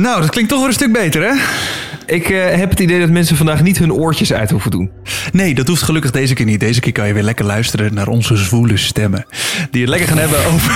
Nou, 0.00 0.20
dat 0.20 0.30
klinkt 0.30 0.50
toch 0.50 0.58
weer 0.58 0.68
een 0.68 0.74
stuk 0.74 0.92
beter, 0.92 1.22
hè? 1.22 1.42
Ik 2.06 2.30
eh, 2.30 2.54
heb 2.54 2.70
het 2.70 2.80
idee 2.80 3.00
dat 3.00 3.10
mensen 3.10 3.36
vandaag 3.36 3.62
niet 3.62 3.78
hun 3.78 3.92
oortjes 3.92 4.32
uit 4.32 4.50
hoeven 4.50 4.70
doen. 4.70 4.90
Nee, 5.32 5.54
dat 5.54 5.66
hoeft 5.66 5.82
gelukkig 5.82 6.10
deze 6.10 6.34
keer 6.34 6.46
niet. 6.46 6.60
Deze 6.60 6.80
keer 6.80 6.92
kan 6.92 7.06
je 7.06 7.12
weer 7.12 7.22
lekker 7.22 7.44
luisteren 7.44 7.94
naar 7.94 8.08
onze 8.08 8.36
zwoele 8.36 8.76
stemmen. 8.76 9.24
Die 9.70 9.80
het 9.80 9.90
lekker 9.90 10.08
gaan 10.08 10.18
hebben 10.18 10.38
over... 10.46 10.72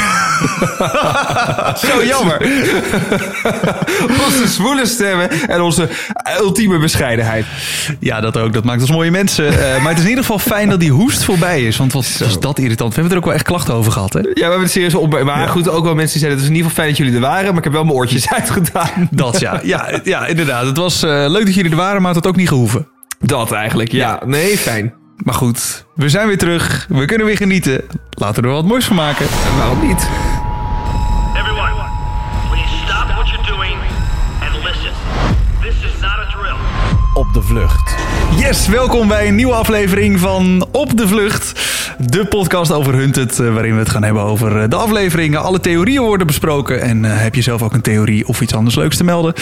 Zo 1.90 2.04
jammer. 2.04 2.40
onze 4.26 4.48
zwoele 4.48 4.86
stemmen 4.86 5.30
en 5.30 5.60
onze 5.60 5.88
ultieme 6.40 6.78
bescheidenheid. 6.78 7.46
Ja, 8.00 8.20
dat 8.20 8.36
ook. 8.36 8.52
Dat 8.52 8.64
maakt 8.64 8.80
ons 8.80 8.90
mooie 8.90 9.10
mensen. 9.10 9.46
Eh, 9.46 9.82
maar 9.82 9.88
het 9.88 9.98
is 9.98 10.02
in 10.02 10.08
ieder 10.08 10.24
geval 10.24 10.38
fijn 10.38 10.68
dat 10.68 10.80
die 10.80 10.90
hoest 10.90 11.24
voorbij 11.24 11.62
is. 11.62 11.76
Want 11.76 11.92
wat 11.92 12.04
is 12.04 12.38
dat 12.40 12.58
irritant. 12.58 12.94
We 12.94 13.00
hebben 13.00 13.12
er 13.12 13.18
ook 13.18 13.24
wel 13.24 13.34
echt 13.34 13.44
klachten 13.44 13.74
over 13.74 13.92
gehad, 13.92 14.12
hè? 14.12 14.18
Ja, 14.18 14.32
we 14.34 14.40
hebben 14.40 14.60
het 14.60 14.70
serieus 14.70 14.94
op. 14.94 15.22
Maar 15.22 15.48
goed, 15.48 15.68
ook 15.68 15.84
wel 15.84 15.94
mensen 15.94 16.18
die 16.18 16.28
zeiden... 16.28 16.30
het 16.30 16.40
is 16.40 16.48
in 16.48 16.56
ieder 16.56 16.70
geval 16.70 16.84
fijn 16.84 16.88
dat 16.88 16.96
jullie 16.96 17.14
er 17.14 17.28
waren... 17.28 17.48
maar 17.48 17.58
ik 17.58 17.64
heb 17.64 17.72
wel 17.72 17.84
mijn 17.84 17.96
oortjes 17.96 18.30
uitgedaan. 18.38 19.08
Dat, 19.10 19.40
ja. 19.40 19.60
Ja, 19.62 20.00
ja 20.04 20.26
inderdaad. 20.26 20.66
Het 20.66 20.76
was 20.76 21.02
eh, 21.02 21.24
leuk 21.28 21.44
dat 21.44 21.54
jullie 21.54 21.70
er 21.70 21.76
waren, 21.76 22.02
maar 22.02 22.14
het 22.14 22.24
had 22.24 22.32
ook 22.32 22.38
niet 22.38 22.48
gehoeven. 22.48 22.86
Dat 23.26 23.52
eigenlijk, 23.52 23.92
ja. 23.92 24.20
Nee, 24.24 24.58
fijn. 24.58 24.94
Maar 25.16 25.34
goed, 25.34 25.84
we 25.94 26.08
zijn 26.08 26.26
weer 26.26 26.38
terug. 26.38 26.86
We 26.88 27.04
kunnen 27.04 27.26
weer 27.26 27.36
genieten. 27.36 27.80
Laten 28.10 28.42
we 28.42 28.48
er 28.48 28.54
wat 28.54 28.64
moois 28.64 28.84
van 28.84 28.96
maken. 28.96 29.26
En 29.26 29.56
waarom 29.56 29.86
niet? 29.86 30.08
Everyone, 31.36 31.72
please 32.50 32.74
stop 32.84 33.06
what 33.14 33.28
you're 33.28 33.46
doing 33.46 33.76
and 34.40 34.64
listen. 34.64 34.92
This 35.60 35.74
is 35.74 36.00
not 36.00 36.10
a 36.10 36.26
drill. 36.30 36.56
Op 37.14 37.32
de 37.32 37.42
vlucht. 37.42 37.94
Yes, 38.36 38.68
welkom 38.68 39.08
bij 39.08 39.28
een 39.28 39.34
nieuwe 39.34 39.54
aflevering 39.54 40.20
van 40.20 40.66
Op 40.72 40.96
de 40.96 41.08
Vlucht. 41.08 41.52
De 41.98 42.26
podcast 42.26 42.72
over 42.72 42.94
Hunted, 42.94 43.40
eh, 43.40 43.52
waarin 43.52 43.72
we 43.72 43.78
het 43.78 43.88
gaan 43.88 44.02
hebben 44.02 44.22
over 44.22 44.60
eh, 44.60 44.68
de 44.68 44.76
afleveringen. 44.76 45.42
Alle 45.42 45.60
theorieën 45.60 46.02
worden 46.02 46.26
besproken. 46.26 46.80
En 46.80 47.04
eh, 47.04 47.10
heb 47.14 47.34
je 47.34 47.42
zelf 47.42 47.62
ook 47.62 47.74
een 47.74 47.80
theorie 47.80 48.28
of 48.28 48.40
iets 48.40 48.54
anders 48.54 48.76
leuks 48.76 48.96
te 48.96 49.04
melden? 49.04 49.34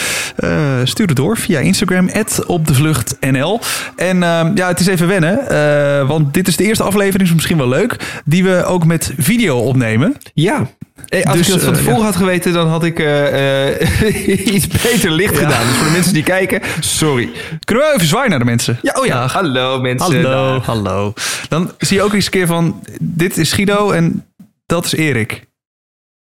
Stuur 0.83 1.07
het 1.07 1.15
door 1.15 1.37
via 1.37 1.59
Instagram, 1.59 2.09
opdevluchtnl. 2.47 3.59
En 3.95 4.17
uh, 4.17 4.41
ja, 4.55 4.67
het 4.67 4.79
is 4.79 4.87
even 4.87 5.07
wennen, 5.07 6.07
want 6.07 6.33
dit 6.33 6.47
is 6.47 6.55
de 6.55 6.63
eerste 6.63 6.83
aflevering, 6.83 7.29
is 7.29 7.33
misschien 7.33 7.57
wel 7.57 7.67
leuk, 7.67 8.21
die 8.25 8.43
we 8.43 8.65
ook 8.65 8.85
met 8.85 9.13
video 9.17 9.57
opnemen. 9.57 10.15
Ja. 10.33 10.67
Hey, 11.07 11.25
als 11.25 11.37
dus, 11.37 11.47
ik 11.47 11.53
dat 11.53 11.63
van 11.63 11.73
tevoren 11.73 11.93
uh, 11.93 11.99
ja. 11.99 12.05
had 12.05 12.15
geweten, 12.15 12.53
dan 12.53 12.67
had 12.67 12.83
ik 12.83 12.99
uh, 12.99 14.45
iets 14.55 14.67
beter 14.67 15.11
licht 15.11 15.33
ja. 15.33 15.39
gedaan. 15.39 15.67
Dus 15.67 15.75
voor 15.75 15.85
de 15.85 15.91
mensen 15.91 16.13
die 16.13 16.23
kijken, 16.23 16.61
sorry. 16.79 17.29
Kunnen 17.63 17.83
we 17.83 17.93
even 17.95 18.07
zwaaien 18.07 18.29
naar 18.29 18.39
de 18.39 18.45
mensen? 18.45 18.79
Ja, 18.81 18.95
oh 18.99 19.05
ja. 19.05 19.13
Dag. 19.13 19.33
Hallo 19.33 19.81
mensen. 19.81 20.13
Hallo, 20.13 20.53
Dag. 20.53 20.65
hallo. 20.65 21.13
Dan 21.49 21.71
zie 21.77 21.97
je 21.97 22.03
ook 22.03 22.13
eens 22.13 22.25
een 22.25 22.31
keer 22.31 22.47
van, 22.47 22.83
dit 23.01 23.37
is 23.37 23.51
Guido 23.51 23.91
en 23.91 24.25
dat 24.65 24.85
is 24.85 24.93
Erik. 24.95 25.51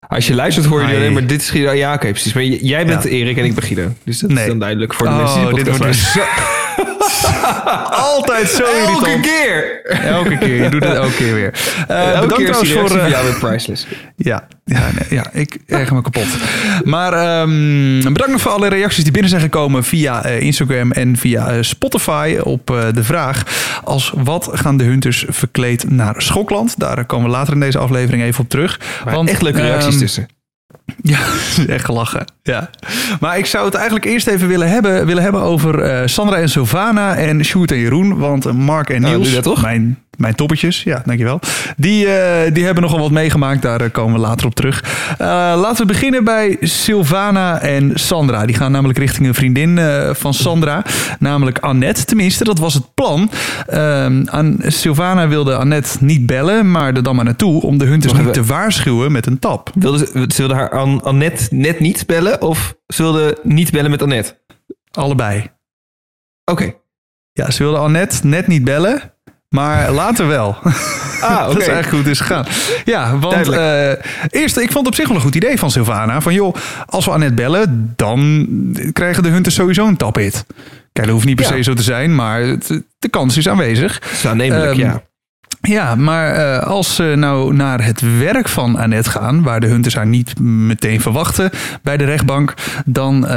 Als 0.08 0.26
je 0.26 0.34
luistert 0.34 0.66
hoor 0.66 0.80
je 0.80 0.96
alleen 0.96 1.12
maar 1.12 1.26
dit 1.26 1.40
is 1.40 1.50
Guido. 1.50 1.72
Ja, 1.72 1.88
oké, 1.88 1.96
okay, 1.96 2.10
precies. 2.10 2.32
Maar 2.32 2.44
jij 2.44 2.86
bent 2.86 3.02
ja. 3.02 3.08
Erik 3.08 3.36
en 3.36 3.44
ik 3.44 3.54
ben 3.54 3.64
Guido. 3.64 3.92
Dus 4.04 4.18
dat 4.18 4.30
nee. 4.30 4.42
is 4.42 4.48
dan 4.48 4.58
duidelijk 4.58 4.94
voor 4.94 5.06
de 5.06 5.12
oh, 5.12 5.18
mensen 5.18 5.54
die 5.54 5.64
dit 5.64 5.68
wordt 5.68 5.82
dus 5.92 6.12
zo... 6.12 6.20
Altijd 8.14 8.48
zo 8.48 8.64
irritant. 8.64 9.06
Elke 9.06 9.20
keer. 9.20 9.84
Elke 9.84 10.38
keer. 10.38 10.62
Je 10.62 10.70
doet 10.70 10.84
het 10.84 10.94
elke 10.94 11.14
keer 11.14 11.34
weer. 11.34 11.54
Uh, 11.90 12.12
elke 12.14 12.20
bedankt 12.20 12.60
keer 12.60 12.78
voor... 12.78 12.96
Uh, 12.96 13.08
jou 13.08 13.24
weer 13.24 13.38
priceless. 13.38 13.86
Ja, 14.16 14.48
ja, 14.64 14.90
nee, 14.94 15.06
ja 15.10 15.30
ik 15.32 15.58
erger 15.66 15.96
me 15.96 16.02
kapot. 16.02 16.26
Maar 16.84 17.40
um, 17.40 17.98
bedankt 17.98 18.32
nog 18.32 18.40
voor 18.40 18.50
alle 18.50 18.68
reacties 18.68 19.02
die 19.02 19.12
binnen 19.12 19.30
zijn 19.30 19.42
gekomen 19.42 19.84
via 19.84 20.26
uh, 20.26 20.40
Instagram 20.40 20.92
en 20.92 21.16
via 21.16 21.62
Spotify 21.62 22.38
op 22.42 22.66
de 22.66 23.04
vraag 23.04 23.42
als 23.84 24.12
wat 24.16 24.50
gaan 24.52 24.76
de 24.76 24.84
hunters 24.84 25.24
verkleed 25.28 25.90
naar 25.90 26.22
Schokland? 26.22 26.78
Daar 26.78 27.04
komen 27.04 27.26
we 27.30 27.36
later 27.36 27.52
in 27.52 27.60
deze 27.60 27.78
aflevering 27.78 28.22
even 28.22 28.44
op 28.44 28.48
terug. 28.48 28.80
Maar 29.04 29.14
Want 29.14 29.28
echt 29.28 29.42
leuke 29.42 29.60
reacties 29.60 29.94
um, 29.94 30.00
tussen. 30.00 30.28
Ja, 31.02 31.18
echt 31.68 31.84
gelachen. 31.84 32.24
Ja. 32.42 32.70
Maar 33.20 33.38
ik 33.38 33.46
zou 33.46 33.64
het 33.64 33.74
eigenlijk 33.74 34.04
eerst 34.04 34.26
even 34.26 34.48
willen 34.48 34.68
hebben, 34.68 35.06
willen 35.06 35.22
hebben 35.22 35.40
over 35.40 35.84
uh, 35.84 36.06
Sandra 36.06 36.36
en 36.36 36.48
Sylvana 36.48 37.14
en 37.14 37.44
Sjoerd 37.44 37.70
en 37.70 37.78
Jeroen. 37.78 38.18
Want 38.18 38.52
Mark 38.52 38.90
en 38.90 39.02
Niels, 39.02 39.30
nou, 39.30 39.42
toch? 39.42 39.62
mijn 39.62 39.96
mijn 40.16 40.34
toppetjes, 40.34 40.82
ja, 40.82 41.02
dankjewel. 41.04 41.40
Die, 41.76 42.06
uh, 42.06 42.12
die 42.52 42.64
hebben 42.64 42.82
nogal 42.82 42.98
wat 42.98 43.10
meegemaakt, 43.10 43.62
daar 43.62 43.90
komen 43.90 44.14
we 44.14 44.20
later 44.20 44.46
op 44.46 44.54
terug. 44.54 44.82
Uh, 45.12 45.26
laten 45.56 45.86
we 45.86 45.92
beginnen 45.92 46.24
bij 46.24 46.56
Sylvana 46.60 47.60
en 47.60 47.90
Sandra. 47.94 48.46
Die 48.46 48.56
gaan 48.56 48.72
namelijk 48.72 48.98
richting 48.98 49.26
een 49.26 49.34
vriendin 49.34 49.80
van 50.12 50.34
Sandra, 50.34 50.84
namelijk 51.18 51.58
Annette. 51.58 52.04
Tenminste, 52.04 52.44
dat 52.44 52.58
was 52.58 52.74
het 52.74 52.94
plan. 52.94 53.30
An 54.26 54.60
Sylvana 54.66 55.28
wilde 55.28 55.56
Annette 55.56 55.96
niet 56.00 56.26
bellen, 56.26 56.70
maar 56.70 56.94
er 56.94 57.02
dan 57.02 57.16
maar 57.16 57.24
naartoe 57.24 57.62
om 57.62 57.78
de 57.78 57.84
hunters 57.84 58.12
niet 58.12 58.32
te 58.32 58.44
waarschuwen 58.44 59.12
met 59.12 59.26
een 59.26 59.38
tap. 59.38 59.70
Wilde 59.74 59.98
ze, 59.98 60.24
ze 60.28 60.36
wilde 60.36 60.54
haar 60.54 60.70
An 60.70 61.02
Annette 61.02 61.46
net 61.50 61.80
niet 61.80 62.06
bellen 62.06 62.31
of 62.40 62.74
ze 62.86 63.02
wilde 63.02 63.38
niet 63.42 63.70
bellen 63.70 63.90
met 63.90 64.02
Annette? 64.02 64.40
Allebei. 64.90 65.38
Oké. 66.44 66.62
Okay. 66.62 66.80
Ja, 67.32 67.50
ze 67.50 67.62
wilde 67.62 67.78
Annette 67.78 68.26
net 68.26 68.46
niet 68.46 68.64
bellen. 68.64 69.12
Maar 69.48 69.90
later 70.02 70.26
wel. 70.26 70.56
Ah, 71.20 71.22
okay. 71.22 71.46
dat 71.46 71.60
is 71.60 71.66
eigenlijk 71.66 72.04
het 72.04 72.12
is 72.12 72.20
gegaan. 72.20 72.46
Ja, 72.84 73.18
want 73.18 73.48
uh, 73.48 73.92
eerst, 74.30 74.56
ik 74.56 74.72
vond 74.72 74.86
het 74.86 74.86
op 74.86 74.94
zich 74.94 75.06
wel 75.06 75.16
een 75.16 75.22
goed 75.22 75.34
idee 75.34 75.58
van 75.58 75.70
Sylvana. 75.70 76.20
Van 76.20 76.34
joh, 76.34 76.54
als 76.86 77.04
we 77.04 77.10
Annette 77.10 77.34
bellen, 77.34 77.92
dan 77.96 78.46
krijgen 78.92 79.22
de 79.22 79.28
hunters 79.28 79.54
sowieso 79.54 79.86
een 79.86 79.96
taphit. 79.96 80.44
Kijk, 80.92 81.06
dat 81.06 81.14
hoeft 81.14 81.26
niet 81.26 81.36
per 81.36 81.44
se 81.44 81.62
zo 81.62 81.74
te 81.74 81.82
zijn, 81.82 82.14
maar 82.14 82.40
de 82.98 83.08
kans 83.10 83.36
is 83.36 83.48
aanwezig. 83.48 84.02
Is 84.12 84.26
aannemelijk, 84.26 84.72
um, 84.72 84.78
ja. 84.78 85.02
Ja, 85.68 85.94
maar 85.94 86.36
uh, 86.36 86.62
als 86.62 86.94
ze 86.94 87.14
nou 87.16 87.54
naar 87.54 87.84
het 87.84 88.18
werk 88.18 88.48
van 88.48 88.76
Annette 88.76 89.10
gaan, 89.10 89.42
waar 89.42 89.60
de 89.60 89.66
hunters 89.66 89.94
haar 89.94 90.06
niet 90.06 90.40
meteen 90.40 91.00
verwachten 91.00 91.50
bij 91.82 91.96
de 91.96 92.04
rechtbank, 92.04 92.54
dan, 92.84 93.24
uh, 93.24 93.30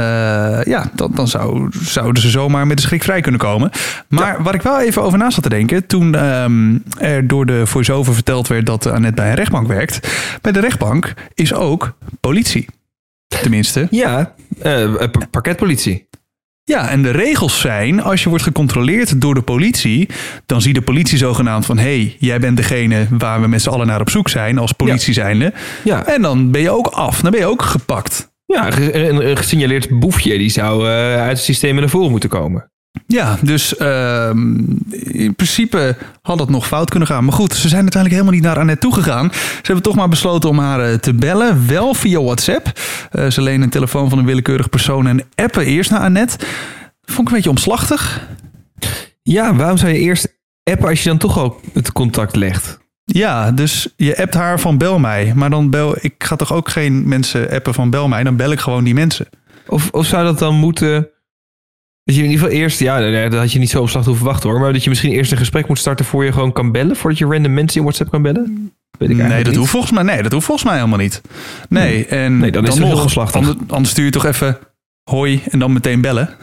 ja, 0.64 0.90
dan, 0.94 1.10
dan 1.14 1.28
zou, 1.28 1.68
zouden 1.82 2.22
ze 2.22 2.30
zomaar 2.30 2.66
met 2.66 2.76
de 2.76 2.82
schrik 2.82 3.02
vrij 3.02 3.20
kunnen 3.20 3.40
komen. 3.40 3.70
Maar 4.08 4.36
ja. 4.36 4.42
wat 4.42 4.54
ik 4.54 4.62
wel 4.62 4.80
even 4.80 5.02
over 5.02 5.18
na 5.18 5.30
zat 5.30 5.42
te 5.42 5.48
denken, 5.48 5.86
toen 5.86 6.24
um, 6.24 6.82
er 6.98 7.26
door 7.26 7.46
de 7.46 7.66
voice-over 7.66 8.14
verteld 8.14 8.48
werd 8.48 8.66
dat 8.66 8.86
Annette 8.86 9.20
bij 9.20 9.28
een 9.28 9.36
rechtbank 9.36 9.66
werkt, 9.66 10.08
bij 10.40 10.52
de 10.52 10.60
rechtbank 10.60 11.14
is 11.34 11.54
ook 11.54 11.96
politie. 12.20 12.66
Tenminste. 13.26 13.86
Ja, 13.90 14.34
uh, 14.64 14.94
parketpolitie. 15.30 16.05
Ja, 16.70 16.88
en 16.88 17.02
de 17.02 17.10
regels 17.10 17.60
zijn, 17.60 18.02
als 18.02 18.22
je 18.22 18.28
wordt 18.28 18.44
gecontroleerd 18.44 19.20
door 19.20 19.34
de 19.34 19.42
politie, 19.42 20.08
dan 20.46 20.62
ziet 20.62 20.74
de 20.74 20.82
politie 20.82 21.18
zogenaamd 21.18 21.66
van, 21.66 21.78
hé, 21.78 21.84
hey, 21.84 22.16
jij 22.18 22.38
bent 22.38 22.56
degene 22.56 23.06
waar 23.10 23.40
we 23.40 23.46
met 23.46 23.62
z'n 23.62 23.68
allen 23.68 23.86
naar 23.86 24.00
op 24.00 24.10
zoek 24.10 24.28
zijn, 24.28 24.58
als 24.58 24.72
politie 24.72 25.14
ja. 25.14 25.20
zijnde. 25.20 25.52
Ja. 25.84 26.06
En 26.06 26.22
dan 26.22 26.50
ben 26.50 26.60
je 26.60 26.70
ook 26.70 26.86
af, 26.86 27.20
dan 27.20 27.30
ben 27.30 27.40
je 27.40 27.46
ook 27.46 27.62
gepakt. 27.62 28.32
Ja, 28.46 28.78
een, 28.78 29.28
een 29.28 29.36
gesignaleerd 29.36 29.98
boefje, 29.98 30.38
die 30.38 30.50
zou 30.50 30.82
uh, 30.82 30.90
uit 31.20 31.28
het 31.28 31.38
systeem 31.38 31.74
naar 31.74 31.88
voren 31.88 32.10
moeten 32.10 32.28
komen. 32.28 32.70
Ja, 33.06 33.38
dus 33.42 33.74
uh, 33.78 34.30
in 35.02 35.34
principe 35.34 35.96
had 36.22 36.38
het 36.38 36.48
nog 36.48 36.66
fout 36.66 36.90
kunnen 36.90 37.08
gaan. 37.08 37.24
Maar 37.24 37.32
goed, 37.32 37.54
ze 37.54 37.68
zijn 37.68 37.82
uiteindelijk 37.82 38.22
helemaal 38.22 38.40
niet 38.40 38.42
naar 38.42 38.58
Annette 38.58 38.80
toegegaan. 38.80 39.30
Ze 39.32 39.60
hebben 39.62 39.82
toch 39.82 39.94
maar 39.94 40.08
besloten 40.08 40.48
om 40.48 40.58
haar 40.58 40.90
uh, 40.90 40.94
te 40.94 41.14
bellen. 41.14 41.66
Wel 41.66 41.94
via 41.94 42.22
WhatsApp. 42.22 42.80
Uh, 43.12 43.30
ze 43.30 43.42
lenen 43.42 43.62
een 43.62 43.70
telefoon 43.70 44.08
van 44.08 44.18
een 44.18 44.24
willekeurig 44.24 44.68
persoon 44.68 45.06
en 45.06 45.24
appen 45.34 45.64
eerst 45.64 45.90
naar 45.90 46.00
Annette. 46.00 46.38
Vond 47.04 47.20
ik 47.20 47.26
een 47.28 47.34
beetje 47.34 47.50
omslachtig. 47.50 48.28
Ja, 49.22 49.54
waarom 49.54 49.76
zou 49.76 49.92
je 49.92 49.98
eerst 49.98 50.34
appen 50.62 50.88
als 50.88 51.02
je 51.02 51.08
dan 51.08 51.18
toch 51.18 51.38
ook 51.38 51.60
het 51.72 51.92
contact 51.92 52.36
legt? 52.36 52.78
Ja, 53.04 53.52
dus 53.52 53.88
je 53.96 54.16
appt 54.16 54.34
haar 54.34 54.60
van 54.60 54.78
bel 54.78 54.98
mij. 54.98 55.32
Maar 55.34 55.50
dan 55.50 55.70
bel 55.70 55.96
ik 56.00 56.14
ga 56.18 56.36
toch 56.36 56.52
ook 56.52 56.68
geen 56.68 57.08
mensen 57.08 57.50
appen 57.50 57.74
van 57.74 57.90
bel 57.90 58.08
mij. 58.08 58.22
Dan 58.22 58.36
bel 58.36 58.52
ik 58.52 58.60
gewoon 58.60 58.84
die 58.84 58.94
mensen. 58.94 59.26
Of, 59.66 59.88
of 59.90 60.06
zou 60.06 60.24
dat 60.24 60.38
dan 60.38 60.54
moeten... 60.54 61.08
Dat 62.06 62.14
je 62.14 62.22
in 62.22 62.30
ieder 62.30 62.44
geval 62.44 62.60
eerst, 62.60 62.80
ja, 62.80 63.28
dat 63.28 63.40
had 63.40 63.52
je 63.52 63.58
niet 63.58 63.70
zo 63.70 63.82
opslag 63.82 64.04
hoeven 64.04 64.24
wachten 64.24 64.50
hoor. 64.50 64.60
Maar 64.60 64.72
dat 64.72 64.84
je 64.84 64.88
misschien 64.88 65.12
eerst 65.12 65.32
een 65.32 65.38
gesprek 65.38 65.68
moet 65.68 65.78
starten 65.78 66.04
voor 66.04 66.24
je 66.24 66.32
gewoon 66.32 66.52
kan 66.52 66.72
bellen. 66.72 66.96
Voordat 66.96 67.18
je 67.18 67.26
random 67.26 67.54
mensen 67.54 67.76
in 67.76 67.82
WhatsApp 67.82 68.10
kan 68.10 68.22
bellen. 68.22 68.72
Weet 68.98 69.10
ik 69.10 69.16
nee, 69.16 69.28
dat 69.28 69.46
niet. 69.46 69.56
hoeft 69.56 69.70
volgens 69.70 69.92
mij, 69.92 70.02
nee, 70.02 70.22
dat 70.22 70.32
hoeft 70.32 70.46
volgens 70.46 70.66
mij 70.66 70.76
helemaal 70.76 70.98
niet. 70.98 71.20
Nee, 71.68 72.06
en 72.06 72.38
nee, 72.38 72.50
dan, 72.50 72.64
dan 72.64 72.72
is 72.72 72.78
het 72.78 72.88
nog 72.88 73.02
geslachtig. 73.02 73.36
Anders, 73.40 73.56
anders 73.68 73.90
stuur 73.90 74.04
je 74.04 74.10
toch 74.10 74.24
even 74.24 74.58
hoi 75.10 75.42
en 75.50 75.58
dan 75.58 75.72
meteen 75.72 76.00
bellen. 76.00 76.34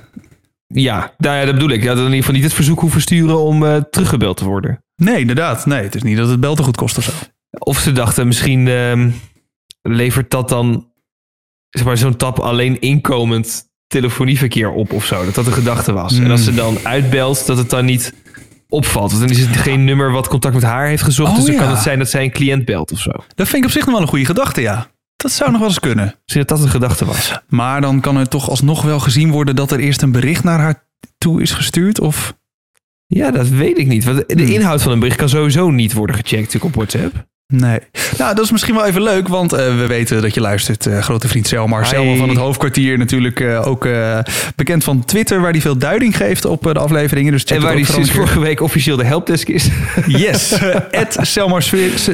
Ja, 0.67 1.13
nou 1.17 1.37
ja, 1.37 1.45
dat 1.45 1.53
bedoel 1.53 1.69
ik. 1.69 1.83
Ja, 1.83 1.87
dat 1.87 1.97
in 1.97 2.03
ieder 2.03 2.17
geval 2.17 2.33
niet 2.33 2.43
het 2.43 2.53
verzoek 2.53 2.79
hoeven 2.79 3.01
sturen 3.01 3.39
om 3.39 3.63
uh, 3.63 3.77
teruggebeld 3.77 4.37
te 4.37 4.45
worden. 4.45 4.83
Nee, 4.95 5.19
inderdaad. 5.19 5.65
Nee, 5.65 5.83
het 5.83 5.95
is 5.95 6.03
niet 6.03 6.17
dat 6.17 6.29
het 6.29 6.39
bel 6.39 6.55
te 6.55 6.63
goed 6.63 6.77
kost 6.77 6.97
of 6.97 7.03
zo. 7.03 7.11
Of 7.49 7.79
ze 7.79 7.91
dachten 7.91 8.27
misschien 8.27 8.65
uh, 8.65 9.07
levert 9.81 10.31
dat 10.31 10.49
dan 10.49 10.91
zeg 11.69 11.85
maar, 11.85 11.97
zo'n 11.97 12.17
tap 12.17 12.39
alleen 12.39 12.81
inkomend 12.81 13.71
telefonieverkeer 13.93 14.71
op 14.71 14.93
of 14.93 15.05
zo. 15.05 15.25
Dat 15.25 15.35
dat 15.35 15.45
de 15.45 15.51
gedachte 15.51 15.93
was. 15.93 16.13
Mm. 16.13 16.25
En 16.25 16.31
als 16.31 16.43
ze 16.43 16.53
dan 16.53 16.77
uitbelt, 16.83 17.45
dat 17.45 17.57
het 17.57 17.69
dan 17.69 17.85
niet 17.85 18.13
opvalt. 18.69 19.11
Want 19.11 19.21
dan 19.21 19.31
is 19.31 19.45
het 19.45 19.57
geen 19.57 19.83
nummer 19.83 20.11
wat 20.11 20.27
contact 20.27 20.53
met 20.53 20.63
haar 20.63 20.87
heeft 20.87 21.03
gezocht. 21.03 21.29
Oh, 21.29 21.35
dus 21.35 21.45
dan 21.45 21.53
ja. 21.53 21.59
kan 21.59 21.69
het 21.69 21.81
zijn 21.81 21.99
dat 21.99 22.09
zij 22.09 22.23
een 22.23 22.31
cliënt 22.31 22.65
belt 22.65 22.91
of 22.91 22.99
zo. 22.99 23.11
Dat 23.35 23.47
vind 23.47 23.63
ik 23.63 23.65
op 23.65 23.71
zich 23.71 23.85
nog 23.85 23.93
wel 23.93 24.01
een 24.01 24.07
goede 24.07 24.25
gedachte, 24.25 24.61
ja. 24.61 24.87
Dat 25.15 25.31
zou 25.31 25.51
nog 25.51 25.59
wel 25.59 25.69
eens 25.69 25.79
kunnen. 25.79 26.05
Misschien 26.05 26.45
dat 26.45 26.57
dat 26.57 26.65
een 26.65 26.71
gedachte 26.71 27.05
was. 27.05 27.39
Maar 27.47 27.81
dan 27.81 27.99
kan 27.99 28.15
het 28.15 28.29
toch 28.29 28.49
alsnog 28.49 28.81
wel 28.81 28.99
gezien 28.99 29.31
worden 29.31 29.55
dat 29.55 29.71
er 29.71 29.79
eerst 29.79 30.01
een 30.01 30.11
bericht 30.11 30.43
naar 30.43 30.59
haar 30.59 30.87
toe 31.17 31.41
is 31.41 31.51
gestuurd? 31.51 31.99
Of... 31.99 32.37
Ja, 33.05 33.31
dat 33.31 33.47
weet 33.47 33.77
ik 33.77 33.87
niet. 33.87 34.03
Want 34.03 34.27
de 34.27 34.53
inhoud 34.53 34.81
van 34.81 34.91
een 34.91 34.99
bericht 34.99 35.17
kan 35.17 35.29
sowieso 35.29 35.71
niet 35.71 35.93
worden 35.93 36.15
gecheckt 36.15 36.61
op 36.61 36.75
WhatsApp. 36.75 37.25
Nee. 37.47 37.79
Nou, 38.17 38.35
dat 38.35 38.45
is 38.45 38.51
misschien 38.51 38.75
wel 38.75 38.85
even 38.85 39.01
leuk, 39.03 39.27
want 39.27 39.53
eh, 39.53 39.59
we 39.77 39.87
weten 39.87 40.21
dat 40.21 40.33
je 40.33 40.41
luistert. 40.41 40.85
eh, 40.85 41.01
grote 41.01 41.27
vriend 41.27 41.47
Selmar. 41.47 41.81
Hi. 41.81 41.87
Selmar 41.89 42.17
van 42.17 42.29
het 42.29 42.37
hoofdkwartier 42.37 42.97
natuurlijk 42.97 43.41
ook, 43.41 43.65
ook 43.65 43.85
eh, 43.85 44.19
bekend 44.55 44.83
van 44.83 45.05
Twitter, 45.05 45.41
waar 45.41 45.51
hij 45.51 45.61
veel 45.61 45.77
duiding 45.77 46.17
geeft 46.17 46.45
op 46.45 46.67
eh, 46.67 46.73
de 46.73 46.79
afleveringen. 46.79 47.31
Dus 47.31 47.41
check 47.41 47.57
En 47.57 47.63
waar 47.63 47.75
vooral 47.75 47.85
sinds 47.85 48.11
vorige 48.11 48.39
week 48.39 48.61
officieel 48.61 48.97
de 48.97 49.05
helpdesk 49.05 49.47
is. 49.47 49.67
Yes, 50.07 50.51
Ed 50.91 51.17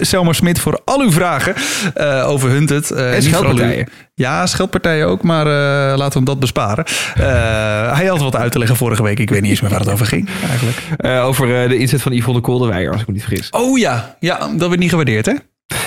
Selmar, 0.01 0.35
Smit 0.35 0.59
voor 0.59 0.81
al 0.85 1.01
uw 1.01 1.11
vragen 1.11 1.55
eh, 1.93 2.29
over 2.29 2.49
Hunted. 2.49 2.91
Eh, 2.91 3.11
vooral 3.13 3.21
scheldpartijen. 3.21 3.87
Ja, 4.19 4.45
scheldpartijen 4.45 5.07
ook, 5.07 5.24
maar 5.24 5.45
eh, 5.45 5.98
laten 5.98 6.07
we 6.07 6.13
hem 6.13 6.25
dat 6.25 6.39
besparen. 6.39 6.86
Eh, 6.86 7.95
hij 7.95 8.06
had 8.06 8.19
wat 8.19 8.36
uit 8.36 8.51
te 8.51 8.57
leggen 8.57 8.77
vorige 8.77 9.04
week. 9.04 9.19
Ik 9.19 9.30
weet 9.30 9.42
niet 9.42 9.50
eens 9.50 9.62
meer 9.62 9.69
waar 9.69 9.80
het 9.80 9.89
over 9.89 10.06
ging 10.06 10.30
eigenlijk. 10.50 10.77
Eh, 10.98 11.25
over 11.25 11.69
de 11.69 11.77
inzet 11.77 12.01
van 12.01 12.12
Yvonne 12.12 12.42
Kolderweijer, 12.42 12.92
als 12.92 13.01
ik 13.01 13.07
me 13.07 13.13
niet 13.13 13.24
vergis. 13.24 13.50
Oh 13.50 13.77
ja, 13.77 14.16
ja 14.19 14.38
dat 14.38 14.68
werd 14.68 14.80
niet 14.80 14.89
gewaardeerd 14.89 15.25
hè? 15.25 15.33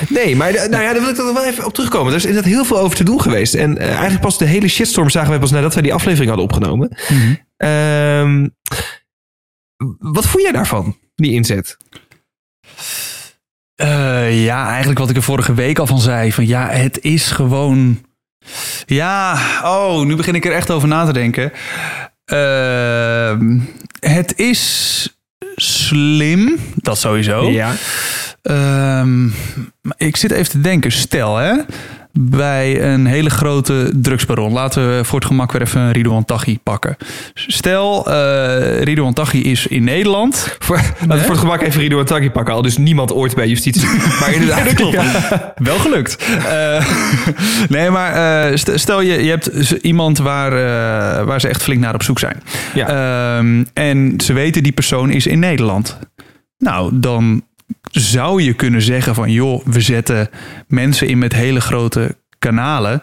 Nee, 0.08 0.36
maar 0.36 0.52
nou 0.52 0.82
ja, 0.82 0.92
daar 0.92 1.00
wil 1.00 1.08
ik 1.08 1.16
dan 1.16 1.34
wel 1.34 1.44
even 1.44 1.64
op 1.64 1.74
terugkomen. 1.74 2.10
Er 2.10 2.18
is 2.18 2.24
inderdaad 2.24 2.52
heel 2.52 2.64
veel 2.64 2.78
over 2.78 2.96
te 2.96 3.04
doen 3.04 3.20
geweest. 3.20 3.54
En 3.54 3.78
eigenlijk 3.78 4.20
pas 4.20 4.38
de 4.38 4.44
hele 4.44 4.68
shitstorm 4.68 5.10
zagen 5.10 5.30
wij 5.30 5.38
pas 5.38 5.50
nadat 5.50 5.74
wij 5.74 5.82
die 5.82 5.94
aflevering 5.94 6.28
hadden 6.28 6.46
opgenomen. 6.46 6.96
Ehm, 7.56 8.48
wat 9.98 10.26
vond 10.26 10.42
jij 10.42 10.52
daarvan, 10.52 10.96
die 11.14 11.32
inzet? 11.32 11.76
Ja, 14.30 14.68
eigenlijk 14.68 14.98
wat 14.98 15.10
ik 15.10 15.16
er 15.16 15.22
vorige 15.22 15.54
week 15.54 15.78
al 15.78 15.86
van 15.86 16.00
zei. 16.00 16.32
Van 16.32 16.46
ja, 16.46 16.68
het 16.68 17.00
is 17.00 17.30
gewoon. 17.30 18.10
Ja, 18.86 19.38
oh, 19.64 20.04
nu 20.04 20.16
begin 20.16 20.34
ik 20.34 20.44
er 20.44 20.52
echt 20.52 20.70
over 20.70 20.88
na 20.88 21.04
te 21.04 21.12
denken. 21.12 21.52
Ehm, 22.24 23.58
het 24.00 24.38
is 24.38 25.08
slim, 25.56 26.58
dat 26.74 26.98
sowieso. 26.98 27.50
Ja. 27.50 27.74
Ehm, 28.42 29.26
ik 29.96 30.16
zit 30.16 30.30
even 30.30 30.50
te 30.50 30.60
denken. 30.60 30.92
Stel, 30.92 31.36
hè, 31.36 31.54
bij 32.12 32.82
een 32.92 33.06
hele 33.06 33.30
grote 33.30 33.90
drugsbaron. 33.94 34.52
Laten 34.52 34.96
we 34.96 35.04
voor 35.04 35.18
het 35.18 35.28
gemak 35.28 35.52
weer 35.52 35.62
even 35.62 35.92
Ridouan 35.92 36.24
Taghi 36.24 36.58
pakken. 36.62 36.96
Stel, 37.34 38.10
Ridouan 38.82 39.12
Taghi 39.12 39.42
is 39.42 39.66
in 39.66 39.84
Nederland. 39.84 40.56
Voor, 40.58 40.76
laten 40.76 41.08
we 41.08 41.18
voor 41.18 41.30
het 41.30 41.38
gemak 41.38 41.60
even 41.60 41.80
Rido 41.80 42.04
Taki 42.04 42.30
pakken. 42.30 42.54
Al 42.54 42.62
dus 42.62 42.76
niemand 42.76 43.12
ooit 43.12 43.34
bij 43.34 43.48
justitie. 43.48 43.88
Maar 44.20 44.32
inderdaad, 44.32 44.64
dat 44.64 44.74
klopt. 44.74 44.94
Ja. 44.94 45.54
Wel 45.56 45.78
gelukt. 45.78 46.16
Eh, 46.48 46.86
nee, 47.68 47.90
maar 47.90 48.12
eh, 48.50 48.56
st- 48.56 48.70
stel 48.74 49.00
je, 49.00 49.24
je 49.24 49.30
hebt 49.30 49.70
iemand 49.70 50.18
waar, 50.18 50.50
waar 51.26 51.40
ze 51.40 51.48
echt 51.48 51.62
flink 51.62 51.80
naar 51.80 51.94
op 51.94 52.02
zoek 52.02 52.18
zijn. 52.18 52.42
Ja. 52.74 52.88
Ehm, 52.88 53.64
en 53.72 54.14
ze 54.24 54.32
weten 54.32 54.62
die 54.62 54.72
persoon 54.72 55.10
is 55.10 55.26
in 55.26 55.38
Nederland. 55.38 55.98
Nou, 56.58 56.90
dan 56.94 57.42
zou 58.00 58.42
je 58.42 58.52
kunnen 58.52 58.82
zeggen 58.82 59.14
van... 59.14 59.30
joh, 59.30 59.64
we 59.66 59.80
zetten 59.80 60.28
mensen 60.68 61.08
in 61.08 61.18
met 61.18 61.32
hele 61.32 61.60
grote 61.60 62.16
kanalen... 62.38 63.02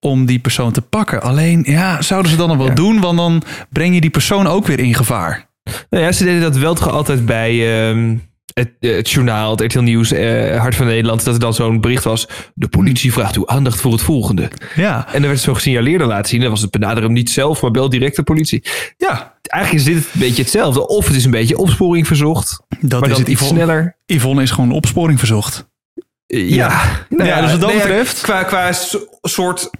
om 0.00 0.26
die 0.26 0.38
persoon 0.38 0.72
te 0.72 0.82
pakken. 0.82 1.22
Alleen, 1.22 1.62
ja, 1.66 2.02
zouden 2.02 2.30
ze 2.30 2.36
dan 2.36 2.48
nog 2.48 2.56
wel 2.56 2.66
Ja. 2.66 2.74
doen? 2.74 3.00
Want 3.00 3.16
dan 3.18 3.42
breng 3.72 3.94
je 3.94 4.00
die 4.00 4.10
persoon 4.10 4.46
ook 4.46 4.66
weer 4.66 4.78
in 4.78 4.94
gevaar. 4.94 5.48
Nou 5.90 6.04
ja, 6.04 6.12
ze 6.12 6.24
deden 6.24 6.40
dat 6.40 6.56
wel 6.56 6.74
toch 6.74 6.90
altijd 6.90 7.26
bij 7.26 7.78
ehm, 7.90 8.16
het, 8.54 8.70
eh, 8.80 8.94
het 8.96 9.10
journaal, 9.10 9.50
het 9.50 9.60
RTL 9.60 9.78
Nieuws, 9.80 10.12
eh, 10.12 10.60
Hart 10.60 10.74
van 10.74 10.86
Nederland. 10.86 11.24
Dat 11.24 11.34
er 11.34 11.40
dan 11.40 11.54
zo'n 11.54 11.80
bericht 11.80 12.04
was. 12.04 12.28
De 12.54 12.68
politie 12.68 13.12
vraagt 13.12 13.36
uw 13.36 13.46
aandacht 13.48 13.80
voor 13.80 13.92
het 13.92 14.02
volgende. 14.02 14.50
Ja, 14.74 14.96
En 15.06 15.12
dan 15.12 15.20
werd 15.22 15.32
het 15.34 15.40
zo 15.40 15.54
gesignaleerd 15.54 16.00
en 16.00 16.06
laten 16.06 16.28
zien. 16.30 16.40
Dan 16.40 16.50
was 16.50 16.60
het 16.60 16.70
benader 16.70 17.02
hem 17.02 17.12
niet 17.12 17.30
zelf, 17.30 17.62
maar 17.62 17.70
bel 17.70 17.88
direct 17.88 18.16
de 18.16 18.22
politie. 18.22 18.64
ja 18.96 19.32
Eigenlijk 19.42 19.86
is 19.88 19.94
dit 19.94 20.04
een 20.14 20.20
beetje 20.20 20.42
hetzelfde. 20.42 20.88
Of 20.88 21.06
het 21.06 21.16
is 21.16 21.24
een 21.24 21.30
beetje 21.30 21.56
opsporing 21.58 22.06
verzocht. 22.06 22.60
dat 22.80 23.00
maar 23.00 23.08
is 23.10 23.14
dan 23.16 23.24
het. 23.24 23.28
iets 23.32 23.40
Yvonne, 23.40 23.62
sneller. 23.64 23.96
Yvonne 24.06 24.42
is 24.42 24.50
gewoon 24.50 24.72
opsporing 24.72 25.18
verzocht. 25.18 25.68
Eh, 26.26 26.50
Ja, 26.50 26.82
Nou 27.08 27.28
Ja, 27.28 27.40
dus 27.40 27.50
wat 27.50 27.60
dat 27.60 27.68
nee, 27.70 27.78
betreft- 27.78 28.20
Qua, 28.20 28.42
qua 28.42 28.72
so- 28.72 29.06
soort 29.22 29.70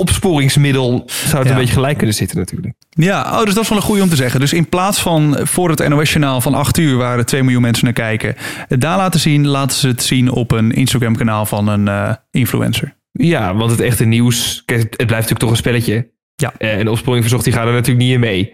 opsporingsmiddel 0.00 1.02
zou 1.06 1.36
het 1.38 1.46
Ja. 1.46 1.50
een 1.52 1.58
beetje 1.60 1.74
gelijk 1.74 1.96
kunnen 1.96 2.14
zitten 2.14 2.38
natuurlijk. 2.38 2.74
Ja, 2.90 3.38
oh, 3.38 3.44
dus 3.44 3.54
dat 3.54 3.62
is 3.62 3.68
wel 3.68 3.78
een 3.78 3.84
goede 3.84 4.02
om 4.02 4.08
te 4.08 4.16
zeggen. 4.16 4.40
Dus 4.40 4.52
in 4.52 4.68
plaats 4.68 5.00
van 5.00 5.38
voor 5.42 5.70
het 5.70 5.88
NOS-journaal 5.88 6.40
van 6.40 6.54
8 6.54 6.78
uur... 6.78 6.96
waar 6.96 7.18
er 7.18 7.24
2 7.24 7.42
miljoen 7.42 7.62
mensen 7.62 7.84
naar 7.84 7.92
kijken... 7.92 8.34
daar 8.68 8.96
laten 8.96 9.20
zien, 9.20 9.46
laten 9.46 9.76
ze 9.76 9.88
het 9.88 10.02
zien 10.02 10.30
op 10.30 10.50
een 10.50 10.72
Instagram-kanaal 10.72 11.46
van 11.46 11.68
een 11.68 11.88
eh, 11.88 12.14
influencer. 12.30 12.96
Ja, 13.12 13.54
want 13.54 13.70
het 13.70 13.80
echte 13.80 14.04
nieuws, 14.04 14.62
kijk, 14.64 14.80
het 14.80 14.90
blijft 14.96 15.10
natuurlijk 15.10 15.40
toch 15.40 15.50
een 15.50 15.56
spelletje. 15.56 16.10
Ja. 16.34 16.52
Eh, 16.58 16.78
En 16.78 16.84
de 16.84 16.90
opsporing 16.90 17.22
verzocht, 17.22 17.44
die 17.44 17.52
gaan 17.52 17.66
er 17.66 17.72
natuurlijk 17.72 18.04
niet 18.04 18.14
in 18.14 18.20
mee. 18.20 18.50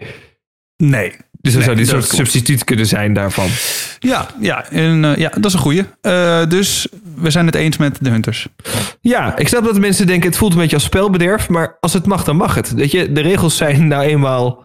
Nee. 0.83 1.13
Dus 1.53 1.65
dat 1.65 1.75
Nee, 1.75 1.85
zou 1.85 1.97
dat 1.97 2.05
soort 2.05 2.15
klopt. 2.15 2.31
substituut 2.31 2.63
kunnen 2.63 2.85
zijn 2.85 3.13
daarvan. 3.13 3.47
Ja, 3.99 4.27
ja, 4.39 4.69
en, 4.69 5.05
eh, 5.05 5.15
ja 5.17 5.29
dat 5.29 5.45
is 5.45 5.53
een 5.53 5.59
goede. 5.59 5.85
dus 6.49 6.87
we 7.15 7.29
zijn 7.29 7.45
het 7.45 7.55
eens 7.55 7.77
met 7.77 7.97
de 8.01 8.09
Hunters. 8.09 8.47
Ja, 9.01 9.37
ik 9.37 9.47
snap 9.47 9.63
dat 9.63 9.79
mensen 9.79 10.07
denken, 10.07 10.29
het 10.29 10.37
voelt 10.37 10.51
een 10.53 10.59
beetje 10.59 10.75
als 10.75 10.83
spelbederf. 10.85 11.49
Maar 11.49 11.77
als 11.79 11.93
het 11.93 12.05
mag, 12.05 12.23
dan 12.23 12.35
mag 12.35 12.55
het. 12.55 12.73
Weet 12.73 12.91
je, 12.91 13.11
de 13.11 13.21
regels 13.21 13.57
zijn 13.57 13.87
nou 13.87 14.03
eenmaal 14.03 14.63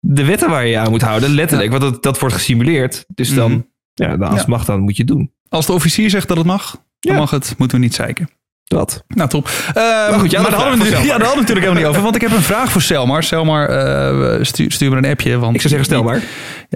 de 0.00 0.24
wetten 0.24 0.50
waar 0.50 0.64
je 0.64 0.70
je 0.70 0.78
aan 0.78 0.90
moet 0.90 1.02
houden. 1.02 1.30
Letterlijk, 1.30 1.70
want 1.70 1.82
dat, 1.82 2.02
dat 2.02 2.18
wordt 2.18 2.34
gesimuleerd. 2.34 3.04
Dus 3.14 3.34
dan, 3.34 3.50
Mhm. 3.50 3.60
ja, 3.94 4.08
dan 4.16 4.20
als 4.22 4.30
Ja. 4.32 4.38
het 4.38 4.46
mag, 4.46 4.64
dan 4.64 4.80
moet 4.80 4.96
je 4.96 5.02
het 5.02 5.12
doen. 5.12 5.32
Als 5.48 5.66
de 5.66 5.72
officier 5.72 6.10
zegt 6.10 6.28
dat 6.28 6.36
het 6.36 6.46
mag, 6.46 6.70
dan 7.00 7.12
Ja. 7.14 7.18
mag 7.18 7.30
het. 7.30 7.54
Moeten 7.58 7.76
we 7.78 7.82
niet 7.84 7.94
zeiken. 7.94 8.28
Dat. 8.68 9.04
Nou, 9.08 9.28
top. 9.28 9.48
Eh, 9.74 10.18
goed, 10.18 10.30
jij 10.30 10.40
maar 10.40 10.50
had 10.50 10.60
daar 10.60 10.72
een 10.72 10.76
vraag 10.78 10.78
hadden, 10.78 10.78
we, 10.78 10.84
ja, 10.90 10.96
Selmar. 10.96 11.06
daar 11.18 11.26
hadden 11.26 11.28
we 11.28 11.40
natuurlijk 11.40 11.66
helemaal 11.66 11.74
niet 11.74 11.86
over. 11.86 12.02
Want 12.02 12.14
ik 12.14 12.20
heb 12.20 12.30
een 12.30 12.42
vraag 12.42 12.70
voor 12.72 12.82
Selmar. 12.82 13.22
Selmar, 13.22 13.68
eh, 13.68 14.38
stuur, 14.44 14.72
stuur 14.72 14.90
me 14.90 14.96
een 14.96 15.06
appje. 15.06 15.38
Want 15.38 15.54
Ik 15.54 15.60
zou 15.60 15.68
zeggen, 15.74 15.84
stel 15.92 16.02
maar. 16.02 16.22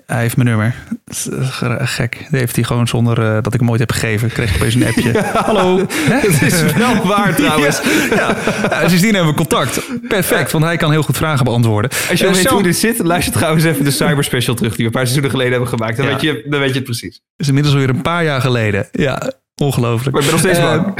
Hij 0.07 0.21
heeft 0.21 0.37
mijn 0.37 0.49
nummer. 0.49 0.75
Eh, 1.07 1.49
ge- 1.51 1.77
gek. 1.81 2.27
Die 2.31 2.39
heeft 2.39 2.55
hij 2.57 2.65
gewoon 2.65 2.87
zonder 2.89 3.23
eh, 3.37 3.43
dat 3.43 3.55
ik 3.55 3.61
hem 3.61 3.71
ooit 3.71 3.81
heb 3.81 3.93
gegeven. 3.93 4.29
Kreeg 4.33 4.51
ik 4.51 4.57
opeens 4.57 4.75
een 4.75 4.87
appje. 4.87 5.23
Hallo. 5.47 5.79
Het 6.11 6.43
is 6.43 6.63
wel 6.73 7.07
waar 7.07 7.35
trouwens. 7.35 7.81
Ja, 8.15 8.37
ja. 8.71 8.89
sindsdien 8.89 9.15
hebben 9.15 9.31
we 9.33 9.37
contact. 9.39 9.81
Perfect, 10.09 10.53
want 10.53 10.65
hij 10.65 10.77
kan 10.77 10.91
heel 10.91 11.03
goed 11.03 11.17
vragen 11.17 11.45
beantwoorden. 11.45 11.91
Als 12.11 12.21
je 12.21 12.31
weet 12.31 12.47
hoe 12.49 12.63
dit 12.63 12.77
zit, 12.77 12.99
luister 12.99 13.33
trouwens 13.33 13.65
even 13.65 13.85
de 13.85 13.91
Cyber 13.91 14.25
Special 14.25 14.55
terug... 14.55 14.71
die 14.71 14.81
we 14.81 14.85
een 14.85 14.91
paar 14.91 15.07
seizoenen 15.07 15.31
geleden 15.31 15.53
hebben 15.53 15.69
gemaakt. 15.71 15.97
Dan, 15.97 16.07
Ja. 16.07 16.13
weet, 16.13 16.21
je, 16.23 16.45
dan 16.49 16.61
weet 16.61 16.69
je 16.69 16.75
het 16.75 16.85
precies. 16.85 17.21
is 17.37 17.49
inmiddels 17.49 17.75
alweer 17.75 17.91
een 17.91 18.03
paar 18.03 18.25
jaar 18.25 18.41
geleden. 18.41 18.89
Ja, 18.93 19.33
ongelooflijk. 19.63 20.17
Maar 20.17 20.25
ik 20.25 20.31
ben 20.31 20.41
nog 20.41 20.47
steeds 20.55 20.67
bang. 20.67 20.95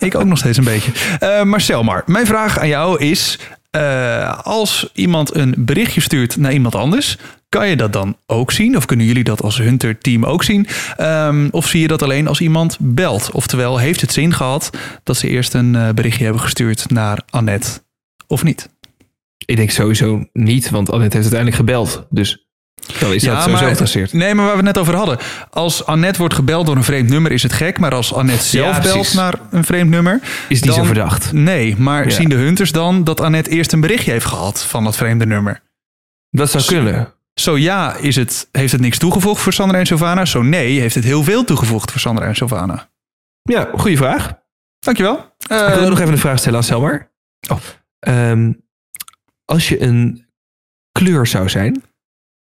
Ik 0.06 0.14
ook 0.14 0.24
nog 0.24 0.38
steeds 0.38 0.58
een 0.58 0.64
beetje. 0.64 0.92
Eh 1.18 1.42
Marcel, 1.42 1.82
maar 1.82 2.02
mijn 2.06 2.26
vraag 2.26 2.58
aan 2.58 2.68
jou 2.68 2.98
is... 2.98 3.38
eh, 3.70 4.38
als 4.38 4.90
iemand 4.94 5.34
een 5.34 5.54
berichtje 5.58 6.00
stuurt 6.00 6.36
naar 6.36 6.52
iemand 6.52 6.74
anders... 6.74 7.18
kan 7.48 7.68
je 7.68 7.76
dat 7.76 7.92
dan 7.92 8.16
ook 8.26 8.52
zien? 8.52 8.76
Of 8.76 8.84
kunnen 8.84 9.06
jullie 9.06 9.24
dat 9.24 9.42
als 9.42 9.58
Hunter-team 9.58 10.24
ook 10.24 10.42
zien? 10.44 10.66
Ehm, 10.96 11.48
of 11.50 11.66
zie 11.68 11.80
je 11.80 11.88
dat 11.88 12.02
alleen 12.02 12.28
als 12.28 12.40
iemand 12.40 12.76
belt? 12.80 13.30
Oftewel, 13.32 13.78
heeft 13.78 14.00
het 14.00 14.12
zin 14.12 14.32
gehad 14.34 14.70
dat 15.02 15.16
ze 15.16 15.28
eerst 15.28 15.54
een 15.54 15.74
eh, 15.76 15.88
berichtje 15.94 16.24
hebben 16.24 16.42
gestuurd 16.42 16.90
naar 16.90 17.22
Annette? 17.30 17.82
Of 18.26 18.42
niet? 18.44 18.68
Ik 19.46 19.56
denk 19.56 19.70
sowieso 19.70 20.24
niet, 20.32 20.70
want 20.70 20.90
Annette 20.90 21.16
heeft 21.16 21.32
uiteindelijk 21.32 21.56
gebeld. 21.56 22.06
Dus 22.10 22.48
dan 22.98 23.12
is 23.12 23.22
dat 23.22 23.42
sowieso 23.42 23.62
geïnteresseerd. 23.64 24.12
nee, 24.12 24.34
maar 24.34 24.44
waar 24.44 24.56
we 24.56 24.66
het 24.66 24.74
net 24.74 24.78
over 24.78 24.94
hadden. 24.94 25.18
Als 25.50 25.86
Annette 25.86 26.18
wordt 26.18 26.34
gebeld 26.34 26.66
door 26.66 26.76
een 26.76 26.84
vreemd 26.84 27.08
nummer 27.08 27.32
is 27.32 27.42
het 27.42 27.52
gek. 27.52 27.78
Maar 27.78 27.94
als 27.94 28.14
Annette 28.14 28.44
zelf 28.44 28.76
Ja, 28.76 28.82
belt 28.82 29.14
naar 29.14 29.34
een 29.50 29.64
vreemd 29.64 29.90
nummer... 29.90 30.20
Is 30.48 30.62
niet 30.62 30.72
zo 30.74 30.82
verdacht. 30.84 31.32
Nee, 31.32 31.76
maar 31.76 32.04
Ja. 32.04 32.10
zien 32.10 32.28
de 32.28 32.34
hunters 32.34 32.72
dan 32.72 33.04
dat 33.04 33.20
Annette 33.20 33.50
eerst 33.50 33.72
een 33.72 33.80
berichtje 33.80 34.10
heeft 34.10 34.24
gehad 34.26 34.62
van 34.62 34.84
dat 34.84 34.96
vreemde 34.96 35.26
nummer? 35.26 35.62
Dat 36.30 36.50
zou 36.50 36.64
kunnen. 36.64 37.12
Zo 37.34 37.58
ja, 37.58 37.94
is 37.96 38.16
het, 38.16 38.48
heeft 38.52 38.72
het 38.72 38.80
niks 38.80 38.98
toegevoegd 38.98 39.40
voor 39.42 39.52
Sandra 39.52 39.78
en 39.78 39.86
Sylvana. 39.86 40.24
Zo 40.24 40.42
nee, 40.42 40.80
heeft 40.80 40.94
het 40.94 41.04
heel 41.04 41.22
veel 41.22 41.44
toegevoegd 41.44 41.90
voor 41.90 42.00
Sandra 42.00 42.26
en 42.26 42.36
Sylvana. 42.36 42.88
Ja, 43.42 43.68
goede 43.74 43.96
vraag. 43.96 44.32
Dankjewel. 44.78 45.16
ik 45.38 45.46
wil 45.48 45.58
Eh, 45.58 45.82
ook 45.82 45.88
nog 45.88 46.00
even 46.00 46.12
een 46.12 46.18
vraag 46.18 46.38
stellen 46.38 46.58
aan 46.58 46.64
Selmar. 46.64 47.10
Oh. 47.50 47.58
Ehm, 47.98 48.52
als 49.44 49.68
je 49.68 49.82
een 49.82 50.26
kleur 50.92 51.26
zou 51.26 51.48
zijn... 51.48 51.82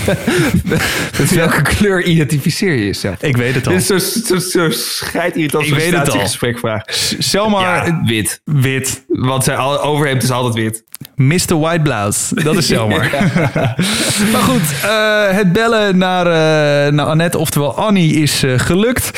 met 1.18 1.34
welke 1.34 1.62
kleur 1.62 2.02
identificeer 2.02 2.74
je 2.74 2.84
jezelf? 2.84 3.22
ik 3.22 3.36
weet 3.36 3.54
het 3.54 3.66
al. 3.66 3.72
Dit 3.72 3.90
is 3.90 4.12
zo, 4.12 4.22
zo, 4.24 4.38
zo 4.38 4.70
scheidirritant. 4.70 5.66
Selma, 7.18 7.60
Ja, 7.60 8.02
wit. 8.04 8.40
wit. 8.44 9.04
Want 9.08 9.44
zijn 9.44 9.58
al- 9.58 9.82
overhemd 9.82 10.22
is 10.22 10.30
altijd 10.30 10.54
wit. 10.54 10.84
Mr. 11.16 11.58
White 11.58 11.80
Blouse. 11.82 12.42
Dat 12.42 12.56
is 12.56 12.66
Selma. 12.72 12.96
maar 14.32 14.42
goed, 14.42 14.60
eh, 14.82 15.36
het 15.36 15.52
bellen 15.52 15.98
naar, 15.98 16.24
naar 16.92 17.06
Annette, 17.06 17.38
oftewel 17.38 17.76
Annie, 17.76 18.14
is 18.14 18.42
eh, 18.42 18.58
gelukt. 18.58 19.10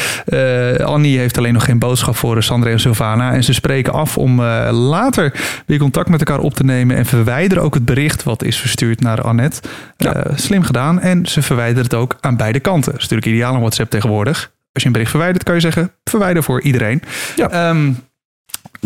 Annie 0.85 1.19
heeft 1.19 1.39
alleen 1.39 1.53
nog 1.53 1.65
geen 1.65 1.79
boodschap 1.79 2.17
voor 2.17 2.43
Sandra 2.43 2.71
en 2.71 2.81
Sylvana. 2.81 3.33
En 3.33 3.45
ze 3.45 3.53
spreken 3.53 3.93
af 3.93 4.19
om 4.19 4.43
later 4.71 5.33
weer 5.67 5.79
contact 5.79 6.09
met 6.09 6.19
elkaar 6.21 6.39
op 6.45 6.55
te 6.55 6.65
nemen. 6.65 6.97
En 6.97 7.07
verwijderen 7.07 7.65
ook 7.65 7.75
het 7.75 7.85
bericht 7.85 8.23
wat 8.23 8.43
is 8.45 8.57
verstuurd 8.57 9.01
naar 9.01 9.21
Annette. 9.23 9.61
Slim 10.35 10.63
gedaan. 10.65 11.01
En 11.01 11.27
ze 11.27 11.43
verwijderen 11.43 11.83
het 11.85 11.95
ook 11.95 12.17
aan 12.21 12.37
beide 12.37 12.61
kanten. 12.61 12.93
Dat 12.93 13.01
is 13.01 13.09
natuurlijk 13.09 13.37
ideaal 13.37 13.55
aan 13.55 13.61
WhatsApp 13.61 13.91
tegenwoordig. 13.91 14.53
Als 14.73 14.83
je 14.83 14.87
een 14.87 14.93
bericht 14.93 15.11
verwijdert, 15.11 15.45
kan 15.45 15.55
je 15.55 15.61
zeggen: 15.61 15.93
verwijder 16.05 16.43
voor 16.43 16.61
iedereen. 16.63 17.03
Ja. 17.37 17.49
Ehm, 17.51 17.93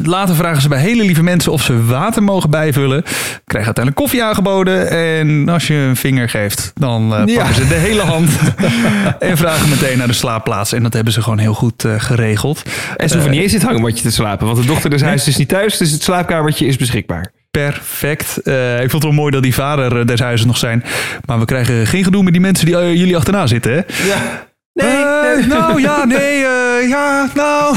Later 0.02 0.34
vragen 0.34 0.62
ze 0.62 0.68
bij 0.68 0.80
hele 0.80 1.04
lieve 1.04 1.22
mensen 1.22 1.52
of 1.52 1.62
ze 1.62 1.84
water 1.84 2.22
mogen 2.22 2.50
bijvullen. 2.50 3.02
Krijgen 3.44 3.74
uiteindelijk 3.74 3.96
koffie 3.96 4.22
aangeboden. 4.24 4.90
En 4.90 5.48
als 5.48 5.66
je 5.66 5.74
een 5.74 5.96
vinger 5.96 6.28
geeft, 6.28 6.72
dan 6.74 7.14
eh, 7.14 7.26
Ja. 7.26 7.34
pakken 7.36 7.54
ze 7.54 7.68
de 7.68 7.74
hele 7.74 8.02
hand. 8.02 8.30
en 9.18 9.36
vragen 9.36 9.68
meteen 9.68 9.98
naar 9.98 10.06
de 10.06 10.12
slaapplaats. 10.12 10.72
En 10.72 10.82
dat 10.82 10.92
hebben 10.92 11.12
ze 11.12 11.22
gewoon 11.22 11.38
heel 11.38 11.54
goed 11.54 11.84
eh, 11.84 11.94
geregeld. 11.98 12.62
En 12.96 13.08
ze 13.08 13.14
hoeven 13.14 13.32
niet 13.32 13.42
eens 13.42 13.54
in 13.54 13.66
het 13.84 14.02
te 14.02 14.10
slapen. 14.10 14.46
Want 14.46 14.58
de 14.58 14.66
dochter 14.66 14.90
des 14.90 15.02
huizes 15.02 15.28
is 15.28 15.36
niet 15.36 15.48
thuis, 15.48 15.76
dus 15.76 15.90
het 15.90 16.02
slaapkamertje 16.02 16.66
is 16.66 16.76
beschikbaar. 16.76 17.32
Perfect. 17.66 18.42
Eh, 18.42 18.74
ik 18.74 18.90
vond 18.90 18.92
het 18.92 19.02
wel 19.02 19.12
mooi 19.12 19.30
dat 19.30 19.42
die 19.42 19.54
vader 19.54 19.98
eh, 19.98 20.06
des 20.06 20.20
huizes 20.20 20.46
nog 20.46 20.56
zijn. 20.56 20.84
Maar 21.24 21.38
we 21.38 21.44
krijgen 21.44 21.86
geen 21.86 22.04
gedoe 22.04 22.22
met 22.22 22.32
die 22.32 22.42
mensen 22.42 22.66
die 22.66 22.76
eh, 22.76 22.94
jullie 22.94 23.16
achterna 23.16 23.46
zitten, 23.46 23.72
hè? 23.72 23.76
Ja. 24.06 24.46
Eh, 24.72 25.46
nou, 25.46 25.80
ja, 25.88 26.04
nee, 26.04 26.44
ja, 26.80 27.28
nou. 27.34 27.76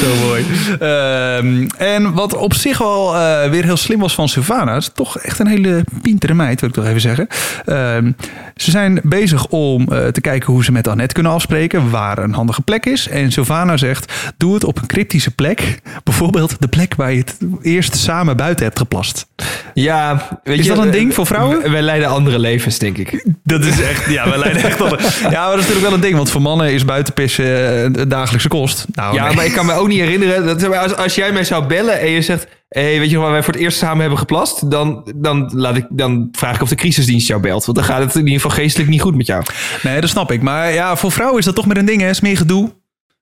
Zo 0.00 0.14
mooi. 0.26 0.44
Ehm, 0.78 1.66
en 1.76 2.12
wat 2.12 2.36
op 2.36 2.54
zich 2.54 2.78
wel 2.78 3.16
eh, 3.16 3.50
weer 3.50 3.64
heel 3.64 3.76
slim 3.76 3.98
was 3.98 4.14
van 4.14 4.28
Sylvana, 4.28 4.76
is 4.76 4.90
toch 4.94 5.18
echt 5.18 5.38
een 5.38 5.46
hele 5.46 5.84
pintere 6.02 6.34
meid, 6.34 6.60
wil 6.60 6.68
ik 6.68 6.74
toch 6.74 6.86
even 6.86 7.00
zeggen. 7.00 7.26
Ehm, 7.64 8.12
ze 8.56 8.70
zijn 8.70 9.00
bezig 9.02 9.46
om 9.46 9.88
eh, 9.88 10.06
te 10.06 10.20
kijken 10.20 10.52
hoe 10.52 10.64
ze 10.64 10.72
met 10.72 10.88
Annette 10.88 11.14
kunnen 11.14 11.32
afspreken, 11.32 11.90
waar 11.90 12.18
een 12.18 12.34
handige 12.34 12.62
plek 12.62 12.86
is. 12.86 13.08
En 13.08 13.32
Sylvana 13.32 13.76
zegt, 13.76 14.12
doe 14.36 14.54
het 14.54 14.64
op 14.64 14.78
een 14.78 14.86
cryptische 14.86 15.30
plek. 15.30 15.80
Bijvoorbeeld 16.04 16.56
de 16.60 16.68
plek 16.68 16.94
waar 16.94 17.12
je 17.12 17.18
het 17.18 17.36
eerst 17.62 17.96
samen 17.96 18.36
buiten 18.36 18.64
hebt 18.64 18.78
geplast. 18.78 19.26
Ja, 19.74 20.28
weet 20.44 20.58
Is 20.58 20.64
je, 20.64 20.70
dat 20.70 20.80
een 20.80 20.86
eh, 20.86 20.92
ding 20.92 21.14
voor 21.14 21.26
vrouwen? 21.26 21.70
Wij 21.70 21.82
leiden 21.82 22.08
andere 22.08 22.38
levens, 22.38 22.78
denk 22.78 22.98
ik. 22.98 23.24
Dat 23.44 23.64
is 23.64 23.80
echt, 23.80 24.10
ja, 24.10 24.30
we 24.30 24.38
leiden 24.38 24.62
echt. 24.62 24.74
Ja, 25.30 25.46
maar 25.46 25.56
dat 25.56 25.58
is 25.58 25.66
natuurlijk 25.66 25.80
wel 25.80 25.92
een 25.92 26.00
ding, 26.00 26.16
want 26.16 26.30
voor 26.36 26.44
mannen 26.44 26.72
is 26.72 26.84
buitenpissen 26.84 27.44
eh, 27.44 27.82
een 27.82 28.08
dagelijkse 28.08 28.48
kost. 28.48 28.86
Nou, 28.92 29.14
Ja, 29.14 29.26
nee. 29.26 29.34
maar 29.34 29.44
ik 29.44 29.52
kan 29.52 29.66
me 29.66 29.72
ook 29.72 29.88
niet 29.88 30.00
herinneren. 30.00 30.46
Dat, 30.46 30.76
als, 30.76 30.96
als 30.96 31.14
jij 31.14 31.32
mij 31.32 31.44
zou 31.44 31.66
bellen 31.66 32.00
en 32.00 32.10
je 32.10 32.22
zegt... 32.22 32.46
Hey, 32.68 32.98
weet 32.98 33.08
je 33.08 33.14
nog 33.14 33.24
waar 33.24 33.32
wij 33.32 33.42
voor 33.42 33.52
het 33.52 33.62
eerst 33.62 33.78
samen 33.78 34.00
hebben 34.00 34.18
geplast? 34.18 34.70
Dan, 34.70 35.12
dan, 35.16 35.50
laat 35.54 35.76
ik, 35.76 35.86
dan 35.90 36.28
vraag 36.32 36.54
ik 36.54 36.62
of 36.62 36.68
de 36.68 36.74
crisisdienst 36.74 37.26
jou 37.26 37.40
belt. 37.40 37.64
Want 37.64 37.78
dan 37.78 37.86
gaat 37.86 38.00
het 38.00 38.14
in 38.14 38.20
ieder 38.26 38.40
geval 38.40 38.56
geestelijk 38.56 38.90
niet 38.90 39.00
goed 39.00 39.14
met 39.14 39.26
jou. 39.26 39.42
Nee, 39.82 40.00
dat 40.00 40.10
snap 40.10 40.32
ik. 40.32 40.42
Maar 40.42 40.72
ja, 40.72 40.96
voor 40.96 41.12
vrouwen 41.12 41.38
is 41.38 41.44
dat 41.44 41.54
toch 41.54 41.66
meer 41.66 41.76
een 41.76 41.84
ding, 41.84 42.00
hè? 42.00 42.08
Is 42.08 42.20
meer 42.20 42.36
gedoe. 42.36 42.72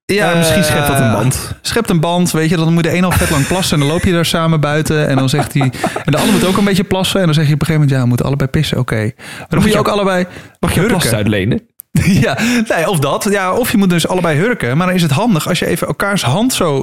Ja, 0.06 0.30
Eh, 0.30 0.36
misschien 0.38 0.64
schept 0.64 0.86
dat 0.86 0.98
een 0.98 1.12
band. 1.12 1.52
Schept 1.60 1.90
een 1.90 2.00
band, 2.00 2.30
weet 2.30 2.50
je. 2.50 2.56
Dan 2.56 2.72
moet 2.72 2.82
de 2.82 2.96
een 2.96 3.04
al 3.04 3.10
vet 3.10 3.30
lang 3.30 3.46
plassen 3.46 3.74
en 3.74 3.82
dan 3.86 3.92
loop 3.92 4.04
je 4.04 4.12
daar 4.12 4.24
samen 4.24 4.60
buiten. 4.60 5.08
En 5.08 5.16
dan 5.16 5.28
zegt 5.28 5.52
hij... 5.54 5.72
En 6.04 6.12
de 6.12 6.16
ander 6.18 6.32
moet 6.32 6.46
ook 6.46 6.56
een 6.56 6.64
beetje 6.64 6.84
plassen. 6.84 7.20
En 7.20 7.24
dan 7.26 7.34
zeg 7.34 7.46
je 7.48 7.54
op 7.54 7.60
een 7.60 7.66
gegeven 7.66 7.80
moment, 7.80 7.96
ja, 7.96 8.02
we 8.02 8.08
moeten 8.08 8.26
allebei 8.26 8.50
pissen. 8.50 8.78
Oké. 8.78 8.96
Maar 9.38 9.46
dan 9.48 9.60
moet 9.60 9.72
je 9.72 9.78
ook 9.78 9.88
allebei 9.88 10.26
Mag 10.60 10.74
je 10.74 10.86
plas 10.86 11.12
uitlenen? 11.12 11.60
Ja, 12.24 12.38
nee, 12.68 12.88
of 12.88 12.98
dat. 12.98 13.26
Ja, 13.30 13.52
of 13.54 13.70
je 13.70 13.76
moet 13.76 13.90
dus 13.90 14.08
allebei 14.08 14.38
hurken. 14.38 14.76
Maar 14.76 14.86
dan 14.86 14.96
is 14.96 15.02
het 15.02 15.10
handig 15.10 15.48
als 15.48 15.58
je 15.58 15.66
even 15.66 15.86
elkaars 15.86 16.22
hand 16.22 16.52
zo 16.52 16.82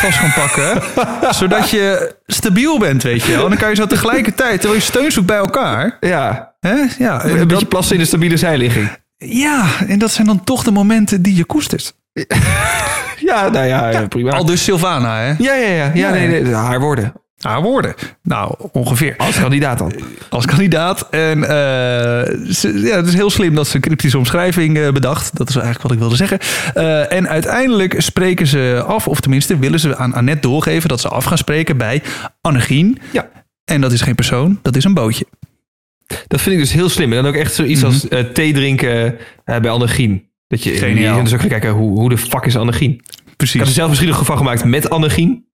vast 0.00 0.18
kan 0.20 0.32
pakken. 0.32 0.82
zodat 1.40 1.70
je 1.70 2.14
stabiel 2.26 2.78
bent, 2.78 3.02
weet 3.02 3.22
je 3.24 3.32
wel. 3.32 3.42
En 3.42 3.48
dan 3.48 3.58
kan 3.58 3.68
je 3.68 3.74
zo 3.74 3.86
tegelijkertijd, 3.86 4.60
terwijl 4.60 4.74
je 4.80 4.86
steun 4.86 5.12
zoekt 5.12 5.26
bij 5.26 5.36
elkaar. 5.36 5.96
Ja, 6.00 6.50
Hè? 6.60 6.74
Ja, 6.98 7.24
een 7.24 7.36
dat- 7.38 7.48
beetje 7.48 7.66
plassen 7.66 7.94
in 7.94 8.00
een 8.00 8.06
stabiele 8.06 8.36
zijligging. 8.36 8.90
ja, 9.16 9.64
en 9.88 9.98
dat 9.98 10.10
zijn 10.10 10.26
dan 10.26 10.44
toch 10.44 10.62
de 10.64 10.70
momenten 10.70 11.22
die 11.22 11.36
je 11.36 11.44
koestert. 11.44 11.94
Ja, 13.16 13.48
nou 13.50 13.66
ja, 13.66 13.88
ja, 13.90 14.06
prima. 14.06 14.30
Al 14.30 14.44
dus 14.44 14.64
Sylvana, 14.64 15.18
hè? 15.18 15.34
Ja, 15.38 15.54
ja, 15.54 15.68
ja. 15.68 15.90
ja 15.94 16.10
nee, 16.10 16.28
nee, 16.42 16.54
haar 16.54 16.80
woorden. 16.80 17.12
Haar 17.42 17.62
woorden. 17.62 17.94
Nou, 18.22 18.54
ongeveer. 18.72 19.14
Als 19.16 19.40
kandidaat 19.40 19.78
dan. 19.78 19.92
Als 20.28 20.46
kandidaat. 20.46 21.08
En 21.10 21.42
eh, 21.42 21.48
ze, 22.50 22.80
ja, 22.84 22.96
het 22.96 23.06
is 23.06 23.14
heel 23.14 23.30
slim 23.30 23.54
dat 23.54 23.66
ze 23.66 23.74
een 23.74 23.80
cryptische 23.80 24.18
omschrijving 24.18 24.78
eh, 24.78 24.92
bedacht. 24.92 25.36
Dat 25.36 25.48
is 25.48 25.54
eigenlijk 25.54 25.82
wat 25.82 25.92
ik 25.92 25.98
wilde 25.98 26.16
zeggen. 26.16 26.38
Eh, 26.74 27.12
en 27.12 27.28
uiteindelijk 27.28 28.00
spreken 28.00 28.46
ze 28.46 28.82
af, 28.86 29.08
of 29.08 29.20
tenminste 29.20 29.58
willen 29.58 29.80
ze 29.80 29.96
aan 29.96 30.14
Annette 30.14 30.48
doorgeven 30.48 30.88
dat 30.88 31.00
ze 31.00 31.08
af 31.08 31.24
gaan 31.24 31.38
spreken 31.38 31.76
bij 31.76 32.02
Annegien. 32.40 32.98
Ja. 33.10 33.28
En 33.64 33.80
dat 33.80 33.92
is 33.92 34.00
geen 34.00 34.14
persoon, 34.14 34.58
dat 34.62 34.76
is 34.76 34.84
een 34.84 34.94
bootje. 34.94 35.26
Dat 36.26 36.40
vind 36.40 36.54
ik 36.54 36.60
dus 36.60 36.72
heel 36.72 36.88
slim. 36.88 37.12
En 37.12 37.22
dan 37.22 37.26
ook 37.26 37.38
echt 37.38 37.54
zoiets 37.54 37.84
als 37.84 38.08
eh, 38.08 38.20
thee 38.20 38.52
drinken 38.52 39.18
eh, 39.44 39.58
bij 39.60 39.70
Annegien. 39.70 40.28
Dat 40.48 40.62
je 40.62 40.70
Geniaal. 40.70 41.18
en 41.18 41.24
dus 41.24 41.32
ook 41.34 41.48
kijken, 41.48 41.70
hoe, 41.70 41.98
hoe 41.98 42.08
de 42.08 42.18
fuck 42.18 42.44
is 42.44 42.56
Annegien? 42.56 42.90
Ik 42.90 43.02
had 43.26 43.36
Precies. 43.36 43.60
er 43.60 43.66
zelf 43.66 43.88
misschien 43.88 44.10
nog 44.10 44.24
van 44.24 44.36
gemaakt 44.36 44.64
met 44.64 44.90
Annegien. 44.90 45.44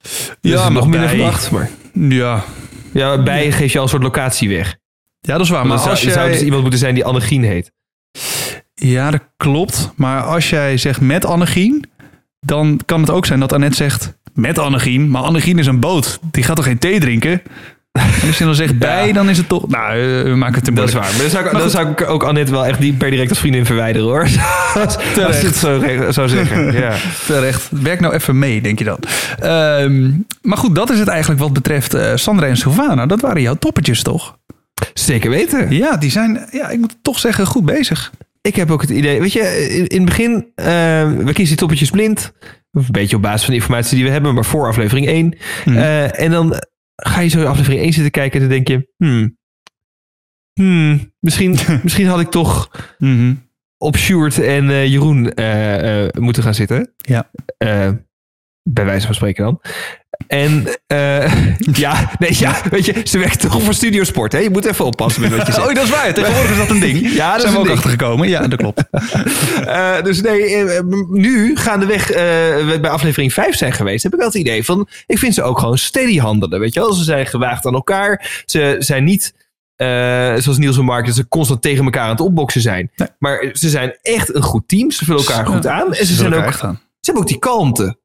Dus 0.00 0.50
Ja, 0.52 0.68
nog 0.68 0.82
minder 0.88 1.00
bij- 1.00 1.08
verdacht. 1.08 1.50
Maar 1.50 1.70
Ja. 1.92 2.44
ja, 2.92 3.22
bij 3.22 3.52
geef 3.52 3.72
je 3.72 3.78
al 3.78 3.84
een 3.84 3.90
soort 3.90 4.02
locatie 4.02 4.48
weg. 4.48 4.76
ja, 5.20 5.32
dat 5.32 5.40
is 5.40 5.48
waar. 5.50 5.66
Maar 5.66 5.78
zou, 5.78 5.90
als 5.90 6.02
jij... 6.02 6.12
zou 6.12 6.30
dus 6.30 6.42
iemand 6.42 6.60
moeten 6.62 6.80
zijn 6.80 6.94
die 6.94 7.04
Annegien 7.04 7.42
heet. 7.44 7.72
Ja, 8.74 9.10
dat 9.10 9.22
klopt. 9.36 9.92
Maar 9.96 10.22
als 10.22 10.50
jij 10.50 10.76
zegt 10.76 11.00
met 11.00 11.24
Annegien, 11.24 11.90
dan 12.40 12.80
kan 12.86 13.00
het 13.00 13.10
ook 13.10 13.26
zijn 13.26 13.40
dat 13.40 13.52
Annette 13.52 13.76
zegt 13.76 14.18
met 14.34 14.58
Annegien. 14.58 15.10
Maar 15.10 15.22
Annegien 15.22 15.58
is 15.58 15.66
een 15.66 15.80
boot. 15.80 16.18
Die 16.30 16.42
gaat 16.42 16.56
toch 16.56 16.64
geen 16.64 16.78
thee 16.78 17.00
drinken? 17.00 17.42
Als 18.26 18.38
je 18.38 18.44
dan 18.44 18.54
zegt 18.54 18.78
bij, 18.78 19.12
dan 19.12 19.28
is 19.28 19.36
het 19.36 19.48
toch... 19.48 19.68
Nou, 19.68 19.92
eh, 19.92 20.22
we 20.22 20.34
maken 20.36 20.54
het 20.54 20.64
te 20.64 20.72
Dat 20.72 20.88
is 20.88 20.94
moeilijk. 20.94 21.12
waar. 21.12 21.22
Maar 21.22 21.30
dan 21.30 21.30
zou 21.30 21.46
ik, 21.46 21.52
dan 21.52 21.70
zou 21.70 21.88
ik 21.88 22.08
ook 22.08 22.22
Annette 22.22 22.52
wel 22.52 22.66
echt 22.66 22.80
die 22.80 22.92
per 22.92 23.10
direct 23.10 23.30
als 23.30 23.38
vriendin 23.38 23.66
verwijderen 23.66 24.08
hoor. 24.08 24.22
als, 24.84 24.96
als 25.24 25.40
je 25.40 25.46
het 25.46 25.56
zo 25.56 25.82
zou 26.12 26.28
zeggen. 26.28 26.72
Ja. 26.80 26.96
Terecht. 27.26 27.68
Werk 27.70 28.00
nou 28.00 28.14
even 28.14 28.38
mee, 28.38 28.60
denk 28.60 28.78
je 28.78 28.84
dan. 28.84 28.98
Ehm, 29.38 30.10
maar 30.42 30.58
goed, 30.58 30.74
dat 30.74 30.90
is 30.90 30.98
het 30.98 31.08
eigenlijk 31.08 31.40
wat 31.40 31.52
betreft 31.52 31.94
eh, 31.94 32.12
Sandra 32.14 32.46
en 32.46 32.56
Sylvana. 32.56 33.06
Dat 33.06 33.20
waren 33.20 33.42
jouw 33.42 33.54
toppetjes, 33.54 34.02
toch? 34.02 34.38
Zeker 34.94 35.30
weten. 35.30 35.70
Ja, 35.70 35.96
die 35.96 36.10
zijn, 36.10 36.46
ja, 36.50 36.68
ik 36.68 36.78
moet 36.78 36.96
toch 37.02 37.18
zeggen, 37.18 37.46
goed 37.46 37.64
bezig. 37.64 38.10
Ik 38.42 38.56
heb 38.56 38.70
ook 38.70 38.80
het 38.80 38.90
idee, 38.90 39.20
weet 39.20 39.32
je, 39.32 39.68
in, 39.70 39.86
in 39.86 39.96
het 39.96 40.08
begin, 40.08 40.46
eh, 40.54 40.66
we 41.12 41.24
kiezen 41.24 41.46
die 41.46 41.56
toppetjes 41.56 41.90
blind. 41.90 42.32
Een 42.72 42.86
beetje 42.90 43.16
op 43.16 43.22
basis 43.22 43.40
van 43.44 43.54
de 43.54 43.60
informatie 43.60 43.96
die 43.96 44.04
we 44.04 44.10
hebben, 44.10 44.34
maar 44.34 44.44
voor 44.44 44.66
aflevering 44.66 45.06
1. 45.06 45.34
Mhm. 45.64 45.76
Eh, 45.76 46.20
en 46.20 46.30
dan 46.30 46.54
ga 47.06 47.20
je 47.20 47.28
zo 47.28 47.44
aflevering 47.44 47.82
1 47.82 47.92
zitten 47.92 48.10
kijken 48.12 48.40
en 48.40 48.48
dan 48.48 48.56
denk 48.56 48.68
je, 48.68 48.92
hmm, 48.96 49.38
hmm, 50.52 51.12
misschien, 51.18 51.58
misschien 51.82 52.06
had 52.06 52.20
ik 52.20 52.30
toch 52.30 52.70
Mhm. 52.98 53.34
op 53.78 53.96
Sjoerd 53.96 54.38
en 54.38 54.70
eh, 54.70 54.86
Jeroen 54.86 55.34
eh, 55.34 56.04
eh, 56.04 56.12
moeten 56.18 56.42
gaan 56.42 56.54
zitten. 56.54 56.94
Ja. 56.96 57.30
Bij 58.62 58.84
wijze 58.84 59.06
van 59.06 59.14
spreken 59.14 59.44
dan. 59.44 59.60
En 60.26 60.66
eh, 60.86 61.54
ja, 61.84 62.10
nee, 62.18 62.36
ja, 62.38 62.60
weet 62.70 62.84
je, 62.84 63.00
ze 63.04 63.18
werkt 63.18 63.40
toch 63.40 63.62
voor 63.62 63.74
Studiosport, 63.74 64.32
hè? 64.32 64.38
Je 64.38 64.50
moet 64.50 64.64
even 64.64 64.84
oppassen 64.84 65.22
met 65.22 65.30
wat 65.36 65.46
je 65.46 65.52
zegt. 65.52 65.68
Oh, 65.68 65.74
dat 65.74 65.84
is 65.84 65.90
waar. 65.90 66.14
Tegenwoordig 66.14 66.50
is 66.50 66.56
dat 66.56 66.70
een 66.70 66.80
ding. 66.80 66.98
Ja, 67.20 67.32
dat 67.32 67.40
zijn 67.40 67.52
we 67.52 67.58
ook 67.58 67.64
een 67.64 67.70
ding. 67.70 67.84
achtergekomen. 67.84 68.28
Ja, 68.28 68.48
dat 68.48 68.58
klopt. 68.58 68.82
Eh, 69.66 70.02
dus 70.02 70.20
nee, 70.22 70.54
eh, 70.54 70.80
nu 71.10 71.56
gaandeweg 71.56 72.10
eh 72.10 72.18
we 72.66 72.78
bij 72.80 72.90
aflevering 72.90 73.32
5 73.32 73.56
zijn 73.56 73.72
geweest, 73.72 74.02
heb 74.02 74.12
ik 74.12 74.18
wel 74.18 74.28
het 74.28 74.36
idee 74.36 74.64
van, 74.64 74.88
ik 75.06 75.18
vind 75.18 75.34
ze 75.34 75.42
ook 75.42 75.58
gewoon 75.58 75.78
steady 75.78 76.18
handelen, 76.18 76.60
weet 76.60 76.74
je 76.74 76.80
wel. 76.80 76.92
Ze 76.92 77.04
zijn 77.04 77.26
gewaagd 77.26 77.66
aan 77.66 77.74
elkaar. 77.74 78.42
Ze 78.46 78.76
zijn 78.78 79.04
niet, 79.04 79.34
eh, 79.76 79.86
zoals 80.36 80.58
Niels 80.58 80.78
en 80.78 80.84
Mark, 80.84 81.06
dat 81.06 81.14
ze 81.14 81.28
constant 81.28 81.62
tegen 81.62 81.84
elkaar 81.84 82.02
aan 82.04 82.10
het 82.10 82.20
opboksen 82.20 82.60
zijn. 82.60 82.90
Nee. 82.96 83.08
Maar 83.18 83.50
ze 83.52 83.68
zijn 83.68 83.96
echt 84.02 84.34
een 84.34 84.42
goed 84.42 84.68
team. 84.68 84.90
Ze 84.90 85.04
vullen 85.04 85.24
elkaar 85.24 85.46
goed 85.46 85.66
aan. 85.66 85.94
En 85.94 86.06
ze, 86.06 86.14
zijn 86.14 86.34
ook, 86.34 86.42
aan. 86.60 86.74
ze 86.74 87.00
hebben 87.00 87.22
ook 87.22 87.28
die 87.28 87.38
kalmte. 87.38 87.98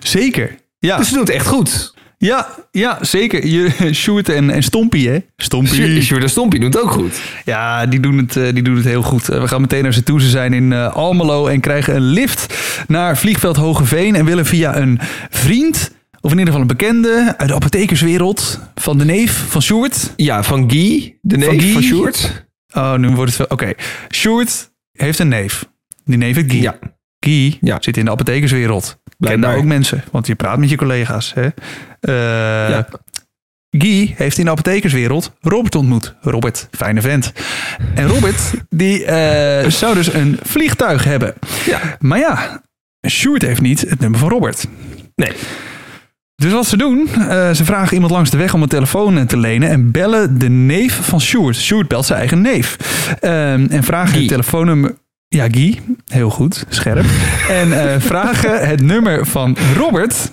Zeker. 0.00 0.54
Ja, 0.86 0.96
Dus 0.96 1.06
ze 1.08 1.12
doen 1.14 1.22
het 1.22 1.32
echt 1.32 1.46
goed. 1.46 1.94
ja, 2.18 2.48
ja 2.70 2.98
zeker. 3.00 3.46
Je, 3.46 3.70
Sjoerd 3.94 4.28
en, 4.28 4.50
en 4.50 4.62
Stompie, 4.62 5.08
hè? 5.08 5.18
Stompie. 5.36 6.02
Sjoerd 6.02 6.22
en 6.22 6.30
Stompie 6.30 6.60
doen 6.60 6.68
het 6.70 6.80
ook 6.82 6.90
goed. 6.90 7.20
Ja, 7.44 7.86
die 7.86 8.00
doen 8.00 8.16
het, 8.18 8.36
eh, 8.36 8.52
die 8.54 8.62
doen 8.62 8.76
het 8.76 8.84
heel 8.84 9.02
goed. 9.02 9.28
Eh, 9.28 9.40
We 9.40 9.48
gaan 9.48 9.60
meteen 9.60 9.82
naar 9.82 9.92
ze 9.94 10.02
toe. 10.02 10.20
Ze 10.20 10.28
zijn 10.28 10.52
in 10.52 10.72
eh, 10.72 10.94
Almelo 10.94 11.46
en 11.46 11.60
krijgen 11.60 11.94
een 11.96 12.02
lift 12.02 12.54
naar 12.88 13.18
vliegveld 13.18 13.56
Hogeveen. 13.56 14.14
En 14.14 14.24
willen 14.24 14.46
via 14.46 14.76
een 14.76 14.98
vriend, 15.30 15.90
of 16.20 16.32
in 16.32 16.38
ieder 16.38 16.44
geval 16.54 16.60
een 16.60 16.76
bekende 16.76 17.34
uit 17.36 17.48
de 17.48 17.54
apothekerswereld, 17.54 18.60
van 18.74 18.98
de 18.98 19.04
neef 19.04 19.44
van 19.48 19.62
Sjoerd. 19.62 20.12
Ja, 20.16 20.42
van 20.42 20.70
Guy, 20.70 21.18
de 21.20 21.36
neef 21.36 21.46
Van 21.48 21.60
van, 21.60 21.82
Guy? 21.82 21.82
Sjoerd. 21.82 22.46
Oh, 22.72 22.94
nu 22.94 23.08
wordt 23.10 23.38
het. 23.38 23.48
Oké. 23.50 23.72
Sjoerd 24.10 24.70
heeft 24.92 25.18
een 25.18 25.28
neef. 25.28 25.68
Die 26.04 26.16
neef 26.18 26.36
heet 26.36 26.50
Guy. 26.52 26.60
Ja. 26.62 26.78
Guy 27.20 27.58
Ja. 27.60 27.76
zit 27.80 27.96
in 27.96 28.04
de 28.04 28.10
apothekerswereld. 28.10 29.00
Ken 29.30 29.40
daar 29.40 29.56
ook 29.56 29.64
mensen, 29.64 30.04
want 30.10 30.26
je 30.26 30.34
praat 30.34 30.58
met 30.58 30.70
je 30.70 30.76
collega's. 30.76 31.32
Hè? 31.34 31.48
Eh, 32.00 32.68
Ja. 32.70 32.88
Guy 33.78 34.14
heeft 34.16 34.38
in 34.38 34.44
de 34.44 34.50
apothekerswereld 34.50 35.32
Robert 35.40 35.74
ontmoet. 35.74 36.14
Robert, 36.20 36.68
fijne 36.70 37.00
vent. 37.00 37.32
En 37.94 38.06
Robert, 38.06 38.40
die 38.70 39.04
eh, 39.04 39.70
zou 39.70 39.94
dus 39.94 40.12
een 40.12 40.38
vliegtuig 40.42 41.04
hebben. 41.04 41.34
Ja. 41.66 41.80
Maar 41.98 42.18
ja, 42.18 42.62
Sjoerd 43.08 43.42
heeft 43.42 43.60
niet 43.60 43.80
het 43.80 44.00
nummer 44.00 44.18
van 44.18 44.28
Robert. 44.28 44.66
Nee. 45.14 45.32
Dus 46.36 46.52
wat 46.52 46.66
ze 46.66 46.76
doen, 46.76 47.08
eh, 47.08 47.50
ze 47.50 47.64
vragen 47.64 47.94
iemand 47.94 48.12
langs 48.12 48.30
de 48.30 48.36
weg 48.36 48.54
om 48.54 48.62
een 48.62 48.68
telefoon 48.68 49.26
te 49.26 49.36
lenen 49.36 49.68
en 49.68 49.90
bellen 49.90 50.38
de 50.38 50.48
neef 50.48 50.98
van 51.02 51.20
Sjoerd. 51.20 51.56
Sjoerd 51.56 51.88
belt 51.88 52.06
zijn 52.06 52.18
eigen 52.18 52.40
neef. 52.40 52.76
Ehm, 53.20 53.66
en 53.70 53.82
vragen 53.82 54.18
het 54.18 54.28
telefoonnummer. 54.28 54.94
Ja, 55.34 55.48
Guy. 55.50 55.80
Heel 56.06 56.30
goed. 56.30 56.64
Scherp. 56.68 57.04
en 57.60 57.92
eh, 57.92 58.00
vragen 58.00 58.68
het 58.68 58.82
nummer 58.82 59.26
van 59.26 59.56
Robert. 59.76 60.30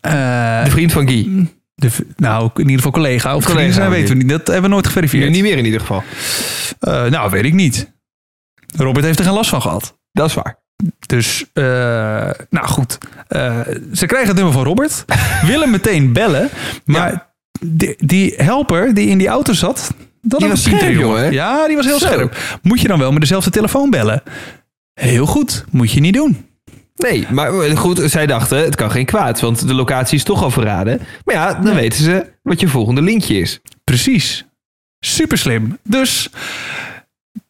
Eh, 0.00 0.64
De 0.64 0.70
vriend 0.70 0.92
van 0.92 1.08
Guy. 1.08 1.48
de 1.74 1.90
nou, 2.16 2.50
in 2.54 2.60
ieder 2.60 2.76
geval 2.76 2.90
collega. 2.90 3.36
Of 3.36 3.44
Collega, 3.44 3.72
zijn, 3.72 3.90
weten 3.90 4.08
we 4.08 4.22
niet. 4.22 4.28
Dat 4.28 4.46
hebben 4.46 4.62
we 4.64 4.68
nooit 4.68 4.86
geverifieerd. 4.86 5.30
niet 5.30 5.42
meer 5.42 5.58
in 5.58 5.64
ieder 5.64 5.80
geval. 5.80 6.02
Eh, 6.80 7.04
nou, 7.04 7.30
weet 7.30 7.44
ik 7.44 7.52
niet. 7.52 7.92
Robert 8.76 9.04
heeft 9.04 9.18
er 9.18 9.24
geen 9.24 9.34
last 9.34 9.50
van 9.50 9.62
gehad. 9.62 9.98
Dat 10.12 10.28
is 10.28 10.34
waar. 10.34 10.58
Dus, 11.06 11.44
nou 12.50 12.66
goed. 12.66 12.98
Ze 13.92 14.06
krijgen 14.06 14.28
het 14.28 14.36
nummer 14.36 14.52
van 14.52 14.64
Robert. 14.64 15.04
willen 15.46 15.70
meteen 15.70 16.12
bellen. 16.12 16.48
Maar 16.84 17.34
die, 17.60 17.94
die 17.98 18.34
helper 18.36 18.94
die 18.94 19.08
in 19.08 19.18
die 19.18 19.28
auto 19.28 19.52
zat... 19.52 19.90
Dat 20.28 20.40
Die 20.40 20.48
was 20.48 20.62
scherp, 20.62 20.94
jongen? 20.94 21.32
Ja, 21.32 21.66
die 21.66 21.76
was 21.76 21.86
heel 21.86 21.98
Zo. 21.98 22.06
scherp. 22.06 22.36
Moet 22.62 22.80
je 22.80 22.88
dan 22.88 22.98
wel 22.98 23.10
met 23.12 23.20
dezelfde 23.20 23.50
telefoon 23.50 23.90
bellen? 23.90 24.22
Heel 25.00 25.26
goed. 25.26 25.64
Moet 25.70 25.90
je 25.92 26.00
niet 26.00 26.14
doen. 26.14 26.46
Nee, 26.96 27.26
maar 27.30 27.52
goed, 27.76 28.00
zij 28.04 28.26
dachten, 28.26 28.58
het 28.58 28.74
kan 28.74 28.90
geen 28.90 29.04
kwaad, 29.04 29.40
want 29.40 29.66
de 29.68 29.74
locatie 29.74 30.16
is 30.16 30.24
toch 30.24 30.42
al 30.42 30.50
verraden. 30.50 31.00
Maar 31.24 31.34
ja, 31.34 31.54
dan 31.54 31.74
weten 31.74 32.02
ze 32.02 32.26
wat 32.42 32.60
je 32.60 32.68
volgende 32.68 33.02
linkje 33.02 33.38
is. 33.38 33.60
Precies. 33.84 34.44
Super 34.98 35.38
slim. 35.38 35.78
Dus 35.82 36.30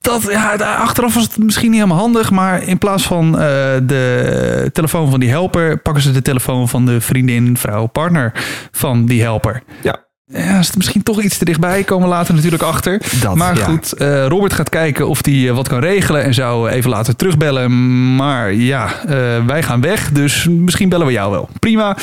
dat, 0.00 0.22
ja, 0.22 0.56
daar- 0.56 0.76
achteraf 0.76 1.14
was 1.14 1.22
het 1.22 1.38
misschien 1.38 1.70
niet 1.70 1.80
helemaal 1.80 2.00
handig, 2.02 2.30
maar 2.30 2.62
in 2.62 2.78
plaats 2.78 3.02
van 3.06 3.32
eh, 3.38 3.40
de 3.82 4.70
telefoon 4.72 5.10
van 5.10 5.20
die 5.20 5.28
helper, 5.28 5.78
pakken 5.78 6.02
ze 6.02 6.12
de 6.12 6.22
telefoon 6.22 6.68
van 6.68 6.86
de 6.86 7.00
vriendin, 7.00 7.56
vrouw, 7.56 7.86
partner 7.86 8.32
van 8.70 9.06
die 9.06 9.22
helper. 9.22 9.62
Ja. 9.82 10.05
Ja, 10.28 10.58
is 10.58 10.66
het 10.66 10.76
misschien 10.76 11.02
toch 11.02 11.22
iets 11.22 11.38
te 11.38 11.44
dichtbij, 11.44 11.84
komen 11.84 12.08
we 12.08 12.14
later 12.14 12.34
natuurlijk 12.34 12.62
achter. 12.62 13.00
Dat, 13.20 13.34
maar 13.34 13.56
ja. 13.56 13.64
goed, 13.64 13.92
eh, 13.92 14.26
Robert 14.26 14.52
gaat 14.52 14.68
kijken 14.68 15.08
of 15.08 15.24
hij 15.24 15.52
wat 15.52 15.68
kan 15.68 15.80
regelen 15.80 16.22
en 16.22 16.34
zou 16.34 16.68
even 16.68 16.90
later 16.90 17.16
terugbellen. 17.16 17.70
Maar 18.16 18.52
ja, 18.52 19.04
eh, 19.04 19.46
wij 19.46 19.62
gaan 19.62 19.80
weg, 19.80 20.12
dus 20.12 20.46
misschien 20.48 20.88
bellen 20.88 21.06
we 21.06 21.12
jou 21.12 21.30
wel. 21.30 21.48
Prima. 21.58 21.96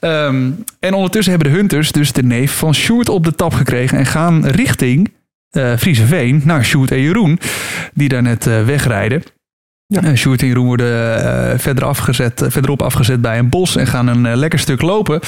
Ehm, 0.00 0.50
en 0.80 0.94
ondertussen 0.94 1.32
hebben 1.32 1.52
de 1.52 1.58
Hunters 1.58 1.92
dus 1.92 2.12
de 2.12 2.22
neef 2.22 2.56
van 2.56 2.74
Sjoerd 2.74 3.08
op 3.08 3.24
de 3.24 3.34
tap 3.34 3.54
gekregen 3.54 3.98
en 3.98 4.06
gaan 4.06 4.46
richting 4.46 5.10
eh 5.50 5.76
Frieseveen 5.76 6.40
naar 6.44 6.64
Sjoerd 6.64 6.90
en 6.90 7.00
Jeroen, 7.00 7.38
die 7.94 8.08
daar 8.08 8.22
net 8.22 8.46
eh, 8.46 8.64
wegrijden. 8.64 9.22
Ja. 9.92 10.14
Sjoerd 10.16 10.40
en 10.40 10.46
Jeroen 10.46 10.66
worden 10.66 11.24
eh, 11.52 11.58
verder 11.58 11.84
afgezet, 11.84 12.42
eh, 12.42 12.50
verderop 12.50 12.82
afgezet 12.82 13.20
bij 13.20 13.38
een 13.38 13.48
bos 13.48 13.76
en 13.76 13.86
gaan 13.86 14.06
een 14.06 14.26
eh, 14.26 14.36
lekker 14.36 14.58
stuk 14.58 14.82
lopen. 14.82 15.20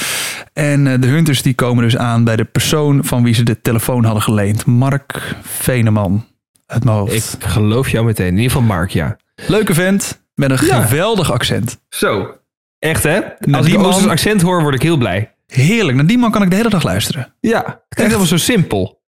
En 0.53 0.87
eh, 0.87 0.93
de 1.01 1.07
Hunters 1.07 1.41
die 1.41 1.53
komen 1.53 1.83
dus 1.83 1.97
aan 1.97 2.23
bij 2.23 2.35
de 2.35 2.43
persoon 2.43 3.03
van 3.05 3.23
wie 3.23 3.33
ze 3.33 3.43
de 3.43 3.61
telefoon 3.61 4.03
hadden 4.03 4.23
geleend. 4.23 4.65
Mark 4.65 5.35
Veneman. 5.41 6.25
Uit 6.65 6.83
mijn 6.83 6.97
hoofd. 6.97 7.13
Ik 7.39 7.43
geloof 7.45 7.89
jou 7.89 8.05
meteen. 8.05 8.27
In 8.27 8.33
ieder 8.35 8.51
geval 8.51 8.67
Mark, 8.67 8.89
ja. 8.89 9.17
Leuke 9.47 9.73
vent 9.73 10.21
met 10.35 10.51
een 10.51 10.65
Ja. 10.65 10.81
geweldig 10.81 11.31
accent. 11.31 11.79
Zo. 11.89 12.37
Echt, 12.79 13.03
hè? 13.03 13.15
Als 13.23 13.31
die 13.39 13.55
ik 13.57 13.63
die 13.63 13.77
man- 13.77 13.85
Oosters 13.85 14.07
accent 14.07 14.41
hoor, 14.41 14.61
word 14.61 14.75
ik 14.75 14.81
heel 14.81 14.97
blij. 14.97 15.35
Heerlijk. 15.47 15.97
Naar 15.97 16.05
die 16.05 16.17
man 16.17 16.31
kan 16.31 16.41
ik 16.41 16.49
de 16.49 16.55
hele 16.55 16.69
dag 16.69 16.83
luisteren. 16.83 17.33
Ja. 17.39 17.57
Het 17.57 17.65
klinkt 17.89 18.13
helemaal 18.13 18.25
zo 18.25 18.37
simpel. 18.37 19.01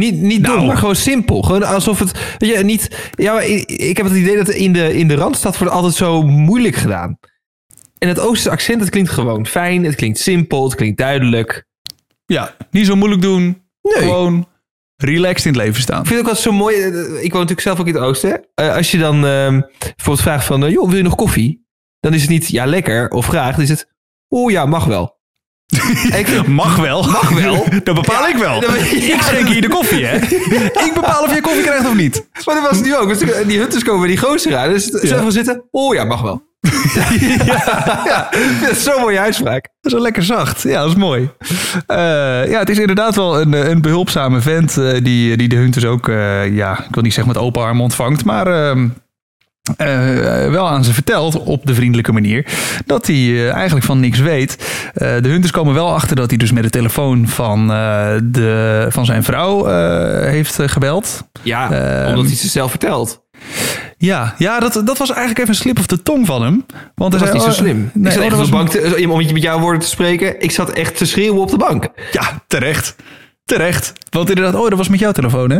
Niet, 0.00 0.20
niet 0.20 0.44
dom, 0.44 0.54
Nou. 0.54 0.66
maar 0.66 0.76
gewoon 0.76 0.96
simpel. 0.96 1.42
Gewoon 1.42 1.62
alsof 1.62 1.98
het... 1.98 2.34
Weet 2.38 2.56
je, 2.56 2.64
niet... 2.64 3.10
Ja, 3.10 3.40
ik, 3.40 3.70
ik 3.70 3.96
heb 3.96 4.06
het 4.06 4.14
idee 4.16 4.36
dat 4.36 4.48
in 4.48 4.72
de, 4.72 4.94
in 4.94 5.08
de 5.08 5.14
Randstad 5.14 5.58
wordt 5.58 5.74
altijd 5.74 5.94
zo 5.94 6.22
moeilijk 6.22 6.74
gedaan. 6.76 7.18
En 7.98 8.08
het 8.08 8.18
Oosterse 8.18 8.50
accent, 8.50 8.80
het 8.80 8.90
klinkt 8.90 9.10
gewoon 9.10 9.46
fijn. 9.46 9.84
Het 9.84 9.94
klinkt 9.94 10.18
simpel. 10.18 10.64
Het 10.64 10.74
klinkt 10.74 10.98
duidelijk. 10.98 11.64
Ja, 12.26 12.54
niet 12.70 12.86
zo 12.86 12.96
moeilijk 12.96 13.22
doen. 13.22 13.62
Nee. 13.82 13.94
Gewoon 14.02 14.48
relaxed 14.96 15.44
in 15.46 15.52
het 15.52 15.60
leven 15.62 15.82
staan. 15.82 16.00
Ik 16.00 16.06
vind 16.06 16.18
het 16.20 16.28
ook 16.28 16.34
altijd 16.36 16.54
zo 16.54 16.58
mooi. 16.62 16.76
eh, 16.76 16.88
Ik 17.24 17.30
woon 17.32 17.40
natuurlijk 17.40 17.60
zelf 17.60 17.80
ook 17.80 17.86
in 17.86 17.94
het 17.94 18.02
oosten. 18.02 18.44
Eh, 18.54 18.74
als 18.74 18.90
je 18.90 18.98
dan 18.98 19.14
ehm, 19.26 19.60
bijvoorbeeld 19.78 20.20
vraagt 20.20 20.44
van, 20.44 20.64
eh, 20.64 20.70
joh, 20.70 20.88
wil 20.88 20.96
je 20.96 21.02
nog 21.02 21.14
koffie? 21.14 21.66
Dan 22.00 22.14
is 22.14 22.20
het 22.20 22.30
niet 22.30 22.48
ja 22.48 22.66
lekker 22.66 23.10
of 23.10 23.26
graag. 23.26 23.54
Dan 23.54 23.62
is 23.64 23.68
het, 23.68 23.88
oh 24.28 24.50
ja, 24.50 24.66
mag 24.66 24.84
wel. 24.84 25.18
Ik 26.18 26.46
Mag 26.46 26.76
wel. 26.76 27.02
Mag 27.02 27.28
wel. 27.28 27.66
Dat 27.84 27.94
bepaal 27.94 28.28
ik 28.28 28.36
wel. 28.36 28.62
Ja, 28.62 28.74
Ik 29.14 29.22
schenk 29.22 29.48
hier 29.48 29.60
de 29.60 29.68
koffie, 29.68 30.04
hè? 30.04 30.16
Ik 30.16 30.90
bepaal 30.94 31.22
of 31.22 31.34
je 31.34 31.40
koffie 31.40 31.62
krijgt 31.62 31.86
of 31.86 31.94
niet. 31.94 32.26
maar 32.44 32.54
dat 32.54 32.64
was 32.64 32.76
het 32.76 32.86
nu 32.86 32.96
ook. 32.96 33.08
Dus 33.08 33.18
die 33.46 33.58
hunters 33.58 33.84
komen 33.84 34.08
die 34.08 34.18
gozer 34.18 34.56
aan. 34.56 34.68
Dus 34.68 34.84
ze 34.84 35.06
gaan 35.06 35.32
zitten. 35.32 35.64
Oh 35.70 35.94
ja, 35.94 36.04
mag 36.04 36.20
wel. 36.20 36.48
ja. 38.04 38.28
Dat 38.60 38.70
is 38.70 38.82
zo'n 38.82 39.00
mooie 39.00 39.20
uitspraak. 39.20 39.62
Dat 39.62 39.72
is 39.80 39.92
wel 39.92 40.02
lekker 40.02 40.22
zacht. 40.22 40.62
Ja, 40.62 40.80
dat 40.80 40.90
is 40.90 40.96
mooi. 40.96 41.30
Eh, 41.86 41.96
ja, 42.50 42.58
het 42.58 42.70
is 42.70 42.78
inderdaad 42.78 43.16
wel 43.16 43.40
een, 43.40 43.70
een 43.70 43.80
behulpzame 43.80 44.40
vent 44.40 44.76
eh, 44.78 44.92
die, 45.02 45.36
die 45.36 45.48
de 45.48 45.56
Hunters 45.56 45.84
ook, 45.84 46.08
eh, 46.08 46.54
ja, 46.54 46.78
ik 46.78 46.94
wil 46.94 47.02
niet 47.02 47.14
zeggen 47.14 47.32
met 47.32 47.42
open 47.42 47.62
armen 47.62 47.82
ontvangt, 47.82 48.24
maar 48.24 48.74
eh, 49.76 50.50
wel 50.50 50.68
aan 50.68 50.84
ze 50.84 50.92
vertelt 50.92 51.42
op 51.42 51.66
de 51.66 51.74
vriendelijke 51.74 52.12
manier 52.12 52.46
dat 52.86 53.06
hij 53.06 53.16
eh, 53.16 53.52
eigenlijk 53.52 53.86
van 53.86 54.00
niks 54.00 54.18
weet. 54.18 54.56
Eh, 54.94 55.08
de 55.20 55.28
Hunters 55.28 55.52
komen 55.52 55.74
wel 55.74 55.94
achter 55.94 56.16
dat 56.16 56.28
hij 56.28 56.38
dus 56.38 56.52
met 56.52 56.62
de 56.62 56.70
telefoon 56.70 57.28
van, 57.28 57.66
de, 58.22 58.86
van 58.90 59.04
zijn 59.04 59.22
vrouw 59.24 59.66
heeft 60.24 60.58
gebeld. 60.64 61.28
Ja, 61.42 61.70
Ehm. 61.70 62.08
omdat 62.08 62.24
hij 62.24 62.34
het 62.40 62.50
zelf 62.50 62.70
vertelt. 62.70 63.22
Ja, 63.98 64.34
ja 64.38 64.60
dat, 64.60 64.72
dat 64.84 64.98
was 64.98 65.08
eigenlijk 65.10 65.38
even 65.38 65.50
een 65.50 65.60
slip 65.60 65.78
of 65.78 65.86
de 65.86 66.02
tong 66.02 66.26
van 66.26 66.42
hem. 66.42 66.66
Want 66.94 67.12
Dat 67.12 67.20
hij 67.20 67.32
was 67.32 67.32
niet 67.32 67.54
zo 67.54 67.60
oh, 67.60 67.66
slim. 67.66 67.90
Nee, 67.94 68.04
ik 68.06 68.10
zat 68.10 68.18
oh, 68.18 68.24
echt 68.24 68.38
op 68.38 68.44
de 68.44 68.50
was- 68.50 68.62
bank, 68.62 68.68
te, 68.68 69.08
om 69.08 69.16
met 69.32 69.42
jouw 69.42 69.58
woorden 69.58 69.80
te 69.80 69.86
spreken. 69.86 70.40
Ik 70.40 70.50
zat 70.50 70.70
echt 70.70 70.96
te 70.96 71.04
schreeuwen 71.04 71.40
op 71.40 71.50
de 71.50 71.56
bank. 71.56 71.88
Ja, 72.12 72.42
terecht. 72.46 72.96
Terecht. 73.44 73.92
Want 74.10 74.28
inderdaad, 74.28 74.54
oh, 74.54 74.68
dat 74.68 74.78
was 74.78 74.88
met 74.88 74.98
jouw 75.00 75.12
telefoon, 75.12 75.50
hè? 75.50 75.58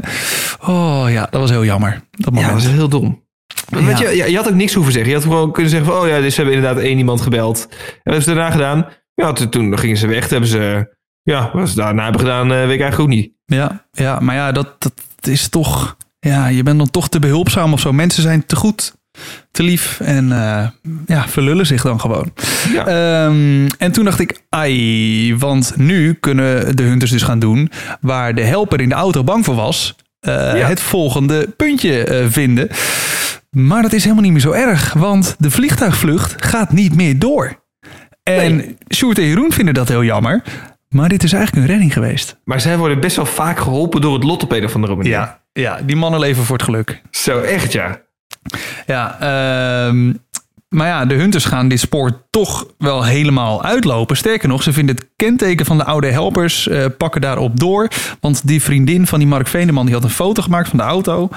Oh 0.67 1.05
ja, 1.09 1.27
dat 1.31 1.41
was 1.41 1.51
heel 1.51 1.65
jammer. 1.65 2.01
Dat 2.11 2.35
Ja, 2.35 2.49
dat 2.49 2.59
is 2.59 2.67
heel 2.67 2.89
dom. 2.89 3.23
Weet 3.71 3.99
je, 3.99 4.31
je, 4.31 4.37
had 4.37 4.49
ook 4.49 4.55
niks 4.55 4.75
hoeven 4.75 4.93
zeggen. 4.93 5.11
Je 5.11 5.17
had 5.17 5.27
gewoon 5.27 5.53
kunnen 5.53 5.71
zeggen 5.71 5.93
van, 5.93 6.01
oh 6.01 6.09
ja, 6.09 6.21
dus 6.21 6.35
ze 6.35 6.41
hebben 6.41 6.59
inderdaad 6.59 6.83
één 6.83 6.99
iemand 6.99 7.21
gebeld. 7.21 7.67
En 7.71 7.77
wat 7.77 8.03
hebben 8.03 8.23
ze 8.23 8.35
daarna 8.35 8.51
gedaan? 8.51 8.87
Ja, 9.15 9.33
toen, 9.33 9.79
gingen 9.79 9.97
ze 9.97 10.07
weg. 10.07 10.21
Toen 10.21 10.31
hebben 10.31 10.49
ze, 10.49 10.95
ja, 11.23 11.51
wat 11.53 11.69
ze 11.69 11.75
daarna 11.75 12.03
hebben 12.03 12.21
gedaan, 12.21 12.53
eh, 12.53 12.57
weet 12.57 12.75
ik 12.75 12.81
eigenlijk 12.81 13.01
ook 13.01 13.09
niet. 13.09 13.33
Ja, 13.45 13.87
ja, 13.91 14.21
maar 14.21 14.35
ja, 14.35 14.53
dat, 14.53 14.75
dat 14.79 14.93
is 15.21 15.49
toch... 15.49 15.97
Ja, 16.19 16.47
je 16.47 16.63
bent 16.63 16.79
dan 16.79 16.91
toch 16.91 17.09
te 17.09 17.19
behulpzaam 17.19 17.73
of 17.73 17.81
zo. 17.81 17.93
Mensen 17.93 18.23
zijn 18.23 18.47
te 18.47 18.57
goed, 18.57 18.95
te 19.51 19.63
lief 19.63 20.01
en 20.01 20.33
eh, 20.33 20.69
ja, 21.07 21.29
verlullen 21.29 21.67
zich 21.67 21.83
dan 21.83 22.01
gewoon. 22.01 22.33
Ja. 22.73 22.87
Ehm, 22.87 23.69
en 23.79 23.93
toen 23.93 24.05
dacht 24.05 24.21
ik, 24.21 24.45
ai, 24.49 25.37
want 25.37 25.73
nu 25.77 26.15
kunnen 26.15 26.77
de 26.77 26.83
hunters 26.83 27.11
dus 27.11 27.23
gaan 27.23 27.39
doen... 27.39 27.71
waar 28.01 28.35
de 28.35 28.45
helper 28.45 28.81
in 28.81 28.89
de 28.89 28.95
auto 28.95 29.25
bang 29.25 29.45
voor 29.45 29.55
was... 29.55 29.97
eh, 30.21 30.33
Ja. 30.35 30.67
het 30.67 30.81
volgende 30.81 31.49
puntje 31.57 32.05
eh, 32.05 32.27
vinden. 32.29 32.69
Maar 33.51 33.83
dat 33.83 33.93
is 33.93 34.03
helemaal 34.03 34.23
niet 34.25 34.33
meer 34.33 34.41
zo 34.41 34.53
erg, 34.53 34.93
want 34.93 35.35
de 35.39 35.51
vliegtuigvlucht 35.51 36.45
gaat 36.45 36.73
niet 36.73 36.95
meer 36.95 37.19
door. 37.19 37.63
En 38.23 38.57
Nee. 38.57 38.77
Sjoerd 38.95 39.19
en 39.19 39.25
Jeroen 39.25 39.53
vinden 39.53 39.75
dat 39.75 39.89
heel 39.89 40.05
jammer. 40.05 40.43
Maar 40.89 41.09
dit 41.09 41.23
is 41.23 41.33
eigenlijk 41.33 41.65
een 41.67 41.71
redding 41.73 41.93
geweest. 41.93 42.37
Maar 42.45 42.61
zij 42.61 42.79
worden 42.79 43.01
best 43.01 43.17
wel 43.17 43.27
vaak 43.27 43.59
geholpen 43.59 44.01
door 44.01 44.15
het 44.15 44.25
lot 44.25 44.43
op 44.43 44.53
een 44.53 44.65
of 44.65 44.75
andere 44.75 44.95
manier. 44.97 45.13
Ja, 45.13 45.41
ja 45.53 45.81
die 45.85 45.97
mannen 45.97 46.21
leven 46.21 46.45
voor 46.45 46.57
het 46.57 46.65
geluk. 46.65 47.03
Zo, 47.11 47.41
echt 47.41 47.73
ja. 47.73 48.01
Ja, 48.87 49.17
ehm, 49.21 50.13
maar 50.71 50.87
ja, 50.87 51.05
de 51.07 51.15
hunters 51.15 51.45
gaan 51.45 51.69
dit 51.69 51.81
spoor 51.81 52.27
toch 52.31 52.67
wel 52.79 53.05
helemaal 53.05 53.65
uitlopen. 53.65 54.17
Sterker 54.17 54.49
nog, 54.49 54.63
ze 54.63 54.73
vinden 54.73 54.95
het 54.95 55.09
kenteken 55.17 55.67
van 55.67 55.77
de 55.77 55.85
oude 55.85 56.11
helpers, 56.11 56.69
eh, 56.69 56.85
pakken 56.99 57.21
daarop 57.21 57.61
door. 57.61 57.89
Want 58.21 58.47
die 58.47 58.63
vriendin 58.63 59.07
van 59.07 59.19
die 59.19 59.29
Mark 59.29 59.47
Veneman, 59.47 59.85
die 59.85 59.95
had 59.95 60.05
een 60.05 60.11
foto 60.11 60.43
gemaakt 60.43 60.69
van 60.69 60.79
de 60.79 60.85
auto. 60.85 61.29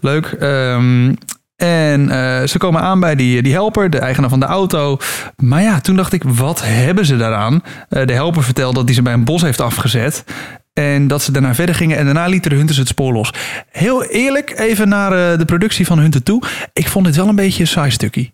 Leuk. 0.00 0.26
Ehm, 0.26 1.14
en 1.56 2.10
eh, 2.10 2.46
ze 2.46 2.58
komen 2.58 2.80
aan 2.80 3.00
bij 3.00 3.14
die, 3.14 3.42
die 3.42 3.52
helper, 3.52 3.90
de 3.90 3.98
eigenaar 3.98 4.30
van 4.30 4.40
de 4.40 4.46
auto. 4.46 4.98
Maar 5.36 5.62
ja, 5.62 5.80
toen 5.80 5.96
dacht 5.96 6.12
ik, 6.12 6.22
wat 6.22 6.62
hebben 6.64 7.06
ze 7.06 7.16
daaraan? 7.16 7.62
Eh, 7.88 8.06
de 8.06 8.12
helper 8.12 8.42
vertelde 8.42 8.74
dat 8.74 8.84
hij 8.84 8.94
ze 8.94 9.02
bij 9.02 9.12
een 9.12 9.24
bos 9.24 9.42
heeft 9.42 9.60
afgezet. 9.60 10.24
En 10.72 11.08
dat 11.08 11.22
ze 11.22 11.32
daarna 11.32 11.54
verder 11.54 11.74
gingen 11.74 11.96
en 11.96 12.04
daarna 12.04 12.26
lieten 12.26 12.50
de 12.50 12.56
Hunters 12.56 12.78
het 12.78 12.88
spoor 12.88 13.12
los. 13.12 13.32
Heel 13.70 14.04
eerlijk, 14.04 14.58
even 14.58 14.88
naar 14.88 15.38
de 15.38 15.44
productie 15.44 15.86
van 15.86 15.98
Hunter 15.98 16.22
toe. 16.22 16.42
Ik 16.72 16.88
vond 16.88 17.06
dit 17.06 17.16
wel 17.16 17.28
een 17.28 17.34
beetje 17.34 17.60
een 17.60 17.68
saai 17.68 17.90
stukje. 17.90 18.30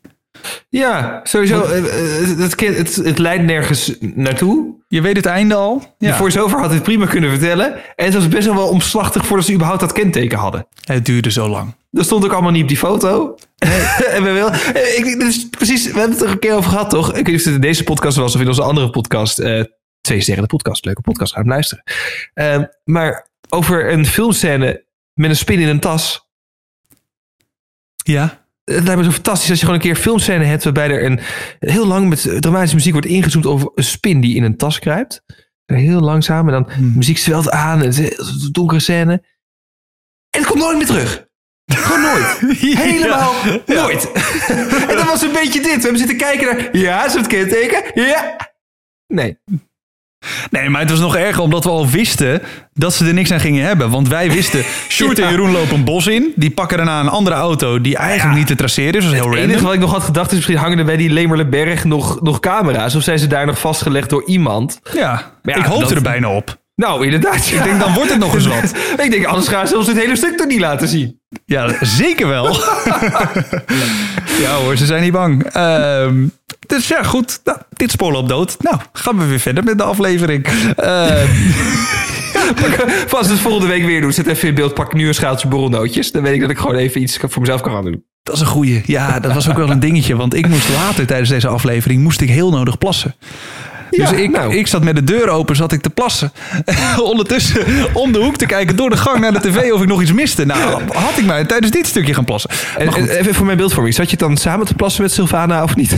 Ja, 0.68 1.20
sowieso. 1.22 1.62
eh, 1.64 1.78
eh, 1.78 2.38
Het, 2.38 2.60
het, 2.60 2.76
het, 2.76 2.94
het 2.96 3.18
leidt 3.18 3.44
nergens 3.44 3.94
naartoe. 4.00 4.74
Je 4.88 5.00
weet 5.00 5.16
het 5.16 5.26
einde 5.26 5.54
al. 5.54 5.94
Ja. 5.98 6.16
voice-over 6.16 6.60
had 6.60 6.70
dit 6.70 6.82
prima 6.82 7.06
kunnen 7.06 7.30
vertellen. 7.30 7.74
En 7.96 8.04
het 8.04 8.14
was 8.14 8.28
best 8.28 8.46
wel 8.46 8.68
omslachtig 8.68 9.26
voordat 9.26 9.46
ze 9.46 9.52
überhaupt 9.52 9.80
dat 9.80 9.92
kenteken 9.92 10.38
hadden. 10.38 10.66
Het 10.84 11.06
duurde 11.06 11.30
zo 11.30 11.48
lang. 11.48 11.74
Dat 11.90 12.04
stond 12.04 12.24
ook 12.24 12.32
allemaal 12.32 12.50
niet 12.50 12.62
op 12.62 12.68
die 12.68 12.76
foto. 12.76 13.34
en 14.14 14.22
we 14.22 14.30
wel. 14.32 14.50
eh, 14.50 14.98
Ik, 14.98 15.04
is 15.04 15.48
precies, 15.48 15.84
we 15.92 15.98
hebben 15.98 16.16
het 16.16 16.26
er 16.26 16.30
een 16.32 16.38
keer 16.38 16.54
over 16.54 16.70
gehad, 16.70 16.90
toch? 16.90 17.08
Ik 17.08 17.14
weet 17.14 17.26
niet 17.26 17.36
of 17.38 17.44
het 17.44 17.54
in 17.54 17.60
deze 17.60 17.84
podcast 17.84 18.16
was 18.16 18.34
of 18.34 18.40
in 18.40 18.46
onze 18.48 18.62
andere 18.62 18.90
podcast. 18.90 19.36
twee 20.00 20.20
sterren 20.20 20.42
de 20.42 20.48
podcast. 20.48 20.84
Leuke 20.84 21.00
podcast, 21.00 21.32
ga 21.32 21.38
hem 21.40 21.48
luisteren. 21.48 21.84
Eh, 22.34 22.62
maar 22.84 23.26
over 23.48 23.92
een 23.92 24.06
filmscène 24.06 24.84
met 25.14 25.30
een 25.30 25.36
spin 25.36 25.60
in 25.60 25.68
een 25.68 25.80
tas. 25.80 26.28
Ja. 28.04 28.45
Het 28.74 28.84
lijkt 28.84 28.96
me 28.96 29.04
zo 29.04 29.10
fantastisch 29.10 29.50
als 29.50 29.58
je 29.60 29.64
gewoon 29.64 29.80
een 29.80 29.86
keer 29.86 29.96
filmscène 29.96 30.44
hebt 30.44 30.64
waarbij 30.64 30.90
er 30.90 31.04
een 31.04 31.20
heel 31.58 31.86
lang 31.86 32.08
met 32.08 32.28
dramatische 32.40 32.74
muziek 32.76 32.92
wordt 32.92 33.06
ingezoomd 33.06 33.46
over 33.46 33.70
een 33.74 33.84
spin 33.84 34.20
die 34.20 34.34
in 34.36 34.42
een 34.42 34.56
tas 34.56 34.78
kruipt. 34.78 35.22
Heel 35.66 36.00
langzaam 36.00 36.46
en 36.46 36.52
dan 36.52 36.70
Hmm. 36.72 36.92
muziek 36.96 37.18
zwelt 37.18 37.50
aan 37.50 37.82
en 37.82 37.94
het 37.94 38.48
donkere 38.52 38.80
scène. 38.80 39.12
En 40.30 40.40
het 40.40 40.46
komt 40.46 40.62
nooit 40.62 40.76
meer 40.76 40.86
terug. 40.86 41.26
Gewoon 41.72 42.00
nooit. 42.00 42.38
Helemaal 42.78 43.32
nooit. 43.66 44.12
en 44.88 44.96
dat 44.96 45.04
was 45.04 45.22
een 45.22 45.32
beetje 45.32 45.60
dit. 45.62 45.74
We 45.74 45.80
hebben 45.80 45.98
zitten 45.98 46.16
kijken 46.16 46.46
naar, 46.56 46.76
ja, 46.76 47.04
is 47.06 47.14
het 47.14 47.26
kenteken? 47.26 47.82
Ja. 47.94 48.36
Nee. 49.06 49.38
Nee, 50.50 50.68
maar 50.68 50.80
het 50.80 50.90
was 50.90 50.98
nog 51.00 51.16
erger 51.16 51.42
omdat 51.42 51.64
we 51.64 51.70
al 51.70 51.88
wisten 51.88 52.42
dat 52.72 52.94
ze 52.94 53.06
er 53.06 53.14
niks 53.14 53.32
aan 53.32 53.40
gingen 53.40 53.64
hebben. 53.64 53.90
Want 53.90 54.08
wij 54.08 54.30
wisten, 54.30 54.64
Sjoerd 54.88 55.18
en. 55.18 55.30
Jeroen 55.30 55.50
lopen 55.52 55.74
een 55.74 55.84
bos 55.84 56.06
in. 56.06 56.32
Die 56.36 56.50
pakken 56.50 56.76
daarna 56.76 57.00
een 57.00 57.08
andere 57.08 57.36
auto 57.36 57.80
die 57.80 57.96
eigenlijk 57.96 58.38
niet 58.38 58.46
te 58.46 58.54
traceren 58.54 58.94
is. 58.94 59.04
Dat 59.04 59.12
is 59.12 59.18
heel 59.20 59.30
Het 59.30 59.38
enige 59.40 59.62
wat 59.64 59.74
ik 59.74 59.80
nog 59.80 59.92
had 59.92 60.02
gedacht 60.02 60.28
is 60.30 60.36
misschien 60.36 60.56
hangen 60.56 60.78
er 60.78 60.84
bij 60.84 60.96
die 60.96 61.10
Lemerleberg 61.10 61.84
nog, 61.84 62.20
nog 62.22 62.40
camera's. 62.40 62.94
Of 62.94 63.02
zijn 63.02 63.18
ze 63.18 63.26
daar 63.26 63.46
nog 63.46 63.58
vastgelegd 63.58 64.10
door 64.10 64.24
iemand? 64.26 64.80
Ja, 64.92 65.30
ik 65.42 65.54
hoopte 65.54 65.80
dat- 65.80 65.90
er 65.90 66.02
bijna 66.02 66.28
op. 66.28 66.56
Nou, 66.74 67.04
inderdaad. 67.04 67.50
Ik 67.52 67.62
denk, 67.64 67.80
dan 67.80 67.94
wordt 67.94 68.10
het 68.10 68.18
nog 68.18 68.34
eens 68.34 68.46
wat. 68.46 68.74
ik 69.04 69.10
denk, 69.10 69.24
anders 69.24 69.48
gaan 69.48 69.66
ze 69.68 69.76
ons 69.76 69.86
dit 69.86 69.96
hele 69.98 70.16
stuk 70.16 70.36
toch 70.36 70.46
niet 70.46 70.60
laten 70.60 70.88
zien. 70.88 71.20
Ja, 71.46 71.74
zeker 71.80 72.28
wel. 72.28 72.44
ja 74.42 74.54
hoor, 74.62 74.76
ze 74.76 74.86
zijn 74.86 75.02
niet 75.02 75.12
bang. 75.12 75.44
Ehm, 75.44 76.26
dus 76.66 76.88
ja, 76.88 77.02
goed. 77.02 77.40
Nou, 77.44 77.58
dit 77.70 77.90
spoiler 77.90 78.20
op 78.20 78.28
dood. 78.28 78.56
Nou, 78.62 78.76
gaan 78.92 79.18
we 79.18 79.24
weer 79.26 79.40
verder 79.40 79.64
met 79.64 79.78
de 79.78 79.84
aflevering. 79.84 80.46
Ehm, 80.76 81.26
Als 83.10 83.26
we 83.26 83.32
het 83.32 83.40
volgende 83.40 83.66
week 83.66 83.84
weer 83.84 84.00
doen, 84.00 84.12
zet 84.12 84.26
even 84.26 84.48
in 84.48 84.54
beeld, 84.54 84.74
pak 84.74 84.92
nu 84.94 85.08
een 85.08 85.14
schaaltje 85.14 85.48
borrelnootjes. 85.48 86.12
Dan 86.12 86.22
weet 86.22 86.34
ik 86.34 86.40
dat 86.40 86.50
ik 86.50 86.58
gewoon 86.58 86.74
even 86.76 87.02
iets 87.02 87.18
voor 87.28 87.40
mezelf 87.40 87.60
kan 87.60 87.72
gaan 87.72 87.84
doen. 87.84 88.04
dat 88.22 88.34
is 88.34 88.40
een 88.40 88.46
goeie. 88.46 88.82
Ja, 88.86 89.20
dat 89.20 89.32
was 89.32 89.48
ook 89.50 89.56
wel 89.56 89.70
een 89.70 89.80
dingetje. 89.80 90.16
Want 90.16 90.34
ik 90.34 90.48
moest 90.48 90.68
later 90.68 91.06
tijdens 91.06 91.28
deze 91.30 91.48
aflevering 91.48 92.02
moest 92.02 92.20
ik 92.20 92.28
heel 92.28 92.50
nodig 92.50 92.78
plassen. 92.78 93.14
Dus 93.90 94.10
Ja, 94.10 94.16
ik, 94.16 94.30
nou. 94.30 94.54
ik 94.56 94.66
zat 94.66 94.82
met 94.84 94.96
de 94.96 95.04
deur 95.04 95.28
open, 95.28 95.56
zat 95.56 95.72
ik 95.72 95.80
te 95.80 95.90
plassen. 95.90 96.32
Ondertussen 97.02 97.64
om 97.92 98.12
de 98.12 98.18
hoek 98.18 98.36
te 98.36 98.46
kijken 98.46 98.76
door 98.76 98.90
de 98.90 98.96
gang 98.96 99.18
naar 99.20 99.32
de 99.32 99.40
tv 99.40 99.72
of 99.72 99.82
ik 99.82 99.88
nog 99.88 100.02
iets 100.02 100.12
miste. 100.12 100.44
Nou, 100.46 100.82
had 100.94 101.18
ik 101.18 101.24
mij 101.26 101.44
tijdens 101.44 101.72
dit 101.72 101.86
stukje 101.86 102.14
gaan 102.14 102.24
plassen. 102.24 102.50
En, 102.78 102.88
en 102.94 103.08
even 103.08 103.34
voor 103.34 103.46
mijn 103.46 103.58
beeldvorming, 103.58 103.94
zat 103.94 104.10
je 104.10 104.16
dan 104.16 104.36
samen 104.36 104.66
te 104.66 104.74
plassen 104.74 105.02
met 105.02 105.12
Sylvana 105.12 105.62
of 105.62 105.76
niet? 105.76 105.94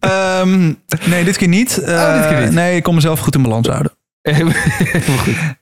Ehm, 0.00 0.72
nee, 1.04 1.24
dit 1.24 1.36
keer 1.36 1.48
niet. 1.48 1.70
Oh, 1.80 2.14
dit 2.14 2.26
keer 2.28 2.36
Eh, 2.38 2.42
niet. 2.44 2.52
Nee, 2.52 2.76
ik 2.76 2.82
kon 2.82 2.94
mezelf 2.94 3.20
goed 3.20 3.34
in 3.34 3.42
balans 3.42 3.66
houden. 3.68 3.92
Goed. 4.32 4.54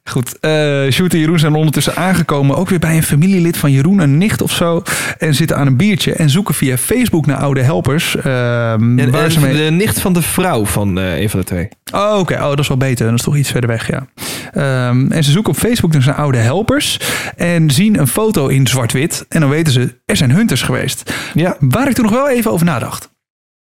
Goed, 0.05 0.39
eh 0.41 0.91
Sjoerd 0.91 1.13
en 1.13 1.19
Jeroen 1.19 1.39
zijn 1.39 1.55
ondertussen 1.55 1.97
aangekomen. 1.97 2.57
Ook 2.57 2.69
weer 2.69 2.79
bij 2.79 2.97
een 2.97 3.03
familielid 3.03 3.57
van 3.57 3.73
Jeroen, 3.73 3.99
een 3.99 4.19
nicht 4.19 4.43
of 4.43 4.53
zo. 4.53 4.83
En 5.19 5.35
zitten 5.35 5.57
aan 5.57 5.67
een 5.67 5.77
biertje 5.77 6.13
en 6.13 6.31
zoeken 6.31 6.55
via 6.55 6.77
Facebook 6.77 7.27
naar 7.27 7.37
oude 7.37 7.63
helpers. 7.63 8.17
ehm, 8.17 8.99
En, 8.99 9.11
waar 9.11 9.31
ze 9.31 9.41
mee... 9.41 9.55
De 9.65 9.71
nicht 9.71 10.01
van 10.01 10.13
de 10.13 10.23
vrouw 10.23 10.65
van 10.67 10.99
eh, 10.99 11.19
een 11.21 11.31
van 11.31 11.41
de 11.41 11.47
twee. 11.47 11.69
Oh, 11.95 12.19
oké. 12.19 12.35
Oh, 12.35 12.41
dat 12.49 12.59
is 12.59 12.69
wel 12.69 12.77
beter. 12.77 13.07
Dat 13.07 13.15
is 13.19 13.25
toch 13.25 13.37
iets 13.37 13.51
verder 13.51 13.71
weg, 13.71 13.87
ja. 13.89 14.07
Ehm, 14.53 15.13
en 15.13 15.25
ze 15.25 15.31
zoeken 15.31 15.53
op 15.53 15.59
Facebook 15.59 15.93
dus 15.93 16.07
naar 16.07 16.15
oude 16.15 16.39
helpers. 16.39 17.01
En 17.37 17.71
zien 17.71 17.99
een 17.99 18.07
foto 18.09 18.47
in 18.49 18.67
zwart-wit. 18.67 19.27
En 19.29 19.41
dan 19.41 19.49
weten 19.51 19.73
ze, 19.73 19.95
er 20.07 20.17
zijn 20.17 20.31
hunters 20.31 20.63
geweest. 20.63 21.15
Ja. 21.35 21.57
Waar 21.61 21.89
ik 21.89 21.95
toen 21.95 22.05
nog 22.05 22.15
wel 22.15 22.31
even 22.31 22.51
over 22.51 22.67
nadacht. 22.67 23.11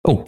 Oh, 0.06 0.24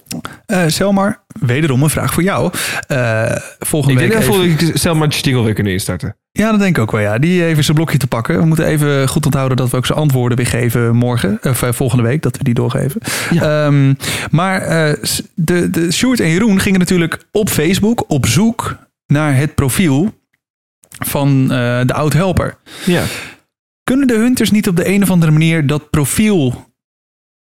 Eh 0.47 0.65
Selmar, 0.67 1.23
wederom 1.41 1.83
een 1.83 1.91
vraag 1.91 2.15
voor 2.15 2.23
jou. 2.23 2.53
Eh, 2.87 3.37
volgende 3.59 3.95
ik 3.95 4.01
week 4.01 4.11
denk 4.11 4.27
dat 4.33 4.41
even- 4.45 4.69
ik 4.69 4.77
Selma 4.77 5.11
Stingel 5.11 5.45
weer 5.45 5.55
kunnen 5.55 5.73
instarten. 5.73 6.17
Ja, 6.33 6.51
dat 6.51 6.61
denk 6.61 6.77
ik 6.77 6.83
ook 6.83 6.91
wel, 6.91 7.01
ja. 7.01 7.19
Die 7.19 7.45
even 7.45 7.65
zijn 7.65 7.77
blokje 7.77 7.99
te 7.99 8.07
pakken. 8.07 8.39
We 8.39 8.45
moeten 8.47 8.65
even 8.67 9.09
goed 9.09 9.25
onthouden 9.25 9.57
dat 9.57 9.71
we 9.71 9.77
ook 9.77 9.87
zijn 9.87 9.99
antwoorden 9.99 10.37
weer 10.37 10.47
geven 10.47 10.97
morgen. 10.97 11.39
Of 11.43 11.63
eh, 11.63 11.73
volgende 11.73 12.03
week, 12.05 12.23
dat 12.23 12.37
we 12.37 12.45
die 12.45 12.55
doorgeven. 12.55 13.01
Ehm, 13.41 13.95
maar 14.31 14.61
de, 15.35 15.71
de 15.71 15.93
Sjoerd 15.93 16.21
en 16.21 16.29
Jeroen 16.31 16.61
gingen 16.61 16.79
natuurlijk 16.79 17.25
op 17.33 17.49
Facebook 17.49 18.05
op 18.09 18.27
zoek 18.27 18.77
naar 19.07 19.37
het 19.37 19.55
profiel 19.55 20.15
van 21.05 21.49
de 21.49 21.93
oud-helper. 21.93 22.57
Ja. 22.87 23.03
Kunnen 23.85 24.07
de 24.07 24.17
hunters 24.17 24.51
niet 24.51 24.69
op 24.69 24.77
de 24.77 24.89
een 24.89 25.03
of 25.03 25.11
andere 25.11 25.33
manier 25.33 25.67
dat 25.67 25.91
profiel 25.91 26.67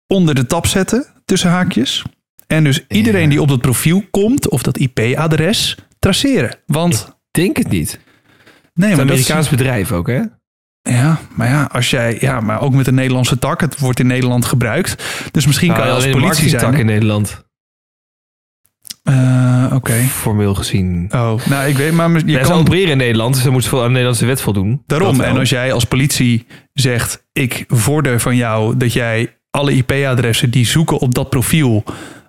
onder 0.07 0.35
de 0.35 0.45
tap 0.45 0.65
zetten, 0.67 1.05
tussen 1.25 1.49
haakjes? 1.49 2.03
En 2.47 2.63
dus 2.63 2.85
iedereen 2.87 3.29
die 3.29 3.41
op 3.41 3.47
dat 3.47 3.61
profiel 3.61 4.03
komt, 4.11 4.49
of 4.49 4.61
dat 4.61 4.77
IP-adres, 4.77 5.77
traceren. 5.99 6.55
Want... 6.65 7.15
Denk 7.31 7.57
het 7.57 7.69
niet. 7.69 7.99
Nee, 8.73 8.87
Het 8.89 8.97
maar 8.97 9.07
dat 9.07 9.15
is- 9.17 9.21
Amerikaans 9.23 9.49
bedrijf 9.49 9.91
ook, 9.91 10.07
hè? 10.07 10.21
Ja, 10.81 11.19
maar 11.35 11.47
ja, 11.47 11.63
als 11.71 11.89
jij, 11.89 12.17
ja, 12.19 12.39
maar 12.39 12.61
ook 12.61 12.73
met 12.73 12.87
een 12.87 12.95
Nederlandse 12.95 13.39
tak. 13.39 13.61
Het 13.61 13.79
wordt 13.79 13.99
in 13.99 14.07
Nederland 14.07 14.45
gebruikt. 14.45 15.03
Dus 15.31 15.45
misschien 15.45 15.73
kan 15.73 15.85
je 15.85 15.91
als 15.91 16.09
politie 16.09 16.49
zijn. 16.49 16.73
in 16.73 16.85
Nederland, 16.85 17.45
Eh, 19.03 19.71
Oké. 19.73 19.93
formeel 19.93 20.55
gezien. 20.55 21.09
Oh, 21.13 21.45
nou, 21.45 21.67
ik 21.69 21.77
weet, 21.77 21.91
maar 21.91 22.09
je 22.11 22.25
Ja, 22.25 22.39
kan 22.41 22.59
opereren 22.59 22.91
in 22.91 22.97
Nederland, 22.97 23.33
dus 23.33 23.43
ze 23.43 23.49
moeten 23.49 23.71
aan 23.77 23.81
de 23.83 23.87
Nederlandse 23.89 24.25
wet 24.25 24.41
voldoen. 24.41 24.83
daarom. 24.85 25.21
En 25.21 25.37
als 25.37 25.49
jij 25.49 25.73
als 25.73 25.85
politie 25.85 26.45
zegt, 26.73 27.27
ik 27.33 27.65
vorder 27.67 28.19
van 28.19 28.35
jou 28.35 28.77
dat 28.77 28.93
jij 28.93 29.37
alle 29.51 29.71
IP-adressen 29.73 30.49
die 30.49 30.65
zoeken 30.65 30.97
op 30.97 31.13
dat 31.15 31.29
profiel 31.29 31.83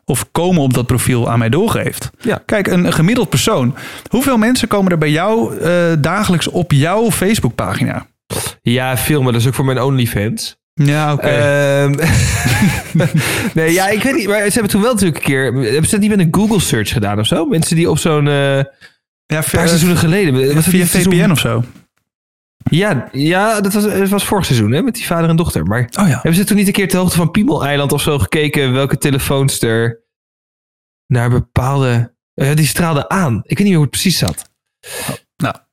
of 0.08 0.26
komen 0.32 0.62
op 0.62 0.74
dat 0.74 0.86
profiel 0.86 1.30
aan 1.30 1.38
mij 1.38 1.48
doorgeeft. 1.48 2.10
Ja. 2.20 2.42
Kijk, 2.46 2.66
een, 2.66 2.84
een 2.84 2.92
gemiddeld 2.92 3.28
persoon. 3.28 3.74
Hoeveel 4.08 4.36
mensen 4.38 4.68
komen 4.68 4.92
er 4.92 4.98
bij 4.98 5.10
jou 5.10 5.58
eh, 5.58 5.72
dagelijks 5.98 6.48
op 6.48 6.72
jouw 6.72 7.10
Facebookpagina? 7.10 8.06
Ja, 8.62 8.96
veel, 8.96 9.22
maar 9.22 9.32
dat 9.32 9.40
is 9.40 9.46
ook 9.46 9.54
voor 9.54 9.64
mijn 9.64 9.82
OnlyFans. 9.82 10.56
Ja, 10.74 11.12
oké. 11.12 11.26
Ehm, 11.28 11.94
nee, 13.54 13.72
ja, 13.72 13.88
ik 13.88 14.02
weet 14.02 14.14
niet. 14.14 14.26
Maar 14.28 14.38
ze 14.46 14.52
hebben 14.52 14.70
toen 14.70 14.82
wel 14.82 14.92
natuurlijk 14.92 15.18
een 15.18 15.24
keer... 15.24 15.44
Hebben 15.44 15.84
ze 15.84 15.90
dat 15.90 16.00
niet 16.00 16.10
met 16.10 16.18
een 16.18 16.28
Google 16.30 16.60
search 16.60 16.88
gedaan 16.92 17.18
of 17.18 17.26
zo? 17.26 17.44
Mensen 17.46 17.76
die 17.76 17.90
op 17.90 17.98
zo'n... 17.98 18.28
eh 18.28 18.34
ja, 19.26 19.36
een 19.36 19.44
paar 19.52 19.68
seizoenen 19.68 19.96
geleden... 19.98 20.54
was 20.54 20.66
via 20.66 20.86
seizoen- 20.86 21.12
VPN 21.12 21.30
of 21.30 21.38
zo. 21.38 21.62
Ja, 22.70 23.08
ja 23.12 23.60
dat, 23.60 23.72
was, 23.72 23.82
dat 23.84 24.08
was 24.08 24.24
vorig 24.24 24.44
seizoen, 24.44 24.72
hè? 24.72 24.82
Met 24.82 24.94
die 24.94 25.06
vader 25.06 25.30
en 25.30 25.36
dochter. 25.36 25.64
Maar 25.64 25.80
Oh 26.00 26.08
ja. 26.08 26.14
hebben 26.14 26.34
ze 26.34 26.44
toen 26.44 26.56
niet 26.56 26.66
een 26.66 26.72
keer 26.72 26.88
ter 26.88 26.98
hoogte 26.98 27.16
van 27.16 27.30
Piemel-eiland 27.30 27.92
of 27.92 28.02
zo 28.02 28.18
gekeken... 28.18 28.72
welke 28.72 28.98
telefoons 28.98 29.60
er 29.60 30.02
naar 31.06 31.30
bepaalde... 31.30 32.14
eh, 32.34 32.54
die 32.54 32.66
straalden 32.66 33.10
aan. 33.10 33.36
Ik 33.36 33.42
weet 33.48 33.58
niet 33.58 33.66
meer 33.66 33.74
hoe 33.74 33.82
het 33.82 33.90
precies 33.90 34.18
zat. 34.18 34.50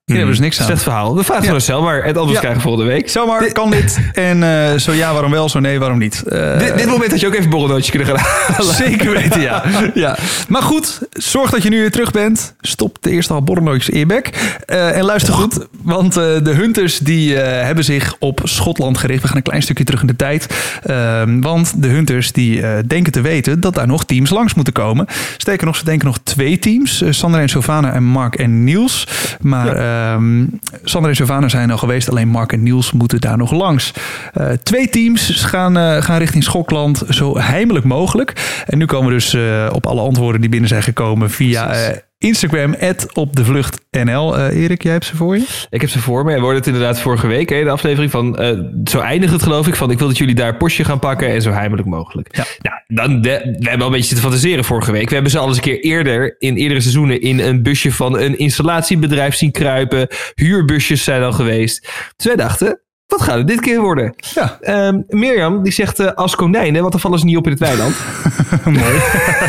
Hier 0.06 0.15
hebben 0.18 0.36
we 0.36 0.41
dus 0.41 0.50
niks 0.50 0.60
aan. 0.60 0.65
Slecht 0.65 0.84
verhaal. 0.84 1.15
We 1.15 1.24
vragen 1.24 1.41
Ja. 1.41 1.48
gewoon 1.48 1.62
zelf 1.62 1.84
maar. 1.84 2.04
Het 2.04 2.18
antwoord 2.18 2.39
krijgen 2.39 2.62
volgende 2.62 2.91
week. 2.91 3.10
Zomaar, 3.10 3.52
kan 3.52 3.72
dit? 3.72 4.00
En 4.13 4.44
eh, 4.44 4.78
zo 4.80 4.91
ja, 4.91 5.12
waarom 5.13 5.32
wel? 5.32 5.50
Zo 5.50 5.60
nee, 5.60 5.80
waarom 5.80 5.98
niet? 5.98 6.24
Eh, 6.28 6.58
Dit, 6.60 6.78
dit 6.78 6.86
moment 6.88 7.12
had 7.12 7.20
je 7.20 7.28
ook 7.28 7.32
even 7.34 7.44
een 7.46 7.50
borrelnootje 7.52 7.91
kunnen 7.91 8.08
gaan 8.15 8.26
halen. 8.26 8.74
Zeker 8.86 9.12
weten, 9.12 9.41
ja. 9.41 9.63
ja. 9.94 10.18
Maar 10.48 10.62
goed, 10.62 11.00
zorg 11.12 11.50
dat 11.52 11.63
je 11.63 11.70
nu 11.70 11.80
weer 11.80 11.91
terug 11.91 12.12
bent. 12.12 12.54
Stop 12.62 12.98
de 13.02 13.10
eerste 13.10 13.34
hal 13.34 13.41
borrelnootjes 13.44 13.89
in 13.89 14.00
je 14.00 14.06
bek. 14.06 14.58
Eh, 14.65 14.98
en 14.98 15.04
luister 15.04 15.34
goed, 15.34 15.68
want 15.82 16.18
eh, 16.18 16.24
de 16.44 16.52
hunters 16.52 17.00
die 17.00 17.41
eh, 17.41 17.65
hebben 17.65 17.84
zich 17.84 18.15
op 18.20 18.39
Schotland 18.44 18.98
gericht. 18.98 19.22
We 19.22 19.28
gaan 19.28 19.38
een 19.38 19.44
klein 19.44 19.62
stukje 19.62 19.84
terug 19.84 20.02
in 20.02 20.08
de 20.08 20.15
tijd. 20.15 20.48
Ehm, 20.84 21.41
want 21.41 21.82
de 21.82 21.88
hunters 21.88 22.32
die 22.32 22.62
eh, 22.62 22.78
denken 22.88 23.12
te 23.12 23.22
weten 23.22 23.60
dat 23.60 23.76
daar 23.76 23.88
nog 23.88 24.06
teams 24.06 24.30
langs 24.30 24.54
moeten 24.54 24.74
komen. 24.74 25.06
Sterker 25.38 25.65
nog, 25.65 25.76
ze 25.76 25.86
denken 25.86 26.06
nog 26.08 26.18
twee 26.24 26.60
teams. 26.60 27.02
Eh, 27.02 27.12
Sander 27.12 27.41
en 27.41 27.50
Sylvana 27.50 27.94
en 27.94 28.04
Mark 28.04 28.36
en 28.36 28.63
Niels. 28.63 29.08
Maar 29.41 29.94
ehm, 29.95 30.45
Sander 30.84 31.10
en 31.10 31.15
Sylvana 31.15 31.47
zijn 31.47 31.71
al 31.71 31.77
geweest. 31.77 32.10
Alleen 32.10 32.27
Mark 32.27 32.53
en 32.53 32.63
Niels 32.63 32.91
moeten 32.91 33.21
daar 33.21 33.38
nog 33.38 33.51
langs. 33.51 33.93
Eh, 34.34 34.49
twee 34.49 34.89
teams 34.89 35.43
gaan, 35.43 35.77
eh, 35.77 36.01
gaan 36.01 36.17
richting 36.17 36.43
Schotland 36.43 37.03
zo 37.10 37.38
heimelijk 37.39 37.86
mogelijk. 37.86 38.63
En 38.65 38.77
nu 38.77 38.86
komen 38.86 39.08
we 39.08 39.13
dus 39.13 39.34
eh, 39.34 39.69
op 39.73 39.86
alle 39.86 40.01
antwoorden 40.01 40.41
die 40.41 40.49
binnen 40.49 40.69
zijn 40.69 40.84
gekomen 40.84 41.29
via 41.29 41.73
Instagram, 42.17 42.75
op 43.13 43.36
de 43.36 43.45
vlucht 43.45 43.86
NL. 43.91 44.38
Eh, 44.38 44.62
Erik, 44.63 44.84
jij 44.84 44.91
hebt 44.91 45.06
ze 45.06 45.15
voor 45.15 45.38
je? 45.38 45.65
Ik 45.69 45.82
heb 45.82 45.89
ze 45.89 45.99
voor 45.99 46.25
me. 46.25 46.34
We 46.34 46.39
hoorden 46.39 46.58
het 46.58 46.67
inderdaad 46.67 46.99
vorige 46.99 47.28
week, 47.28 47.49
hè, 47.49 47.63
de 47.63 47.69
aflevering 47.69 48.12
van... 48.12 48.38
eh, 48.38 48.60
zo 48.86 48.99
eindigt 48.99 49.34
het 49.34 49.43
geloof 49.43 49.67
ik, 49.67 49.75
van 49.75 49.91
ik 49.91 49.99
wil 49.99 50.08
dat 50.08 50.17
jullie 50.17 50.36
daar 50.36 50.58
postje 50.58 50.84
gaan 50.84 50.99
pakken 50.99 51.28
en 51.28 51.41
zo 51.41 51.51
heimelijk 51.51 51.88
mogelijk. 51.88 52.36
Ja. 52.36 52.45
Nou, 52.62 52.78
dan 52.88 53.21
de, 53.21 53.30
we 53.30 53.69
hebben 53.69 53.80
al 53.80 53.86
een 53.86 53.91
beetje 53.91 54.08
zitten 54.08 54.30
fantaseren 54.30 54.63
vorige 54.63 54.91
week. 54.91 55.08
We 55.08 55.13
hebben 55.13 55.32
ze 55.32 55.38
al 55.38 55.47
eens 55.47 55.56
een 55.56 55.63
keer 55.63 55.80
eerder, 55.80 56.36
in 56.39 56.56
eerdere 56.56 56.82
seizoenen, 56.82 57.21
in 57.21 57.39
een 57.39 57.63
busje 57.63 57.91
van 57.91 58.19
een 58.19 58.38
installatiebedrijf 58.38 59.36
zien 59.36 59.51
kruipen. 59.51 60.08
Huurbusjes 60.36 61.04
zijn 61.04 61.23
al 61.23 61.34
geweest. 61.34 61.89
Dus 62.15 62.25
wij 62.25 62.36
dachten, 62.36 62.82
wat 63.08 63.22
gaat 63.22 63.38
het 63.38 63.48
dit 63.48 63.60
keer 63.60 63.82
worden? 63.82 64.13
Ja, 64.34 64.58
Ehm, 64.62 65.02
Mirjam, 65.08 65.63
die 65.63 65.72
zegt 65.74 66.00
eh, 66.00 66.12
als 66.12 66.36
konijnen, 66.36 66.80
want 66.80 66.91
dan 66.91 67.02
vallen 67.02 67.20
ze 67.20 67.26
niet 67.26 67.38
op 67.38 67.46
in 67.46 67.52
het 67.52 67.60
weiland. 67.60 67.96
mooi. 68.65 69.00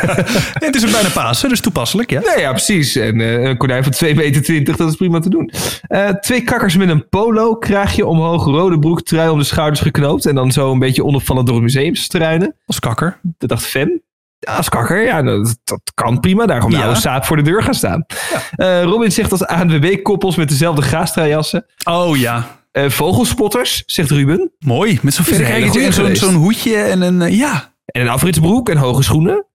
het 0.66 0.74
is 0.74 0.84
ook 0.84 0.90
bijna 0.92 1.08
Pasen, 1.08 1.48
dus 1.48 1.60
toepasselijk, 1.60 2.10
ja. 2.10 2.20
Nee, 2.20 2.38
ja, 2.40 2.50
precies. 2.50 2.96
En 2.96 3.20
eh, 3.20 3.42
een 3.42 3.56
konijn 3.56 3.84
van 3.84 3.92
2,20 4.08 4.14
meter, 4.16 4.76
dat 4.76 4.88
is 4.88 4.96
prima 4.96 5.18
te 5.18 5.28
doen. 5.28 5.50
Eh, 5.82 6.08
twee 6.08 6.42
kakkers 6.42 6.76
met 6.76 6.88
een 6.88 7.08
polo, 7.08 7.54
kraagje 7.56 8.06
omhoog, 8.06 8.44
rode 8.44 8.78
broek, 8.78 9.02
trui 9.02 9.28
om 9.28 9.38
de 9.38 9.44
schouders 9.44 9.80
geknoopt. 9.80 10.26
En 10.26 10.34
dan 10.34 10.52
zo 10.52 10.72
een 10.72 10.78
beetje 10.78 11.04
onopvallend 11.04 11.46
door 11.46 11.54
het 11.56 11.64
museum 11.64 11.94
struinen. 11.94 12.54
Als 12.66 12.78
kakker. 12.78 13.18
Dat 13.38 13.48
dacht 13.48 13.66
Fem. 13.66 14.00
Ja, 14.38 14.56
als 14.56 14.68
kakker, 14.68 15.04
ja, 15.04 15.20
nou, 15.20 15.42
dat, 15.42 15.58
dat 15.64 15.80
kan 15.94 16.20
prima. 16.20 16.46
Daarom 16.46 16.70
Ja. 16.70 16.78
ja. 16.78 16.84
oude 16.84 17.00
saap 17.00 17.24
voor 17.24 17.36
de 17.36 17.42
deur 17.42 17.62
gaan 17.62 17.74
staan. 17.74 18.06
Robin 18.82 19.12
zegt 19.12 19.32
als 19.32 19.46
ANWB-koppels 19.46 20.36
met 20.36 20.48
dezelfde 20.48 20.82
gaastrajassen. 20.82 21.66
Oh 21.84 22.16
ja, 22.16 22.46
Eh, 22.76 22.90
vogelspotters, 22.90 23.82
zegt 23.86 24.10
Ruben. 24.10 24.50
mooi. 24.58 24.98
Met 25.02 25.14
zo'n 25.14 25.24
verrekijkertje 25.24 26.02
en 26.04 26.16
zo'n 26.16 26.34
hoedje 26.34 26.76
en 26.76 27.00
een... 27.00 27.22
eh, 27.22 27.38
ja, 27.38 27.72
En 27.86 28.00
een 28.00 28.08
afritsbroek 28.08 28.68
en 28.68 28.76
hoge 28.76 29.02
schoenen. 29.02 29.46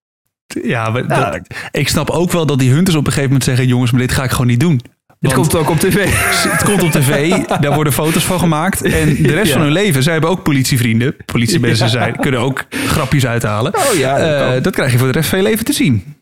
ja 0.63 0.89
maar 0.89 1.07
dat- 1.07 1.39
ik 1.71 1.87
snap 1.89 2.09
ook 2.09 2.31
wel 2.31 2.45
dat 2.45 2.59
die 2.59 2.71
hunters 2.71 2.95
op 2.95 3.01
een 3.05 3.11
gegeven 3.11 3.29
moment 3.29 3.43
zeggen... 3.49 3.67
jongens, 3.67 3.91
maar 3.91 4.01
dit 4.01 4.11
ga 4.11 4.23
ik 4.23 4.31
gewoon 4.31 4.47
niet 4.47 4.59
doen. 4.59 4.81
Het 5.19 5.33
Want- 5.33 5.33
komt 5.33 5.55
ook 5.55 5.69
op 5.69 5.79
tv. 5.79 6.05
Het 6.51 6.63
komt 6.63 6.83
op 6.83 6.91
tv, 6.91 7.31
daar 7.59 7.73
worden 7.73 7.93
foto's 7.93 8.23
van 8.23 8.39
gemaakt. 8.39 8.81
En 8.81 9.15
de 9.23 9.33
rest 9.33 9.47
Ja. 9.47 9.53
van 9.53 9.61
hun 9.61 9.71
leven, 9.71 10.03
zij 10.03 10.11
hebben 10.13 10.29
ook 10.29 10.43
politievrienden. 10.43 11.15
Politiemensen 11.25 11.89
zijn, 11.89 12.15
kunnen 12.15 12.39
ook 12.39 12.65
grapjes 12.87 13.25
uithalen. 13.25 13.75
Oh 13.75 13.93
ja, 13.97 14.17
dat 14.17 14.55
Eh, 14.57 14.63
dat 14.63 14.73
krijg 14.73 14.91
je 14.91 14.97
voor 14.97 15.07
de 15.07 15.13
rest 15.13 15.29
van 15.29 15.37
je 15.39 15.43
leven 15.45 15.65
te 15.65 15.73
zien. 15.73 16.15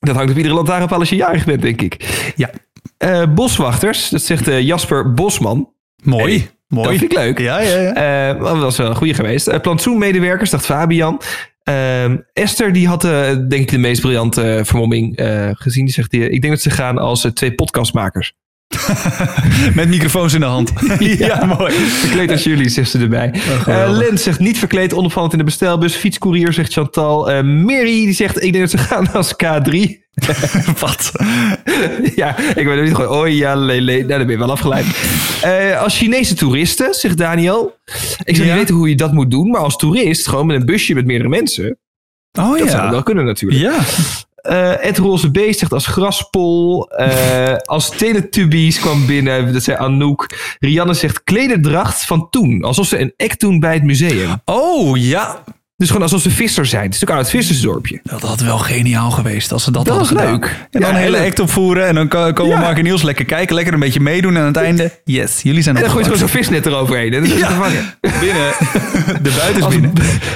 Dat 0.00 0.14
hangt 0.16 0.30
op 0.30 0.36
iedere 0.36 0.54
lantaarnpaal 0.54 0.98
als 0.98 1.08
je 1.10 1.16
jarig 1.16 1.44
bent, 1.44 1.62
denk 1.62 1.82
ik. 1.82 2.04
Ja, 2.36 2.50
boswachters, 3.26 4.08
dat 4.08 4.22
zegt 4.22 4.46
Jasper 4.46 5.12
Bosman. 5.14 5.68
Mooi. 6.02 6.38
Hey, 6.38 6.50
mooi. 6.68 6.88
Dat 6.88 6.98
vind 6.98 7.12
ik 7.12 7.18
leuk. 7.18 7.38
Ja, 7.38 7.60
ja, 7.60 7.78
ja. 7.78 7.94
Eh, 8.30 8.42
dat 8.42 8.58
was 8.58 8.76
wel 8.76 8.88
een 8.88 8.96
goede 8.96 9.14
geweest. 9.14 9.48
Uh, 9.48 9.60
plantsoenmedewerkers, 9.60 10.50
dacht 10.50 10.64
Fabian. 10.64 11.20
Ehm, 11.62 12.16
Esther, 12.32 12.72
die 12.72 12.88
had 12.88 13.04
eh, 13.04 13.26
denk 13.48 13.62
ik 13.62 13.70
de 13.70 13.78
meest 13.78 14.00
briljante 14.00 14.42
eh, 14.42 14.64
vermomming 14.64 15.16
eh, 15.16 15.50
gezien. 15.52 15.84
Die 15.84 15.94
zegt, 15.94 16.10
die, 16.10 16.30
ik 16.30 16.40
denk 16.40 16.52
dat 16.52 16.62
ze 16.62 16.70
gaan 16.70 16.98
als 16.98 17.24
eh, 17.24 17.30
twee 17.30 17.54
podcastmakers. 17.54 18.32
Met 19.74 19.88
microfoons 19.88 20.34
in 20.34 20.40
de 20.40 20.46
hand. 20.46 20.72
ja. 20.98 21.44
mooi. 21.44 21.72
Verkleed 21.72 22.30
als 22.30 22.42
jullie, 22.42 22.68
zegt 22.68 22.90
ze 22.90 22.98
erbij. 22.98 23.30
Eh 23.66 23.88
Lens 23.90 24.22
zegt 24.22 24.38
niet 24.38 24.58
verkleed, 24.58 24.94
onopvallend 24.94 25.32
in 25.32 25.38
de 25.38 25.44
bestelbus. 25.44 25.94
Fietscourier, 25.94 26.52
zegt 26.52 26.72
Chantal. 26.72 27.30
Eh 27.30 27.42
Mary, 27.42 27.84
die 28.04 28.12
zegt, 28.12 28.42
ik 28.42 28.52
denk 28.52 28.70
dat 28.70 28.80
ze 28.80 28.86
gaan 28.86 29.12
als 29.12 29.34
K3. 29.44 30.06
Wat? 30.80 31.12
ja, 32.16 32.38
ik 32.38 32.54
ben 32.64 32.66
er 32.76 32.82
niet 32.84 32.94
gewoon, 32.94 33.18
oh 33.18 33.28
ja, 33.28 33.56
lele. 33.56 33.92
Nou, 33.92 34.06
dan 34.06 34.18
ben 34.18 34.30
je 34.30 34.38
wel 34.38 34.50
afgeleid. 34.50 34.86
Eh, 35.42 35.80
als 35.82 35.96
Chinese 35.98 36.34
toeristen, 36.34 36.94
zegt 36.94 37.18
Daniel. 37.18 37.76
Ik 38.24 38.36
zou 38.36 38.48
Ja. 38.48 38.52
niet 38.54 38.62
weten 38.62 38.74
hoe 38.74 38.88
je 38.88 38.94
dat 38.96 39.12
moet 39.12 39.30
doen, 39.30 39.50
maar 39.50 39.60
als 39.60 39.76
toerist, 39.76 40.28
gewoon 40.28 40.46
met 40.46 40.56
een 40.60 40.66
busje 40.66 40.94
met 40.94 41.06
meerdere 41.06 41.28
mensen. 41.30 41.78
Oh 42.38 42.58
Dat 42.58 42.70
zou 42.70 42.82
ja. 42.82 42.90
wel 42.90 43.02
kunnen 43.02 43.24
natuurlijk. 43.24 43.60
Ja. 43.60 43.78
Eh 44.48 44.84
Ed 44.84 44.98
Roze 44.98 45.30
Beest 45.30 45.58
zegt 45.58 45.72
als 45.72 45.86
graspol. 45.86 46.88
Eh, 46.90 47.56
als 47.56 47.88
Teletubbies 47.88 48.80
kwam 48.80 49.06
binnen. 49.06 49.52
Dat 49.52 49.62
zei 49.62 49.76
Anouk. 49.76 50.56
Rianne 50.60 50.94
zegt 50.94 51.24
klederdracht 51.24 52.04
van 52.04 52.30
toen. 52.30 52.64
Alsof 52.64 52.86
ze 52.86 52.98
een 53.00 53.12
act 53.16 53.40
doen 53.40 53.60
bij 53.60 53.74
het 53.74 53.82
museum. 53.82 54.40
Oh 54.44 54.96
ja. 54.96 55.44
Dus 55.78 55.86
gewoon 55.88 56.02
alsof 56.02 56.20
ze 56.20 56.30
visser 56.30 56.66
zijn. 56.66 56.82
Het 56.84 56.94
is 56.94 57.00
natuurlijk 57.00 57.26
uit 57.26 57.32
het 57.32 57.44
vissersdorpje. 57.44 58.00
Dat 58.02 58.22
had 58.22 58.40
wel 58.40 58.58
geniaal 58.58 59.10
geweest 59.10 59.52
als 59.52 59.64
ze 59.64 59.70
dat, 59.70 59.84
Dat 59.86 59.96
hadden 59.96 60.14
was 60.16 60.22
gedaan. 60.24 60.40
leuk. 60.40 60.66
En 60.70 60.80
dan 60.80 60.90
Ja, 60.90 60.96
een 60.96 61.02
hele 61.02 61.18
act 61.26 61.38
opvoeren 61.40 61.86
en 61.86 61.94
dan 61.94 62.08
ko- 62.08 62.32
komen 62.32 62.52
Ja. 62.56 62.60
Mark 62.60 62.76
en 62.76 62.82
Niels 62.84 63.02
lekker 63.02 63.24
kijken, 63.24 63.54
lekker 63.54 63.74
een 63.74 63.80
beetje 63.80 64.00
meedoen 64.00 64.34
en 64.34 64.40
aan 64.40 64.46
het 64.46 64.56
einde, 64.56 65.00
yes, 65.04 65.42
jullie 65.42 65.62
zijn 65.62 65.76
En 65.76 65.82
dan 65.82 65.90
gooi 65.90 66.04
je 66.10 66.16
zo'n 66.16 66.28
visnet 66.28 66.66
eroverheen. 66.66 67.12
En 67.14 67.20
dan 67.28 67.38
Ja. 67.38 67.48
te 67.48 67.54
vangen. 67.54 67.94
binnen. 68.00 68.52
De 69.22 69.34
buiten 69.36 69.56
is 69.56 69.62
Als, 69.62 69.74
binnen. 69.74 69.92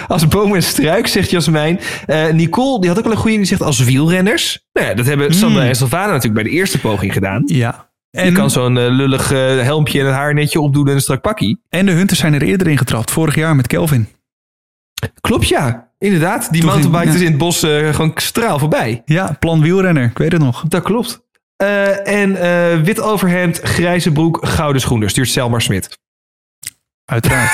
als 0.08 0.28
boom 0.28 0.54
en 0.54 0.62
struik, 0.62 1.06
zegt 1.06 1.30
Jasmijn. 1.30 1.80
Eh, 2.06 2.28
Nicole, 2.32 2.80
die 2.80 2.88
had 2.88 2.98
ook 2.98 3.04
wel 3.04 3.12
een 3.12 3.18
goede. 3.18 3.36
Die 3.36 3.46
zegt 3.46 3.62
als 3.62 3.78
wielrenners. 3.78 4.66
Nou 4.72 4.86
ja, 4.86 4.94
dat 4.94 5.06
hebben 5.06 5.34
Sandra 5.34 5.64
en 5.64 5.76
Sylvana 5.76 6.06
natuurlijk 6.06 6.34
bij 6.34 6.42
de 6.42 6.50
eerste 6.50 6.78
poging 6.78 7.12
gedaan. 7.12 7.42
Ja. 7.46 7.90
Je 8.10 8.18
En, 8.20 8.32
kan 8.32 8.50
zo'n 8.50 8.78
eh, 8.78 8.84
lullig 8.88 9.32
eh, 9.32 9.38
helmpje 9.60 10.00
en 10.00 10.06
een 10.06 10.12
haarnetje 10.12 10.60
opdoen 10.60 10.88
en 10.88 10.94
een 10.94 11.00
strak 11.00 11.20
pakkie. 11.22 11.60
en 11.68 11.86
de 11.86 11.92
hunters 11.92 12.20
zijn 12.20 12.34
er 12.34 12.42
eerder 12.42 12.66
in 12.66 12.78
getrapt, 12.78 13.10
vorig 13.10 13.34
jaar 13.34 13.56
met 13.56 13.66
Kelvin. 13.66 14.08
Klopt, 15.20 15.48
ja. 15.48 15.90
Inderdaad. 15.98 16.48
Die 16.50 16.60
Toen 16.60 16.70
ging- 16.70 16.82
mountainbike 16.82 17.06
ja. 17.08 17.14
is 17.14 17.20
in 17.20 17.26
het 17.32 17.38
bos 17.38 17.62
eh, 17.62 17.94
gewoon 17.94 18.10
straal 18.14 18.58
voorbij. 18.58 19.02
Ja, 19.04 19.36
plan 19.40 19.60
wielrenner, 19.60 20.04
ik 20.04 20.18
weet 20.18 20.32
het 20.32 20.40
nog. 20.42 20.64
Dat 20.68 20.82
klopt. 20.82 21.20
Eh, 21.56 22.08
en 22.22 22.36
eh, 22.36 22.80
wit 22.80 23.00
overhemd, 23.00 23.60
grijze 23.62 24.12
broek, 24.12 24.38
gouden 24.46 24.82
schoenen. 24.82 25.10
Stuurt 25.10 25.28
Selmar 25.28 25.62
Smit. 25.62 25.98
Uiteraard. 27.04 27.52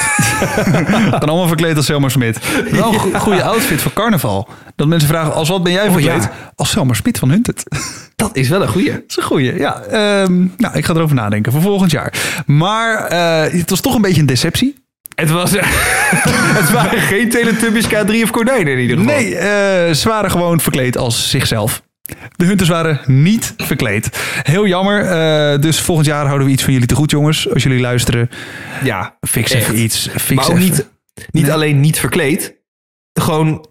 Dan 1.11 1.29
allemaal 1.29 1.47
verkleed 1.47 1.77
als 1.77 1.87
Selma 1.87 2.09
Smit. 2.09 2.39
Wel 2.71 2.93
een 2.95 2.99
go- 3.01 3.19
goede 3.19 3.43
outfit 3.43 3.81
voor 3.83 3.93
carnaval. 3.93 4.49
Dat 4.77 4.87
mensen 4.87 5.09
vragen, 5.09 5.35
als 5.35 5.49
wat 5.49 5.63
ben 5.63 5.73
jij 5.73 5.91
verkleed? 5.91 6.23
ja. 6.23 6.31
Als 6.55 6.71
Selma 6.71 6.93
Smit 6.95 7.19
van 7.19 7.31
Hunted. 7.31 7.63
Dat 8.17 8.37
is 8.37 8.49
wel 8.49 8.63
een 8.63 8.69
goeie. 8.69 8.91
Dat 8.93 9.03
is 9.07 9.17
een 9.17 9.23
goeie, 9.23 9.55
ja. 9.59 9.81
Ehm, 9.81 10.47
nou, 10.57 10.77
ik 10.77 10.85
ga 10.85 10.95
erover 10.95 11.15
nadenken 11.17 11.53
voor 11.53 11.61
volgend 11.63 11.91
jaar. 11.91 12.43
Maar 12.47 13.11
het 13.53 13.71
was 13.71 13.81
toch 13.81 13.95
een 13.95 14.03
beetje 14.03 14.21
een 14.21 14.27
deceptie. 14.27 14.87
Het, 15.19 15.31
was, 15.31 15.51
het 16.61 16.71
waren 16.71 17.01
geen 17.01 17.29
Teletubbies 17.31 17.87
K3 17.87 18.23
of 18.23 18.31
konijnen 18.31 18.73
in 18.73 18.79
ieder 18.79 18.97
geval. 18.99 19.15
Nee, 19.15 19.37
eh, 19.37 19.95
ze 19.95 20.09
waren 20.09 20.31
gewoon 20.31 20.61
verkleed 20.61 20.97
als 20.97 21.31
zichzelf. 21.31 21.83
De 22.37 22.45
hunters 22.45 22.69
waren 22.69 23.01
niet 23.07 23.55
verkleed. 23.57 24.09
Heel 24.43 24.67
jammer. 24.67 25.05
eh, 25.05 25.61
dus 25.61 25.81
volgend 25.81 26.07
jaar 26.07 26.27
houden 26.27 26.47
we 26.47 26.53
iets 26.53 26.63
van 26.63 26.73
jullie 26.73 26.89
te 26.89 26.95
goed, 26.95 27.11
jongens. 27.11 27.51
Als 27.53 27.63
jullie 27.63 27.81
luisteren, 27.81 28.31
Ja, 28.85 29.17
fix 29.29 29.51
echt. 29.53 29.63
even 29.63 29.79
iets. 29.79 30.09
Fix 30.11 30.35
Maar 30.35 30.45
ook 30.45 30.51
even. 30.51 30.65
niet, 30.65 30.87
niet 31.31 31.43
Nee. 31.43 31.53
alleen 31.53 31.81
niet 31.81 31.99
verkleed. 31.99 32.57
Gewoon 33.21 33.67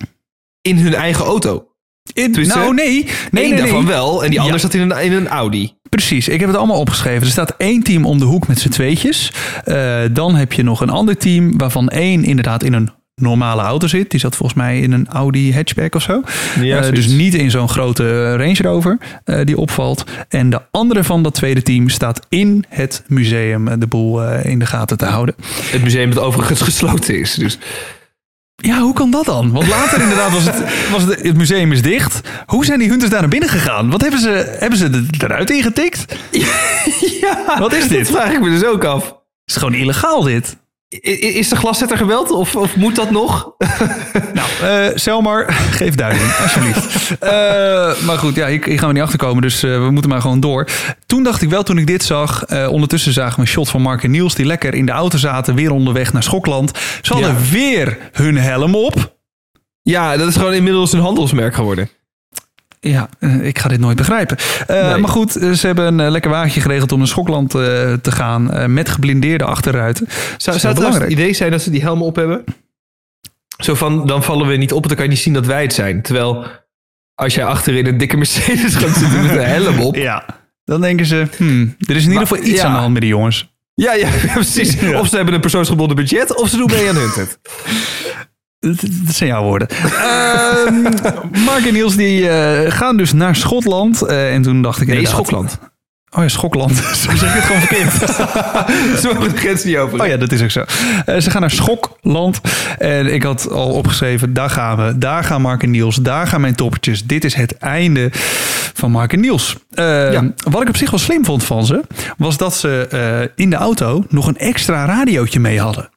in 0.62 0.78
hun 0.78 0.94
eigen 0.96 1.26
auto. 1.26 1.68
In- 2.14 2.32
Tenminste, 2.32 2.58
nou, 2.60 2.74
nee. 2.74 2.86
Nee, 2.94 3.04
Eén 3.04 3.10
nee, 3.32 3.48
nee. 3.50 3.58
daarvan 3.60 3.86
wel 3.86 4.24
en 4.24 4.30
die 4.30 4.40
andere 4.40 4.58
Ja. 4.58 4.64
zat 4.64 4.74
in 4.74 4.82
een, 4.92 5.04
in 5.04 5.12
een 5.14 5.28
Audi. 5.28 5.74
Precies, 5.90 6.28
ik 6.28 6.40
heb 6.40 6.50
het 6.50 6.58
allemaal 6.58 6.80
opgeschreven. 6.80 7.22
Er 7.22 7.32
staat 7.32 7.54
één 7.58 7.84
team 7.84 8.06
om 8.06 8.20
de 8.20 8.26
hoek 8.26 8.48
met 8.48 8.60
z'n 8.60 8.70
tweetjes. 8.70 9.32
Eh, 9.66 10.00
dan 10.12 10.36
heb 10.36 10.54
je 10.54 10.64
nog 10.64 10.82
een 10.82 10.90
ander 10.90 11.18
team 11.18 11.58
waarvan 11.58 11.90
één 11.90 12.24
inderdaad 12.24 12.64
in 12.64 12.74
een 12.74 12.90
normale 13.16 13.62
auto 13.62 13.88
zit. 13.88 14.12
Die 14.12 14.20
zat 14.20 14.36
volgens 14.36 14.58
mij 14.60 14.80
in 14.80 14.92
een 14.92 15.08
Audi 15.08 15.54
hatchback 15.54 15.96
of 15.96 16.02
zo. 16.02 16.22
Ja, 16.62 16.82
Eh, 16.84 16.92
dus 16.94 17.08
niet 17.08 17.34
in 17.34 17.52
zo'n 17.52 17.70
grote 17.70 18.36
Range 18.36 18.58
Rover 18.62 18.98
eh, 19.24 19.40
die 19.44 19.58
opvalt. 19.58 20.04
En 20.30 20.50
de 20.50 20.62
andere 20.72 21.04
van 21.04 21.24
dat 21.24 21.34
tweede 21.34 21.62
team 21.62 21.90
staat 21.90 22.26
in 22.30 22.66
het 22.70 23.04
museum 23.08 23.80
de 23.80 23.88
boel 23.88 24.34
in 24.34 24.60
de 24.60 24.66
gaten 24.66 24.98
te 24.98 25.06
houden. 25.06 25.36
Het 25.64 25.84
museum 25.84 26.14
dat 26.14 26.24
overigens 26.24 26.62
gesloten 26.62 27.20
is. 27.20 27.34
Dus 27.34 27.58
Ja, 28.64 28.80
hoe 28.80 28.94
kan 28.94 29.12
dat 29.12 29.26
dan? 29.26 29.52
Want 29.52 29.68
later 29.68 30.02
inderdaad 30.02 30.32
was 30.32 30.44
het, 30.46 30.90
was 30.92 31.04
het, 31.04 31.22
het 31.22 31.38
museum 31.38 31.72
is 31.72 31.82
dicht. 31.82 32.22
Hoe 32.46 32.66
zijn 32.66 32.80
die 32.80 32.90
hunters 32.90 33.12
daar 33.12 33.20
naar 33.20 33.30
binnen 33.30 33.50
gegaan? 33.50 33.90
Wat 33.90 34.02
hebben 34.02 34.20
ze, 34.20 34.56
hebben 34.60 34.80
ze 34.80 34.86
er- 34.86 35.24
eruit 35.24 35.50
ingetikt? 35.50 36.16
ja, 37.22 37.60
Wat 37.60 37.74
is 37.74 37.88
dit? 37.88 38.08
Dat 38.08 38.16
vraag 38.16 38.32
ik 38.32 38.40
me 38.42 38.50
dus 38.50 38.64
ook 38.66 38.84
af. 38.84 39.04
Het 39.06 39.16
is 39.46 39.56
gewoon 39.56 39.74
illegaal 39.74 40.22
dit. 40.24 40.58
Is 40.90 41.50
de 41.50 41.56
glaszetter 41.56 41.98
geweld 41.98 42.32
of, 42.32 42.56
of 42.56 42.76
moet 42.76 42.96
dat 42.96 43.12
nog? 43.12 43.52
Nou, 44.34 44.50
eh 44.62 44.96
Selmar, 44.96 45.54
geef 45.54 45.96
duiding, 45.96 46.36
alsjeblieft. 46.42 46.96
Eh, 47.20 48.02
maar 48.02 48.18
goed, 48.18 48.36
ja, 48.36 48.48
hier, 48.48 48.66
hier 48.66 48.80
gaan 48.80 48.88
we 48.88 48.94
niet 48.94 49.04
achter 49.04 49.20
komen, 49.20 49.42
dus 49.42 49.64
eh, 49.64 49.72
we 49.84 49.92
moeten 49.92 50.10
maar 50.12 50.22
gewoon 50.22 50.40
door. 50.40 50.68
Toen 51.06 51.24
dacht 51.24 51.42
ik 51.42 51.50
wel, 51.50 51.64
toen 51.64 51.78
ik 51.78 51.88
dit 51.88 52.04
zag, 52.04 52.46
ondertussen 52.70 53.14
zagen 53.14 53.36
we 53.36 53.42
een 53.42 53.48
shot 53.48 53.70
van 53.70 53.82
Mark 53.82 54.04
en 54.04 54.12
Niels... 54.12 54.36
die 54.36 54.46
lekker 54.46 54.74
in 54.74 54.86
de 54.86 54.92
auto 54.92 55.18
zaten, 55.18 55.56
weer 55.56 55.72
onderweg 55.72 56.14
naar 56.14 56.24
Schokland. 56.24 56.78
Ze 57.02 57.14
hadden 57.14 57.32
Ja. 57.32 57.50
weer 57.52 57.98
hun 58.12 58.38
helm 58.38 58.76
op. 58.76 59.16
Ja, 59.82 60.18
dat 60.18 60.28
is 60.28 60.36
gewoon 60.36 60.54
inmiddels 60.54 60.94
een 60.94 61.00
handelsmerk 61.00 61.54
geworden. 61.56 61.90
Ja, 62.80 63.10
eh, 63.20 63.46
ik 63.46 63.60
ga 63.60 63.70
dit 63.70 63.80
nooit 63.80 63.98
begrijpen. 63.98 64.38
Eh, 64.68 64.88
Nee. 64.90 64.98
Maar 64.98 65.10
goed, 65.10 65.36
eh, 65.36 65.52
ze 65.52 65.66
hebben 65.66 66.00
een 66.00 66.12
lekker 66.12 66.32
wagentje 66.32 66.62
geregeld 66.62 66.92
om 66.92 66.98
naar 66.98 67.08
Schokland 67.08 67.56
eh, 67.56 67.62
te 67.94 68.12
gaan... 68.12 68.74
met 68.74 68.90
geblindeerde 68.90 69.44
achterruiten. 69.44 70.08
Zou, 70.38 70.60
zou 70.60 70.94
het 70.94 71.12
idee 71.12 71.34
zijn 71.34 71.52
dat 71.52 71.62
ze 71.62 71.70
die 71.70 71.82
helmen 71.82 72.06
op 72.06 72.16
hebben? 72.16 72.44
Zo 73.58 73.76
van, 73.76 74.08
dan 74.08 74.24
vallen 74.24 74.48
we 74.48 74.56
niet 74.56 74.72
op, 74.72 74.76
want 74.78 74.88
dan 74.88 74.96
kan 74.96 75.06
je 75.06 75.12
niet 75.12 75.22
zien 75.22 75.34
dat 75.34 75.46
wij 75.46 75.62
het 75.62 75.74
zijn. 75.74 76.02
Terwijl, 76.02 76.46
als 77.16 77.36
jij 77.36 77.46
achter 77.46 77.76
in 77.76 77.86
een 77.86 77.98
dikke 77.98 78.18
Mercedes 78.18 78.76
gaat 78.76 78.98
zitten 78.98 79.22
met 79.22 79.32
een 79.32 79.46
helm 79.58 79.80
op. 79.80 79.96
Ja. 79.96 80.26
Dan 80.64 80.82
denken 80.82 81.06
ze, 81.06 81.28
hmm, 81.38 81.76
er 81.88 81.96
is 81.96 82.04
in 82.04 82.12
ieder 82.12 82.28
geval 82.28 82.44
iets 82.44 82.62
ja. 82.62 82.66
aan 82.66 82.74
de 82.74 82.80
hand 82.80 82.94
met 82.94 83.02
die 83.02 83.12
jongens. 83.12 83.56
Ja, 83.74 83.94
ja, 83.94 84.10
precies. 84.34 84.78
Of 84.94 85.08
ze 85.08 85.16
hebben 85.16 85.34
een 85.34 85.42
persoonsgebonden 85.42 85.96
budget, 85.96 86.36
of 86.36 86.50
ze 86.50 86.58
doen 86.58 86.70
mee 86.72 86.90
aan 86.90 86.96
Hunted. 86.96 87.40
Dat, 88.60 88.80
zijn 89.08 89.30
jouw 89.30 89.44
woorden. 89.44 89.68
Ehm, 89.70 90.82
Mark 91.46 91.66
en 91.66 91.74
Niels 91.74 91.96
die 91.96 92.30
eh, 92.30 92.72
gaan 92.72 92.98
dus 92.98 93.14
naar 93.14 93.36
Schotland. 93.36 94.02
Eh, 94.02 94.34
en 94.34 94.42
toen 94.42 94.62
dacht 94.62 94.82
ik 94.82 94.88
Nee, 94.88 95.08
Schokland. 95.08 95.60
Oh 96.10 96.22
ja, 96.24 96.30
Schokland. 96.30 96.76
Zo 97.04 97.16
zeg 97.16 97.36
ik 97.36 97.42
het 97.42 97.44
gewoon 97.44 97.62
verkeerd. 97.62 97.94
Ze 99.00 99.10
mogen 99.14 99.32
de 99.34 99.38
grens 99.38 99.64
niet 99.64 99.78
over. 99.78 100.02
Oh 100.02 100.08
ja, 100.08 100.18
dat 100.18 100.32
is 100.32 100.42
ook 100.42 100.50
zo. 100.50 100.64
Eh, 101.06 101.18
ze 101.20 101.30
gaan 101.32 101.42
naar 101.42 101.52
Schokland. 101.52 102.42
En 102.78 103.14
ik 103.14 103.24
had 103.24 103.50
al 103.52 103.72
opgeschreven, 103.72 104.34
daar 104.34 104.50
gaan 104.50 104.78
we. 104.86 104.98
Daar 104.98 105.24
gaan 105.24 105.42
Mark 105.42 105.64
en 105.64 105.72
Niels. 105.72 105.96
Daar 105.96 106.28
gaan 106.28 106.42
mijn 106.42 106.56
toppertjes. 106.56 107.04
Dit 107.06 107.24
is 107.26 107.34
het 107.34 107.58
einde 107.58 108.10
van 108.74 108.92
Mark 108.92 109.14
en 109.14 109.20
Niels. 109.20 109.56
Eh, 109.74 110.12
Ja. 110.12 110.32
Wat 110.50 110.62
ik 110.62 110.68
op 110.70 110.78
zich 110.78 110.90
wel 110.90 111.00
slim 111.00 111.26
vond 111.26 111.44
van 111.44 111.66
ze... 111.66 111.82
was 112.18 112.38
dat 112.38 112.56
ze 112.56 113.32
in 113.36 113.50
de 113.50 113.56
auto 113.56 114.04
nog 114.10 114.28
een 114.28 114.38
extra 114.38 114.86
radiootje 114.86 115.40
mee 115.40 115.60
hadden. 115.60 115.90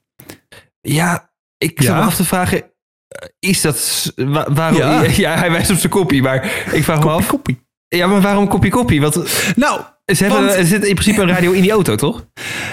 Ja, 0.80 1.29
ik 1.64 1.82
zat 1.82 1.94
me 1.96 2.00
af 2.02 2.14
te 2.16 2.24
vragen, 2.24 2.62
eh, 2.62 3.28
is 3.38 3.60
dat... 3.60 4.12
wa- 4.16 4.52
waarom, 4.52 4.78
Ja. 4.78 5.02
ja. 5.24 5.36
hij 5.36 5.50
wijst 5.50 5.70
op 5.70 5.76
zijn 5.76 5.92
kopie, 5.92 6.22
maar 6.22 6.44
ik 6.72 6.84
vraag 6.84 7.04
me 7.04 7.10
af... 7.10 7.26
koppie. 7.26 7.68
Ja, 7.88 8.06
maar 8.06 8.20
waarom 8.20 8.48
kopie 8.48 8.70
kopie? 8.70 9.00
Want 9.00 9.14
Nou, 9.56 9.80
ze 10.06 10.24
hebben, 10.24 10.44
Want- 10.44 10.56
er 10.58 10.64
zit 10.66 10.84
in 10.84 10.94
principe 10.94 11.22
een 11.22 11.28
radio 11.28 11.52
in 11.52 11.62
die 11.62 11.70
auto, 11.70 11.94
toch? 11.94 12.26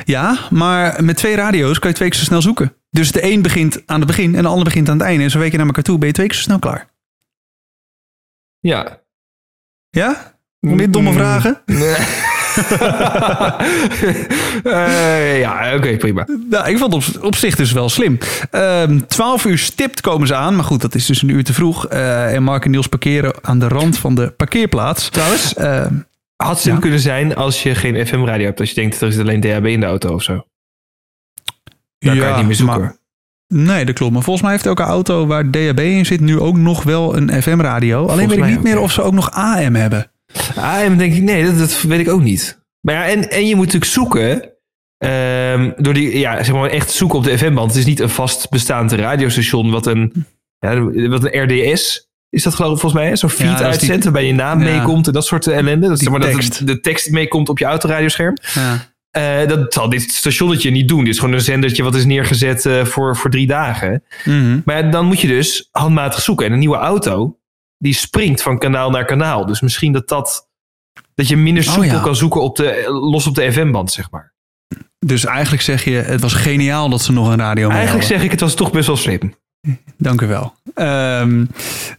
Ja, 0.05 0.37
maar 0.49 1.03
met 1.03 1.15
twee 1.17 1.35
radio's 1.35 1.79
kan 1.79 1.89
je 1.89 1.95
twee 1.95 2.09
keer 2.09 2.19
zo 2.19 2.25
snel 2.25 2.41
zoeken. 2.41 2.75
Dus 2.89 3.11
de 3.11 3.23
een 3.31 3.41
begint 3.41 3.81
aan 3.85 3.97
het 3.99 4.07
begin 4.07 4.35
en 4.35 4.41
de 4.41 4.47
ander 4.47 4.63
begint 4.63 4.89
aan 4.89 4.97
het 4.97 5.07
einde. 5.07 5.23
En 5.23 5.29
zo 5.31 5.39
week 5.39 5.51
je 5.51 5.57
naar 5.57 5.65
elkaar 5.65 5.83
toe, 5.83 5.97
ben 5.97 6.07
je 6.07 6.13
twee 6.13 6.27
keer 6.27 6.35
zo 6.35 6.41
snel 6.41 6.59
klaar. 6.59 6.89
Ja. 8.59 9.01
Ja? 9.89 10.39
Meer 10.59 10.91
domme 10.91 11.09
Mm. 11.09 11.15
vragen? 11.15 11.61
Nee. 11.65 11.95
Eh, 14.63 15.39
ja, 15.39 15.75
oké, 15.75 15.97
prima. 15.97 16.25
Nou, 16.49 16.69
ik 16.69 16.77
vond 16.77 16.93
het 16.93 17.17
op, 17.17 17.23
op 17.23 17.35
zich 17.35 17.55
dus 17.55 17.71
wel 17.71 17.89
slim. 17.89 18.17
Ehm 18.51 18.99
12 19.07 19.45
uur 19.45 19.57
stipt 19.57 20.01
komen 20.01 20.27
ze 20.27 20.35
aan. 20.35 20.55
Maar 20.55 20.63
goed, 20.65 20.81
dat 20.81 20.95
is 20.95 21.05
dus 21.05 21.21
een 21.21 21.29
uur 21.29 21.43
te 21.43 21.53
vroeg. 21.53 21.87
Eh, 21.87 22.33
en 22.33 22.43
Mark 22.43 22.65
en 22.65 22.71
Niels 22.71 22.87
parkeren 22.87 23.33
aan 23.41 23.59
de 23.59 23.67
rand 23.67 23.97
van 23.97 24.15
de 24.15 24.29
parkeerplaats. 24.31 25.09
Trouwens, 25.09 25.53
Ehm, 25.53 25.93
had 26.35 26.59
slim 26.59 26.73
Ja. 26.73 26.79
kunnen 26.79 26.99
zijn 26.99 27.35
als 27.35 27.63
je 27.63 27.75
geen 27.75 28.07
FM-radio 28.07 28.45
hebt. 28.45 28.59
Als 28.59 28.69
je 28.69 28.75
denkt, 28.75 29.01
er 29.01 29.07
is 29.07 29.19
alleen 29.19 29.41
DHB 29.41 29.65
in 29.65 29.79
de 29.79 29.85
auto 29.85 30.13
of 30.13 30.23
zo. 30.23 30.33
Daar 31.99 32.15
kan 32.15 32.15
je 32.15 32.21
het 32.23 32.37
niet 32.37 32.45
meer 32.45 32.55
zoeken. 32.55 32.79
maar- 32.79 32.95
Nee, 33.47 33.85
dat 33.85 33.95
klopt. 33.95 34.13
Maar 34.13 34.21
volgens 34.21 34.43
mij 34.45 34.53
heeft 34.53 34.65
elke 34.65 34.83
auto 34.83 35.27
waar 35.27 35.51
DAB 35.51 35.79
in 35.79 36.05
zit 36.05 36.19
nu 36.19 36.39
ook 36.39 36.57
nog 36.57 36.83
wel 36.83 37.17
een 37.17 37.41
FM-radio. 37.41 38.07
Alleen 38.07 38.27
weet 38.29 38.37
ik 38.37 38.45
niet 38.45 38.63
meer 38.63 38.75
ja. 38.75 38.79
of 38.81 38.91
ze 38.91 39.01
ook 39.01 39.13
nog 39.13 39.31
AM 39.31 39.75
hebben. 39.75 40.11
AM 40.55 40.97
denk 40.97 41.13
ik, 41.13 41.21
nee, 41.21 41.45
dat, 41.45 41.57
dat 41.57 41.81
weet 41.81 41.99
ik 41.99 42.09
ook 42.09 42.21
niet. 42.21 42.59
Maar 42.81 42.95
ja, 42.95 43.05
en, 43.05 43.29
en 43.31 43.47
je 43.47 43.55
moet 43.55 43.65
natuurlijk 43.65 43.91
zoeken. 43.91 44.49
ehm, 44.97 45.71
door 45.77 45.93
die, 45.93 46.19
ja, 46.19 46.43
zeg 46.43 46.55
maar 46.55 46.69
echt 46.69 46.91
zoeken 46.91 47.17
op 47.17 47.23
de 47.23 47.37
FM-band. 47.37 47.69
Het 47.69 47.79
is 47.79 47.85
niet 47.85 47.99
een 47.99 48.09
vast 48.09 48.49
bestaand 48.49 48.91
radiostation 48.91 49.71
wat 49.71 49.85
een, 49.85 50.25
ja, 50.59 50.81
wat 51.09 51.23
een 51.33 51.43
RDS 51.43 52.05
is 52.29 52.43
dat 52.43 52.55
geloof 52.55 52.73
ik 52.73 52.79
volgens 52.79 53.01
mij, 53.01 53.15
zo'n 53.15 53.29
feed 53.29 53.47
dat 53.47 53.57
die- 53.57 53.65
uitzendt 53.65 54.03
waarbij 54.03 54.25
je 54.25 54.33
naam 54.33 54.63
Ja. 54.63 54.77
meekomt 54.77 55.07
en 55.07 55.13
dat 55.13 55.25
soort 55.25 55.47
ellende. 55.47 55.87
Dat, 55.87 55.97
Die 55.97 56.03
zeg 56.09 56.09
maar, 56.09 56.19
dat 56.19 56.31
tekst. 56.31 56.57
de, 56.59 56.65
de 56.65 56.79
tekst 56.79 57.11
meekomt 57.11 57.49
op 57.49 57.59
je 57.59 57.65
autoradioscherm. 57.65 58.37
Ja. 58.53 58.85
Eh, 59.11 59.47
dat 59.47 59.73
zal 59.73 59.89
dit 59.89 60.01
stationnetje 60.11 60.69
niet 60.71 60.87
doen. 60.87 61.03
Dit 61.03 61.13
is 61.13 61.19
gewoon 61.19 61.33
een 61.33 61.41
zendertje 61.41 61.83
wat 61.83 61.95
is 61.95 62.05
neergezet 62.05 62.65
eh, 62.65 62.85
voor, 62.85 63.17
voor 63.17 63.29
drie 63.29 63.47
dagen. 63.47 64.03
Mhm. 64.25 64.59
Maar 64.65 64.83
ja, 64.85 64.91
dan 64.91 65.05
moet 65.05 65.21
je 65.21 65.27
dus 65.27 65.69
handmatig 65.71 66.21
zoeken. 66.21 66.45
En 66.45 66.51
een 66.51 66.59
nieuwe 66.59 66.75
auto, 66.77 67.36
die 67.77 67.93
springt 67.93 68.41
van 68.41 68.57
kanaal 68.57 68.89
naar 68.89 69.05
kanaal. 69.05 69.45
Dus 69.45 69.61
misschien 69.61 69.91
dat 69.91 70.07
dat... 70.07 70.49
Dat 71.15 71.27
je 71.27 71.37
minder 71.37 71.63
Oh, 71.67 71.69
soepel 71.73 71.91
ja. 71.91 72.01
kan 72.01 72.15
zoeken 72.15 72.41
op 72.41 72.55
de, 72.55 72.85
los 73.11 73.27
op 73.27 73.35
de 73.35 73.51
FM-band, 73.51 73.91
zeg 73.91 74.11
maar. 74.11 74.33
Dus 74.99 75.25
eigenlijk 75.25 75.63
zeg 75.63 75.83
je, 75.83 75.91
het 75.91 76.21
was 76.21 76.33
geniaal 76.33 76.89
dat 76.89 77.01
ze 77.01 77.11
nog 77.11 77.27
een 77.29 77.37
radio 77.37 77.69
Eigenlijk 77.69 77.89
hadden. 77.89 78.07
zeg 78.07 78.23
ik, 78.23 78.31
het 78.31 78.39
was 78.39 78.53
toch 78.53 78.71
best 78.71 78.87
wel 78.87 78.97
slim. 78.97 79.33
Dank 79.97 80.21
u 80.21 80.27
wel. 80.27 80.53
Ehm, 80.73 81.45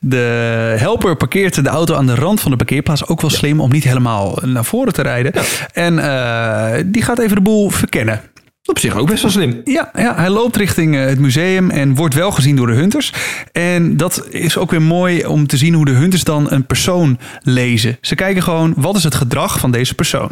de 0.01 0.75
helper 0.79 1.17
parkeert 1.17 1.65
de 1.65 1.69
auto 1.69 1.95
aan 1.95 2.07
de 2.07 2.15
rand 2.15 2.41
van 2.41 2.51
de 2.51 2.57
parkeerplaats. 2.57 3.07
Ook 3.07 3.21
wel 3.21 3.31
slim 3.31 3.61
om 3.61 3.71
niet 3.71 3.85
helemaal 3.85 4.39
naar 4.45 4.65
voren 4.65 4.93
te 4.93 5.03
rijden. 5.03 5.33
En 5.73 5.99
eh, 5.99 6.83
die 6.87 7.03
gaat 7.03 7.19
even 7.19 7.37
de 7.37 7.43
boel 7.43 7.71
verkennen. 7.71 8.21
Op 8.69 8.79
zich 8.79 8.97
ook 8.97 9.09
best 9.09 9.23
wel 9.23 9.31
slim. 9.31 9.61
Ja, 9.65 9.91
ja, 9.95 10.15
hij 10.17 10.29
loopt 10.31 10.57
richting 10.57 10.97
eh, 10.97 11.05
het 11.05 11.19
museum 11.19 11.71
en 11.71 11.95
wordt 11.95 12.15
wel 12.15 12.31
gezien 12.31 12.57
door 12.57 12.67
de 12.67 12.73
hunters. 12.73 13.13
En 13.53 13.97
dat 13.97 14.27
is 14.31 14.57
ook 14.57 14.71
weer 14.71 14.83
mooi 14.83 15.27
om 15.27 15.47
te 15.47 15.57
zien 15.57 15.75
hoe 15.75 15.85
de 15.85 15.91
hunters 15.91 16.25
dan 16.25 16.47
een 16.51 16.67
persoon 16.67 17.19
lezen. 17.43 17.99
Ze 18.01 18.15
kijken 18.15 18.43
gewoon, 18.43 18.75
wat 18.77 18.97
is 18.97 19.05
het 19.05 19.15
gedrag 19.15 19.59
van 19.59 19.71
deze 19.71 19.95
persoon? 19.95 20.31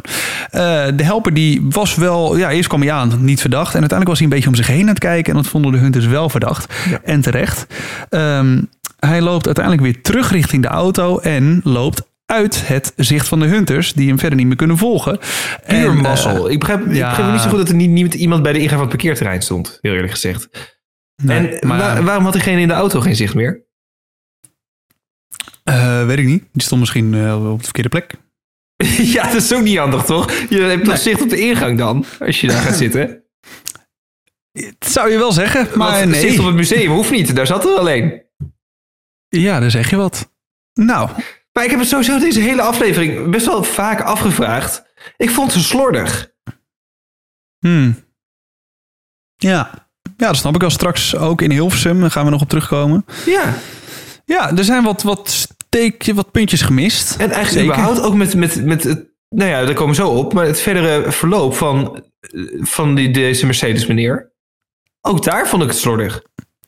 Eh, 0.51 0.61
de 0.97 1.05
helper 1.05 1.35
die 1.35 1.67
was 1.71 1.95
wel, 1.95 2.37
ja, 2.37 2.51
eerst 2.51 2.69
kwam 2.69 2.81
hij 2.81 2.93
aan, 2.93 3.13
niet 3.21 3.41
verdacht. 3.41 3.75
En 3.75 3.81
uiteindelijk 3.81 4.09
was 4.09 4.19
hij 4.19 4.27
een 4.27 4.35
beetje 4.35 4.49
om 4.49 4.55
zich 4.55 4.67
heen 4.67 4.83
aan 4.83 4.89
het 4.89 4.99
kijken. 4.99 5.33
En 5.33 5.43
dat 5.43 5.51
vonden 5.51 5.73
de 5.73 5.79
hunters 5.79 6.07
wel 6.07 6.29
verdacht. 6.29 6.75
En 7.05 7.21
terecht. 7.21 7.67
Ehm, 8.09 8.63
hij 8.99 9.21
loopt 9.21 9.47
uiteindelijk 9.47 9.85
weer 9.85 10.03
terug 10.03 10.31
richting 10.31 10.63
de 10.63 10.69
auto 10.69 11.19
en 11.19 11.61
loopt 11.65 12.03
uit 12.27 12.69
het 12.69 12.93
zicht 12.97 13.29
van 13.29 13.41
de 13.41 13.47
hunters, 13.47 13.93
die 13.93 14.09
hem 14.09 14.19
verder 14.19 14.39
niet 14.39 14.47
meer 14.47 14.57
kunnen 14.57 14.79
volgen. 14.79 15.19
Puur 15.67 15.89
eh, 15.91 16.01
mazzel. 16.01 16.51
ik, 16.51 16.59
begrijp, 16.59 16.81
ik 16.81 16.87
begrijp 16.89 17.33
niet 17.33 17.41
zo 17.41 17.49
goed 17.49 17.59
dat 17.59 17.69
er 17.69 17.75
niet, 17.75 17.91
niet 17.91 18.15
iemand 18.15 18.43
bij 18.43 18.53
de 18.53 18.59
ingang 18.59 18.81
van 18.81 18.89
het 18.89 18.97
parkeerterrein 18.97 19.43
stond. 19.43 19.79
Heel 19.81 19.93
eerlijk 19.93 20.13
gezegd. 20.13 20.49
nee, 21.23 21.49
en 21.59 21.67
maar- 21.69 21.79
wa- 21.79 22.03
waarom 22.03 22.25
had 22.25 22.33
diegene 22.33 22.61
in 22.61 22.69
de 22.69 22.75
auto 22.75 23.01
geen 23.01 23.17
zicht 23.17 23.35
meer? 23.35 23.65
Eh, 25.65 26.07
weet 26.07 26.19
ik 26.19 26.25
niet. 26.27 26.45
Die 26.53 26.63
stond 26.63 26.81
misschien 26.81 27.15
eh, 27.15 27.51
op 27.53 27.59
de 27.59 27.65
verkeerde 27.65 27.89
plek. 27.89 28.15
ja, 29.15 29.23
dat 29.33 29.43
is 29.43 29.55
ook 29.55 29.63
niet 29.63 29.79
handig, 29.79 30.05
toch? 30.05 30.33
Je 30.49 30.61
hebt 30.61 30.85
toch 30.85 30.93
Nee. 30.95 31.03
zicht 31.03 31.23
op 31.23 31.29
de 31.29 31.41
ingang 31.41 31.79
dan, 31.79 32.05
als 32.21 32.41
je 32.41 32.47
daar 32.47 32.63
gaat 32.63 32.77
zitten. 32.77 33.07
Dat 34.79 34.91
zou 34.93 35.11
je 35.11 35.19
wel 35.19 35.33
zeggen, 35.33 35.79
maar 35.79 35.91
Maar 35.91 36.07
nee. 36.09 36.21
zicht 36.21 36.39
op 36.39 36.45
het 36.47 36.55
museum 36.55 36.91
hoeft 36.91 37.11
niet, 37.11 37.37
daar 37.37 37.47
zat 37.47 37.65
er 37.65 37.71
alleen. 37.79 38.23
Ja, 39.29 39.61
dan 39.61 39.71
zeg 39.71 39.91
je 39.91 39.97
wat. 39.97 40.33
Nou, 40.75 41.11
Maar 41.57 41.65
ik 41.65 41.71
heb 41.71 41.81
het 41.81 41.89
sowieso 41.89 42.19
deze 42.19 42.41
hele 42.41 42.63
aflevering 42.63 43.31
best 43.31 43.47
wel 43.47 43.65
vaak 43.65 44.01
afgevraagd. 44.01 44.83
Ik 45.17 45.31
vond 45.31 45.53
ze 45.53 45.63
slordig. 45.63 46.31
hmm. 47.59 48.05
Ja. 49.37 49.89
ja, 50.17 50.27
dat 50.27 50.37
snap 50.37 50.55
ik 50.55 50.61
wel. 50.61 50.71
Straks 50.71 51.17
ook 51.17 51.43
in 51.43 51.51
Hilversum, 51.51 52.01
daar 52.01 52.11
gaan 52.11 52.25
we 52.25 52.31
nog 52.31 52.41
op 52.41 52.49
terugkomen. 52.49 53.05
Ja. 53.27 53.55
Ja, 54.25 54.57
er 54.57 54.65
zijn 54.65 54.83
wat, 54.83 55.03
wat, 55.03 55.31
steekje, 55.31 56.15
wat 56.15 56.31
puntjes 56.31 56.63
gemist. 56.63 57.13
En 57.13 57.31
eigenlijk 57.31 57.49
Zeker. 57.49 57.67
überhaupt 57.67 58.01
ook 58.01 58.15
met, 58.15 58.35
met, 58.35 58.65
met 58.65 58.85
het... 58.85 59.07
Nou 59.29 59.51
ja, 59.51 59.65
daar 59.65 59.75
komen 59.75 59.95
we 59.95 60.03
zo 60.03 60.09
op. 60.09 60.33
Maar 60.33 60.47
het 60.47 60.61
verdere 60.61 61.13
verloop 61.13 61.55
van, 61.55 62.05
van 62.61 62.95
die, 62.95 63.11
deze 63.11 63.47
Mercedes 63.47 63.87
meneer. 63.87 64.33
Ook 65.01 65.25
daar 65.25 65.49
vond 65.49 65.63
ik 65.63 65.69
het 65.69 65.79
slordig. 65.79 66.23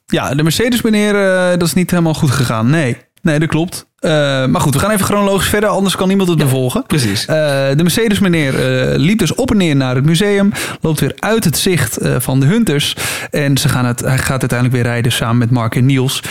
Ja, 0.07 0.35
de 0.35 0.43
Mercedes 0.43 0.83
meneer, 0.83 1.15
eh, 1.15 1.51
dat 1.51 1.63
is 1.63 1.75
niet 1.75 1.91
helemaal 1.91 2.15
goed 2.15 2.31
gegaan. 2.31 2.71
Nee, 2.71 2.97
nee 3.29 3.39
dat 3.39 3.49
klopt. 3.49 3.87
Eh, 3.99 4.11
maar 4.47 4.61
goed, 4.61 4.75
we 4.75 4.81
gaan 4.81 4.91
even 4.91 5.05
chronologisch 5.05 5.49
verder, 5.49 5.69
anders 5.69 5.97
kan 5.97 6.09
niemand 6.09 6.29
het 6.29 6.39
bevolgen. 6.39 6.87
Precies. 6.87 7.27
Eh, 7.27 7.37
de 7.77 7.83
Mercedes 7.83 8.19
meneer 8.19 8.55
eh, 8.55 8.99
liep 8.99 9.19
dus 9.19 9.35
op 9.35 9.51
en 9.51 9.57
neer 9.57 9.77
naar 9.77 9.95
het 9.95 10.05
museum. 10.05 10.53
Loopt 10.81 11.01
weer 11.01 11.15
uit 11.19 11.45
het 11.45 11.57
zicht 11.57 11.99
van 12.19 12.41
de 12.41 12.47
Hunters. 12.47 12.97
En 13.31 13.59
ze 13.59 13.69
gaan 13.69 13.85
het, 13.85 14.01
hij 14.01 14.19
gaat 14.19 14.41
uiteindelijk 14.41 14.73
weer 14.83 14.93
rijden 14.93 15.13
samen 15.13 15.39
met 15.39 15.51
Mark 15.51 15.77
en 15.77 15.87
Niels. 15.87 16.23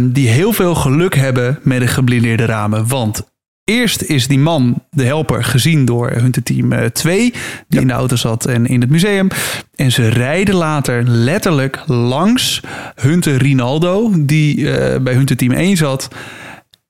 die 0.00 0.28
heel 0.28 0.52
veel 0.52 0.74
geluk 0.74 1.14
hebben 1.14 1.58
met 1.62 1.80
de 1.80 1.86
geblindeerde 1.86 2.44
ramen. 2.44 2.88
Want 2.88 3.22
eerst 3.72 4.02
is 4.02 4.26
die 4.28 4.38
man, 4.38 4.82
de 4.90 5.04
helper, 5.04 5.44
gezien 5.44 5.84
door 5.84 6.10
Hunter 6.10 6.42
Team 6.42 6.90
2. 6.92 7.32
Die 7.68 7.80
in 7.80 7.86
de 7.86 7.92
auto 7.92 8.16
zat 8.16 8.46
en 8.46 8.66
in 8.66 8.80
het 8.80 8.90
museum. 8.90 9.28
En 9.74 9.92
ze 9.92 10.08
rijden 10.08 10.54
later 10.54 11.02
letterlijk 11.08 11.82
langs 11.86 12.60
Hunter 12.94 13.36
Rinaldo. 13.36 14.10
Die 14.18 14.70
eh, 14.76 15.00
bij 15.00 15.14
Hunter 15.14 15.36
Team 15.36 15.52
1 15.52 15.76
zat. 15.76 16.08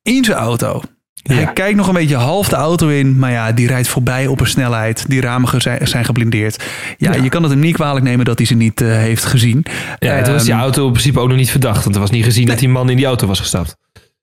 In 0.03 0.25
zijn 0.25 0.39
auto. 0.39 0.83
Hij 1.23 1.53
kijkt 1.53 1.77
nog 1.77 1.87
een 1.89 1.95
beetje 1.95 2.17
half 2.17 2.49
de 2.49 2.57
auto 2.57 2.89
in, 2.89 3.19
maar 3.19 3.31
ja, 3.31 3.53
die 3.53 3.67
rijdt 3.67 3.89
voorbij 3.89 4.27
op 4.27 4.41
een 4.41 4.47
snelheid. 4.47 5.05
Die 5.09 5.21
ramen 5.21 5.61
zijn, 5.61 5.89
zijn 5.89 6.05
geblindeerd. 6.05 6.65
Ja, 6.99 7.15
Ja. 7.15 7.23
je 7.23 7.29
kan 7.29 7.43
het 7.43 7.53
hem 7.53 7.61
niet 7.61 7.75
kwalijk 7.75 8.05
nemen 8.05 8.25
dat 8.25 8.39
hij 8.39 8.47
ze 8.47 8.55
niet 8.55 8.81
eh, 8.81 8.89
heeft 8.89 9.25
gezien. 9.25 9.65
Ja, 9.99 10.23
toen 10.23 10.33
was 10.33 10.43
die 10.43 10.53
Ehm, 10.53 10.61
auto 10.63 10.85
in 10.87 10.91
principe 10.93 11.21
ook 11.21 11.29
nog 11.29 11.37
niet 11.37 11.51
verdacht. 11.51 11.83
Want 11.85 11.95
er 11.95 12.01
was 12.01 12.11
niet 12.11 12.25
gezien 12.25 12.47
dat 12.47 12.59
die 12.59 12.69
man 12.69 12.91
in 12.91 12.97
die 12.97 13.07
auto 13.07 13.27
was 13.27 13.41
gestapt. 13.41 13.77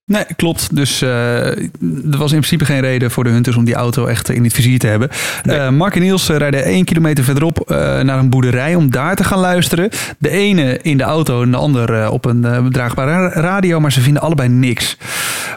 Nee, 0.09 0.25
klopt. 0.35 0.75
Dus 0.75 1.01
eh, 1.01 1.45
er 1.47 2.17
was 2.17 2.31
in 2.31 2.37
principe 2.37 2.65
geen 2.65 2.79
reden 2.81 3.11
voor 3.11 3.23
de 3.23 3.29
Hunters 3.29 3.55
om 3.55 3.63
die 3.63 3.73
auto 3.75 4.05
echt 4.05 4.29
in 4.29 4.43
het 4.43 4.53
vizier 4.53 4.79
te 4.79 4.87
hebben. 4.87 5.09
Eh, 5.43 5.69
Mark 5.69 5.95
en 5.95 6.01
Niels 6.01 6.27
rijden 6.29 6.63
één 6.63 6.85
kilometer 6.85 7.23
verderop 7.23 7.59
eh, 7.59 7.77
naar 7.99 8.19
een 8.19 8.29
boerderij 8.29 8.75
om 8.75 8.91
daar 8.91 9.15
te 9.15 9.23
gaan 9.23 9.39
luisteren. 9.39 9.89
De 10.17 10.29
ene 10.29 10.79
in 10.81 10.97
de 10.97 11.03
auto 11.03 11.41
en 11.41 11.51
de 11.51 11.57
ander 11.57 12.09
op 12.09 12.25
een 12.25 12.67
draagbare 12.71 13.11
ra- 13.11 13.41
radio, 13.41 13.79
maar 13.79 13.91
ze 13.91 14.01
vinden 14.01 14.21
allebei 14.21 14.49
niks. 14.49 14.97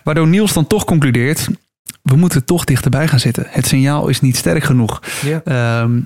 Waardoor 0.05 0.27
Niels 0.29 0.53
dan 0.53 0.67
toch 0.67 0.85
concludeert, 0.85 1.49
we 2.03 2.17
moeten 2.17 2.45
toch 2.45 2.65
dichterbij 2.65 3.09
gaan 3.09 3.21
zitten. 3.21 3.47
Het 3.49 3.67
signaal 3.67 4.09
is 4.09 4.21
niet 4.21 4.37
sterk 4.37 4.65
genoeg. 4.65 5.03
Ja. 5.25 5.41
Ehm, 5.45 6.01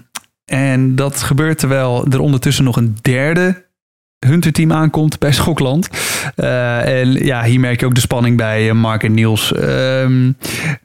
en 0.45 0.95
dat 0.97 1.23
gebeurt 1.23 1.59
terwijl 1.59 2.07
er 2.11 2.21
ondertussen 2.21 2.65
nog 2.65 2.77
een 2.77 2.97
derde 3.03 3.65
Hunter-team 4.19 4.73
aankomt 4.73 5.19
bij 5.19 5.33
Schokland. 5.33 5.89
Eh, 6.35 7.01
en 7.01 7.13
ja, 7.13 7.45
hier 7.45 7.61
merk 7.61 7.81
je 7.81 7.87
ook 7.87 7.95
de 7.95 8.01
spanning 8.01 8.37
bij 8.37 8.69
eh, 8.69 8.75
Mark 8.75 9.03
en 9.03 9.15
Niels. 9.15 9.53
Ehm, 9.53 10.33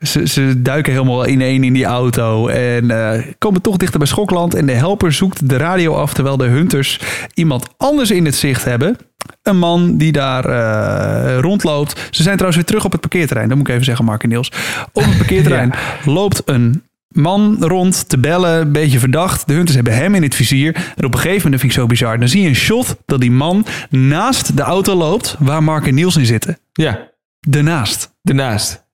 ze, 0.02 0.28
ze 0.28 0.62
duiken 0.62 0.94
helemaal 0.94 1.28
ineen 1.28 1.64
in 1.64 1.74
die 1.74 1.86
auto 1.86 2.48
en 2.48 2.92
eh, 2.92 3.26
komen 3.38 3.62
toch 3.62 3.78
dichter 3.78 4.00
bij 4.00 4.08
Schokland. 4.08 4.54
En 4.54 4.66
de 4.66 4.72
helper 4.72 5.14
zoekt 5.14 5.50
de 5.50 5.58
radio 5.58 5.96
af 5.96 6.14
terwijl 6.14 6.38
de 6.38 6.46
Hunters 6.46 7.00
iemand 7.34 7.68
anders 7.78 8.12
in 8.12 8.26
het 8.26 8.36
zicht 8.36 8.66
hebben. 8.66 8.98
Een 9.44 9.58
man 9.58 9.98
die 9.98 10.12
daar 10.12 10.46
rondloopt. 11.40 12.08
Ze 12.10 12.24
zijn 12.24 12.36
trouwens 12.36 12.56
weer 12.56 12.66
terug 12.66 12.86
op 12.86 12.92
het 12.92 13.02
parkeerterrein. 13.02 13.48
Dat 13.48 13.58
moet 13.58 13.68
ik 13.68 13.74
even 13.74 13.86
zeggen, 13.86 14.06
Mark 14.06 14.24
en 14.24 14.30
Niels. 14.30 14.52
Op 14.94 15.04
het 15.04 15.18
parkeerterrein 15.18 15.74
loopt 16.06 16.42
een 16.46 16.84
man 17.12 17.58
rond 17.60 18.10
te 18.10 18.18
bellen, 18.18 18.62
een 18.62 18.72
beetje 18.72 19.00
verdacht. 19.00 19.48
De 19.48 19.54
hunters 19.54 19.76
hebben 19.76 19.96
hem 19.96 20.16
in 20.16 20.24
het 20.24 20.36
vizier. 20.36 20.76
En 20.96 21.06
op 21.06 21.14
een 21.14 21.20
gegeven 21.20 21.44
moment, 21.44 21.62
vind 21.62 21.74
ik 21.74 21.80
zo 21.80 21.86
bizar, 21.86 22.20
dan 22.20 22.28
zie 22.28 22.42
je 22.42 22.48
een 22.48 22.56
shot 22.56 22.96
dat 23.06 23.22
die 23.22 23.32
man 23.32 23.66
naast 23.90 24.58
de 24.58 24.62
auto 24.62 24.96
loopt 24.96 25.36
waar 25.40 25.64
Mark 25.64 25.88
en 25.88 25.96
Niels 25.96 26.16
in 26.18 26.26
zitten. 26.26 26.58
Ja, 26.74 27.10
Daarnaast. 27.40 28.14
daarnaast. 28.22 28.86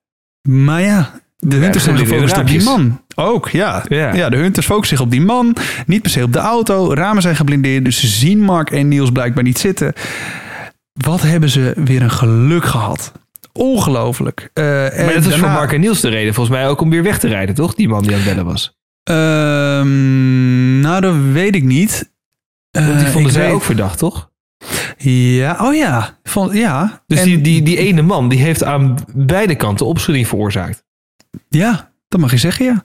Maar 0.48 0.82
ja, 0.82 1.20
de 1.36 1.56
hunters 1.56 1.84
zijn 1.84 1.98
gefocust 1.98 2.38
op 2.38 2.46
die 2.46 2.62
man. 2.62 3.02
Ook, 3.14 3.48
ja. 3.48 3.84
Ja. 3.88 4.14
ja. 4.14 4.28
de 4.28 4.36
hunters 4.36 4.66
focussen 4.66 4.96
zich 4.96 5.06
op 5.06 5.12
die 5.12 5.20
man. 5.20 5.56
Niet 5.86 6.02
per 6.02 6.10
se 6.10 6.22
op 6.22 6.32
de 6.32 6.38
auto. 6.38 6.94
Ramen 6.94 7.22
zijn 7.22 7.36
geblindeerd. 7.36 7.84
Dus 7.84 8.00
ze 8.00 8.06
zien 8.06 8.40
Mark 8.40 8.70
en 8.70 8.88
Niels 8.88 9.10
blijkbaar 9.10 9.44
niet 9.44 9.58
zitten. 9.58 9.92
Wat 10.92 11.22
hebben 11.22 11.48
ze 11.48 11.72
weer 11.76 12.02
een 12.02 12.10
geluk 12.10 12.64
gehad. 12.64 13.12
Ongelooflijk. 13.58 14.50
Eh, 14.54 14.64
Maar 14.64 14.90
en 14.92 15.14
dat 15.14 15.24
was 15.24 15.36
voor 15.38 15.48
Mark 15.50 15.72
en 15.72 15.80
Niels 15.80 16.00
de 16.00 16.08
reden 16.08 16.34
volgens 16.34 16.56
mij 16.56 16.68
ook 16.68 16.80
om 16.80 16.90
weer 16.90 17.02
weg 17.02 17.18
te 17.18 17.28
rijden, 17.28 17.54
toch? 17.54 17.74
Die 17.74 17.88
man 17.88 18.02
die 18.02 18.10
aan 18.10 18.16
het 18.20 18.24
bellen 18.28 18.44
was. 18.44 18.76
Ehm, 19.02 20.80
nou, 20.80 21.00
dat 21.00 21.14
weet 21.32 21.54
ik 21.54 21.64
niet. 21.64 22.12
Want 22.70 22.96
die 22.98 23.06
Eh, 23.06 23.12
vonden 23.12 23.32
zij 23.32 23.44
weet- 23.44 23.52
ook 23.52 23.62
verdacht, 23.62 23.98
toch? 23.98 24.30
Ja, 24.98 25.56
oh 25.60 25.74
ja. 25.74 26.18
Vond, 26.22 26.52
ja. 26.52 27.02
Dus 27.06 27.18
En- 27.18 27.24
die, 27.24 27.40
die, 27.40 27.62
die 27.62 27.76
ene 27.76 28.02
man 28.02 28.28
die 28.28 28.38
heeft 28.38 28.64
aan 28.64 28.94
beide 29.14 29.54
kanten 29.54 29.86
opschudding 29.86 30.28
veroorzaakt. 30.28 30.84
Ja, 31.48 31.92
dat 32.08 32.20
mag 32.20 32.30
je 32.30 32.36
zeggen, 32.36 32.64
ja. 32.64 32.84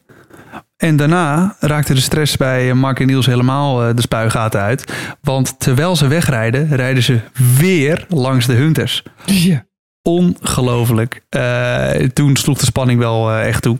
En 0.77 0.95
daarna 0.95 1.55
raakte 1.59 1.93
de 1.93 1.99
stress 2.01 2.37
bij 2.37 2.73
Mark 2.73 2.99
en 2.99 3.07
Niels 3.07 3.25
helemaal 3.25 3.83
eh, 3.87 3.95
de 3.95 4.01
spuigaten 4.01 4.59
uit. 4.61 4.93
Want 5.21 5.59
terwijl 5.59 5.95
ze 5.95 6.07
wegrijden, 6.07 6.75
rijden 6.75 7.03
ze 7.03 7.19
weer 7.57 8.05
langs 8.09 8.45
de 8.45 8.53
Hunters. 8.53 9.03
Ja. 9.25 9.65
Ongelooflijk. 10.03 11.21
Eh, 11.29 11.89
toen 12.13 12.35
sloeg 12.35 12.57
de 12.57 12.65
spanning 12.65 12.99
wel 12.99 13.31
eh, 13.31 13.47
echt 13.47 13.61
toe. 13.61 13.79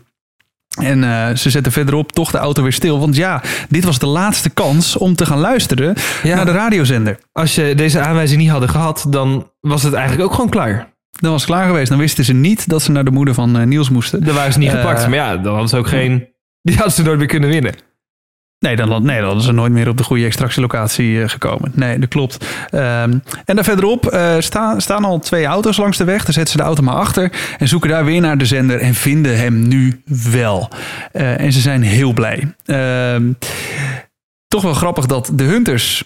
En 0.82 1.04
eh, 1.04 1.36
ze 1.36 1.50
zetten 1.50 1.72
verderop 1.72 2.12
toch 2.12 2.32
de 2.32 2.38
auto 2.38 2.62
weer 2.64 2.74
stil. 2.74 3.00
Want 3.00 3.16
ja, 3.16 3.42
dit 3.70 3.84
was 3.84 4.00
de 4.00 4.06
laatste 4.06 4.50
kans 4.50 4.98
om 4.98 5.16
te 5.16 5.26
gaan 5.26 5.40
luisteren 5.40 5.96
Ja. 6.24 6.36
naar 6.36 6.46
de 6.46 6.52
radiozender. 6.52 7.20
Als 7.32 7.56
je 7.56 7.76
deze 7.76 8.00
aanwijzing 8.00 8.42
niet 8.42 8.50
hadden 8.50 8.70
gehad, 8.70 9.06
dan 9.10 9.52
was 9.60 9.84
het 9.84 9.94
eigenlijk 9.94 10.26
ook 10.30 10.34
gewoon 10.36 10.50
klaar. 10.50 10.92
Dan 11.20 11.32
was 11.32 11.42
het 11.42 11.52
klaar 11.52 11.66
geweest. 11.68 11.90
Dan 11.90 11.98
wisten 12.00 12.24
ze 12.24 12.34
niet 12.34 12.70
dat 12.70 12.82
ze 12.82 12.92
naar 12.92 13.06
de 13.06 13.12
moeder 13.12 13.34
van 13.34 13.68
Niels 13.68 13.90
moesten. 13.90 14.24
Dan 14.24 14.36
waren 14.36 14.54
ze 14.54 14.60
niet 14.60 14.70
gepakt. 14.70 15.02
Maar 15.08 15.16
ja, 15.16 15.38
dan 15.38 15.52
hadden 15.52 15.70
ze 15.70 15.78
ook 15.78 15.88
geen... 15.88 16.28
Die 16.62 16.76
hadden 16.76 16.94
ze 16.94 17.04
nooit 17.04 17.18
meer 17.18 17.28
kunnen 17.28 17.50
winnen. 17.50 17.74
Nee 18.64 18.76
dan, 18.76 19.04
nee, 19.04 19.18
dan 19.18 19.26
hadden 19.26 19.44
ze 19.44 19.52
nooit 19.52 19.72
meer 19.72 19.90
op 19.90 19.98
de 19.98 20.04
goede 20.04 20.26
extractielocatie 20.26 21.22
eh, 21.22 21.30
gekomen. 21.30 21.72
Nee, 21.76 22.00
dat 22.00 22.10
klopt. 22.10 22.46
Ehm, 22.70 23.18
en 23.46 23.56
daar 23.56 23.64
verderop 23.64 24.06
eh, 24.06 24.36
staan, 24.40 24.82
staan 24.82 25.06
al 25.06 25.20
twee 25.20 25.46
auto's 25.46 25.78
langs 25.78 25.98
de 25.98 26.04
weg. 26.04 26.24
Dan 26.24 26.34
zetten 26.34 26.52
ze 26.52 26.58
de 26.58 26.64
auto 26.64 26.84
maar 26.84 26.96
achter 26.96 27.32
en 27.58 27.68
zoeken 27.68 27.90
daar 27.90 28.06
weer 28.06 28.22
naar 28.22 28.38
de 28.38 28.46
zender 28.46 28.80
en 28.80 28.94
vinden 28.94 29.38
hem 29.38 29.68
nu 29.68 30.02
wel. 30.32 30.70
Eh, 31.12 31.40
en 31.40 31.52
ze 31.52 31.60
zijn 31.60 31.82
heel 31.82 32.14
blij. 32.14 32.54
Ehm, 32.66 33.32
toch 34.48 34.62
wel 34.64 34.74
grappig 34.74 35.06
dat 35.06 35.32
de 35.34 35.44
Hunters 35.44 36.04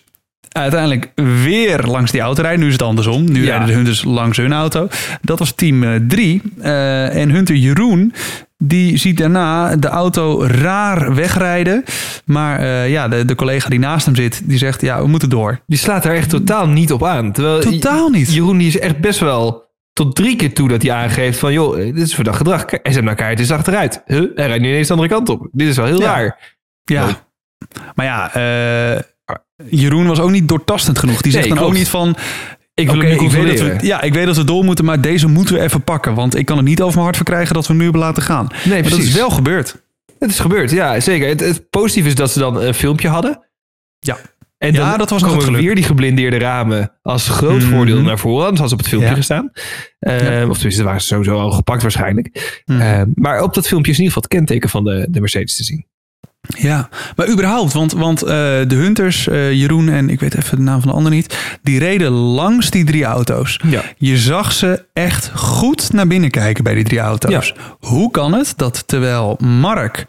uiteindelijk 0.50 1.12
weer 1.44 1.84
langs 1.84 2.12
die 2.12 2.22
auto 2.22 2.42
rijden. 2.42 2.60
Nu 2.60 2.66
is 2.68 2.74
het 2.74 2.82
andersom. 2.82 3.32
Nu 3.32 3.44
Ja. 3.44 3.50
rijden 3.50 3.68
de 3.68 3.74
Hunters 3.74 4.04
langs 4.04 4.38
hun 4.38 4.54
auto. 4.54 4.88
Dat 5.22 5.40
was 5.40 5.52
team 5.52 6.08
3. 6.08 6.42
en 6.62 7.30
Hunter 7.30 7.56
Jeroen, 7.56 8.14
die 8.58 8.98
ziet 8.98 9.18
daarna 9.18 9.76
de 9.76 9.88
auto 9.88 10.44
raar 10.46 11.16
wegrijden. 11.16 11.84
Maar 12.26 12.60
eh, 12.60 12.90
ja, 12.90 13.08
de, 13.08 13.26
de 13.26 13.36
collega 13.36 13.70
die 13.70 13.80
naast 13.80 14.06
hem 14.06 14.16
zit, 14.16 14.42
die 14.50 14.58
zegt... 14.58 14.82
ja, 14.82 15.02
we 15.02 15.08
moeten 15.08 15.30
door. 15.30 15.60
Die 15.68 15.78
slaat 15.78 16.04
daar 16.04 16.16
echt 16.16 16.30
totaal 16.30 16.68
niet 16.68 16.92
op 16.92 17.04
aan. 17.04 17.32
Terwijl 17.32 17.60
Totaal 17.60 18.10
niet. 18.10 18.34
Jeroen 18.34 18.58
die 18.58 18.68
is 18.68 18.80
echt 18.80 19.00
best 19.00 19.20
wel 19.20 19.66
tot 19.94 20.16
drie 20.16 20.36
keer 20.36 20.54
toe 20.54 20.68
dat 20.70 20.82
hij 20.82 20.92
aangeeft 20.92 21.40
van... 21.40 21.54
joh, 21.54 21.76
dit 21.76 21.98
is 21.98 22.16
verdacht 22.16 22.38
gedrag. 22.38 22.66
Kijk, 22.66 22.84
Hij 22.84 22.94
zet 22.94 23.06
elkaar, 23.06 23.30
het 23.30 23.40
is 23.40 23.52
achteruit. 23.52 24.02
Huh? 24.06 24.26
Hij 24.36 24.48
rijdt 24.48 24.62
nu 24.62 24.70
ineens 24.70 24.88
de 24.88 24.94
andere 24.94 25.14
kant 25.14 25.30
op. 25.30 25.48
Dit 25.52 25.68
is 25.68 25.76
wel 25.76 25.86
heel 25.86 26.02
Ja. 26.02 26.14
raar. 26.14 26.56
Ja. 26.84 27.08
Oh. 27.08 27.14
Maar 27.96 28.06
ja, 28.06 28.34
eh, 28.34 29.02
Jeroen 29.70 30.08
was 30.08 30.20
ook 30.20 30.32
niet 30.32 30.48
doortastend 30.48 31.00
genoeg. 31.00 31.22
Die 31.22 31.32
zegt 31.32 31.46
Nee, 31.46 31.56
dan 31.56 31.64
ook 31.64 31.74
niet 31.74 31.90
van... 31.90 32.16
Ik 32.78 32.90
wil 32.90 32.96
nu 32.96 33.08
ik 33.08 33.20
weet 33.32 33.58
dat 33.58 33.68
we, 33.82 33.86
ja, 33.88 34.02
ik 34.02 34.14
weet 34.14 34.26
dat 34.26 34.38
we 34.38 34.44
door 34.44 34.64
moeten, 34.64 34.86
maar 34.86 35.02
deze 35.02 35.28
moeten 35.28 35.56
we 35.56 35.62
even 35.62 35.84
pakken. 35.84 36.14
Want 36.14 36.36
ik 36.36 36.46
kan 36.46 36.58
het 36.58 36.66
niet 36.66 36.82
over 36.82 36.92
mijn 36.94 37.04
hart 37.04 37.16
verkrijgen 37.16 37.54
dat 37.54 37.62
we 37.64 37.68
hem 37.68 37.78
nu 37.78 37.84
hebben 37.84 38.02
laten 38.02 38.24
gaan. 38.24 38.48
Nee, 38.66 38.82
maar 38.82 38.90
dat 38.92 39.00
is 39.00 39.14
wel 39.14 39.30
gebeurd. 39.30 39.82
Het 40.20 40.30
is 40.30 40.40
gebeurd, 40.40 40.72
ja, 40.72 41.00
zeker. 41.00 41.28
Het, 41.28 41.40
het 41.40 41.70
positieve 41.70 42.08
is 42.10 42.16
dat 42.16 42.32
ze 42.32 42.40
dan 42.40 42.62
een 42.62 42.74
filmpje 42.74 43.08
hadden. 43.08 43.40
Ja. 44.00 44.18
En 44.58 44.74
Ja, 44.74 44.90
dan 44.90 44.98
dat 44.98 45.10
was 45.10 45.22
nog 45.22 45.38
komen 45.38 45.62
weer 45.62 45.76
die 45.76 45.84
geblindeerde 45.84 46.38
ramen 46.38 46.92
als 47.02 47.28
groot 47.30 47.62
Mhm. 47.62 47.70
voordeel 47.70 48.02
naar 48.02 48.20
voren. 48.20 48.46
Anders 48.48 48.60
hadden 48.60 48.68
ze 48.70 48.74
op 48.74 48.80
het 48.80 48.88
filmpje 48.90 49.10
Ja. 49.10 49.16
gestaan. 49.16 49.52
Eh, 50.00 50.50
Of 50.50 50.56
tenminste, 50.56 50.84
waren 50.84 51.02
ze 51.02 51.08
sowieso 51.08 51.40
al 51.40 51.52
gepakt 51.52 51.82
waarschijnlijk. 51.82 52.62
Mhm. 52.66 52.82
Eh, 52.82 53.02
maar 53.16 53.42
op 53.42 53.54
dat 53.54 53.68
filmpje 53.68 53.92
is 53.92 53.98
in 53.98 54.04
ieder 54.04 54.18
geval 54.18 54.30
het 54.30 54.48
kenteken 54.48 54.70
van 54.70 54.84
de, 54.84 55.08
de 55.10 55.20
Mercedes 55.20 55.56
te 55.56 55.64
zien. 55.64 55.86
Ja, 56.48 56.90
maar 57.16 57.30
überhaupt, 57.30 57.74
want, 57.74 57.92
want 57.92 58.22
eh, 58.22 58.28
de 58.68 58.76
Hunters, 58.76 59.28
eh, 59.28 59.52
Jeroen 59.54 59.90
en 59.90 60.10
ik 60.10 60.20
weet 60.20 60.38
even 60.38 60.58
de 60.58 60.64
naam 60.64 60.82
van 60.82 60.90
de 60.90 60.96
ander 60.98 61.12
niet, 61.12 61.58
die 61.62 61.80
reden 61.80 62.12
langs 62.12 62.70
die 62.70 62.84
drie 62.84 63.04
auto's. 63.04 63.60
Ja. 63.68 63.82
Je 63.98 64.18
zag 64.18 64.52
ze 64.52 64.86
echt 64.94 65.32
goed 65.36 65.94
naar 65.94 66.08
binnen 66.08 66.30
kijken 66.32 66.64
bij 66.64 66.74
die 66.74 66.84
drie 66.84 67.00
auto's. 67.00 67.54
Hoe 67.80 68.12
kan 68.12 68.34
het 68.34 68.54
dat 68.56 68.88
terwijl 68.88 69.36
Mark 69.40 70.06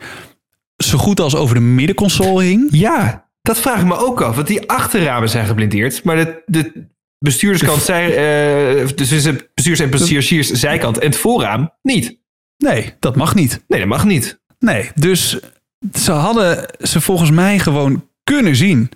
zo 0.76 0.98
goed 0.98 1.20
als 1.20 1.34
over 1.36 1.54
de 1.54 1.60
middenconsole 1.60 2.42
hing, 2.44 2.68
Ja, 2.70 3.28
dat 3.42 3.58
vraag 3.58 3.80
ik 3.80 3.86
me 3.86 3.96
ook 3.96 4.20
af. 4.20 4.34
Want 4.34 4.46
die 4.46 4.68
achterramen 4.70 5.28
zijn 5.28 5.46
geblindeerd. 5.46 6.04
Maar 6.04 6.16
de, 6.16 6.42
de 6.46 6.86
bestuurderskant, 7.18 7.82
zij, 7.82 8.06
eh, 8.06 8.88
dus 8.94 9.12
is 9.12 9.24
het 9.24 9.48
bestuurders- 9.54 9.90
en 9.90 9.98
passagiers 9.98 10.50
zijkant 10.50 10.98
en 10.98 11.06
het 11.06 11.16
voorraam 11.16 11.72
niet. 11.82 12.18
nee, 12.56 12.94
dat 12.98 13.16
mag 13.16 13.34
niet. 13.34 13.64
Nee, 13.68 13.80
dat 13.80 13.88
mag 13.88 14.04
niet. 14.04 14.40
Nee, 14.58 14.90
dus 14.94 15.38
ze 15.94 16.12
hadden 16.12 16.66
ze 16.80 17.00
volgens 17.00 17.30
mij 17.30 17.58
gewoon 17.58 18.04
kunnen 18.24 18.56
zien. 18.56 18.90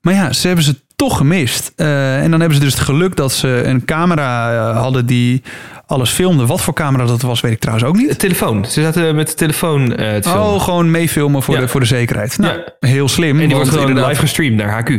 Maar 0.00 0.14
ja, 0.14 0.32
ze 0.32 0.46
hebben 0.46 0.64
ze 0.64 0.82
toch 0.96 1.16
gemist. 1.16 1.72
Eh, 1.76 2.22
en 2.22 2.30
dan 2.30 2.40
hebben 2.40 2.58
ze 2.58 2.64
dus 2.64 2.72
het 2.74 2.82
geluk 2.82 3.16
dat 3.16 3.32
ze 3.32 3.48
een 3.64 3.84
camera 3.84 4.52
eh, 4.70 4.80
hadden 4.80 5.06
die 5.06 5.42
alles 5.86 6.10
filmde. 6.10 6.46
Wat 6.46 6.60
voor 6.60 6.74
camera 6.74 7.04
dat 7.06 7.22
was, 7.22 7.40
weet 7.40 7.52
ik 7.52 7.58
trouwens 7.58 7.86
ook 7.88 7.94
De 7.96 8.00
niet. 8.02 8.18
telefoon. 8.18 8.64
Ze 8.64 8.82
zaten 8.82 9.14
met 9.14 9.28
de 9.28 9.34
telefoon 9.34 9.94
eh 9.96 10.16
te 10.16 10.28
filmen. 10.30 10.46
Oh, 10.54 10.60
gewoon 10.62 10.90
meefilmen 10.90 11.42
voor, 11.42 11.54
Ja. 11.54 11.60
de, 11.60 11.68
voor 11.68 11.80
de 11.80 11.86
zekerheid. 11.86 12.38
Nou, 12.38 12.56
Ja. 12.80 12.88
heel 12.88 13.08
slim. 13.08 13.40
en 13.40 13.46
die 13.46 13.54
wordt 13.56 13.70
gewoon 13.70 13.86
inderdaad- 13.88 14.10
live 14.10 14.20
gestreamd 14.22 14.56
naar 14.56 14.82
HQ. 14.82 14.90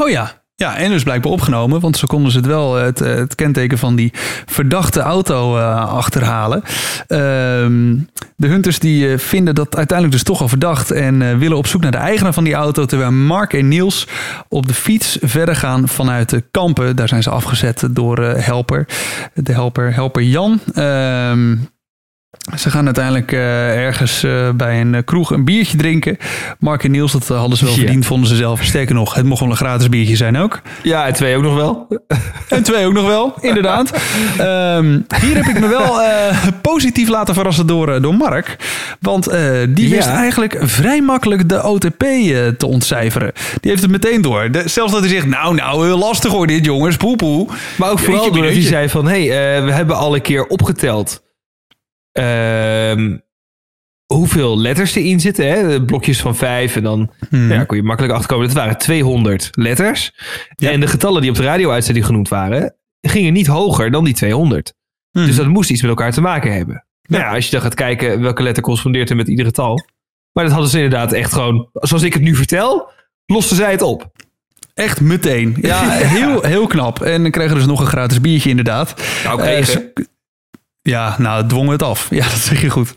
Oh 0.00 0.08
ja. 0.10 0.37
Ja, 0.58 0.76
en 0.76 0.90
dus 0.90 1.02
blijkbaar 1.02 1.32
opgenomen, 1.32 1.80
want 1.80 1.96
ze 1.96 2.06
konden 2.06 2.32
ze 2.32 2.38
het 2.38 2.46
wel 2.46 2.74
het, 2.74 2.98
het 2.98 3.34
kenteken 3.34 3.78
van 3.78 3.96
die 3.96 4.12
verdachte 4.46 5.00
auto 5.00 5.56
eh, 5.56 5.92
achterhalen. 5.92 6.62
Ehm, 7.06 7.96
de 8.36 8.46
hunters 8.46 8.78
die 8.78 9.12
eh, 9.12 9.18
vinden 9.18 9.54
dat 9.54 9.76
uiteindelijk 9.76 10.16
dus 10.16 10.26
toch 10.26 10.40
al 10.40 10.48
verdacht 10.48 10.90
en 10.90 11.22
eh, 11.22 11.36
willen 11.36 11.56
op 11.56 11.66
zoek 11.66 11.80
naar 11.80 11.90
de 11.90 11.96
eigenaar 11.96 12.32
van 12.32 12.44
die 12.44 12.54
auto, 12.54 12.84
terwijl 12.84 13.12
Mark 13.12 13.52
en 13.52 13.68
Niels 13.68 14.06
op 14.48 14.66
de 14.68 14.74
fiets 14.74 15.18
verder 15.20 15.56
gaan 15.56 15.88
vanuit 15.88 16.28
de 16.28 16.44
kampen. 16.50 16.96
Daar 16.96 17.08
zijn 17.08 17.22
ze 17.22 17.30
afgezet 17.30 17.88
door 17.90 18.18
eh, 18.18 18.44
helper, 18.44 18.86
de 19.34 19.52
helper, 19.52 19.94
helper 19.94 20.22
Jan. 20.22 20.60
Ehm, 20.74 21.56
ze 22.58 22.70
gaan 22.70 22.84
uiteindelijk 22.84 23.32
eh, 23.32 23.76
ergens 23.84 24.22
eh, 24.24 24.50
bij 24.50 24.80
een 24.80 24.94
eh, 24.94 25.02
kroeg 25.04 25.30
een 25.30 25.44
biertje 25.44 25.76
drinken. 25.76 26.16
Mark 26.58 26.84
en 26.84 26.90
Niels, 26.90 27.12
dat 27.12 27.28
hadden 27.28 27.58
ze 27.58 27.64
wel 27.64 27.74
Ja. 27.74 27.78
verdiend, 27.80 28.06
vonden 28.06 28.28
ze 28.28 28.36
zelf. 28.36 28.62
Sterker 28.64 28.94
nog, 28.94 29.14
het 29.14 29.24
mocht 29.24 29.40
wel 29.40 29.50
een 29.50 29.56
gratis 29.56 29.88
biertje 29.88 30.16
zijn 30.16 30.36
ook. 30.36 30.60
Ja, 30.82 31.06
en 31.06 31.12
twee 31.12 31.36
ook 31.36 31.42
nog 31.42 31.54
wel. 31.54 31.86
En 32.48 32.62
twee 32.62 32.86
ook 32.86 32.92
nog 32.92 33.06
wel, 33.06 33.34
inderdaad. 33.40 33.90
Ehm, 34.38 35.00
hier 35.20 35.36
heb 35.36 35.44
ik 35.46 35.60
me 35.60 35.68
wel 35.68 36.00
positief 36.62 37.08
laten 37.08 37.34
verrassen 37.34 37.66
door, 37.66 38.00
door 38.02 38.14
Mark. 38.14 38.56
Want 39.00 39.24
die 39.68 39.88
Ja. 39.88 39.94
wist 39.94 40.08
eigenlijk 40.08 40.56
vrij 40.60 41.00
makkelijk 41.02 41.48
de 41.48 41.62
OTP 41.68 41.98
te 42.58 42.66
ontcijferen. 42.66 43.32
Die 43.60 43.70
heeft 43.70 43.82
het 43.82 43.90
meteen 43.90 44.22
door. 44.22 44.50
De- 44.50 44.68
zelfs 44.68 44.92
dat 44.92 45.00
hij 45.00 45.10
zegt, 45.10 45.26
nou, 45.26 45.54
nou, 45.54 45.86
heel 45.86 45.98
lastig 45.98 46.30
hoor 46.32 46.46
dit 46.46 46.64
jongens, 46.64 46.96
poepoe. 46.96 47.48
Maar 47.76 47.90
ook 47.90 47.98
vooral 47.98 48.16
Jeetje, 48.24 48.32
doordat 48.38 48.52
hij 48.54 48.62
zei 48.62 48.88
van... 48.88 49.06
hé, 49.08 49.26
hey, 49.26 49.62
we 49.62 49.72
hebben 49.72 49.96
al 49.96 50.14
een 50.14 50.22
keer 50.22 50.46
opgeteld... 50.46 51.22
ehm, 52.18 53.16
hoeveel 54.14 54.58
letters 54.58 54.94
erin 54.94 55.20
zitten. 55.20 55.48
Hè? 55.48 55.84
Blokjes 55.84 56.20
van 56.20 56.36
vijf 56.36 56.76
en 56.76 56.82
dan 56.82 57.10
Hmm. 57.30 57.52
ja, 57.52 57.64
kon 57.64 57.76
je 57.76 57.82
makkelijk 57.82 58.14
achterkomen. 58.14 58.46
Dat 58.46 58.56
waren 58.56 58.78
200 58.78 59.48
letters. 59.52 60.12
Ja. 60.56 60.70
En 60.70 60.80
de 60.80 60.86
getallen 60.86 61.20
die 61.20 61.30
op 61.30 61.36
de 61.36 61.42
radio-uitzending 61.42 62.06
genoemd 62.06 62.28
waren... 62.28 62.74
gingen 63.00 63.32
niet 63.32 63.46
hoger 63.46 63.90
dan 63.90 64.04
die 64.04 64.14
200. 64.14 64.74
Hmm. 65.10 65.26
Dus 65.26 65.36
dat 65.36 65.46
moest 65.46 65.70
iets 65.70 65.80
met 65.80 65.90
elkaar 65.90 66.12
te 66.12 66.20
maken 66.20 66.52
hebben. 66.54 66.84
Nou 67.02 67.22
ja, 67.22 67.34
als 67.34 67.44
je 67.44 67.50
dan 67.50 67.60
gaat 67.60 67.74
kijken 67.74 68.20
welke 68.20 68.42
letter 68.42 68.62
correspondeert 68.62 69.10
er 69.10 69.16
met 69.16 69.28
ieder 69.28 69.44
getal. 69.44 69.86
Maar 70.32 70.44
dat 70.44 70.52
hadden 70.52 70.70
ze 70.70 70.76
inderdaad 70.82 71.12
echt 71.12 71.32
gewoon... 71.32 71.68
Zoals 71.72 72.02
ik 72.02 72.12
het 72.12 72.22
nu 72.22 72.34
vertel, 72.34 72.90
losten 73.26 73.56
zij 73.56 73.70
het 73.70 73.82
op. 73.82 74.10
Echt 74.74 75.00
meteen. 75.00 75.56
Ja, 75.60 75.90
heel, 76.16 76.42
heel 76.42 76.66
knap. 76.66 77.02
En 77.02 77.22
dan 77.22 77.30
kregen 77.30 77.52
we 77.52 77.58
dus 77.58 77.68
nog 77.68 77.80
een 77.80 77.86
gratis 77.86 78.20
biertje 78.20 78.50
inderdaad. 78.50 79.02
Nou, 79.24 79.38
Eh, 79.40 79.46
kregen. 79.46 79.66
ze- 79.66 80.06
ja, 80.88 81.14
nou, 81.18 81.46
dwongen 81.46 81.72
het 81.72 81.82
af. 81.82 82.06
Ja, 82.10 82.24
dat 82.24 82.38
zeg 82.38 82.60
je 82.60 82.70
goed. 82.70 82.94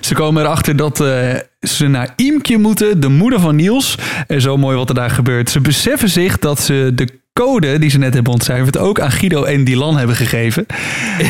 Ze 0.00 0.14
komen 0.14 0.42
erachter 0.42 0.76
dat 0.76 1.00
eh, 1.00 1.34
ze 1.60 1.86
naar 1.86 2.12
Iemke 2.16 2.56
moeten, 2.56 3.00
de 3.00 3.08
moeder 3.08 3.40
van 3.40 3.56
Niels. 3.56 3.98
En 4.26 4.40
zo 4.40 4.56
mooi 4.56 4.76
wat 4.76 4.88
er 4.88 4.94
daar 4.94 5.10
gebeurt. 5.10 5.50
Ze 5.50 5.60
beseffen 5.60 6.08
zich 6.08 6.38
dat 6.38 6.60
ze 6.60 6.90
de 6.94 7.08
code 7.32 7.78
die 7.78 7.90
ze 7.90 7.98
net 7.98 8.14
hebben 8.14 8.32
ontcijferd 8.32 8.78
ook 8.78 9.00
aan 9.00 9.10
Guido 9.10 9.44
en 9.44 9.64
Dylan 9.64 9.96
hebben 9.96 10.16
gegeven. 10.16 10.66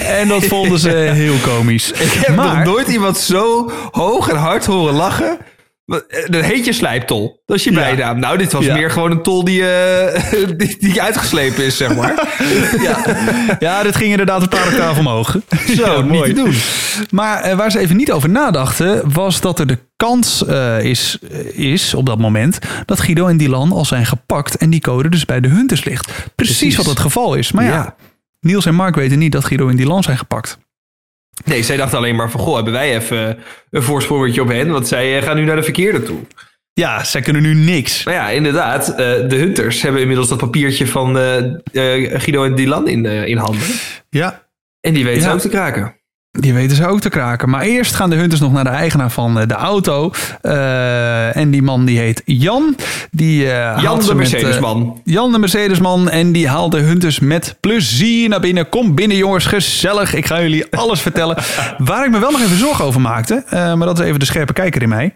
En 0.07 0.29
dat 0.29 0.45
vonden 0.45 0.79
ze 0.79 0.91
heel 1.23 1.37
komisch. 1.37 1.91
Ik 1.91 2.13
heb 2.13 2.37
maar, 2.37 2.57
nog 2.57 2.65
nooit 2.65 2.89
iemand 2.89 3.19
zo 3.19 3.71
hoog 3.91 4.29
en 4.29 4.37
hard 4.37 4.67
horen 4.67 4.95
lachen. 4.95 5.39
Dat 6.27 6.45
heet 6.45 6.65
je 6.65 6.73
slijptol. 6.73 7.43
Dat 7.47 7.57
is 7.57 7.65
je 7.65 7.71
Ja. 7.73 7.77
bijnaam. 7.77 8.19
Nou, 8.19 8.39
dit 8.39 8.53
was 8.53 8.65
Ja. 8.65 8.75
meer 8.75 8.91
gewoon 8.91 9.11
een 9.11 9.23
tol 9.23 9.45
die, 9.45 9.69
eh, 9.71 10.23
die, 10.57 10.77
die 10.79 11.03
uitgeslepen 11.03 11.65
is, 11.65 11.77
zeg 11.77 11.95
maar. 11.97 12.15
ja, 12.83 13.17
ja, 13.59 13.83
dit 13.83 13.97
ging 13.97 14.11
inderdaad 14.11 14.43
een 14.43 14.49
paar 14.49 14.67
octaven 14.67 15.01
omhoog. 15.07 15.37
Zo, 15.77 16.03
niet 16.03 16.25
te 16.25 16.33
doen. 16.33 16.55
Maar 17.11 17.41
eh, 17.43 17.57
waar 17.57 17.71
ze 17.71 17.79
even 17.79 17.97
niet 17.97 18.13
over 18.13 18.29
nadachten, 18.29 19.13
was 19.13 19.41
dat 19.41 19.59
er 19.59 19.67
de 19.67 19.79
kans 19.97 20.47
eh, 20.47 20.85
is, 20.85 21.19
eh, 21.31 21.59
is 21.73 21.95
op 21.95 22.07
dat 22.07 22.19
moment 22.19 22.59
dat 22.87 23.01
Guido 23.01 23.27
en 23.27 23.37
Dylan 23.37 23.73
al 23.73 23.85
zijn 23.85 24.07
gepakt 24.07 24.57
en 24.57 24.71
die 24.71 24.81
code 24.81 25.09
dus 25.09 25.25
bij 25.25 25.41
de 25.41 25.49
Hunters 25.49 25.85
ligt. 25.85 26.05
Precies, 26.07 26.35
Precies. 26.35 26.77
wat 26.77 26.87
het 26.87 26.99
geval 26.99 27.35
is. 27.35 27.53
Maar 27.53 27.65
ja, 27.65 27.71
Ja. 27.71 27.95
Niels 28.41 28.67
en 28.67 28.75
Mark 28.75 28.95
weten 28.95 29.19
niet 29.19 29.33
dat 29.33 29.45
Guido 29.45 29.69
en 29.69 29.77
Dylan 29.77 30.03
zijn 30.03 30.19
gepakt. 30.19 30.59
Nee, 31.45 31.63
zij 31.63 31.77
dachten 31.77 31.99
alleen 31.99 32.17
maar 32.17 32.31
van... 32.31 32.41
Goh, 32.41 32.55
hebben 32.55 32.73
wij 32.73 32.95
even 32.97 33.39
een 33.71 33.83
voorsprongetje 33.83 34.41
op 34.43 34.49
hen? 34.49 34.71
Want 34.71 34.89
zij 34.89 35.19
eh, 35.19 35.23
gaan 35.25 35.37
nu 35.37 35.45
naar 35.45 35.57
de 35.57 35.63
verkeerde 35.63 36.03
toe. 36.03 36.19
Ja, 36.73 37.05
zij 37.05 37.21
kunnen 37.21 37.43
nu 37.43 37.55
niks. 37.55 38.05
Maar 38.05 38.15
ja, 38.15 38.29
inderdaad. 38.29 38.89
eh, 38.89 38.97
de 38.97 39.37
Hunters 39.37 39.83
hebben 39.83 40.01
inmiddels 40.01 40.29
dat 40.29 40.39
papiertje 40.39 40.87
van 40.87 41.19
eh, 41.19 41.37
eh, 41.37 42.21
Guido 42.21 42.45
en 42.45 42.55
Dylan 42.55 42.89
in, 42.89 43.07
eh, 43.07 43.27
in 43.27 43.37
handen. 43.37 43.67
Ja, 44.11 44.47
En 44.81 44.95
die 44.95 45.05
weten 45.05 45.23
ze 45.23 45.31
ook 45.31 45.39
te 45.41 45.49
kraken. 45.49 45.95
Die 46.39 46.55
weten 46.55 46.77
ze 46.77 46.87
ook 46.87 47.01
te 47.01 47.09
kraken. 47.09 47.51
Maar 47.51 47.63
eerst 47.63 47.95
gaan 47.95 48.11
de 48.11 48.17
hunters 48.17 48.41
nog 48.41 48.53
naar 48.53 48.65
de 48.65 48.71
eigenaar 48.71 49.11
van 49.11 49.41
eh, 49.41 49.47
de 49.47 49.55
auto. 49.55 50.11
Eh, 50.41 51.37
en 51.37 51.51
die 51.51 51.63
man 51.63 51.85
die 51.85 51.99
heet 51.99 52.23
Jan. 52.25 52.77
Die, 53.11 53.53
eh, 53.53 53.83
Jan 53.83 53.99
de 53.99 54.07
met, 54.07 54.17
Mercedesman. 54.17 55.01
Jan 55.05 55.33
de 55.33 55.39
Mercedesman. 55.39 56.11
En 56.11 56.33
die 56.33 56.49
haalt 56.49 56.73
de 56.73 56.79
hunters 56.79 57.21
met 57.21 57.57
plezier 57.61 58.29
naar 58.29 58.41
binnen. 58.41 58.69
Kom 58.69 58.95
binnen 58.95 59.17
jongens, 59.17 59.47
gezellig. 59.47 60.15
Ik 60.15 60.27
ga 60.27 60.41
jullie 60.41 60.67
alles 60.71 61.01
vertellen. 61.01 61.37
Waar 61.79 62.05
ik 62.05 62.11
me 62.11 62.19
wel 62.19 62.31
nog 62.31 62.41
even 62.41 62.59
zorgen 62.59 62.85
over 62.85 63.01
maakte. 63.01 63.45
maar 63.51 63.79
dat 63.79 63.99
is 63.99 64.07
even 64.07 64.19
de 64.19 64.27
scherpe 64.27 64.53
kijker 64.53 64.83
in 64.83 64.89
mij. 64.89 65.15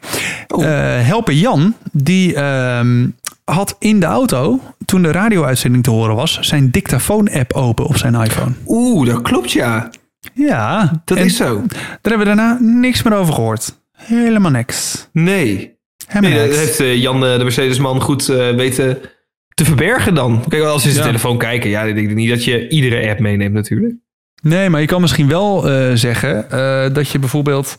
Helper 1.02 1.34
Jan, 1.34 1.74
die 1.92 2.34
ehm, 2.34 3.06
had 3.44 3.76
in 3.78 4.00
de 4.00 4.06
auto, 4.06 4.60
toen 4.84 5.02
de 5.02 5.12
radio-uitzending 5.12 5.84
te 5.84 5.90
horen 5.90 6.14
was... 6.14 6.38
zijn 6.40 6.70
dictafoon-app 6.70 7.52
open 7.52 7.86
op 7.86 7.96
zijn 7.96 8.14
iPhone. 8.14 8.52
Oeh, 8.66 9.06
dat 9.06 9.22
klopt 9.22 9.52
ja. 9.52 9.90
Ja, 10.34 10.92
Dat 11.04 11.18
is 11.18 11.36
zo. 11.36 11.62
Daar 11.68 11.98
hebben 12.02 12.18
we 12.18 12.24
daarna 12.24 12.58
niks 12.60 13.02
meer 13.02 13.14
over 13.14 13.34
gehoord. 13.34 13.80
Helemaal 13.92 14.50
niks. 14.50 15.08
Nee. 15.12 15.78
Helemaal 16.06 16.38
Nee, 16.38 16.48
dat 16.48 16.58
heeft 16.58 16.80
eh, 16.80 16.96
Jan 16.96 17.24
eh, 17.24 17.36
de 17.38 17.42
Mercedesman 17.42 18.00
goed 18.00 18.28
eh, 18.28 18.50
weten 18.50 18.98
te 19.54 19.64
verbergen 19.64 20.14
dan. 20.14 20.44
Kijk, 20.48 20.62
als 20.62 20.82
ze 20.82 20.88
in 20.88 20.94
zijn 20.94 21.06
telefoon 21.06 21.38
kijken, 21.38 21.70
ja, 21.70 21.82
ik 21.82 21.94
denk 21.94 22.10
niet 22.10 22.28
dat 22.28 22.44
je 22.44 22.68
iedere 22.68 23.08
app 23.10 23.20
meeneemt 23.20 23.54
natuurlijk. 23.54 23.94
Nee, 24.42 24.70
maar 24.70 24.80
je 24.80 24.86
kan 24.86 25.00
misschien 25.00 25.28
wel 25.28 25.60
zeggen 25.96 26.46
dat 26.92 27.08
je 27.08 27.18
bijvoorbeeld 27.18 27.78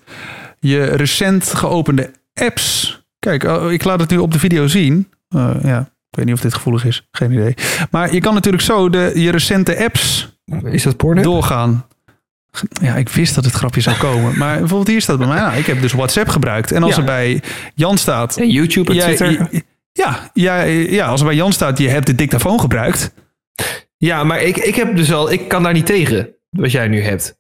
je 0.59 0.83
recent 0.83 1.53
geopende 1.53 2.11
apps. 2.33 2.99
Kijk, 3.19 3.43
oh, 3.43 3.71
ik 3.71 3.83
laat 3.83 3.99
het 3.99 4.09
nu 4.09 4.17
op 4.17 4.31
de 4.31 4.39
video 4.39 4.67
zien. 4.67 5.09
Ja, 5.63 5.79
ik 5.79 6.17
weet 6.17 6.25
niet 6.25 6.33
of 6.35 6.41
dit 6.41 6.53
gevoelig 6.53 6.85
is. 6.85 7.07
Geen 7.11 7.31
idee. 7.31 7.53
Maar 7.91 8.13
je 8.13 8.19
kan 8.19 8.33
natuurlijk 8.33 8.63
zo 8.63 8.89
de, 8.89 9.11
je 9.15 9.31
recente 9.31 9.83
apps 9.83 10.37
Is 10.63 10.83
dat 10.83 10.97
porno? 10.97 11.21
doorgaan. 11.21 11.85
Ja, 12.82 12.95
ik 12.95 13.10
wist 13.10 13.36
dat 13.36 13.45
het 13.45 13.54
grapje 13.54 13.82
zou 13.82 13.97
komen. 13.97 14.38
Maar 14.39 14.58
bijvoorbeeld 14.60 14.88
hier 14.88 15.02
staat 15.02 15.18
bij 15.18 15.28
mij. 15.28 15.39
Nou, 15.39 15.58
ik 15.58 15.66
heb 15.66 15.82
dus 15.82 15.93
WhatsApp 15.93 16.30
gebruikt. 16.30 16.72
En 16.72 16.84
als 16.84 16.91
Ja. 16.91 16.97
er 16.99 17.06
bij 17.06 17.41
Jan 17.76 17.97
staat. 17.97 18.38
En 18.38 18.49
YouTube 18.49 18.89
en 18.91 18.95
jij- 18.97 19.16
Twitter. 19.16 19.49
ja, 19.91 20.30
ja, 20.34 20.62
ja, 20.64 21.06
als 21.08 21.20
er 21.20 21.26
bij 21.26 21.36
Jan 21.36 21.54
staat, 21.54 21.78
je 21.78 21.89
hebt 21.89 22.06
de 22.08 22.16
dictafoon 22.16 22.60
gebruikt. 22.60 23.14
Ja, 23.97 24.24
maar 24.24 24.41
ik, 24.41 24.58
ik 24.58 24.76
heb 24.76 24.95
dus 24.95 25.14
al, 25.14 25.32
ik 25.32 25.47
kan 25.47 25.64
daar 25.64 25.74
niet 25.74 25.86
tegen, 25.86 26.30
wat 26.49 26.72
jij 26.72 26.88
nu 26.88 27.02
hebt. 27.04 27.39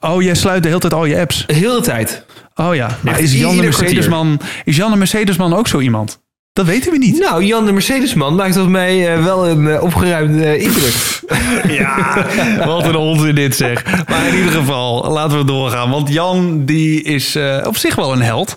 Oh, 0.00 0.22
jij 0.22 0.34
sluit 0.34 0.62
de 0.62 0.68
hele 0.68 0.80
tijd 0.80 0.92
al 0.92 1.04
je 1.04 1.18
apps. 1.20 1.46
De 1.46 1.54
hele 1.54 1.80
tijd. 1.80 2.24
Oh 2.54 2.74
ja. 2.74 2.98
Maar 3.00 3.20
is 3.20 3.32
Jan 3.40 3.56
de 3.56 3.62
Mercedesman, 3.62 4.40
is 4.64 4.76
Jan 4.76 4.90
de 4.90 4.96
Mercedesman 4.96 5.54
ook 5.54 5.68
zo 5.68 5.80
iemand? 5.80 6.22
Dat 6.52 6.66
weten 6.66 6.92
we 6.92 6.98
niet. 6.98 7.18
Nou, 7.18 7.44
Jan 7.44 7.66
de 7.66 7.72
Mercedesman 7.72 8.34
maakt 8.34 8.56
op 8.56 8.68
mij 8.68 9.14
eh, 9.14 9.24
wel 9.24 9.48
een 9.48 9.68
eh, 9.68 9.82
opgeruimde 9.82 10.44
eh, 10.44 10.62
indruk. 10.62 10.94
Ja, 11.68 12.26
wat 12.66 12.84
een 12.84 12.96
onzin 12.96 13.34
dit 13.34 13.56
zeg. 13.56 13.84
Maar 14.08 14.26
in 14.26 14.34
ieder 14.34 14.52
geval, 14.52 15.10
laten 15.12 15.38
we 15.38 15.44
doorgaan. 15.44 15.90
Want 15.90 16.08
Jan 16.08 16.64
die 16.64 17.02
is 17.02 17.38
op 17.64 17.76
zich 17.76 17.94
wel 17.94 18.12
een 18.12 18.22
held. 18.22 18.56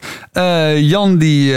Jan 0.76 1.18
die 1.18 1.54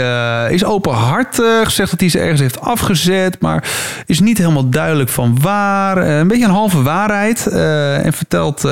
is 0.49 0.63
openhartig, 0.63 1.71
zegt 1.71 1.91
dat 1.91 1.99
hij 1.99 2.09
ze 2.09 2.19
ergens 2.19 2.39
heeft 2.39 2.61
afgezet. 2.61 3.41
Maar 3.41 3.69
is 4.05 4.19
niet 4.19 4.37
helemaal 4.37 4.69
duidelijk 4.69 5.09
van 5.09 5.37
waar. 5.41 5.97
Een 5.97 6.27
beetje 6.27 6.45
een 6.45 6.51
halve 6.51 6.81
waarheid. 6.81 7.47
en 7.47 8.13
vertelt 8.13 8.67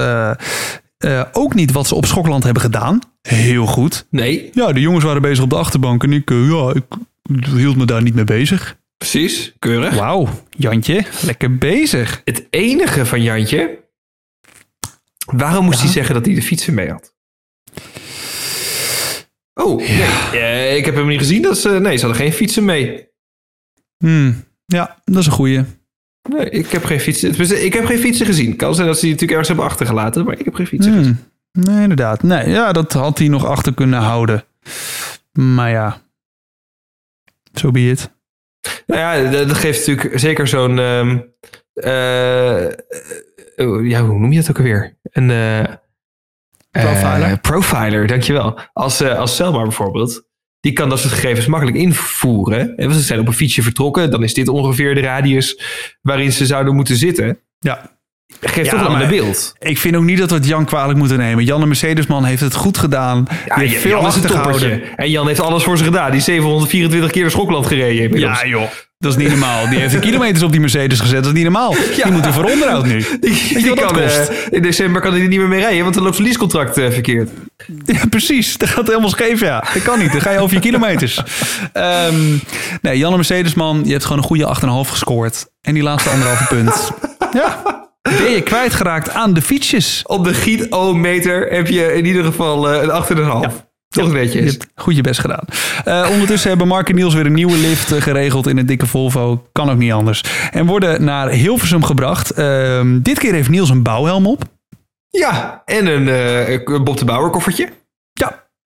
ook 1.31 1.53
niet 1.53 1.71
wat 1.71 1.87
ze 1.87 1.95
op 1.95 2.05
Schokland 2.05 2.43
hebben 2.43 2.61
gedaan. 2.61 2.99
Heel 3.21 3.65
goed. 3.65 4.05
Nee, 4.09 4.49
Ja, 4.53 4.73
de 4.73 4.81
jongens 4.81 5.03
waren 5.03 5.21
bezig 5.21 5.43
op 5.43 5.49
de 5.49 5.55
achterbank. 5.55 6.03
En 6.03 6.13
ik, 6.13 6.29
ja, 6.29 6.71
ik 6.73 6.83
hield 7.55 7.75
me 7.75 7.85
daar 7.85 8.01
niet 8.01 8.15
mee 8.15 8.23
bezig. 8.23 8.77
precies. 8.97 9.53
Keurig. 9.59 9.95
Wauw, 9.95 10.29
Jantje, 10.49 11.05
lekker 11.21 11.57
bezig. 11.57 12.21
Het 12.23 12.47
enige 12.49 13.05
van 13.05 13.21
Jantje... 13.21 13.83
Waarom 15.25 15.65
moest 15.65 15.79
hij 15.81 15.89
zeggen 15.89 16.15
dat 16.15 16.25
hij 16.25 16.35
de 16.35 16.41
fietsen 16.41 16.73
mee 16.73 16.89
had? 16.89 17.15
Oh, 19.53 19.77
nee. 19.77 20.41
Eh, 20.41 20.77
ik 20.77 20.85
heb 20.85 20.95
hem 20.95 21.07
niet 21.07 21.19
gezien. 21.19 21.41
Dat 21.41 21.57
ze, 21.57 21.69
nee, 21.69 21.97
ze 21.97 22.05
hadden 22.05 22.21
geen 22.23 22.33
fietsen 22.33 22.65
mee. 22.65 23.07
Hmm, 23.97 24.43
ja, 24.65 24.97
dat 25.03 25.17
is 25.17 25.25
een 25.25 25.31
goeie. 25.31 25.63
Nee, 26.29 26.49
ik 26.49 26.71
heb 26.71 26.85
geen 26.85 26.99
fietsen. 26.99 27.63
Ik 27.65 27.73
heb 27.73 27.85
geen 27.85 27.99
fietsen 27.99 28.25
gezien. 28.25 28.55
Kan 28.55 28.75
zijn 28.75 28.87
dat 28.87 28.95
ze 28.95 29.01
die 29.01 29.11
natuurlijk 29.11 29.39
ergens 29.39 29.47
hebben 29.47 29.65
achtergelaten, 29.65 30.25
maar 30.25 30.39
ik 30.39 30.45
heb 30.45 30.55
geen 30.55 30.67
fietsen 30.67 30.93
gezien. 30.93 31.19
Hmm, 31.51 31.63
nee, 31.63 31.81
inderdaad. 31.81 32.23
Nee, 32.23 32.49
ja, 32.49 32.71
dat 32.71 32.93
had 32.93 33.17
hij 33.17 33.27
nog 33.27 33.45
achter 33.45 33.73
kunnen 33.73 33.99
houden. 33.99 34.43
Maar 35.31 35.69
ja, 35.69 36.01
zo 37.59 37.71
be 37.71 37.89
it. 37.89 38.13
Nou 38.87 38.99
ja, 38.99 39.31
dat 39.45 39.53
geeft 39.57 39.87
natuurlijk 39.87 40.19
zeker 40.19 40.47
zo'n. 40.47 40.79
ehm, 40.79 41.19
eh, 41.73 42.65
eh, 42.65 42.73
ja, 43.83 44.05
hoe 44.05 44.19
noem 44.19 44.31
je 44.31 44.39
dat 44.39 44.49
ook 44.49 44.57
alweer? 44.57 44.97
Een. 45.03 45.29
eh, 45.31 45.63
Profiler. 46.71 47.21
eh, 47.31 47.37
profiler, 47.41 48.07
dankjewel. 48.07 48.59
Als, 48.73 49.01
eh 49.01 49.17
als 49.19 49.35
Selma 49.35 49.61
bijvoorbeeld. 49.61 50.27
Die 50.59 50.73
kan 50.73 50.89
dat 50.89 50.99
soort 50.99 51.13
gegevens 51.13 51.45
makkelijk 51.47 51.77
invoeren. 51.77 52.75
En 52.77 52.87
als 52.87 52.95
ze 52.97 53.01
zijn 53.03 53.19
op 53.19 53.27
een 53.27 53.33
fietsje 53.33 53.61
vertrokken, 53.61 54.11
dan 54.11 54.23
is 54.23 54.33
dit 54.33 54.47
ongeveer 54.47 54.95
de 54.95 55.01
radius 55.01 55.61
waarin 56.01 56.31
ze 56.31 56.45
zouden 56.45 56.75
moeten 56.75 56.95
zitten. 56.95 57.39
Ja, 57.59 57.94
Geeft 58.41 58.71
Ja, 58.71 58.77
toch 58.77 58.85
een 58.85 58.91
maar- 58.97 59.07
beeld. 59.07 59.53
ik 59.59 59.77
vind 59.77 59.95
ook 59.95 60.03
niet 60.03 60.17
dat 60.17 60.29
we 60.29 60.35
het 60.35 60.47
Jan 60.47 60.65
kwalijk 60.65 60.97
moeten 60.99 61.17
nemen. 61.17 61.43
Jan 61.43 61.59
de 61.59 61.65
Mercedesman 61.65 62.23
heeft 62.25 62.41
het 62.41 62.53
goed 62.55 62.77
gedaan. 62.77 63.27
Ja, 63.45 63.55
heeft 63.55 63.81
veel 63.81 63.89
Jan 63.91 63.99
een 63.99 64.05
achtergehouden. 64.05 64.81
En 64.95 65.09
Jan 65.09 65.27
heeft 65.27 65.39
alles 65.39 65.63
voor 65.63 65.77
ze 65.77 65.83
gedaan. 65.83 66.09
Die 66.09 66.19
is 66.19 66.25
724 66.25 67.11
keer 67.11 67.21
naar 67.21 67.31
Schokland 67.31 67.65
gereden. 67.65 68.03
inmiddels. 68.03 68.41
Ja, 68.41 68.47
joh. 68.47 68.63
Dat 68.99 69.11
is 69.11 69.17
niet 69.17 69.29
normaal. 69.29 69.69
Die 69.69 69.79
heeft 69.79 69.93
de 69.93 69.99
kilometers 69.99 70.43
op 70.43 70.51
die 70.51 70.59
Mercedes 70.59 70.99
gezet. 70.99 71.17
Dat 71.17 71.25
is 71.25 71.31
niet 71.31 71.43
normaal. 71.43 71.75
Die 72.03 72.11
moet 72.11 72.25
er 72.25 72.33
voor 72.33 72.43
onderhoud 72.43 72.85
nu. 72.85 73.05
Die, 73.21 73.73
kan, 73.73 73.93
kost? 73.93 74.31
in 74.49 74.61
december 74.61 75.01
kan 75.01 75.11
hij 75.13 75.21
er 75.21 75.27
niet 75.27 75.39
meer 75.39 75.47
mee 75.47 75.59
rijden, 75.59 75.81
want 75.83 75.93
dan 75.93 76.03
loopt 76.03 76.15
zijn 76.15 76.27
leasecontract 76.27 76.77
eh, 76.77 76.91
verkeerd. 76.91 77.29
Ja, 77.85 77.99
precies. 78.09 78.57
Dat 78.57 78.69
gaat 78.69 78.87
helemaal 78.87 79.09
scheef, 79.09 79.39
ja. 79.39 79.63
Dat 79.73 79.83
kan 79.83 79.99
niet. 79.99 80.11
Dan 80.11 80.21
ga 80.21 80.31
je 80.31 80.39
over 80.39 80.55
je 80.55 80.61
kilometers. 80.61 81.21
Ehm, 81.73 82.15
nee, 82.81 82.97
Jan 82.97 83.09
de 83.11 83.15
Mercedesman, 83.15 83.81
je 83.85 83.91
hebt 83.91 84.03
gewoon 84.03 84.17
een 84.17 84.23
goede 84.23 84.45
8,5 84.45 84.89
gescoord. 84.91 85.45
En 85.61 85.73
die 85.73 85.83
laatste 85.83 86.09
anderhalve 86.09 86.45
punt. 86.55 86.91
Ja. 87.33 87.83
Ben 88.17 88.31
je 88.31 88.41
kwijtgeraakt 88.43 89.09
aan 89.09 89.33
de 89.33 89.41
fietsjes? 89.41 90.03
Op 90.05 90.23
de 90.23 90.33
giet-o-meter 90.33 91.47
heb 91.51 91.67
je 91.67 91.93
in 91.93 92.05
ieder 92.05 92.23
geval 92.23 92.71
eh, 92.71 92.81
een 92.81 93.17
8,5. 93.49 93.63
Toch 93.87 94.07
Je 94.07 94.13
netjes. 94.13 94.51
hebt 94.51 94.67
goed 94.75 94.95
je 94.95 95.01
best 95.01 95.19
gedaan. 95.19 95.43
Eh, 95.85 96.07
ondertussen 96.11 96.49
hebben 96.49 96.67
Mark 96.67 96.89
en 96.89 96.95
Niels 96.95 97.13
weer 97.13 97.25
een 97.25 97.33
nieuwe 97.33 97.57
lift 97.57 97.91
eh, 97.91 98.01
geregeld 98.01 98.47
in 98.47 98.57
een 98.57 98.65
dikke 98.65 98.85
Volvo. 98.85 99.47
Kan 99.51 99.69
ook 99.69 99.77
niet 99.77 99.91
anders. 99.91 100.23
En 100.51 100.65
worden 100.65 101.03
naar 101.03 101.29
Hilversum 101.29 101.83
gebracht. 101.83 102.31
Ehm, 102.31 102.99
dit 103.01 103.19
keer 103.19 103.33
heeft 103.33 103.49
Niels 103.49 103.69
een 103.69 103.83
bouwhelm 103.83 104.27
op. 104.27 104.43
Ja, 105.09 105.61
en 105.65 105.85
een 105.85 106.83
Bob 106.83 106.97
de 106.97 107.05
Bauer 107.05 107.29
koffertje. 107.29 107.69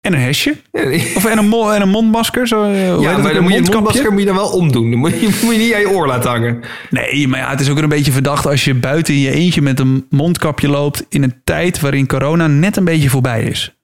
Ja. 0.02 0.10
En 0.10 0.14
een 0.16 0.22
hesje. 0.22 0.56
Ja, 0.72 0.82
Of 1.16 1.26
en 1.26 1.38
een, 1.38 1.48
mo- 1.48 1.70
en 1.72 1.82
een 1.82 1.90
mondmasker. 1.90 2.48
Zo, 2.48 2.64
eh, 2.64 2.88
dat 2.88 3.02
maar 3.02 3.14
dan 3.24 3.36
Een 3.36 3.44
moet 3.44 3.54
je 3.54 3.62
mondmasker 3.72 4.12
moet 4.12 4.20
je 4.20 4.26
dan 4.26 4.36
wel 4.36 4.50
omdoen. 4.50 4.90
Dan 4.92 5.00
moet 5.00 5.12
je, 5.20 5.40
moet 5.44 5.54
je 5.56 5.60
niet 5.62 5.74
aan 5.74 5.80
je 5.80 5.90
oor 5.90 6.08
laten 6.08 6.30
hangen. 6.30 6.60
Nee, 6.90 7.28
maar 7.28 7.40
ja, 7.40 7.50
het 7.50 7.60
is 7.60 7.70
ook 7.70 7.78
een 7.78 7.90
beetje 7.90 8.12
verdacht 8.12 8.46
als 8.46 8.66
je 8.66 8.74
buiten 8.74 9.14
in 9.14 9.20
je 9.20 9.32
eentje 9.32 9.62
met 9.62 9.80
een 9.80 10.06
mondkapje 10.10 10.68
loopt 10.70 11.06
in 11.10 11.24
een 11.24 11.42
tijd 11.44 11.80
waarin 11.80 12.08
corona 12.08 12.48
net 12.48 12.78
een 12.78 12.84
beetje 12.84 13.10
voorbij 13.10 13.44
is. 13.44 13.78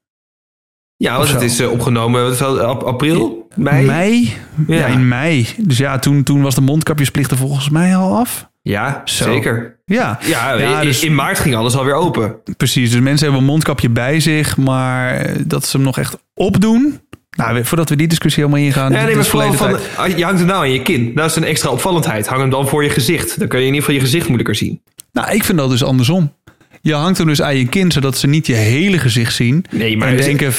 Ja, 0.97 1.18
want 1.18 1.32
het 1.32 1.41
is 1.41 1.59
eh, 1.59 1.72
opgenomen 1.72 2.32
is 2.32 2.38
dat, 2.38 2.59
ap- 2.59 2.84
april, 2.84 3.47
mei. 3.55 3.86
Mei? 3.86 4.34
Ja. 4.68 4.76
Ja. 4.76 4.86
in 4.86 5.07
mei. 5.07 5.47
Dus 5.57 5.78
ja, 5.78 5.99
toen, 5.99 6.24
toen 6.24 6.41
was 6.41 6.55
de 6.55 6.61
mondkapjesplicht 6.61 7.32
er 7.32 7.38
volgens 7.38 7.70
mij 7.70 7.95
al 7.95 8.18
af. 8.18 8.49
Ja, 8.61 9.01
Zo. 9.05 9.24
zeker. 9.24 9.74
Ja, 9.86 10.20
Ja, 10.22 10.54
Ja, 10.58 10.80
in, 10.82 10.88
dus- 10.88 11.04
in 11.04 11.16
maart 11.16 11.40
ging 11.40 11.56
alles 11.56 11.76
alweer 11.76 11.94
open. 11.94 12.36
precies. 12.58 12.92
Dus 12.92 13.00
mensen 13.00 13.24
hebben 13.26 13.42
een 13.44 13.50
mondkapje 13.52 13.90
bij 13.90 14.20
zich, 14.20 14.58
maar 14.58 15.32
dat 15.48 15.66
ze 15.66 15.76
hem 15.78 15.86
nog 15.86 15.98
echt 15.98 16.18
opdoen. 16.34 17.00
Nou, 17.38 17.66
voordat 17.66 17.90
we 17.90 17.96
die 17.96 18.08
discussie 18.08 18.44
helemaal 18.44 18.66
ingaan. 18.66 18.92
Ja, 18.92 19.04
nee, 19.06 19.16
maar 19.16 19.26
vooral 19.26 19.54
van, 19.54 19.78
ah, 19.96 20.18
je 20.18 20.24
hangt 20.24 20.40
hem 20.40 20.48
nou 20.48 20.60
aan 20.60 20.72
je 20.72 20.82
kin. 20.82 21.12
Dat 21.16 21.30
is 21.30 21.36
een 21.36 21.44
extra 21.44 21.70
opvallendheid. 21.70 22.28
Hang 22.28 22.42
hem 22.42 22.50
dan 22.50 22.68
voor 22.68 22.84
je 22.84 22.90
gezicht. 22.90 23.40
Dan 23.40 23.48
kun 23.48 23.60
je 23.60 23.66
in 23.66 23.74
ieder 23.74 23.86
geval 23.86 23.96
je 24.02 24.06
gezicht 24.08 24.26
moeilijker 24.28 24.56
zien. 24.56 24.82
Nou, 25.12 25.32
ik 25.36 25.44
vind 25.44 25.58
dat 25.58 25.70
dus 25.70 25.84
andersom. 25.84 26.34
Je 26.82 26.94
hangt 26.94 27.18
hem 27.18 27.28
dus 27.28 27.42
aan 27.42 27.58
je 27.58 27.68
kin, 27.68 27.92
zodat 27.92 28.18
ze 28.18 28.28
niet 28.28 28.48
je 28.48 28.54
hele 28.54 28.98
gezicht 28.98 29.36
zien. 29.36 29.66
Nee, 29.72 29.98
maar 29.98 30.08
en 30.08 30.18
denken, 30.18 30.54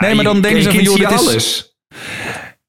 nee, 0.00 0.14
maar 0.14 0.24
dan 0.24 0.36
je- 0.36 0.42
denken 0.42 0.62
ze 0.62 0.70
van, 0.70 0.82
joh, 0.82 0.96
dit 0.96 1.10
is, 1.10 1.18
alles. 1.28 1.74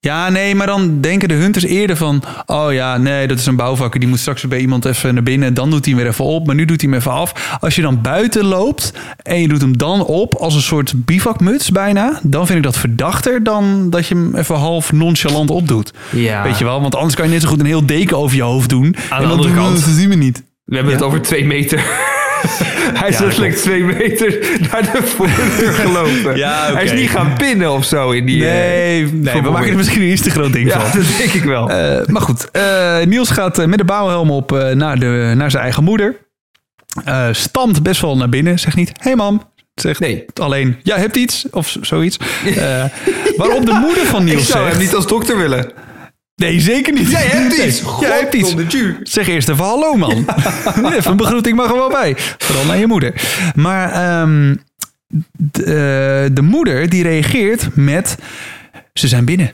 Ja, 0.07 0.29
nee, 0.29 0.55
maar 0.55 0.67
dan 0.67 1.01
denken 1.01 1.27
de 1.27 1.33
hunters 1.33 1.63
eerder 1.65 1.97
van... 1.97 2.23
oh 2.45 2.73
ja, 2.73 2.97
nee, 2.97 3.27
dat 3.27 3.37
is 3.39 3.45
een 3.45 3.55
bouwvakker. 3.55 3.99
Die 3.99 4.09
moet 4.09 4.19
straks 4.19 4.47
bij 4.47 4.59
iemand 4.59 4.85
even 4.85 5.13
naar 5.13 5.23
binnen. 5.23 5.53
Dan 5.53 5.69
doet 5.69 5.85
hij 5.85 5.93
hem 5.93 6.03
weer 6.03 6.11
even 6.11 6.25
op, 6.25 6.45
maar 6.45 6.55
nu 6.55 6.65
doet 6.65 6.81
hij 6.81 6.89
hem 6.89 6.99
even 6.99 7.11
af. 7.11 7.57
Als 7.59 7.75
je 7.75 7.81
dan 7.81 8.01
buiten 8.01 8.45
loopt 8.45 8.93
en 9.23 9.41
je 9.41 9.47
doet 9.47 9.61
hem 9.61 9.77
dan 9.77 10.05
op... 10.05 10.35
als 10.35 10.55
een 10.55 10.61
soort 10.61 10.93
bivakmuts 11.05 11.69
bijna... 11.71 12.19
dan 12.23 12.45
vind 12.45 12.57
ik 12.57 12.63
dat 12.63 12.77
verdachter 12.77 13.43
dan 13.43 13.89
dat 13.89 14.07
je 14.07 14.15
hem 14.15 14.35
even 14.35 14.55
half 14.55 14.91
nonchalant 14.91 15.49
opdoet. 15.49 15.93
Ja. 16.11 16.43
Weet 16.43 16.57
je 16.57 16.63
wel? 16.63 16.81
Want 16.81 16.95
anders 16.95 17.15
kan 17.15 17.25
je 17.25 17.31
net 17.31 17.41
zo 17.41 17.47
goed 17.47 17.59
een 17.59 17.65
heel 17.65 17.85
deken 17.85 18.17
over 18.17 18.35
je 18.35 18.43
hoofd 18.43 18.69
doen. 18.69 18.95
en 19.09 19.21
dan 19.21 19.31
andere 19.31 19.53
kant- 19.53 19.85
dat 19.85 19.93
zien 19.95 20.09
we 20.09 20.15
niet. 20.15 20.43
We 20.65 20.75
hebben 20.75 20.93
het 20.93 21.03
over 21.03 21.21
twee 21.21 21.45
meter. 21.45 21.83
Hij 22.99 23.09
is 23.09 23.17
Ja, 23.17 23.23
letterlijk 23.23 23.55
twee 23.55 23.83
meter 23.83 24.37
naar 24.71 24.81
de 24.91 25.03
voordeur 25.03 25.71
gelopen. 25.73 26.37
Ja. 26.37 26.73
Hij 26.73 26.83
is 26.83 26.91
niet 26.91 27.09
gaan 27.09 27.33
pinnen 27.37 27.71
of 27.71 27.85
zo 27.85 28.11
in 28.11 28.25
die... 28.25 28.45
eh, 28.45 28.51
Nee, 28.51 29.05
nee 29.13 29.41
we 29.41 29.49
maken 29.49 29.69
er 29.69 29.75
misschien 29.75 30.01
een 30.01 30.11
iets 30.11 30.21
te 30.21 30.29
groot 30.29 30.53
ding 30.53 30.67
Ja, 30.69 30.79
van. 30.79 30.99
dat 31.01 31.09
denk 31.17 31.31
ik 31.31 31.43
wel. 31.43 31.69
Eh, 31.69 32.05
maar 32.07 32.21
goed, 32.21 32.51
eh, 32.51 32.97
Niels 33.05 33.29
gaat 33.29 33.59
eh, 33.59 33.65
met 33.65 33.77
de 33.77 33.85
bouwhelm 33.85 34.31
op 34.31 34.51
eh, 34.51 34.69
naar, 34.69 34.99
de, 34.99 35.33
naar 35.35 35.51
zijn 35.51 35.63
eigen 35.63 35.83
moeder. 35.83 36.15
eh, 37.05 37.27
stamt 37.31 37.83
best 37.83 38.01
wel 38.01 38.17
naar 38.17 38.29
binnen. 38.29 38.59
Zegt 38.59 38.75
niet, 38.75 38.91
hey 38.99 39.15
mam. 39.15 39.49
Zegt 39.75 39.99
Nee. 39.99 40.25
alleen, 40.41 40.77
jij 40.83 40.97
hebt 40.97 41.15
iets. 41.15 41.45
Of 41.51 41.75
zoiets. 41.81 42.17
Eh, 42.45 42.83
waarop 43.37 43.65
de 43.65 43.73
moeder 43.81 44.05
van 44.05 44.23
Niels 44.23 44.47
zegt... 44.47 44.95
als 44.95 45.07
dokter 45.07 45.37
willen. 45.37 45.71
Nee, 46.41 46.59
zeker 46.59 46.93
niet. 46.93 47.09
Jij 47.09 47.25
hebt 47.25 47.53
iets. 47.53 47.81
Jij 47.99 48.19
hebt 48.19 48.33
iets. 48.33 48.55
Zeg 49.03 49.27
eerst 49.27 49.49
even 49.49 49.65
hallo, 49.65 49.93
man. 49.93 50.25
even 50.97 51.11
een 51.11 51.17
begroeting 51.17 51.55
mag 51.55 51.69
er 51.69 51.75
wel 51.75 51.89
bij. 51.89 52.15
Vooral 52.37 52.65
naar 52.65 52.77
je 52.77 52.87
moeder. 52.87 53.13
Maar 53.55 53.91
ehm, 53.91 54.55
de, 55.37 55.63
eh, 55.63 56.35
de 56.35 56.41
moeder 56.41 56.89
die 56.89 57.03
reageert 57.03 57.75
met... 57.75 58.17
Ze 58.93 59.07
zijn 59.07 59.25
binnen. 59.25 59.53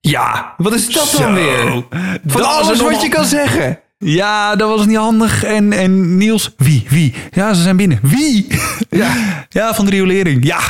Ja, 0.00 0.54
wat 0.56 0.74
is 0.74 0.92
dat 0.92 1.06
Zo. 1.06 1.18
dan 1.18 1.34
weer? 1.34 1.58
Van 1.66 1.84
Dat 2.22 2.42
alles 2.42 2.80
wat 2.80 3.02
je 3.02 3.08
kan 3.08 3.24
zeggen. 3.24 3.80
Ja, 3.98 4.56
dat 4.56 4.68
was 4.68 4.86
niet 4.86 4.96
handig. 4.96 5.44
En, 5.44 5.72
en 5.72 6.16
Niels, 6.16 6.54
wie? 6.56 6.86
Wie? 6.88 7.14
Ja, 7.30 7.54
ze 7.54 7.62
zijn 7.62 7.76
binnen. 7.76 7.98
Wie? 8.02 8.46
Ja, 8.90 9.14
ja 9.48 9.74
van 9.74 9.84
de 9.84 9.90
riolering. 9.90 10.44
Ja, 10.44 10.60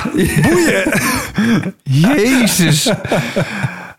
boeien. 0.43 0.85
Jezus. 1.83 2.91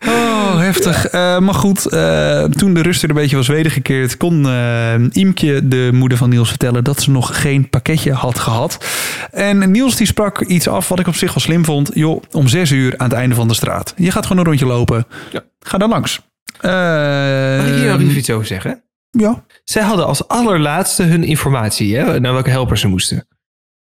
Oh, 0.06 0.58
heftig. 0.58 1.06
Eh, 1.06 1.38
maar 1.38 1.54
goed, 1.54 1.86
eh, 1.86 2.44
toen 2.44 2.74
de 2.74 2.82
rust 2.82 3.02
er 3.02 3.08
een 3.08 3.14
beetje 3.14 3.36
was 3.36 3.48
wedergekeerd... 3.48 4.16
kon 4.16 4.46
eh 4.46 4.94
Imke, 5.10 5.68
de 5.68 5.90
moeder 5.92 6.18
van 6.18 6.28
Niels, 6.28 6.48
vertellen... 6.48 6.84
dat 6.84 7.02
ze 7.02 7.10
nog 7.10 7.42
geen 7.42 7.68
pakketje 7.68 8.12
had 8.12 8.38
gehad. 8.38 8.86
En 9.30 9.70
Niels 9.70 9.96
die 9.96 10.06
sprak 10.06 10.40
iets 10.40 10.68
af 10.68 10.88
wat 10.88 10.98
ik 10.98 11.06
op 11.06 11.14
zich 11.14 11.28
wel 11.34 11.42
slim 11.42 11.64
vond. 11.64 11.90
Joh, 11.94 12.22
om 12.32 12.48
zes 12.48 12.70
uur 12.70 12.94
aan 12.96 13.08
het 13.08 13.18
einde 13.18 13.34
van 13.34 13.48
de 13.48 13.54
straat. 13.54 13.94
Je 13.96 14.10
gaat 14.10 14.26
gewoon 14.26 14.38
een 14.38 14.48
rondje 14.48 14.66
lopen. 14.66 15.06
Ja. 15.32 15.40
Ga 15.60 15.78
dan 15.78 15.88
langs. 15.88 16.20
Eh, 16.60 16.70
Mag 17.56 17.66
ik 17.66 17.74
hier 17.74 17.90
nog 17.90 18.00
even 18.00 18.16
iets 18.16 18.30
over 18.30 18.46
zeggen? 18.46 18.82
ja. 19.10 19.44
Zij 19.64 19.82
hadden 19.82 20.06
als 20.06 20.28
allerlaatste 20.28 21.02
hun 21.02 21.24
informatie, 21.24 21.96
hè, 21.96 22.20
naar 22.20 22.32
welke 22.32 22.50
helpers 22.50 22.80
ze 22.80 22.88
moesten. 22.88 23.26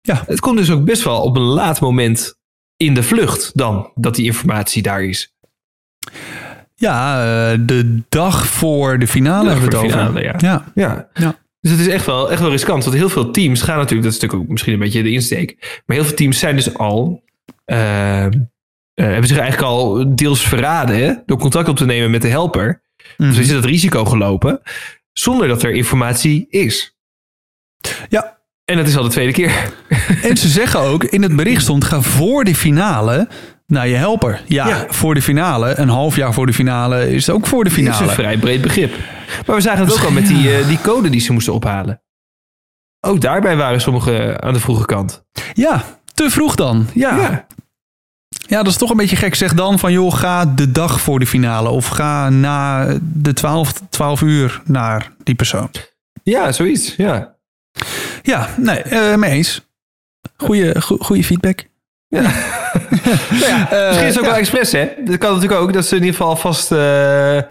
Ja. 0.02 0.24
Het 0.28 0.40
komt 0.40 0.58
dus 0.58 0.70
ook 0.72 0.86
best 0.86 1.04
wel 1.04 1.22
op 1.22 1.36
een 1.36 1.42
laat 1.42 1.80
moment 1.80 2.36
in 2.78 2.94
de 2.94 3.04
vlucht 3.04 3.52
dan, 3.58 3.92
dat 3.96 4.16
die 4.16 4.26
informatie 4.26 4.82
daar 4.82 5.04
is. 5.04 5.34
Ja, 6.76 7.24
eh, 7.52 7.58
de 7.62 8.02
dag 8.10 8.48
voor 8.48 9.00
de 9.00 9.08
finale 9.08 9.50
hebben 9.50 9.70
we 9.70 9.78
het 9.78 9.82
de 9.88 9.88
over. 9.88 10.00
finale, 10.00 10.22
ja. 10.22 10.34
ja. 10.38 10.72
Ja. 10.76 11.10
Ja. 11.14 11.40
Dus 11.62 11.72
het 11.72 11.80
is 11.80 11.88
echt 11.88 12.06
wel, 12.06 12.32
echt 12.32 12.42
wel 12.42 12.50
riskant. 12.50 12.84
Want 12.84 12.96
heel 12.96 13.10
veel 13.10 13.32
teams 13.32 13.62
gaan 13.62 13.78
natuurlijk, 13.78 14.04
dat 14.04 14.14
is 14.14 14.20
natuurlijk 14.20 14.44
ook 14.44 14.52
misschien 14.52 14.74
een 14.74 14.80
beetje 14.80 15.04
de 15.04 15.12
insteek. 15.12 15.82
Maar 15.86 15.96
heel 15.98 16.06
veel 16.06 16.16
teams 16.16 16.40
zijn 16.40 16.56
dus 16.56 16.74
al, 16.74 17.24
eh, 17.66 18.26
eh, 18.26 18.32
hebben 18.94 19.28
zich 19.28 19.38
eigenlijk 19.38 19.72
al 19.72 20.16
deels 20.16 20.42
verraden 20.48 20.98
hè, 21.04 21.14
door 21.26 21.38
contact 21.38 21.70
op 21.70 21.78
te 21.78 21.86
nemen 21.86 22.12
met 22.12 22.22
de 22.22 22.28
helper. 22.28 22.82
Dus 23.18 23.38
er 23.38 23.44
zit 23.44 23.56
het 23.56 23.66
risico 23.66 24.06
gelopen, 24.06 24.62
zonder 25.14 25.48
dat 25.48 25.64
er 25.64 25.72
informatie 25.72 26.48
is. 26.50 26.98
ja. 28.10 28.40
En 28.66 28.78
dat 28.78 28.88
is 28.88 28.98
al 28.98 29.04
de 29.04 29.10
tweede 29.10 29.32
keer. 29.32 29.74
En 30.24 30.38
ze 30.38 30.48
zeggen 30.48 30.80
ook, 30.80 31.04
in 31.04 31.22
het 31.22 31.36
bericht 31.36 31.62
stond, 31.62 31.84
ga 31.84 32.02
voor 32.02 32.44
de 32.44 32.56
finale 32.56 33.28
naar 33.72 33.88
je 33.88 33.96
helper. 33.96 34.42
Ja, 34.48 34.68
Ja. 34.68 34.86
voor 34.90 35.14
de 35.14 35.22
finale. 35.22 35.80
Een 35.80 35.90
half 35.90 36.16
jaar 36.16 36.34
voor 36.34 36.46
de 36.46 36.54
finale 36.54 37.12
is 37.14 37.26
het 37.26 37.36
ook 37.36 37.48
voor 37.48 37.64
de 37.64 37.70
Dat 37.70 37.80
is 37.80 37.86
finale. 37.86 38.04
een 38.08 38.10
vrij 38.16 38.38
breed 38.38 38.62
begrip. 38.62 38.96
Maar 39.46 39.56
we 39.56 39.62
zagen 39.62 39.86
het 39.86 39.94
ook 39.94 40.04
al 40.04 40.12
met 40.12 40.28
die, 40.28 40.56
eh, 40.58 40.68
die 40.68 40.82
code 40.82 41.10
die 41.10 41.22
ze 41.22 41.34
moesten 41.34 41.54
ophalen. 41.54 42.02
Ook 43.08 43.22
daarbij 43.22 43.56
waren 43.56 43.82
sommigen 43.82 44.42
aan 44.44 44.54
de 44.54 44.60
vroege 44.60 44.86
kant. 44.86 45.24
Ja, 45.54 45.84
te 46.14 46.30
vroeg 46.30 46.56
dan. 46.56 46.88
Ja. 46.94 47.16
ja. 47.18 47.46
Ja. 48.48 48.58
dat 48.64 48.68
is 48.68 48.78
toch 48.78 48.90
een 48.90 48.98
beetje 48.98 49.16
gek. 49.16 49.36
Zeg 49.36 49.54
dan 49.54 49.80
van, 49.80 49.92
joh, 49.92 50.14
ga 50.14 50.46
de 50.46 50.72
dag 50.72 51.02
voor 51.02 51.20
de 51.20 51.28
finale. 51.28 51.70
Of 51.70 51.88
ga 51.88 52.30
na 52.30 52.88
de 53.02 53.34
12, 53.34 53.74
12 53.90 54.22
uur 54.22 54.62
naar 54.66 55.12
die 55.24 55.36
persoon. 55.36 55.70
Ja, 56.24 56.52
zoiets. 56.52 56.96
Ja. 56.96 57.36
Ja, 58.22 58.50
nee, 58.58 58.82
eh 58.82 59.16
mee 59.16 59.32
eens. 59.32 59.62
Goeie, 60.38 60.82
go- 60.82 60.98
goeie 60.98 61.24
feedback. 61.24 61.66
Nou 63.30 63.46
ja, 63.48 63.68
misschien 63.88 64.08
is 64.08 64.16
het 64.16 64.20
ook 64.20 64.26
wel 64.30 64.36
expres, 64.36 64.72
hè? 64.72 64.88
Dat 65.06 65.18
kan 65.18 65.34
natuurlijk 65.34 65.62
ook, 65.62 65.74
dat 65.74 65.86
ze 65.86 65.96
in 65.96 66.02
ieder 66.04 66.18
geval 66.18 66.36
vast 66.36 66.72
eh, 66.72 67.38
eh, 67.38 67.44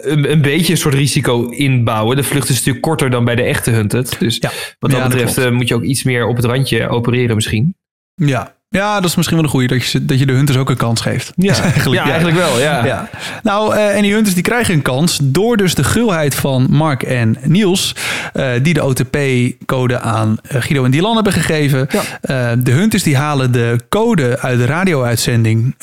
een, 0.00 0.30
een 0.30 0.42
beetje 0.42 0.72
een 0.72 0.78
soort 0.78 0.94
risico 0.94 1.48
inbouwen. 1.48 2.16
De 2.16 2.22
vlucht 2.22 2.48
is 2.48 2.56
natuurlijk 2.56 2.84
korter 2.84 3.10
dan 3.10 3.24
bij 3.24 3.34
de 3.34 3.42
echte 3.42 3.70
Hunted. 3.70 4.18
Dus 4.18 4.36
Ja. 4.40 4.50
wat 4.78 4.90
dat 4.90 5.00
Ja, 5.00 5.06
betreft 5.08 5.38
eh, 5.38 5.50
moet 5.50 5.68
je 5.68 5.74
ook 5.74 5.82
iets 5.82 6.02
meer 6.02 6.26
op 6.26 6.36
het 6.36 6.44
randje 6.44 6.88
opereren 6.88 7.34
misschien. 7.34 7.74
Ja. 8.14 8.54
Ja, 8.72 8.94
dat 9.00 9.10
is 9.10 9.16
misschien 9.16 9.36
wel 9.36 9.44
een 9.44 9.52
goeie. 9.52 9.68
Dat 9.68 9.86
je, 9.86 10.04
dat 10.04 10.18
je 10.18 10.26
de 10.26 10.32
hunters 10.32 10.58
ook 10.58 10.70
een 10.70 10.76
kans 10.76 11.00
geeft. 11.00 11.32
ja, 11.36 12.10
eigenlijk 12.10 12.36
wel, 12.36 12.60
ja. 12.60 12.84
Ja. 12.84 13.08
Nou, 13.42 13.74
eh, 13.74 13.96
en 13.96 14.02
die 14.02 14.12
hunters 14.12 14.34
die 14.34 14.42
krijgen 14.42 14.74
een 14.74 14.82
kans 14.82 15.18
door 15.22 15.56
dus 15.56 15.74
de 15.74 15.84
gulheid 15.84 16.34
van 16.34 16.66
Mark 16.70 17.02
en 17.02 17.36
Niels, 17.42 17.94
eh, 18.32 18.50
die 18.62 18.74
de 18.74 18.84
OTP-code 18.84 20.00
aan 20.00 20.38
eh, 20.42 20.60
Guido 20.60 20.84
en 20.84 20.90
Dylan 20.90 21.14
hebben 21.14 21.32
gegeven. 21.32 21.88
Ja. 22.20 22.56
De 22.56 22.70
hunters 22.70 23.02
die 23.02 23.16
halen 23.16 23.52
de 23.52 23.80
code 23.88 24.38
uit 24.38 24.58
de 24.58 24.66
radio-uitzending 24.66 25.74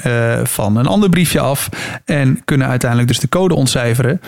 van 0.44 0.78
een 0.78 0.88
ander 0.88 1.10
briefje 1.10 1.40
af 1.40 1.70
en 2.06 2.42
kunnen 2.46 2.68
uiteindelijk 2.68 3.10
dus 3.10 3.20
de 3.20 3.30
code 3.30 3.56
ontcijferen. 3.56 4.22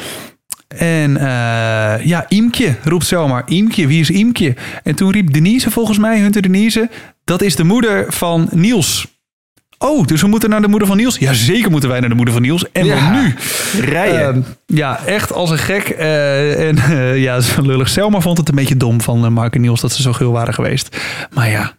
En 0.78 1.18
eh, 1.18 2.06
ja, 2.06 2.26
Imke 2.28 2.76
roept 2.84 3.06
zomaar. 3.06 3.44
Imke, 3.46 3.88
wie 3.88 4.00
is 4.00 4.10
Imke? 4.10 4.56
En 4.84 4.96
toen 4.96 5.12
riep 5.12 5.34
Denise 5.34 5.72
volgens 5.72 5.98
mij, 5.98 6.20
Hunter 6.20 6.42
Denise, 6.42 6.90
dat 7.24 7.42
is 7.42 7.56
de 7.56 7.64
moeder 7.64 8.06
van 8.14 8.48
Niels. 8.52 9.08
Oh, 9.78 10.06
dus 10.08 10.22
we 10.22 10.28
moeten 10.28 10.50
naar 10.50 10.62
de 10.62 10.68
moeder 10.68 10.88
van 10.88 10.98
Niels? 10.98 11.18
Ja, 11.18 11.34
zeker 11.34 11.72
moeten 11.72 11.90
wij 11.90 12.00
naar 12.00 12.10
de 12.10 12.16
moeder 12.16 12.34
van 12.34 12.44
Niels. 12.44 12.72
En 12.72 12.86
Ja. 12.86 13.12
nu. 13.12 13.36
Rijden. 13.82 14.22
Ehm, 14.22 14.42
ja, 14.66 15.00
echt 15.06 15.34
als 15.34 15.50
een 15.50 15.58
gek. 15.58 15.90
Eh, 15.90 16.68
en 16.68 16.78
eh, 16.78 17.22
ja, 17.22 17.40
lullig. 17.62 17.90
Selma 17.90 18.20
vond 18.20 18.38
het 18.38 18.50
een 18.50 18.56
beetje 18.56 18.78
dom 18.78 19.02
van 19.02 19.34
Mark 19.34 19.56
en 19.56 19.62
Niels 19.62 19.82
dat 19.82 19.92
ze 19.92 20.02
zo 20.02 20.14
gul 20.14 20.32
waren 20.32 20.54
geweest. 20.54 20.98
Maar 21.34 21.50
ja, 21.50 21.74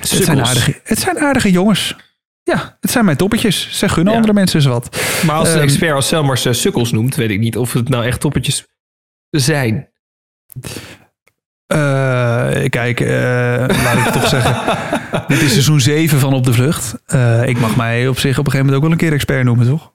het 0.00 0.08
zijn, 0.08 0.44
aardige, 0.44 0.80
het 0.84 0.98
zijn 0.98 1.18
aardige 1.18 1.50
jongens. 1.50 1.96
Ja, 2.52 2.76
het 2.80 2.90
zijn 2.90 3.04
mijn 3.04 3.16
toppetjes. 3.16 3.78
Ze 3.78 3.88
gunnen 3.88 4.12
Ja. 4.12 4.18
andere 4.18 4.34
mensen 4.34 4.58
eens 4.60 4.68
wat. 4.68 5.02
maar 5.26 5.36
als 5.36 5.48
de 5.48 5.54
ehm, 5.54 5.62
expert 5.62 5.92
als 5.92 6.08
Selmars 6.08 6.44
eh, 6.44 6.52
sukkels 6.52 6.92
noemt, 6.92 7.14
weet 7.14 7.30
ik 7.30 7.38
niet 7.38 7.56
of 7.56 7.72
het 7.72 7.88
nou 7.88 8.04
echt 8.04 8.20
toppetjes 8.20 8.66
zijn. 9.30 9.88
Eh, 11.66 12.64
kijk, 12.68 13.00
eh, 13.00 13.82
laat 13.82 13.96
ik 13.98 14.04
het 14.04 14.12
toch 14.12 14.28
zeggen. 14.28 14.78
Dit 15.28 15.40
is 15.42 15.50
seizoen 15.50 15.80
7 15.80 16.18
van 16.18 16.32
Op 16.34 16.44
de 16.44 16.52
Vlucht. 16.52 16.94
Ik 17.48 17.58
mag 17.58 17.76
mij 17.76 18.08
op 18.08 18.18
zich 18.18 18.38
op 18.38 18.44
een 18.46 18.50
gegeven 18.52 18.58
moment 18.58 18.76
ook 18.76 18.82
wel 18.82 18.90
een 18.90 18.96
keer 18.96 19.12
expert 19.12 19.44
noemen, 19.44 19.66
toch? 19.66 19.92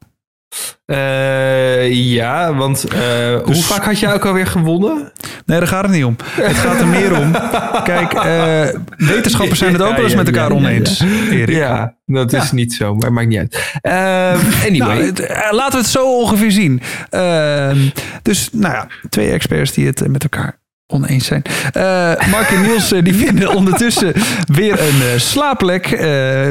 Eh, 0.86 1.92
ja, 1.94 2.54
want 2.54 2.84
eh, 2.84 3.00
hoe 3.46 3.54
Dus- 3.54 3.66
vaak 3.66 3.86
had 3.86 4.00
jij 4.00 4.14
ook 4.14 4.26
alweer 4.26 4.48
gewonnen? 4.48 5.12
Nee, 5.46 5.60
daar 5.60 5.68
gaat 5.68 5.84
het 5.84 5.92
niet 5.92 6.04
om. 6.04 6.16
Het 6.24 6.56
gaat 6.58 6.80
er 6.80 6.88
meer 6.88 7.18
om. 7.18 7.32
Kijk, 7.84 8.14
eh, 8.14 8.80
wetenschappers 8.98 9.60
zijn 9.60 9.74
het 9.74 9.82
ook 9.82 9.88
Ja, 9.90 9.94
wel 9.96 10.04
eens 10.04 10.12
ja, 10.14 10.18
met 10.18 10.28
elkaar 10.28 10.50
ja, 10.50 10.56
oneens, 10.56 11.04
Erik. 11.32 11.56
Ja, 11.56 11.96
dat 12.06 12.34
is 12.34 12.52
niet 12.52 12.74
zo, 12.74 12.96
maar 12.96 13.14
maakt 13.14 13.28
niet 13.28 13.38
uit. 13.38 13.80
Ehm, 13.82 14.40
anyway. 14.68 14.98
Nou, 14.98 15.14
eh, 15.14 15.52
laten 15.52 15.72
we 15.72 15.78
het 15.78 15.88
zo 15.88 16.18
ongeveer 16.18 16.52
zien. 16.52 16.82
Ehm, 17.10 17.78
dus, 18.22 18.50
nou 18.52 18.74
ja, 18.74 18.88
twee 19.10 19.32
experts 19.32 19.72
die 19.72 19.86
het 19.86 20.08
met 20.08 20.24
elkaar 20.24 20.60
oneens 20.92 21.26
zijn. 21.26 21.42
Eh, 21.72 21.84
Mark 22.32 22.50
en 22.50 22.62
Niels 22.62 22.92
eh, 22.92 23.04
die 23.04 23.14
vinden 23.16 23.54
ondertussen 23.56 24.14
weer 24.46 24.72
een 24.72 25.02
eh, 25.02 25.18
slaapplek. 25.18 25.88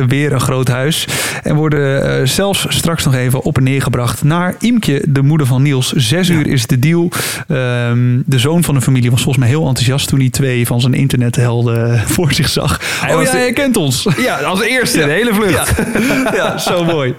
weer 0.09 0.32
een 0.32 0.41
groot 0.41 0.68
huis. 0.68 1.07
En 1.43 1.55
worden 1.55 2.28
zelfs 2.28 2.66
straks 2.68 3.05
nog 3.05 3.14
even 3.14 3.43
op 3.43 3.57
en 3.57 3.62
neer 3.62 3.82
gebracht 3.82 4.22
naar 4.24 4.55
Imke, 4.59 5.03
de 5.09 5.22
moeder 5.22 5.47
van 5.47 5.62
Niels. 5.62 5.93
Zes 5.93 6.28
uur 6.28 6.47
is 6.47 6.66
de 6.66 6.78
deal. 6.78 7.09
Ehm, 7.49 8.20
de 8.26 8.38
zoon 8.38 8.64
van 8.64 8.74
de 8.74 8.80
familie 8.80 9.11
was 9.11 9.22
volgens 9.22 9.45
mij 9.45 9.55
heel 9.55 9.66
enthousiast 9.66 10.09
toen 10.09 10.18
hij 10.18 10.30
twee 10.30 10.66
van 10.66 10.80
zijn 10.80 10.95
internethelden 10.95 11.99
voor 12.14 12.32
zich 12.32 12.49
zag. 12.49 12.80
Hij 13.01 13.14
oh 13.14 13.22
ja, 13.22 13.30
de- 13.30 13.36
hij 13.38 13.53
kent 13.53 13.76
ons. 13.76 14.07
ja, 14.18 14.36
als 14.36 14.62
eerste, 14.62 14.99
de 14.99 15.11
hele 15.11 15.34
vlucht. 15.34 15.72
Ja, 16.24 16.34
ja, 16.34 16.59
zo 16.59 16.84
mooi. 16.84 17.14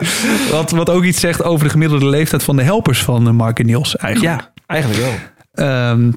Wat, 0.51 0.71
wat 0.71 0.89
ook 0.89 1.03
iets 1.03 1.19
zegt 1.19 1.43
over 1.43 1.63
de 1.65 1.71
gemiddelde 1.71 2.05
leeftijd 2.05 2.43
van 2.43 2.55
de 2.55 2.63
helpers 2.63 3.03
van 3.03 3.35
Mark 3.35 3.59
en 3.59 3.65
Niels 3.65 3.95
eigenlijk. 3.95 4.39
Ja, 4.39 4.51
eigenlijk 4.67 5.01
wel. 5.01 5.13
Ehm, 5.67 6.11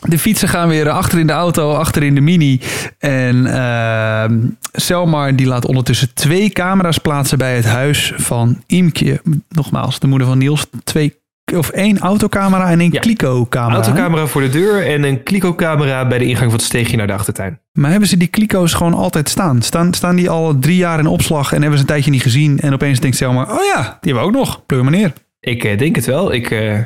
de 0.00 0.18
fietsen 0.18 0.48
gaan 0.48 0.68
weer 0.68 0.90
achter 0.90 1.18
in 1.18 1.26
de 1.26 1.32
auto, 1.32 1.74
achter 1.74 2.02
in 2.02 2.14
de 2.14 2.20
mini. 2.20 2.60
En 2.98 3.46
ehm 3.46 4.38
Selmar 4.72 5.36
die 5.36 5.46
laat 5.46 5.64
ondertussen 5.64 6.14
twee 6.14 6.50
camera's 6.50 6.98
plaatsen 6.98 7.38
bij 7.38 7.56
het 7.56 7.64
huis 7.64 8.12
van 8.16 8.62
Imke. 8.66 9.20
Nogmaals, 9.48 9.98
de 9.98 10.06
moeder 10.06 10.26
van 10.26 10.38
Niels. 10.38 10.66
Twee, 10.84 11.20
of 11.56 11.70
één 11.70 11.98
autocamera 11.98 12.70
en 12.70 12.80
één 12.80 12.92
Ja. 12.92 13.00
kliko-camera. 13.00 13.74
Autocamera 13.74 14.26
voor 14.26 14.40
de 14.40 14.48
deur 14.48 14.86
en 14.86 15.02
een 15.04 15.22
kliko-camera 15.22 16.06
bij 16.06 16.18
de 16.18 16.24
ingang 16.24 16.50
van 16.50 16.58
het 16.58 16.62
steegje 16.68 16.96
naar 16.96 17.06
de 17.06 17.12
achtertuin. 17.12 17.60
Maar 17.72 17.90
hebben 17.90 18.08
ze 18.08 18.16
die 18.16 18.28
kliko's 18.28 18.74
gewoon 18.74 18.94
altijd 18.94 19.28
staan? 19.28 19.62
staan? 19.62 19.94
Staan 19.94 20.16
die 20.16 20.30
al 20.30 20.58
drie 20.58 20.76
jaar 20.76 20.98
in 20.98 21.06
opslag 21.06 21.52
en 21.52 21.60
hebben 21.60 21.78
ze 21.78 21.84
een 21.84 21.90
tijdje 21.90 22.10
niet 22.10 22.22
gezien? 22.22 22.60
En 22.60 22.72
opeens 22.72 23.00
denkt 23.00 23.16
Selmar, 23.16 23.52
oh 23.52 23.64
ja, 23.74 23.82
die 24.00 24.12
hebben 24.12 24.32
we 24.32 24.38
ook 24.38 24.46
nog. 24.46 24.66
Pleur 24.66 24.82
maar 24.82 24.92
neer. 24.92 25.12
Ik 25.40 25.64
eh, 25.64 25.78
denk 25.78 25.96
het 25.96 26.06
wel. 26.06 26.32
Ik 26.32 26.50
eh, 26.50 26.78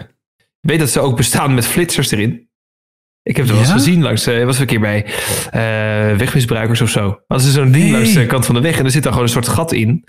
weet 0.60 0.78
dat 0.78 0.90
ze 0.90 1.00
ook 1.00 1.16
bestaan 1.16 1.54
met 1.54 1.66
flitsers 1.66 2.10
erin. 2.10 2.48
Ik 3.26 3.36
heb 3.36 3.44
het 3.46 3.48
wel 3.54 3.58
eens 3.58 3.68
Ja? 3.68 3.74
gezien 3.78 4.02
langs, 4.02 4.26
eh 4.26 4.44
was 4.44 4.58
een 4.58 4.66
keer 4.66 4.80
bij 4.80 5.04
eh, 5.50 6.16
wegmisbruikers 6.16 6.80
of 6.80 6.88
zo. 6.90 7.18
Hadden 7.26 7.46
ze 7.46 7.52
zo'n 7.52 7.70
ding 7.70 7.84
Nee. 7.84 7.92
langs 7.92 8.12
de 8.12 8.26
kant 8.26 8.46
van 8.46 8.54
de 8.54 8.60
weg 8.60 8.78
en 8.78 8.84
er 8.84 8.90
zit 8.90 9.02
dan 9.02 9.12
gewoon 9.12 9.26
een 9.26 9.32
soort 9.34 9.48
gat 9.48 9.72
in. 9.72 10.04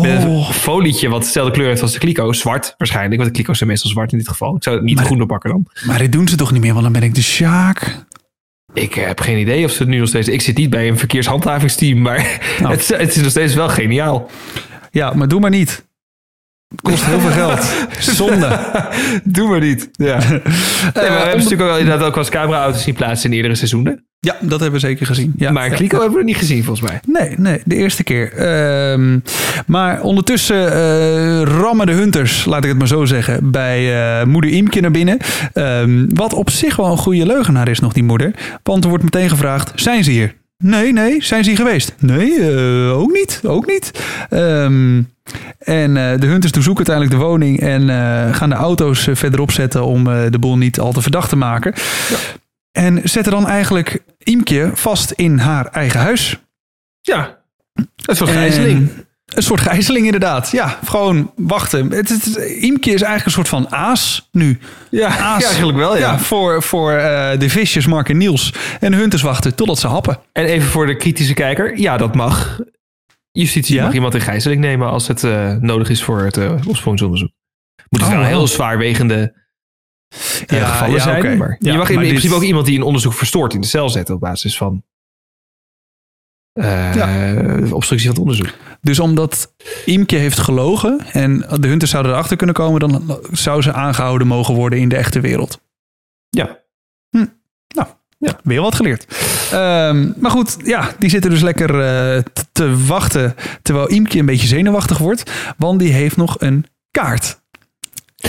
Met 0.00 0.24
Oh, 0.24 0.48
een 0.48 0.54
folietje 0.54 1.08
wat 1.08 1.22
dezelfde 1.22 1.52
kleur 1.52 1.68
heeft 1.68 1.82
als 1.82 1.92
de 1.92 1.98
kliko. 1.98 2.32
Zwart 2.32 2.74
waarschijnlijk, 2.76 3.16
want 3.20 3.28
de 3.28 3.34
kliko's 3.36 3.56
zijn 3.58 3.70
meestal 3.70 3.90
zwart 3.90 4.12
in 4.12 4.18
dit 4.18 4.28
geval. 4.28 4.56
Ik 4.56 4.62
zou 4.62 4.76
het 4.76 4.84
niet 4.84 4.96
Maar- 4.96 5.04
groen 5.04 5.20
oppakken 5.22 5.50
dan. 5.50 5.66
maar 5.86 5.98
dit 5.98 6.12
doen 6.12 6.28
ze 6.28 6.36
toch 6.36 6.52
niet 6.52 6.60
meer, 6.60 6.70
want 6.72 6.84
dan 6.84 6.92
ben 6.92 7.02
ik 7.02 7.14
de 7.14 7.22
Sjaak. 7.22 8.04
Ik 8.74 8.94
heb 8.94 9.20
geen 9.20 9.38
idee 9.38 9.64
of 9.64 9.70
ze 9.70 9.78
het 9.78 9.88
nu 9.88 9.98
nog 9.98 10.08
steeds... 10.08 10.28
Ik 10.28 10.40
zit 10.40 10.56
niet 10.56 10.70
bij 10.70 10.88
een 10.88 10.98
verkeershandhavingsteam, 10.98 12.00
maar 12.00 12.38
het, 12.62 12.88
het 12.88 13.16
is 13.16 13.22
nog 13.22 13.30
steeds 13.30 13.54
wel 13.54 13.68
geniaal. 13.68 14.30
Ja, 14.90 15.12
maar 15.14 15.28
doe 15.28 15.40
maar 15.40 15.50
niet. 15.50 15.88
Kost 16.82 17.04
heel 17.04 17.20
veel 17.20 17.30
geld. 17.30 17.86
Zonde. 18.16 18.58
Doe 19.24 19.48
maar 19.48 19.60
niet. 19.60 19.88
Ja. 19.92 20.18
Nee, 20.18 20.28
maar 20.28 20.92
we 20.92 21.00
hebben 21.00 21.36
natuurlijk 21.36 21.60
ook 21.60 21.68
wel, 21.68 21.78
inderdaad 21.78 22.06
ook 22.06 22.14
wel 22.14 22.24
eens 22.24 22.32
camera-auto's 22.32 22.82
zien 22.82 22.94
plaatsen 22.94 23.30
in 23.30 23.36
eerdere 23.36 23.54
seizoenen. 23.54 24.04
Ja, 24.20 24.36
dat 24.40 24.60
hebben 24.60 24.80
we 24.80 24.86
zeker 24.86 25.06
gezien. 25.06 25.32
Ja, 25.36 25.50
maar 25.50 25.70
Clico 25.70 25.96
ja. 25.96 26.02
hebben 26.02 26.18
we 26.18 26.24
niet 26.24 26.36
gezien, 26.36 26.64
volgens 26.64 26.90
mij. 26.90 27.00
Nee, 27.06 27.34
nee, 27.38 27.60
de 27.64 27.74
eerste 27.74 28.02
keer. 28.02 28.32
Ehm, 28.32 29.18
maar 29.66 30.02
ondertussen 30.02 30.72
eh, 30.72 31.42
rammen 31.42 31.86
de 31.86 31.92
hunters, 31.92 32.44
laat 32.44 32.64
ik 32.64 32.68
het 32.68 32.78
maar 32.78 32.88
zo 32.88 33.04
zeggen, 33.04 33.50
bij 33.50 34.02
eh, 34.20 34.26
moeder 34.26 34.50
Imke 34.50 34.80
naar 34.80 34.90
binnen. 34.90 35.18
Ehm, 35.52 36.06
wat 36.08 36.32
op 36.32 36.50
zich 36.50 36.76
wel 36.76 36.90
een 36.90 36.98
goede 36.98 37.26
leugenaar 37.26 37.68
is 37.68 37.80
nog, 37.80 37.92
die 37.92 38.04
moeder. 38.04 38.34
Want 38.62 38.82
er 38.82 38.88
wordt 38.88 39.04
meteen 39.04 39.28
gevraagd, 39.28 39.72
zijn 39.74 40.04
ze 40.04 40.10
hier? 40.10 40.34
Nee, 40.62 40.92
nee. 40.92 41.22
Zijn 41.22 41.44
ze 41.44 41.50
hier 41.50 41.58
geweest? 41.58 41.94
Nee, 41.98 42.50
eh, 42.50 42.98
ook 42.98 43.12
niet. 43.12 43.40
Ook 43.46 43.66
niet. 43.66 43.90
Ehm, 44.28 45.02
en 45.58 45.96
eh, 45.96 46.20
de 46.20 46.26
hunters 46.26 46.52
doorzoeken 46.52 46.86
uiteindelijk 46.86 47.10
de 47.10 47.28
woning 47.28 47.60
en 47.60 47.90
eh, 47.90 48.34
gaan 48.34 48.48
de 48.48 48.54
auto's 48.54 49.08
verderop 49.12 49.50
zetten 49.50 49.84
om 49.84 50.04
de 50.04 50.38
boel 50.38 50.56
niet 50.56 50.80
al 50.80 50.92
te 50.92 51.02
verdacht 51.02 51.28
te 51.28 51.36
maken. 51.36 51.74
En 52.72 53.00
zetten 53.04 53.32
dan 53.32 53.48
eigenlijk 53.48 54.02
Imke 54.18 54.70
vast 54.74 55.10
in 55.10 55.38
haar 55.38 55.66
eigen 55.66 56.00
huis. 56.00 56.38
Ja, 57.00 57.38
dat 57.74 58.14
is 58.14 58.18
wel 58.18 58.28
gijzeling. 58.28 58.90
En 59.30 59.36
Een 59.36 59.42
soort 59.42 59.60
gijzeling 59.60 60.04
inderdaad. 60.04 60.50
Ja, 60.50 60.78
gewoon 60.84 61.32
wachten. 61.36 61.90
Het, 61.92 62.08
het, 62.08 62.36
Imke 62.36 62.90
is 62.90 63.02
eigenlijk 63.02 63.24
een 63.24 63.30
soort 63.32 63.48
van 63.48 63.72
aas 63.72 64.28
nu. 64.32 64.58
Ja, 64.90 65.06
Aas. 65.18 65.40
ja, 65.42 65.48
eigenlijk 65.48 65.78
wel, 65.78 65.96
ja. 65.96 66.18
voor 66.18 66.62
voor 66.62 66.92
eh, 66.92 67.38
de 67.38 67.48
visjes 67.50 67.86
Mark 67.86 68.08
en 68.08 68.16
Niels. 68.16 68.54
En 68.80 68.94
hunters 68.94 69.22
wachten 69.22 69.54
totdat 69.54 69.78
ze 69.78 69.86
happen. 69.86 70.18
En 70.32 70.44
even 70.44 70.68
voor 70.68 70.86
de 70.86 70.96
kritische 70.96 71.34
kijker. 71.34 71.78
Ja, 71.78 71.96
dat 71.96 72.14
mag. 72.14 72.58
Justitie 73.32 73.74
Ja? 73.74 73.84
mag 73.84 73.92
iemand 73.94 74.14
in 74.14 74.20
gijzeling 74.20 74.60
nemen 74.60 74.90
als 74.90 75.08
het 75.08 75.24
eh, 75.24 75.54
nodig 75.54 75.88
is 75.88 76.02
voor 76.02 76.20
het 76.22 76.36
uh, 76.36 76.52
opsporingsonderzoek. 76.66 77.30
Moet 77.88 78.00
het 78.00 78.10
Oh, 78.10 78.16
wel 78.16 78.26
heel 78.26 78.46
zwaarwegende 78.46 79.34
Ja, 80.46 80.64
gevallen 80.66 81.00
zijn. 81.00 81.38
Maar 81.38 81.56
je 81.58 81.72
mag 81.72 81.90
in, 81.90 81.98
dit- 81.98 82.08
principe 82.08 82.34
ook 82.34 82.42
iemand 82.42 82.66
die 82.66 82.76
een 82.76 82.82
onderzoek 82.84 83.12
verstoort 83.12 83.54
in 83.54 83.60
de 83.60 83.66
cel 83.66 83.88
zetten 83.90 84.14
op 84.14 84.20
basis 84.20 84.56
van 84.56 84.82
eh, 86.60 87.72
obstructie 87.72 88.08
van 88.08 88.16
het 88.16 88.28
onderzoek. 88.28 88.54
Dus 88.80 88.98
omdat 88.98 89.54
Imke 89.84 90.16
heeft 90.16 90.38
gelogen 90.38 91.00
en 91.12 91.46
de 91.60 91.68
hunters 91.68 91.90
zouden 91.90 92.12
erachter 92.12 92.36
kunnen 92.36 92.54
komen, 92.54 92.80
dan 92.80 93.18
zou 93.32 93.62
ze 93.62 93.72
aangehouden 93.72 94.26
mogen 94.26 94.54
worden 94.54 94.78
in 94.78 94.88
de 94.88 94.96
echte 94.96 95.20
wereld. 95.20 95.60
Ja. 96.30 96.58
Ja, 98.24 98.38
weer 98.42 98.60
wat 98.60 98.74
geleerd. 98.74 99.06
Ehm, 99.52 100.12
maar 100.16 100.30
goed, 100.30 100.56
ja, 100.64 100.90
die 100.98 101.10
zitten 101.10 101.30
dus 101.30 101.40
lekker 101.40 101.70
eh, 101.80 102.22
te 102.52 102.86
wachten. 102.86 103.34
Terwijl 103.62 103.88
Imke 103.88 104.18
een 104.18 104.26
beetje 104.26 104.46
zenuwachtig 104.46 104.98
wordt. 104.98 105.30
Want 105.56 105.78
die 105.78 105.92
heeft 105.92 106.16
nog 106.16 106.36
een 106.38 106.66
kaart. 106.90 107.40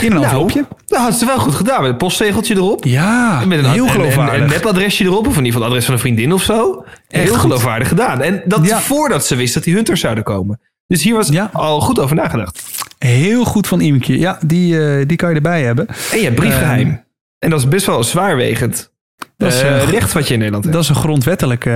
In 0.01 0.11
een 0.11 0.23
envelopje. 0.23 0.65
dat 0.85 0.99
had 0.99 1.13
ze 1.13 1.25
wel 1.25 1.39
goed 1.39 1.55
gedaan. 1.55 1.81
Met 1.81 1.91
een 1.91 1.97
postzegeltje 1.97 2.55
erop. 2.55 2.83
Ja, 2.85 3.45
Met 3.45 3.59
een, 3.59 3.65
heel 3.71 3.87
geloofwaardig. 3.87 4.35
Een, 4.35 4.41
een 4.43 4.49
nepadresje 4.49 5.03
erop. 5.03 5.27
Of 5.27 5.37
in 5.37 5.45
ieder 5.45 5.45
geval 5.45 5.61
het 5.61 5.69
adres 5.69 5.85
van 5.85 5.93
een 5.93 5.99
vriendin 5.99 6.33
of 6.33 6.43
zo. 6.43 6.85
Echt 7.07 7.23
heel 7.23 7.31
goed. 7.31 7.41
geloofwaardig 7.41 7.87
gedaan. 7.87 8.21
En 8.21 8.41
dat 8.45 8.65
Ja. 8.65 8.79
voordat 8.79 9.25
ze 9.25 9.35
wist 9.35 9.53
dat 9.53 9.63
die 9.63 9.73
hunters 9.75 10.01
zouden 10.01 10.23
komen. 10.23 10.59
Dus 10.87 11.03
hier 11.03 11.15
was 11.15 11.27
Ja. 11.27 11.49
al 11.53 11.81
goed 11.81 11.99
over 11.99 12.15
nagedacht. 12.15 12.63
Heel 12.97 13.43
goed 13.45 13.67
van 13.67 13.81
Imke. 13.81 14.19
Ja, 14.19 14.39
die, 14.45 14.79
eh, 14.99 15.07
die 15.07 15.17
kan 15.17 15.29
je 15.29 15.35
erbij 15.35 15.63
hebben. 15.63 15.87
En 16.11 16.17
je 16.17 16.23
hebt 16.23 16.35
briefgeheim. 16.35 17.03
en 17.39 17.49
dat 17.49 17.59
is 17.59 17.67
best 17.67 17.85
wel 17.85 18.03
zwaarwegend. 18.03 18.91
Dat 19.37 19.53
is, 19.53 19.61
eh, 19.61 19.89
recht 19.89 20.13
wat 20.13 20.27
je 20.27 20.33
in 20.33 20.39
Nederland 20.39 20.63
hebt. 20.63 20.75
Dat 20.75 20.83
is 20.85 20.89
een 20.89 21.01
grondwettelijke 21.03 21.69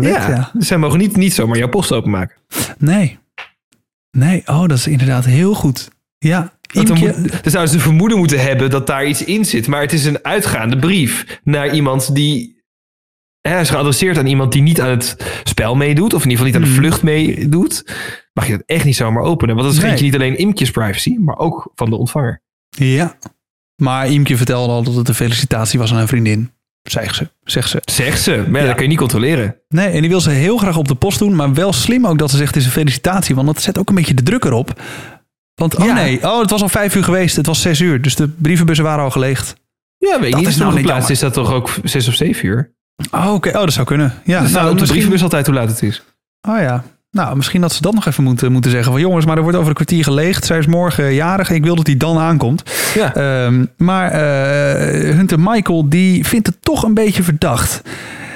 wet, 0.00 0.12
ja. 0.14 0.28
ja. 0.28 0.50
Dus 0.52 0.66
zij 0.66 0.76
mogen 0.78 0.98
niet, 0.98 1.16
niet 1.16 1.34
zomaar 1.34 1.58
jouw 1.58 1.68
post 1.68 1.92
openmaken. 1.92 2.36
Nee. 2.78 3.18
Nee, 4.10 4.42
oh, 4.46 4.60
dat 4.66 4.78
is 4.78 4.86
inderdaad 4.86 5.24
heel 5.24 5.54
goed. 5.54 5.90
Ja, 6.18 6.52
Imke, 6.72 6.92
moet, 6.92 7.14
dan 7.42 7.50
zouden 7.50 7.68
ze 7.72 7.76
de 7.76 7.82
vermoeden 7.82 8.18
moeten 8.18 8.40
hebben 8.40 8.70
dat 8.70 8.86
daar 8.86 9.06
iets 9.06 9.24
in 9.24 9.44
zit. 9.44 9.66
Maar 9.66 9.80
het 9.80 9.92
is 9.92 10.04
een 10.04 10.24
uitgaande 10.24 10.76
brief 10.78 11.40
naar 11.44 11.74
iemand 11.74 12.14
die... 12.14 12.60
Hij 13.40 13.60
is 13.60 13.70
geadresseerd 13.70 14.18
aan 14.18 14.26
iemand 14.26 14.52
die 14.52 14.62
niet 14.62 14.80
aan 14.80 14.88
het 14.90 15.16
spel 15.44 15.74
meedoet. 15.74 16.14
Of 16.14 16.24
in 16.24 16.30
ieder 16.30 16.46
geval 16.46 16.60
niet 16.60 16.70
aan 16.70 16.74
de 16.74 16.80
Mhm. 16.80 16.88
vlucht 16.88 17.02
meedoet. 17.02 17.84
Mag 18.32 18.46
je 18.46 18.52
dat 18.52 18.62
echt 18.66 18.84
niet 18.84 18.96
zomaar 18.96 19.22
openen. 19.22 19.54
Want 19.54 19.66
dat 19.66 19.76
schendt 19.76 19.94
je 19.98 20.02
Nee. 20.02 20.12
niet 20.12 20.20
alleen 20.20 20.38
Imkjes 20.38 20.70
privacy, 20.70 21.16
maar 21.18 21.36
ook 21.38 21.70
van 21.74 21.90
de 21.90 21.96
ontvanger. 21.96 22.42
ja. 22.68 23.16
Maar 23.76 24.08
Imke 24.10 24.36
vertelde 24.36 24.72
al 24.72 24.82
dat 24.82 24.94
het 24.94 25.08
een 25.08 25.14
felicitatie 25.14 25.78
was 25.78 25.92
aan 25.92 25.98
een 25.98 26.08
vriendin. 26.08 26.50
Zegt 26.82 27.14
ze, 27.16 27.28
zegt 27.44 27.68
ze. 27.70 27.82
Zegt 27.84 28.22
ze. 28.22 28.44
Maar 28.48 28.60
ja, 28.60 28.66
dat 28.66 28.74
kun 28.74 28.82
je 28.84 28.88
niet 28.90 28.98
controleren. 28.98 29.56
Nee, 29.68 29.86
en 29.88 30.00
die 30.00 30.10
wil 30.10 30.20
ze 30.20 30.30
heel 30.30 30.56
graag 30.56 30.76
op 30.76 30.88
de 30.88 30.94
post 30.94 31.18
doen. 31.18 31.34
Maar 31.36 31.54
wel 31.54 31.72
slim 31.72 32.06
ook 32.06 32.18
dat 32.18 32.30
ze 32.30 32.36
zegt 32.36 32.48
het 32.54 32.58
is 32.60 32.64
een 32.66 32.72
felicitatie. 32.72 33.34
Want 33.34 33.46
dat 33.46 33.62
zet 33.62 33.78
ook 33.78 33.88
een 33.88 33.94
beetje 33.94 34.14
de 34.14 34.22
druk 34.22 34.44
erop. 34.44 34.80
Want, 35.54 35.76
oh 35.76 35.84
Ja. 35.86 35.94
nee, 35.94 36.22
oh, 36.30 36.40
het 36.40 36.50
was 36.50 36.62
al 36.62 36.68
vijf 36.68 36.94
uur 36.94 37.04
geweest. 37.04 37.36
Het 37.36 37.46
was 37.46 37.60
zes 37.60 37.80
uur. 37.80 38.02
Dus 38.02 38.14
de 38.16 38.28
brievenbussen 38.28 38.84
waren 38.84 39.04
al 39.04 39.10
geleegd. 39.10 39.54
Ja, 39.98 40.20
weet 40.20 40.30
Dat 40.32 40.40
niet. 40.40 40.48
is 40.48 40.56
nou 40.56 40.72
geplaatst 40.72 41.10
is 41.10 41.18
dat 41.18 41.32
toch 41.32 41.52
ook 41.52 41.70
zes 41.84 42.08
of 42.08 42.14
zeven 42.14 42.46
uur? 42.48 42.70
Oh, 43.10 43.32
oké. 43.34 43.48
Oh, 43.48 43.54
dat 43.54 43.72
zou 43.72 43.86
kunnen. 43.86 44.14
Ja, 44.24 44.40
Dus 44.40 44.50
nou, 44.52 44.62
op 44.62 44.68
de 44.68 44.72
misschien- 44.72 44.88
brievenbus 44.90 45.22
altijd 45.22 45.46
hoe 45.46 45.54
laat 45.54 45.68
het 45.68 45.82
is. 45.82 46.02
Oh 46.48 46.58
ja. 46.58 46.84
Nou, 47.10 47.36
misschien 47.36 47.60
dat 47.60 47.72
ze 47.72 47.82
dat 47.82 47.94
nog 47.94 48.06
even 48.06 48.24
moeten, 48.24 48.52
moeten 48.52 48.70
zeggen. 48.70 48.92
Van 48.92 49.00
jongens, 49.00 49.24
maar 49.26 49.36
er 49.36 49.42
wordt 49.42 49.56
over 49.56 49.68
een 49.68 49.74
kwartier 49.74 50.04
geleegd. 50.04 50.44
Zij 50.44 50.58
is 50.58 50.66
morgen 50.66 51.14
jarig. 51.14 51.50
Ik 51.50 51.64
wil 51.64 51.74
dat 51.76 51.84
die 51.84 51.96
dan 51.96 52.18
aankomt. 52.18 52.62
Ja. 52.94 53.14
Ehm, 53.14 53.64
maar 53.76 54.10
eh, 54.10 55.14
Hunter 55.14 55.40
Michael, 55.40 55.88
die 55.88 56.26
vindt 56.26 56.46
het 56.46 56.56
toch 56.62 56.82
een 56.82 56.94
beetje 56.94 57.22
verdacht. 57.22 57.82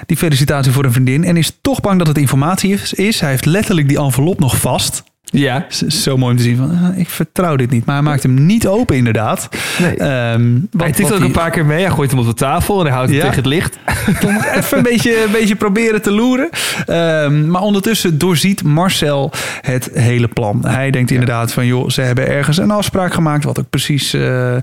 Die 0.07 0.17
felicitatie 0.17 0.73
voor 0.73 0.85
een 0.85 0.93
vriendin. 0.93 1.25
En 1.25 1.37
is 1.37 1.59
toch 1.61 1.81
bang 1.81 1.99
dat 1.99 2.07
het 2.07 2.19
informatie 2.19 2.79
is. 2.95 3.21
Hij 3.21 3.31
heeft 3.31 3.45
letterlijk 3.45 3.89
die 3.89 3.99
envelop 3.99 4.39
nog 4.41 4.57
vast. 4.57 5.03
Ja. 5.33 5.67
Zo 5.89 6.17
mooi 6.17 6.31
om 6.33 6.37
te 6.37 6.43
zien 6.43 6.57
van, 6.57 6.71
ah, 6.71 6.99
ik 6.99 7.09
vertrouw 7.09 7.57
dit 7.57 7.71
niet. 7.71 7.85
Maar 7.85 7.95
hij 7.95 8.05
maakt 8.05 8.23
hem 8.23 8.47
niet 8.47 8.67
open 8.67 8.97
inderdaad. 8.97 9.49
Nee. 9.79 9.97
Ehm, 9.97 10.53
wat- 10.71 10.83
Hij 10.83 10.93
tikt 10.93 11.13
ook 11.13 11.21
een 11.21 11.31
paar 11.31 11.51
keer 11.51 11.67
mee. 11.67 11.81
Hij 11.85 11.91
gooit 11.91 12.11
hem 12.11 12.19
op 12.21 12.27
de 12.27 12.35
tafel 12.35 12.79
en 12.81 12.87
hij 12.87 12.95
houdt 12.95 13.09
hem 13.11 13.19
Ja. 13.19 13.25
tegen 13.25 13.43
het 13.43 13.47
licht. 13.53 13.79
even 14.57 14.77
een 14.77 14.83
beetje, 14.83 15.25
een 15.25 15.31
beetje 15.33 15.57
proberen 15.57 16.03
te 16.03 16.11
loeren. 16.11 16.49
Ehm, 16.87 17.51
maar 17.51 17.63
ondertussen 17.63 18.19
doorziet 18.19 18.63
Marcel 18.63 19.33
het 19.61 19.91
hele 19.95 20.29
plan. 20.29 20.67
Hij 20.67 20.91
denkt 20.91 21.11
inderdaad 21.11 21.53
van, 21.53 21.67
joh, 21.67 21.89
ze 21.89 22.01
hebben 22.01 22.29
ergens 22.29 22.57
een 22.57 22.71
afspraak 22.71 23.15
gemaakt, 23.15 23.45
wat 23.45 23.59
ook 23.59 23.71
precies 23.71 24.13
eh, 24.15 24.55
eh, 24.57 24.61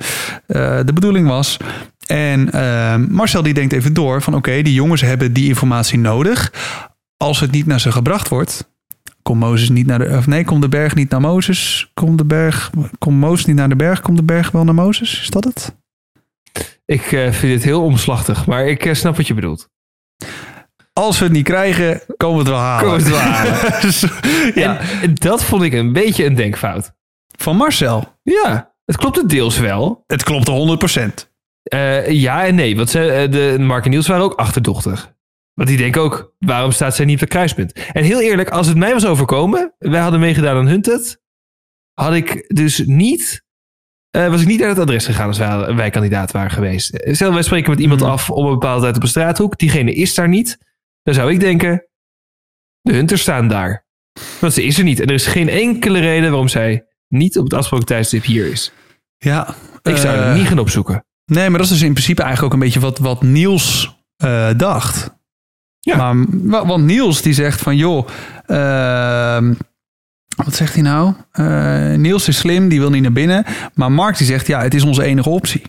de 0.85 0.93
bedoeling 0.93 1.27
was. 1.27 1.57
En 2.07 2.51
ehm, 2.51 3.05
Marcel 3.09 3.43
die 3.43 3.53
denkt 3.53 3.73
even 3.73 3.93
door 3.93 4.21
van, 4.21 4.35
oké, 4.35 4.61
die 4.61 4.73
jongens 4.73 5.01
hebben 5.01 5.33
die 5.33 5.47
informatie 5.47 5.99
nodig. 5.99 6.53
Als 7.17 7.39
het 7.39 7.51
niet 7.51 7.65
naar 7.65 7.79
ze 7.79 7.91
gebracht 7.91 8.27
wordt, 8.29 8.71
komt 9.23 9.39
Mozes 9.39 9.69
niet 9.69 9.85
naar 9.85 9.99
de, 9.99 10.15
of 10.17 10.27
nee, 10.27 10.45
komt 10.45 10.61
de 10.61 10.69
berg 10.69 10.95
niet 10.95 11.09
naar 11.09 11.21
Mozes? 11.21 11.91
Komt 11.93 12.17
de 12.17 12.25
berg, 12.25 12.69
komt 12.97 13.19
Mozes 13.19 13.45
niet 13.45 13.55
naar 13.55 13.69
de 13.69 13.75
berg? 13.75 13.99
Komt 13.99 14.17
de 14.17 14.23
berg 14.23 14.51
wel 14.51 14.63
naar 14.63 14.73
Mozes? 14.73 15.21
Is 15.21 15.29
dat 15.29 15.43
het? 15.43 15.75
Ik 16.85 17.11
eh, 17.11 17.31
vind 17.31 17.53
dit 17.53 17.63
heel 17.63 17.83
omslachtig, 17.83 18.45
maar 18.45 18.67
ik 18.67 18.85
eh, 18.85 18.93
snap 18.93 19.17
wat 19.17 19.27
je 19.27 19.33
bedoelt. 19.33 19.69
Als 20.93 21.19
we 21.19 21.23
het 21.23 21.33
niet 21.33 21.43
krijgen, 21.43 22.01
komen 22.17 22.37
we 22.37 22.41
het 22.41 22.51
wel 22.51 22.59
halen. 22.59 22.85
Komen 22.85 23.03
we 23.03 23.09
het 23.09 23.13
wel 23.13 23.31
halen. 23.31 23.81
Dus, 23.81 24.05
ja. 24.63 24.79
En 25.01 25.13
dat 25.13 25.43
vond 25.43 25.63
ik 25.63 25.73
een 25.73 25.93
beetje 25.93 26.25
een 26.25 26.35
denkfout. 26.35 26.93
Van 27.37 27.55
Marcel. 27.55 28.17
Ja, 28.23 28.73
het 28.85 28.97
klopt 28.97 29.15
het 29.15 29.29
deels 29.29 29.57
wel. 29.57 30.03
Het 30.07 30.23
klopt 30.23 30.49
100%. 30.99 31.31
Eh, 31.63 32.09
ja 32.09 32.45
en 32.45 32.55
nee, 32.55 32.75
want 32.75 32.89
ze, 32.89 33.27
de 33.29 33.55
Mark 33.59 33.85
en 33.85 33.89
Niels 33.89 34.07
waren 34.07 34.23
ook 34.23 34.33
achterdochtig. 34.33 35.12
Want 35.53 35.67
die 35.67 35.77
denken 35.77 36.01
ook, 36.01 36.35
waarom 36.39 36.71
staat 36.71 36.95
zij 36.95 37.05
niet 37.05 37.13
op 37.15 37.21
het 37.21 37.29
kruispunt? 37.29 37.71
En 37.91 38.03
heel 38.03 38.21
eerlijk, 38.21 38.49
als 38.49 38.67
het 38.67 38.77
mij 38.77 38.93
was 38.93 39.05
overkomen, 39.05 39.73
wij 39.77 39.99
hadden 40.01 40.19
meegedaan 40.19 40.57
aan 40.57 40.67
Hunted, 40.67 41.21
had 41.93 42.13
ik 42.13 42.45
dus 42.55 42.83
niet, 42.85 43.43
eh, 44.09 44.27
was 44.29 44.41
ik 44.41 44.47
niet 44.47 44.59
naar 44.59 44.69
het 44.69 44.79
adres 44.79 45.05
gegaan 45.05 45.27
als 45.27 45.37
wij, 45.37 45.75
wij 45.75 45.89
kandidaat 45.89 46.31
waren 46.31 46.51
geweest. 46.51 46.93
Eh, 46.93 47.13
Stel, 47.13 47.33
wij 47.33 47.41
spreken 47.43 47.69
met 47.69 47.79
iemand 47.79 48.01
Mhm. 48.01 48.09
af 48.09 48.29
op 48.29 48.43
een 48.45 48.51
bepaalde 48.51 48.81
tijd 48.81 48.95
op 48.95 49.01
een 49.01 49.07
straathoek, 49.07 49.57
diegene 49.57 49.93
is 49.93 50.13
daar 50.13 50.27
niet, 50.29 50.57
dan 51.03 51.13
zou 51.13 51.31
ik 51.31 51.39
denken, 51.39 51.87
de 52.81 52.93
Hunters 52.93 53.21
staan 53.21 53.47
daar. 53.47 53.85
Want 54.39 54.53
ze 54.53 54.63
is 54.63 54.77
er 54.77 54.83
niet. 54.83 54.99
En 54.99 55.07
er 55.07 55.13
is 55.13 55.25
geen 55.27 55.49
enkele 55.49 55.99
reden 55.99 56.29
waarom 56.29 56.47
zij 56.47 56.85
niet 57.07 57.37
op 57.37 57.43
het 57.43 57.53
afgesproken 57.53 57.85
tijdstip 57.87 58.23
hier 58.23 58.51
is. 58.51 58.71
Ja. 59.17 59.55
Ik 59.81 59.97
zou 59.97 60.17
eh, 60.17 60.29
er 60.29 60.37
niet 60.37 60.47
gaan 60.47 60.59
opzoeken. 60.59 61.05
Nee, 61.25 61.49
maar 61.49 61.57
dat 61.57 61.67
is 61.67 61.73
dus 61.73 61.81
in 61.87 61.93
principe 61.93 62.21
eigenlijk 62.21 62.53
ook 62.53 62.59
een 62.59 62.65
beetje 62.65 62.79
wat, 62.79 62.97
wat 62.99 63.21
Niels 63.21 63.97
eh, 64.15 64.49
dacht. 64.57 65.09
Ja. 65.85 66.13
Maar, 66.13 66.25
wa- 66.29 66.65
want 66.65 66.83
Niels 66.83 67.21
die 67.21 67.33
zegt 67.33 67.61
van, 67.61 67.75
joh, 67.77 68.07
ehm, 68.45 69.53
wat 70.35 70.55
zegt 70.55 70.73
hij 70.73 70.83
nou? 70.83 71.13
Eh, 71.31 71.93
Niels 71.93 72.27
is 72.27 72.37
slim, 72.37 72.67
die 72.69 72.79
wil 72.79 72.89
niet 72.89 73.01
naar 73.01 73.11
binnen. 73.11 73.45
Maar 73.73 73.91
Mark 73.91 74.17
die 74.17 74.27
zegt, 74.27 74.47
ja, 74.47 74.61
het 74.61 74.73
is 74.73 74.83
onze 74.83 75.03
enige 75.03 75.29
optie. 75.29 75.61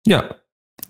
Ja, 0.00 0.38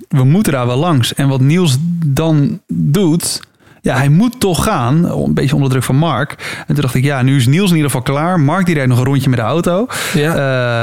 We 0.08 0.24
moeten 0.24 0.52
daar 0.52 0.66
wel 0.66 0.76
langs. 0.78 1.14
En 1.14 1.28
wat 1.28 1.40
Niels 1.40 1.76
dan 2.04 2.62
doet, 2.72 3.40
ja, 3.80 3.96
hij 3.96 4.08
moet 4.08 4.40
toch 4.40 4.64
gaan. 4.64 5.04
Een 5.04 5.34
beetje 5.34 5.54
onder 5.54 5.70
druk 5.70 5.82
van 5.82 5.96
Mark. 5.96 6.30
En 6.66 6.74
toen 6.74 6.82
dacht 6.82 6.94
ik, 6.94 7.04
ja, 7.04 7.22
nu 7.22 7.36
is 7.36 7.46
Niels 7.46 7.68
in 7.70 7.76
ieder 7.76 7.90
geval 7.90 8.04
klaar. 8.04 8.40
Mark 8.40 8.66
die 8.66 8.74
rijdt 8.74 8.88
nog 8.90 8.98
een 8.98 9.04
rondje 9.04 9.28
met 9.30 9.38
de 9.38 9.44
auto. 9.44 9.86
Ja. 10.14 10.34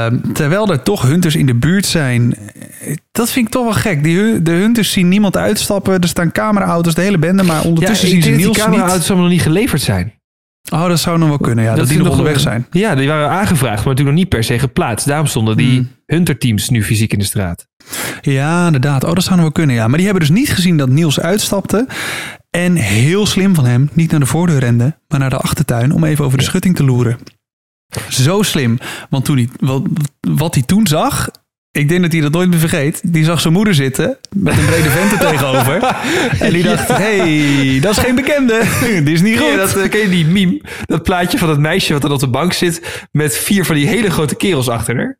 Eh, 0.06 0.18
terwijl 0.32 0.70
er 0.70 0.82
toch 0.82 1.02
hunters 1.02 1.36
in 1.36 1.46
de 1.46 1.54
buurt 1.54 1.86
zijn. 1.86 2.34
Dat 3.12 3.30
vind 3.30 3.46
ik 3.46 3.52
toch 3.52 3.64
wel 3.64 3.72
gek. 3.72 4.04
Die, 4.04 4.42
de 4.42 4.50
hunters 4.50 4.92
zien 4.92 5.08
niemand 5.08 5.36
uitstappen. 5.36 6.00
Er 6.00 6.08
staan 6.08 6.32
cameraauto's, 6.32 6.94
de 6.94 7.02
hele 7.02 7.18
bende. 7.18 7.42
Maar 7.42 7.62
ondertussen 7.64 8.08
zien 8.08 8.22
ze 8.22 8.28
dat 8.28 8.38
Niels 8.38 8.54
die 8.56 8.62
niet. 8.64 8.72
cameraauto's 8.74 9.06
allemaal 9.08 9.24
nog 9.24 9.34
niet 9.34 9.42
geleverd 9.42 9.82
zijn. 9.82 10.16
Oh, 10.72 10.86
dat 10.88 10.98
zou 11.00 11.18
nog 11.18 11.28
wel 11.28 11.38
kunnen. 11.38 11.64
Ja, 11.64 11.74
dat, 11.74 11.86
die 11.86 11.96
ze 11.96 12.02
nog 12.02 12.10
onderweg 12.10 12.40
zijn. 12.40 12.66
Ja, 12.70 12.94
die 12.94 13.08
waren 13.08 13.28
aangevraagd, 13.30 13.76
maar 13.76 13.86
natuurlijk 13.86 14.08
nog 14.16 14.18
niet 14.18 14.28
per 14.28 14.44
se 14.44 14.58
geplaatst. 14.58 15.06
Daarom 15.06 15.26
stonden 15.26 15.56
die 15.56 15.76
Hmm. 15.76 15.88
hunterteams 16.06 16.68
nu 16.68 16.84
fysiek 16.84 17.12
in 17.12 17.18
de 17.18 17.24
straat. 17.24 17.66
Ja, 18.20 18.66
inderdaad. 18.66 19.04
Oh, 19.04 19.12
dat 19.12 19.22
zou 19.22 19.34
nog 19.34 19.44
wel 19.44 19.52
kunnen. 19.52 19.74
Ja. 19.74 19.86
Maar 19.88 19.96
die 19.96 20.06
hebben 20.06 20.26
dus 20.26 20.36
niet 20.36 20.50
gezien 20.50 20.76
dat 20.76 20.88
Niels 20.88 21.20
uitstapte. 21.20 21.86
En 22.50 22.74
heel 22.74 23.26
slim 23.26 23.54
van 23.54 23.64
hem, 23.64 23.90
niet 23.92 24.10
naar 24.10 24.20
de 24.20 24.26
voordeur 24.26 24.58
rende, 24.58 24.98
maar 25.08 25.18
naar 25.18 25.30
de 25.30 25.36
achtertuin 25.36 25.92
om 25.92 26.04
even 26.04 26.24
over 26.24 26.38
de 26.38 26.44
schutting 26.44 26.76
te 26.76 26.84
loeren. 26.84 27.18
Zo 28.08 28.42
slim. 28.42 28.78
Want 29.10 29.24
toen 29.24 29.36
hij, 29.36 29.48
wat, 29.60 29.82
wat 30.20 30.54
hij 30.54 30.62
toen 30.62 30.86
zag, 30.86 31.30
ik 31.72 31.88
denk 31.88 32.02
dat 32.02 32.12
hij 32.12 32.20
dat 32.20 32.32
nooit 32.32 32.48
meer 32.48 32.58
vergeet. 32.58 33.12
Die 33.12 33.24
zag 33.24 33.40
zijn 33.40 33.52
moeder 33.52 33.74
zitten 33.74 34.18
met 34.36 34.58
een 34.58 34.64
brede 34.64 34.90
vent 34.90 35.12
er 35.12 35.18
tegenover. 35.18 35.82
En 36.46 36.52
die 36.52 36.62
dacht, 36.62 36.88
hey, 36.88 37.78
dat 37.80 37.90
is 37.90 37.98
geen 37.98 38.14
bekende. 38.14 38.62
Die 39.04 39.14
is 39.14 39.22
niet 39.22 39.38
goed. 39.38 39.50
je, 39.50 39.56
dat, 39.56 39.76
eh, 39.76 39.90
ken 39.90 40.00
je 40.00 40.08
die 40.08 40.26
meme? 40.26 40.62
Dat 40.84 41.02
plaatje 41.02 41.38
van 41.38 41.48
dat 41.48 41.58
meisje 41.58 41.92
wat 41.92 42.02
dan 42.02 42.12
op 42.12 42.20
de 42.20 42.28
bank 42.28 42.52
zit 42.52 43.06
met 43.12 43.36
vier 43.36 43.64
van 43.64 43.74
die 43.74 43.86
hele 43.86 44.10
grote 44.10 44.34
kerels 44.34 44.68
achter 44.68 44.96
haar. 44.96 45.18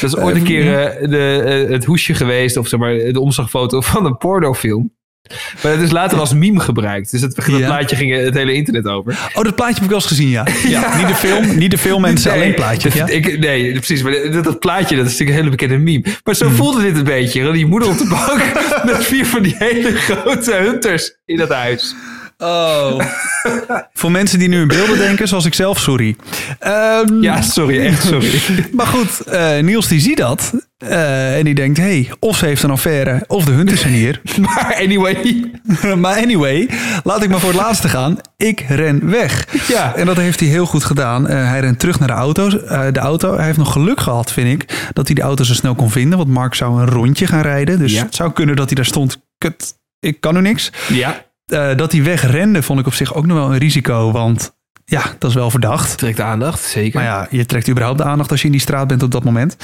Dat 0.00 0.10
is 0.10 0.16
ooit 0.16 0.36
een 0.36 0.42
keer 0.42 0.86
eh, 0.86 1.08
de, 1.08 1.42
eh, 1.42 1.70
het 1.70 1.84
hoesje 1.84 2.14
geweest, 2.14 2.56
of 2.56 2.68
zeg 2.68 2.80
maar 2.80 2.94
de 2.94 3.20
omslagfoto 3.20 3.80
van 3.80 4.04
een 4.04 4.16
pornofilm. 4.16 4.96
Maar 5.62 5.72
het 5.72 5.80
is 5.80 5.90
later 5.90 6.18
als 6.18 6.34
meme 6.34 6.60
gebruikt. 6.60 7.10
Dus 7.10 7.20
het, 7.20 7.36
dat 7.36 7.46
Ja. 7.46 7.66
plaatje 7.66 7.96
ging 7.96 8.16
het 8.24 8.34
hele 8.34 8.52
internet 8.52 8.86
over. 8.86 9.30
Oh, 9.34 9.44
dat 9.44 9.54
plaatje 9.54 9.74
heb 9.74 9.82
ik 9.82 9.88
wel 9.90 9.98
eens 9.98 10.06
gezien, 10.08 10.28
ja. 10.28 10.46
ja. 10.68 10.96
Niet 10.96 11.08
de 11.08 11.14
film, 11.14 11.56
niet 11.58 11.70
de 11.70 11.78
film 11.78 12.04
en 12.04 12.16
alleen 12.30 12.54
plaatje. 12.54 12.90
Ja? 12.94 13.06
ik, 13.06 13.38
nee, 13.38 13.72
precies. 13.72 14.02
Maar 14.02 14.12
dat, 14.32 14.44
dat 14.44 14.58
plaatje, 14.58 14.96
dat 14.96 15.06
is 15.06 15.10
natuurlijk 15.10 15.28
een 15.38 15.44
hele 15.44 15.50
bekende 15.56 15.78
meme. 15.78 16.04
Maar 16.24 16.34
zo 16.34 16.48
voelde 16.48 16.82
dit 16.82 16.96
een 16.96 17.04
beetje. 17.04 17.52
Die 17.52 17.66
moeder 17.66 17.88
op 17.88 17.98
de 17.98 18.06
bank 18.08 18.42
met 18.94 19.04
vier 19.04 19.26
van 19.26 19.42
die 19.42 19.54
hele 19.58 19.92
grote 19.96 20.52
hunters 20.54 21.12
in 21.24 21.36
dat 21.36 21.48
huis. 21.48 21.94
Oh. 22.42 23.00
Voor 23.94 24.10
mensen 24.10 24.38
die 24.38 24.48
nu 24.48 24.60
in 24.60 24.68
beelden 24.68 24.98
denken, 24.98 25.28
zoals 25.28 25.44
ik 25.44 25.54
zelf, 25.54 25.78
sorry. 25.78 26.16
Ehm, 26.58 27.22
Ja, 27.22 27.42
sorry, 27.42 27.86
echt 27.86 28.02
sorry. 28.06 28.30
Maar 28.76 28.86
goed, 28.86 29.20
eh, 29.20 29.58
Niels 29.58 29.88
die 29.88 30.00
ziet 30.00 30.16
dat. 30.16 30.52
eh, 30.78 31.36
en 31.38 31.44
die 31.44 31.54
denkt, 31.54 31.78
hey, 31.78 32.10
of 32.18 32.36
ze 32.36 32.46
heeft 32.46 32.62
een 32.62 32.70
affaire, 32.70 33.24
of 33.26 33.44
de 33.44 33.50
hunters 33.52 33.80
zijn 33.80 33.92
hier. 33.92 34.20
maar 34.40 34.76
anyway, 34.80 35.50
maar 35.96 36.16
anyway, 36.16 36.68
laat 37.04 37.22
ik 37.22 37.28
maar 37.30 37.40
voor 37.40 37.50
het 37.50 37.58
laatste 37.60 37.88
gaan. 37.88 38.16
Ik 38.36 38.60
ren 38.68 39.10
weg. 39.10 39.46
Ja. 39.68 39.94
En 39.94 40.06
dat 40.06 40.16
heeft 40.16 40.40
hij 40.40 40.48
heel 40.48 40.66
goed 40.66 40.84
gedaan. 40.84 41.28
Eh, 41.28 41.48
hij 41.48 41.60
rent 41.60 41.78
terug 41.78 41.98
naar 41.98 42.08
de 42.08 42.14
auto, 42.14 42.48
de 42.92 42.98
auto. 43.00 43.36
Hij 43.36 43.44
heeft 43.44 43.58
nog 43.58 43.72
geluk 43.72 44.00
gehad, 44.00 44.32
vind 44.32 44.62
ik, 44.62 44.88
dat 44.92 45.06
hij 45.06 45.14
de 45.14 45.22
auto 45.22 45.44
zo 45.44 45.54
snel 45.54 45.74
kon 45.74 45.90
vinden. 45.90 46.18
Want 46.18 46.30
Mark 46.30 46.54
zou 46.54 46.80
een 46.80 46.88
rondje 46.88 47.26
gaan 47.26 47.42
rijden. 47.42 47.78
Dus 47.78 47.92
Ja. 47.92 48.02
het 48.02 48.14
zou 48.14 48.32
kunnen 48.32 48.56
dat 48.56 48.66
hij 48.66 48.74
daar 48.74 48.84
stond. 48.84 49.20
Kut, 49.38 49.74
ik 50.00 50.20
kan 50.20 50.34
nu 50.34 50.40
niks. 50.40 50.72
ja, 50.88 51.26
Eh, 51.48 51.76
dat 51.76 51.92
hij 51.92 52.02
wegrende 52.02 52.62
vond 52.62 52.80
ik 52.80 52.86
op 52.86 52.94
zich 52.94 53.14
ook 53.14 53.26
nog 53.26 53.36
wel 53.36 53.52
een 53.52 53.58
risico. 53.58 54.12
Want 54.12 54.56
ja, 54.84 55.02
dat 55.18 55.30
is 55.30 55.36
wel 55.36 55.50
verdacht. 55.50 55.98
trekt 55.98 56.20
aandacht, 56.20 56.60
zeker. 56.60 57.00
Maar 57.00 57.08
ja, 57.08 57.26
je 57.30 57.46
trekt 57.46 57.68
überhaupt 57.68 57.98
de 57.98 58.04
aandacht 58.04 58.30
als 58.30 58.40
je 58.40 58.46
in 58.46 58.52
die 58.52 58.60
straat 58.60 58.86
bent 58.86 59.02
op 59.02 59.10
dat 59.10 59.24
moment. 59.24 59.56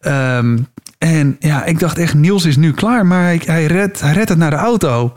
Ehm, 0.00 0.58
en 0.98 1.36
ja, 1.38 1.64
ik 1.64 1.78
dacht 1.78 1.98
echt, 1.98 2.14
Niels 2.14 2.44
is 2.44 2.56
nu 2.56 2.72
klaar. 2.72 3.06
Maar 3.06 3.22
hij, 3.22 3.40
hij, 3.44 3.66
redt, 3.66 4.00
hij 4.00 4.12
redt 4.12 4.28
het 4.28 4.38
naar 4.38 4.50
de 4.50 4.56
auto. 4.56 5.12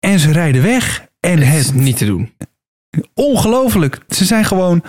En 0.00 0.18
ze 0.18 0.32
rijden 0.32 0.62
weg. 0.62 1.06
En 1.20 1.38
het 1.38 1.74
niet 1.74 1.96
te 1.96 2.06
doen. 2.06 2.34
ongelooflijk. 3.14 3.98
Ze 4.08 4.24
zijn 4.24 4.44
gewoon 4.44 4.82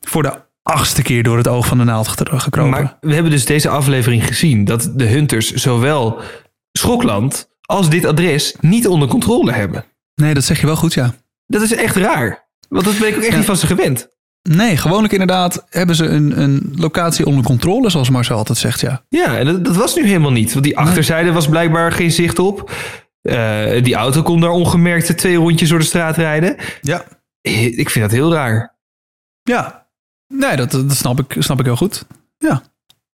voor 0.00 0.22
de 0.22 0.42
achtste 0.62 1.02
keer 1.02 1.22
door 1.22 1.36
het 1.36 1.48
oog 1.48 1.66
van 1.66 1.78
de 1.78 1.84
naald 1.84 2.08
gekropen. 2.08 2.70
Maar 2.70 2.96
we 3.00 3.14
hebben 3.14 3.32
dus 3.32 3.44
deze 3.44 3.68
aflevering 3.68 4.26
gezien 4.26 4.64
dat 4.64 4.90
de 4.94 5.06
hunters 5.06 5.52
zowel 5.52 6.20
Schokland 6.72 7.51
als 7.72 7.90
dit 7.90 8.04
adres 8.04 8.54
niet 8.60 8.86
onder 8.86 9.08
controle 9.08 9.52
hebben. 9.52 9.84
Nee, 10.14 10.34
dat 10.34 10.44
zeg 10.44 10.60
je 10.60 10.66
wel 10.66 10.76
goed, 10.76 10.94
ja. 10.94 11.14
Dat 11.46 11.62
is 11.62 11.72
echt 11.74 11.96
raar. 11.96 12.48
Want 12.68 12.84
dat 12.84 12.98
ben 12.98 13.08
ik 13.08 13.14
ook 13.14 13.20
echt 13.22 13.30
Ja. 13.30 13.36
niet 13.36 13.46
van 13.46 13.56
ze 13.56 13.66
gewend. 13.66 14.08
Nee, 14.48 14.76
gewoonlijk 14.76 15.12
inderdaad 15.12 15.64
hebben 15.68 15.96
ze 15.96 16.04
een, 16.06 16.40
een 16.40 16.72
locatie 16.76 17.26
onder 17.26 17.44
controle, 17.44 17.90
zoals 17.90 18.10
Marcel 18.10 18.36
altijd 18.36 18.58
zegt, 18.58 18.80
ja. 18.80 19.04
Ja, 19.08 19.38
en 19.38 19.46
dat, 19.46 19.64
dat 19.64 19.76
was 19.76 19.94
nu 19.94 20.06
helemaal 20.06 20.32
niet. 20.32 20.52
Want 20.52 20.64
die 20.64 20.78
achterzijde 20.78 21.32
was 21.32 21.48
blijkbaar 21.48 21.92
geen 21.92 22.10
zicht 22.12 22.38
op. 22.38 22.70
Eh, 23.22 23.82
die 23.82 23.94
auto 23.94 24.22
kon 24.22 24.40
daar 24.40 24.50
ongemerkt 24.50 25.18
twee 25.18 25.36
rondjes 25.36 25.68
door 25.68 25.78
de 25.78 25.84
straat 25.84 26.16
rijden. 26.16 26.56
Ja. 26.80 27.04
Ik 27.40 27.90
vind 27.90 28.04
dat 28.04 28.14
heel 28.14 28.32
raar. 28.32 28.76
Ja. 29.42 29.86
Nee, 30.34 30.56
dat, 30.56 30.70
dat 30.70 30.92
snap, 30.92 31.18
ik, 31.20 31.36
snap 31.42 31.58
ik 31.58 31.64
heel 31.64 31.76
goed. 31.76 32.04
Ja. 32.38 32.62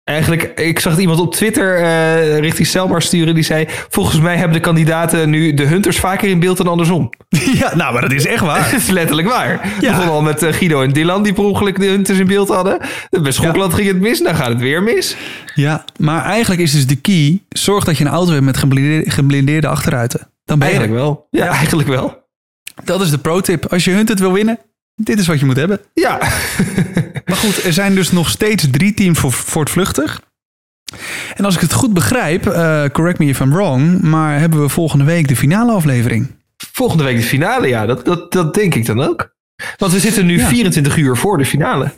Eigenlijk, 0.06 0.60
ik 0.60 0.78
zag 0.78 0.98
iemand 0.98 1.20
op 1.20 1.34
Twitter 1.34 1.76
eh, 1.76 2.38
richting 2.38 2.66
Selmar 2.66 3.02
sturen. 3.02 3.34
Die 3.34 3.44
zei, 3.44 3.66
volgens 3.88 4.20
mij 4.20 4.36
hebben 4.36 4.56
de 4.56 4.62
kandidaten 4.62 5.30
nu 5.30 5.54
de 5.54 5.66
hunters 5.66 5.98
vaker 5.98 6.28
in 6.28 6.40
beeld 6.40 6.56
dan 6.56 6.66
andersom. 6.66 7.10
ja, 7.60 7.76
nou, 7.76 7.92
maar 7.92 8.02
dat 8.02 8.12
is 8.12 8.26
echt 8.26 8.44
waar. 8.44 8.68
Dat 8.70 8.80
is 8.80 8.88
letterlijk 8.88 9.28
waar. 9.28 9.72
Ja. 9.80 9.96
Begon 9.96 10.12
al 10.12 10.22
met 10.22 10.42
eh, 10.42 10.52
Guido 10.52 10.82
en 10.82 10.92
Dylan 10.92 11.22
die 11.22 11.32
per 11.32 11.44
ongeluk 11.44 11.78
de 11.78 11.86
hunters 11.86 12.18
in 12.18 12.26
beeld 12.26 12.48
hadden. 12.48 12.78
Bij 13.10 13.32
Schokland 13.32 13.74
ging 13.74 13.88
het 13.88 14.00
mis, 14.00 14.22
dan 14.22 14.34
gaat 14.34 14.48
het 14.48 14.60
weer 14.60 14.82
mis. 14.82 15.16
Ja, 15.54 15.84
maar 15.96 16.24
eigenlijk 16.24 16.60
is 16.60 16.72
dus 16.72 16.86
de 16.86 16.96
key... 16.96 17.42
zorg 17.48 17.84
dat 17.84 17.98
je 17.98 18.04
een 18.04 18.10
auto 18.10 18.32
hebt 18.32 18.44
met 18.44 18.56
geblindeerde, 18.56 19.10
geblindeerde 19.10 19.68
achteruiten. 19.68 20.30
Dan 20.44 20.58
ben 20.58 20.68
je 20.68 20.74
Eigenlijk 20.74 21.04
wel. 21.04 21.26
Ja, 21.30 21.46
eigenlijk 21.46 21.88
wel. 21.88 22.24
Dat 22.84 23.00
is 23.00 23.10
de 23.10 23.18
pro-tip. 23.18 23.66
Als 23.66 23.84
je 23.84 23.90
Hunted 23.90 24.18
wil 24.18 24.32
winnen, 24.32 24.58
dit 24.96 25.18
is 25.18 25.26
wat 25.26 25.40
je 25.40 25.46
moet 25.46 25.56
hebben. 25.56 25.80
Ja. 25.94 26.18
Maar 27.26 27.36
goed, 27.36 27.64
er 27.64 27.72
zijn 27.72 27.94
dus 27.94 28.10
nog 28.12 28.28
steeds 28.28 28.66
drie 28.70 28.94
teams 28.94 29.18
voor, 29.18 29.32
voortvluchtig. 29.32 30.20
En 31.34 31.44
als 31.44 31.54
ik 31.54 31.60
het 31.60 31.72
goed 31.72 31.92
begrijp, 31.92 32.46
eh, 32.46 32.84
correct 32.92 33.18
me 33.18 33.26
if 33.26 33.40
I'm 33.40 33.52
wrong... 33.52 34.00
maar 34.00 34.38
hebben 34.38 34.60
we 34.60 34.68
volgende 34.68 35.04
week 35.04 35.28
de 35.28 35.36
finale 35.36 35.72
aflevering. 35.72 36.34
Volgende 36.72 37.04
week 37.04 37.16
de 37.16 37.22
finale, 37.22 37.68
ja. 37.68 37.86
Dat, 37.86 38.04
dat, 38.04 38.32
dat 38.32 38.54
denk 38.54 38.74
ik 38.74 38.86
dan 38.86 39.02
ook. 39.02 39.34
Want 39.76 39.92
we 39.92 40.00
zitten 40.00 40.26
nu 40.26 40.38
Ja. 40.38 40.48
24 40.48 40.96
uur 40.96 41.16
voor 41.16 41.38
de 41.38 41.46
finale. 41.46 41.92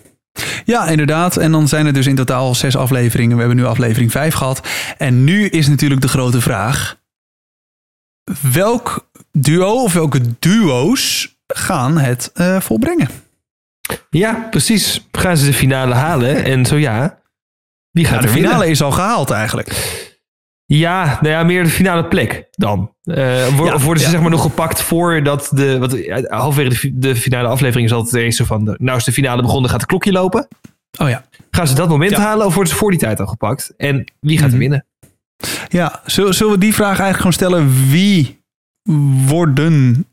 Ja, 0.64 0.86
inderdaad. 0.88 1.36
En 1.36 1.52
dan 1.52 1.68
zijn 1.68 1.86
er 1.86 1.92
dus 1.92 2.06
in 2.06 2.14
totaal 2.14 2.54
zes 2.54 2.76
afleveringen. 2.76 3.34
We 3.34 3.42
hebben 3.42 3.58
nu 3.58 3.64
aflevering 3.64 4.10
vijf 4.10 4.34
gehad. 4.34 4.68
En 4.98 5.24
nu 5.24 5.46
is 5.46 5.68
natuurlijk 5.68 6.00
de 6.00 6.08
grote 6.08 6.40
vraag... 6.40 6.96
welk 8.52 9.10
duo 9.32 9.82
of 9.82 9.92
welke 9.92 10.20
duo's 10.38 11.36
gaan 11.54 11.98
het 11.98 12.30
eh, 12.34 12.60
volbrengen? 12.60 13.08
Ja, 14.10 14.46
precies. 14.50 15.06
Gaan 15.12 15.36
ze 15.36 15.46
de 15.46 15.52
finale 15.54 15.94
halen? 15.94 16.44
En 16.52 16.66
zo 16.66 16.76
ja, 16.76 17.18
wie 17.90 18.04
gaat 18.04 18.14
Ja, 18.14 18.20
de 18.20 18.26
er 18.26 18.32
winnen? 18.32 18.50
finale 18.50 18.70
is 18.70 18.82
al 18.82 18.90
gehaald 18.92 19.30
eigenlijk. 19.30 19.96
Ja, 20.66 21.04
nou 21.20 21.28
ja, 21.34 21.42
meer 21.44 21.62
de 21.64 21.70
finale 21.70 22.04
plek 22.08 22.46
dan. 22.50 22.92
Ja, 23.02 23.46
of 23.46 23.84
worden 23.84 23.98
ze 24.02 24.04
ja. 24.04 24.10
zeg 24.10 24.20
maar 24.20 24.30
nog 24.30 24.42
gepakt 24.42 24.82
voordat 24.82 25.50
de... 25.54 25.78
Wat, 25.78 25.96
halverwege 26.30 26.90
de, 26.92 26.98
de 26.98 27.16
finale 27.16 27.48
aflevering 27.48 27.88
is 27.88 27.94
altijd 27.94 28.24
eens 28.24 28.36
zo 28.36 28.44
van... 28.44 28.64
de- 28.64 28.76
nou 28.78 28.98
is 28.98 29.04
de 29.04 29.12
finale 29.12 29.42
begonnen, 29.42 29.70
gaat 29.70 29.80
het 29.80 29.88
klokje 29.88 30.12
lopen. 30.12 30.48
Oh 31.00 31.08
ja. 31.08 31.24
Gaan 31.50 31.66
ze 31.66 31.74
dat 31.74 31.88
moment 31.88 32.14
halen 32.14 32.46
of 32.46 32.54
worden 32.54 32.72
ze 32.72 32.78
voor 32.78 32.90
die 32.90 32.98
tijd 33.00 33.20
al 33.20 33.26
gepakt? 33.26 33.72
En 33.76 34.12
wie 34.20 34.36
gaat 34.38 34.44
Mhm. 34.46 34.54
er 34.54 34.58
winnen? 34.60 34.86
Ja, 35.68 36.00
zullen, 36.04 36.34
zullen 36.34 36.52
we 36.52 36.58
die 36.58 36.74
vraag 36.74 37.00
eigenlijk 37.00 37.16
gewoon 37.16 37.32
stellen? 37.32 37.88
Wie 37.90 38.40
worden, 39.26 40.06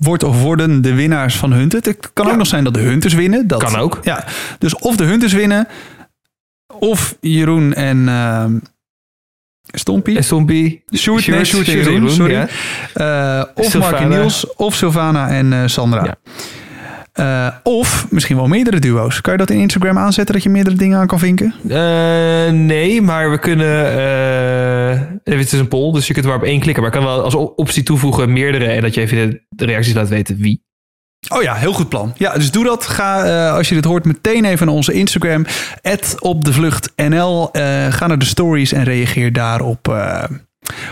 wordt 0.00 0.22
of 0.22 0.42
worden 0.42 0.82
de 0.82 0.94
winnaars 0.94 1.36
van 1.36 1.52
Hunted? 1.52 1.84
Het 1.86 2.10
kan 2.12 2.30
ook 2.30 2.36
nog 2.36 2.46
zijn 2.46 2.64
dat 2.64 2.74
de 2.74 2.80
Hunters 2.80 3.14
winnen. 3.14 3.46
Dat, 3.46 3.62
Kan 3.62 3.76
ook. 3.76 3.98
Ja, 4.02 4.24
dus 4.58 4.74
of 4.76 4.96
de 4.96 5.04
Hunters 5.04 5.32
winnen, 5.32 5.68
of 6.78 7.16
Jeroen 7.20 7.74
en 7.74 8.08
ehm 8.08 8.52
Stompie. 9.72 10.16
En 10.16 10.24
Stompie? 10.24 10.82
Sjoerd, 10.96 11.26
nee, 11.26 11.44
Sjoerd 11.44 11.68
en 11.68 11.76
Jeroen, 11.76 12.10
sorry. 12.10 12.32
ja. 12.32 12.48
Eh, 12.94 13.44
of 13.54 13.64
Sylvana. 13.64 13.90
Mark 13.90 14.02
en 14.02 14.08
Niels, 14.18 14.54
of 14.56 14.74
Sylvana 14.74 15.28
en 15.28 15.52
eh, 15.52 15.62
Sandra. 15.66 16.04
Ja. 16.04 16.16
Eh, 17.12 17.48
of 17.62 18.06
misschien 18.10 18.36
wel 18.36 18.46
meerdere 18.46 18.78
duo's. 18.78 19.20
Kan 19.20 19.32
je 19.32 19.38
dat 19.38 19.50
in 19.50 19.60
Instagram 19.60 19.98
aanzetten 19.98 20.34
dat 20.34 20.42
je 20.42 20.50
meerdere 20.50 20.76
dingen 20.76 20.98
aan 20.98 21.06
kan 21.06 21.18
vinken? 21.18 21.54
Eh, 21.68 22.50
nee, 22.52 23.02
maar 23.02 23.30
we 23.30 23.38
kunnen... 23.38 23.86
even, 25.24 25.38
het 25.38 25.52
is 25.52 25.58
een 25.58 25.68
poll, 25.68 25.92
dus 25.92 26.06
je 26.06 26.12
kunt 26.12 26.24
er 26.24 26.30
maar 26.30 26.40
op 26.40 26.46
één 26.46 26.60
klikken. 26.60 26.82
Maar 26.82 26.92
ik 26.92 26.98
kan 26.98 27.08
wel 27.08 27.22
als 27.24 27.34
op- 27.34 27.58
optie 27.58 27.82
toevoegen 27.82 28.32
meerdere... 28.32 28.64
en 28.64 28.82
dat 28.82 28.94
je 28.94 29.00
even 29.00 29.42
de, 29.48 29.64
reacties 29.64 29.94
laat 29.94 30.08
weten 30.08 30.36
wie. 30.36 30.64
Oh 31.28 31.42
ja, 31.42 31.54
heel 31.54 31.72
goed 31.72 31.88
plan. 31.88 32.12
Ja, 32.16 32.32
dus 32.32 32.50
doe 32.50 32.64
dat. 32.64 32.86
Ga, 32.86 33.48
als 33.50 33.68
je 33.68 33.74
dit 33.74 33.84
hoort, 33.84 34.04
meteen 34.04 34.44
even 34.44 34.66
naar 34.66 34.74
onze 34.74 34.92
Instagram. 34.92 35.46
op 36.18 36.44
de 36.44 36.52
vlucht 36.52 36.92
NL. 36.96 37.48
Ga 37.90 38.06
naar 38.06 38.18
de 38.18 38.24
stories 38.24 38.72
en 38.72 38.84
reageer 38.84 39.32
daarop. 39.32 39.88
eh 39.88 40.24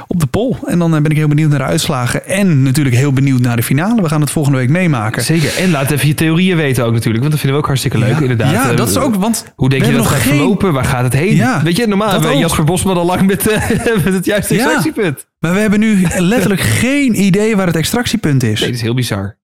op 0.06 0.20
de 0.20 0.26
poll. 0.26 0.54
En 0.66 0.78
dan 0.78 0.94
eh, 0.96 1.00
ben 1.02 1.10
ik 1.10 1.16
heel 1.16 1.28
benieuwd 1.28 1.50
naar 1.50 1.58
de 1.58 1.64
uitslagen. 1.64 2.26
En 2.26 2.62
natuurlijk 2.62 2.96
heel 2.96 3.12
benieuwd 3.12 3.40
naar 3.40 3.56
de 3.56 3.62
finale. 3.62 4.02
We 4.02 4.08
gaan 4.08 4.20
het 4.20 4.30
volgende 4.30 4.58
week 4.58 4.68
meemaken. 4.68 5.22
Zeker. 5.22 5.56
En 5.58 5.70
laat 5.70 5.90
even 5.90 6.08
je 6.08 6.14
theorieën 6.14 6.56
weten 6.56 6.84
ook 6.84 6.92
natuurlijk. 6.92 7.18
Want 7.18 7.30
dat 7.30 7.40
vinden 7.40 7.52
we 7.52 7.58
ook 7.58 7.66
hartstikke 7.66 7.98
leuk, 7.98 8.14
Ja. 8.14 8.20
inderdaad. 8.20 8.52
Ja, 8.52 8.70
Eh, 8.70 8.76
dat 8.76 8.88
is 8.88 8.96
ook, 8.96 9.14
want 9.14 9.52
Hoe 9.56 9.68
denk 9.68 9.84
je 9.84 9.92
dat 9.92 10.06
gaat 10.06 10.20
geen- 10.20 10.36
verlopen? 10.36 10.72
Waar 10.72 10.84
gaat 10.84 11.02
het 11.04 11.12
heen? 11.12 11.34
Ja, 11.36 11.62
Weet 11.62 11.76
je, 11.76 11.86
normaal 11.86 12.10
hebben 12.10 12.30
we. 12.30 12.36
Jasper 12.36 12.64
Bosman 12.64 12.96
al 12.96 13.04
lang 13.06 13.26
met, 13.26 13.48
eh, 13.48 13.68
met 14.04 14.14
het 14.14 14.24
juiste 14.24 14.54
Ja. 14.54 14.60
extractiepunt. 14.62 15.26
Maar 15.38 15.52
we 15.54 15.58
hebben 15.60 15.80
nu 15.80 16.06
letterlijk 16.16 16.60
geen 16.84 17.22
idee 17.22 17.56
waar 17.56 17.66
het 17.66 17.76
extractiepunt 17.76 18.42
is. 18.42 18.60
Nee, 18.60 18.68
dat 18.68 18.76
is 18.78 18.82
heel 18.84 18.94
bizar. 18.94 19.37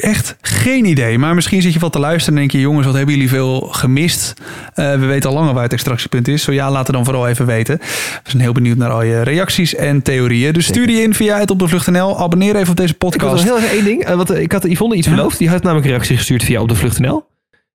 Echt 0.00 0.36
geen 0.40 0.84
idee. 0.84 1.18
Maar 1.18 1.34
misschien 1.34 1.62
zit 1.62 1.72
je 1.72 1.78
wat 1.78 1.92
te 1.92 1.98
luisteren 1.98 2.34
en 2.34 2.40
denk 2.40 2.52
je... 2.52 2.60
jongens, 2.60 2.86
wat 2.86 2.94
hebben 2.94 3.14
jullie 3.14 3.28
veel 3.28 3.60
gemist? 3.60 4.34
Eh, 4.74 4.92
we 4.92 5.06
weten 5.06 5.30
al 5.30 5.36
langer 5.36 5.54
waar 5.54 5.62
het 5.62 5.72
extractiepunt 5.72 6.28
is. 6.28 6.42
Zo 6.42 6.52
ja, 6.52 6.70
laat 6.70 6.86
het 6.86 6.96
dan 6.96 7.04
vooral 7.04 7.28
even 7.28 7.46
weten. 7.46 7.78
We 8.22 8.30
zijn 8.30 8.42
heel 8.42 8.52
benieuwd 8.52 8.76
naar 8.76 8.90
al 8.90 9.02
je 9.02 9.22
reacties 9.22 9.74
en 9.74 10.02
theorieën. 10.02 10.52
Dus 10.52 10.66
stuur 10.66 10.86
die 10.86 11.02
in 11.02 11.14
via 11.14 11.38
het 11.38 11.50
op 11.50 11.58
de 11.58 11.68
vlucht.nl. 11.68 12.18
Abonneer 12.18 12.56
even 12.56 12.70
op 12.70 12.76
deze 12.76 12.94
podcast. 12.94 13.44
heel 13.44 13.58
even 13.58 13.70
één 13.70 13.84
ding. 13.84 14.08
want 14.08 14.30
eh, 14.30 14.40
ik 14.40 14.52
had 14.52 14.64
Yvonne 14.64 14.96
iets 14.96 15.08
beloofd. 15.08 15.38
Die 15.38 15.48
had 15.48 15.62
namelijk 15.62 15.86
een 15.86 15.92
reactie 15.92 16.16
gestuurd 16.16 16.44
via 16.44 16.60
op 16.60 16.68
de 16.68 16.74
vlucht.nl. 16.74 17.24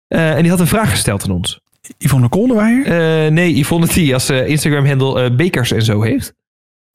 Eh, 0.07 0.36
en 0.36 0.41
die 0.41 0.51
had 0.51 0.59
een 0.59 0.67
vraag 0.67 0.89
gesteld 0.89 1.23
aan 1.23 1.32
ons. 1.32 1.59
Yvonne 1.97 2.30
Kolderweijer, 2.30 3.32
nee, 3.32 3.59
Yvonne 3.59 3.88
die 3.88 4.13
als 4.13 4.30
Instagram-handle 4.30 5.32
bekers 5.32 5.71
en 5.71 5.82
zo 5.82 6.01
heeft. 6.01 6.34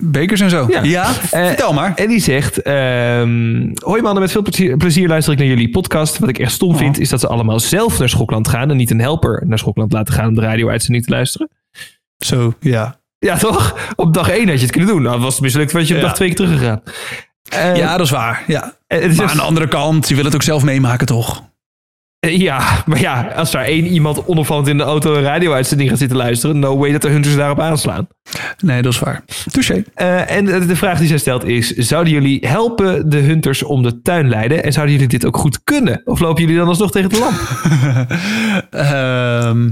Bekers 0.00 0.40
en 0.40 0.50
zo. 0.50 0.66
Ja. 0.70 0.82
Ja, 0.82 1.06
Eh, 1.30 1.46
vertel 1.46 1.72
maar. 1.72 1.92
En 1.94 2.08
die 2.08 2.20
zegt: 2.20 2.62
ehm, 2.62 3.70
Hoi 3.84 4.02
mannen, 4.02 4.22
met 4.22 4.30
veel 4.32 4.42
plezier, 4.42 4.76
plezier 4.76 5.08
luister 5.08 5.32
ik 5.32 5.38
naar 5.38 5.48
jullie 5.48 5.70
podcast. 5.70 6.18
Wat 6.18 6.28
ik 6.28 6.38
echt 6.38 6.52
stom 6.52 6.76
vind, 6.76 6.98
is 6.98 7.08
dat 7.08 7.20
ze 7.20 7.28
allemaal 7.28 7.60
zelf 7.60 7.98
naar 7.98 8.08
Schokland 8.08 8.48
gaan 8.48 8.70
en 8.70 8.76
niet 8.76 8.90
een 8.90 9.00
helper 9.00 9.42
naar 9.46 9.58
Schokland 9.58 9.92
laten 9.92 10.14
gaan 10.14 10.28
om 10.28 10.34
de 10.34 10.40
radio-uitzending 10.40 11.04
te 11.04 11.10
luisteren. 11.10 11.48
Zo, 12.18 12.54
ja. 12.60 12.98
Ja, 13.18 13.36
toch? 13.36 13.76
Op 13.96 14.14
dag 14.14 14.28
één 14.30 14.48
had 14.48 14.56
je 14.56 14.62
het 14.62 14.70
kunnen 14.70 14.90
doen. 14.90 15.02
Nou, 15.02 15.20
was 15.20 15.32
het 15.34 15.42
mislukt, 15.42 15.72
was 15.72 15.88
je 15.88 15.94
op 15.94 16.00
Ja. 16.00 16.06
dag 16.06 16.14
twee 16.14 16.28
keer 16.28 16.36
teruggegaan. 16.36 16.82
Eh, 17.48 17.76
Ja, 17.76 17.96
dat 17.96 18.06
is 18.06 18.12
waar. 18.12 18.42
Ja. 18.46 18.74
het 18.86 19.00
is 19.00 19.06
Maar 19.16 19.16
dus- 19.26 19.30
aan 19.30 19.36
de 19.40 19.42
andere 19.42 19.68
kant, 19.68 20.08
je 20.08 20.14
wil 20.14 20.24
het 20.24 20.34
ook 20.34 20.42
zelf 20.42 20.62
meemaken, 20.64 21.06
toch? 21.06 21.42
Eh, 22.20 22.38
ja, 22.38 22.62
maar 22.86 23.00
ja, 23.00 23.32
als 23.36 23.50
daar 23.50 23.64
één 23.64 23.86
iemand 23.86 24.26
onopvallend 24.26 24.68
in 24.68 24.76
de 24.76 24.82
auto 24.82 25.14
een 25.14 25.22
radio-uitzending 25.22 25.88
gaat 25.88 25.98
zitten 25.98 26.16
luisteren, 26.16 26.58
no 26.58 26.78
way 26.78 26.92
dat 26.92 27.02
de 27.02 27.08
hunters 27.08 27.36
daarop 27.36 27.60
aanslaan. 27.60 28.08
Nee, 28.58 28.82
dat 28.82 28.92
is 28.92 28.98
waar. 28.98 29.22
Touché. 29.50 29.82
Eh, 29.94 30.30
en 30.30 30.44
de, 30.44 30.76
vraag 30.76 30.98
die 30.98 31.08
zij 31.08 31.18
stelt 31.18 31.44
is: 31.44 31.70
zouden 31.70 32.12
jullie 32.12 32.46
helpen 32.46 33.10
de 33.10 33.16
hunters 33.16 33.62
om 33.62 33.82
de 33.82 34.02
tuin 34.02 34.28
leiden? 34.28 34.64
En 34.64 34.72
zouden 34.72 34.94
jullie 34.94 35.08
dit 35.08 35.26
ook 35.26 35.36
goed 35.36 35.60
kunnen? 35.64 36.02
Of 36.04 36.20
lopen 36.20 36.42
jullie 36.42 36.58
dan 36.58 36.68
alsnog 36.68 36.90
tegen 36.90 37.08
de 37.08 37.18
lamp? 37.18 37.38
Ehm, 38.70 39.68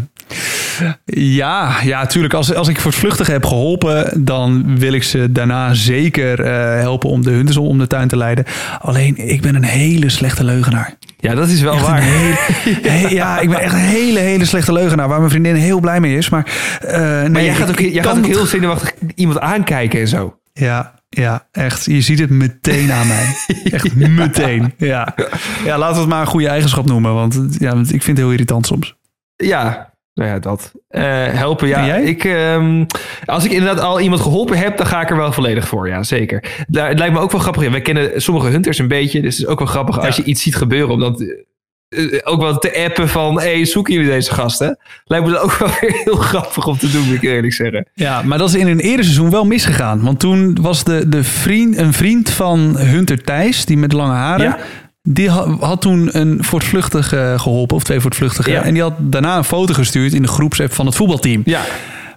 ja, 1.05 1.83
ja, 1.83 2.07
tuurlijk. 2.07 2.35
Als, 2.35 2.55
als 2.55 2.69
ik 2.69 2.81
voor 2.81 2.91
het 2.91 3.01
vluchtigen 3.01 3.33
heb 3.33 3.45
geholpen, 3.45 4.25
dan 4.25 4.79
wil 4.79 4.93
ik 4.93 5.03
ze 5.03 5.33
daarna 5.33 5.75
zeker 5.75 6.41
eh, 6.41 6.81
helpen 6.81 7.11
om 7.11 7.23
de 7.23 7.31
hunters 7.31 7.57
om 7.57 7.79
de 7.79 7.87
tuin 7.87 8.09
te 8.09 8.17
leiden. 8.17 8.45
Alleen, 8.81 9.17
ik 9.29 9.43
ben 9.43 9.55
een 9.55 9.65
hele 9.65 10.09
slechte 10.09 10.45
leugenaar. 10.45 10.97
Ja, 11.21 11.35
dat 11.35 11.49
is 11.49 11.61
wel 11.61 11.73
Echt 11.75 11.87
waar. 11.87 11.97
een 11.99 12.03
hele- 12.05 12.37
he- 12.91 13.09
ja, 13.09 13.39
ik 13.41 13.49
ben 13.49 13.61
echt 13.61 13.73
een 13.73 13.79
hele, 13.79 14.19
hele 14.19 14.45
slechte 14.45 14.73
leugenaar. 14.73 15.09
Waar 15.09 15.19
mijn 15.19 15.31
vriendin 15.31 15.55
heel 15.55 15.81
blij 15.81 16.01
mee 16.01 16.17
is. 16.17 16.29
Maar, 16.29 16.79
eh, 16.81 17.01
nee, 17.01 17.29
Maar 17.29 17.43
jij 17.45 17.55
gaat 17.55 17.69
ook, 17.71 17.79
jij 17.79 17.91
kan 18.03 18.05
gaat 18.05 18.19
ook 18.19 18.27
heel 18.27 18.47
zenuwachtig 18.47 18.93
iemand 19.15 19.41
aankijken 19.41 20.01
en 20.01 20.09
zo. 20.09 20.39
Ja, 20.53 20.95
ja, 21.09 21.47
echt. 21.53 21.85
Je 21.85 22.01
ziet 22.01 22.19
het 22.19 22.31
meteen 22.31 22.93
aan 22.93 23.07
mij. 23.07 23.37
Echt 23.73 23.95
meteen. 23.95 24.73
Ja. 24.77 25.15
ja, 25.65 25.79
laten 25.79 25.95
we 25.95 26.01
het 26.01 26.09
maar 26.09 26.21
een 26.21 26.27
goede 26.27 26.49
eigenschap 26.49 26.87
noemen. 26.87 27.15
Want 27.15 27.39
ja, 27.59 27.73
ik 27.73 27.87
vind 27.87 28.07
het 28.07 28.17
heel 28.19 28.31
irritant 28.31 28.67
soms. 28.67 28.97
Ja, 29.37 29.88
nou 30.19 30.31
ja, 30.31 30.39
dat. 30.39 30.73
Eh, 30.89 31.03
helpen, 31.27 31.69
ja. 31.69 31.87
Jij? 31.87 32.03
Ik, 32.03 32.25
ehm, 32.25 32.85
als 33.25 33.45
ik 33.45 33.51
inderdaad 33.51 33.81
al 33.81 34.01
iemand 34.01 34.21
geholpen 34.21 34.59
heb, 34.59 34.77
dan 34.77 34.87
ga 34.87 35.01
ik 35.01 35.11
er 35.11 35.17
wel 35.17 35.33
volledig 35.33 35.69
voor. 35.69 35.89
Ja, 35.89 36.03
zeker. 36.03 36.65
Daar, 36.69 36.89
het 36.89 36.99
lijkt 36.99 37.15
me 37.15 37.21
ook 37.21 37.33
wel 37.33 37.41
grappig. 37.41 37.71
Wij 37.71 37.81
kennen 37.81 38.23
sommige 38.23 38.49
hunters 38.49 38.79
een 38.79 38.89
beetje. 38.89 39.21
Dus 39.21 39.37
het 39.37 39.47
is 39.47 39.51
ook 39.51 39.59
wel 39.59 39.69
grappig 39.69 39.99
als 39.99 40.17
je 40.17 40.25
iets 40.25 40.43
ziet 40.43 40.57
gebeuren. 40.57 40.95
Om 40.95 41.01
dan 41.01 41.21
eh, 41.89 42.15
eh, 42.15 42.21
ook 42.25 42.41
wel 42.41 42.59
te 42.59 42.85
appen 42.85 43.09
van... 43.09 43.41
hey, 43.41 43.65
zoeken 43.65 43.95
jullie 43.95 44.09
deze 44.11 44.35
gasten? 44.35 44.79
Lijkt 45.05 45.27
me 45.27 45.33
dat 45.33 45.43
ook 45.43 45.57
wel 45.59 45.71
weer 45.81 46.01
heel 46.05 46.17
grappig 46.17 46.67
om 46.67 46.79
te 46.79 46.91
doen, 46.91 47.05
moet 47.07 47.15
ik 47.15 47.23
eerlijk 47.23 47.53
zeggen. 47.53 47.89
Ja, 47.95 48.23
maar 48.23 48.39
dat 48.39 48.49
is 48.49 48.55
in 48.55 48.67
een 48.67 48.81
eerder 48.81 49.05
seizoen 49.05 49.31
wel 49.31 49.45
misgegaan. 49.45 50.03
Want 50.03 50.21
toen 50.21 50.59
was 50.61 50.85
de, 50.85 51.09
de 51.09 51.25
vriend, 51.25 51.77
een 51.77 51.93
vriend 51.93 52.31
van 52.31 52.77
Hunter 52.77 53.23
Thijs, 53.23 53.65
die 53.65 53.77
met 53.77 53.93
lange 53.93 54.15
haren... 54.15 54.47
Ja. 54.47 54.59
Die 55.11 55.31
ha- 55.31 55.57
had 55.61 55.81
toen 55.81 56.09
een 56.13 56.45
voortvluchtige 56.45 57.35
geholpen, 57.37 57.77
of 57.77 57.83
twee 57.85 58.01
voortvluchtigen. 58.01 58.53
Ja. 58.53 58.63
En 58.63 58.73
die 58.73 58.83
had 58.83 58.93
daarna 58.99 59.37
een 59.37 59.45
foto 59.45 59.75
gestuurd 59.75 60.13
in 60.13 60.23
de 60.23 60.29
groepsapp 60.29 60.73
van 60.73 60.87
het 60.87 60.95
voetbalteam. 60.95 61.43
Ja, 61.45 61.61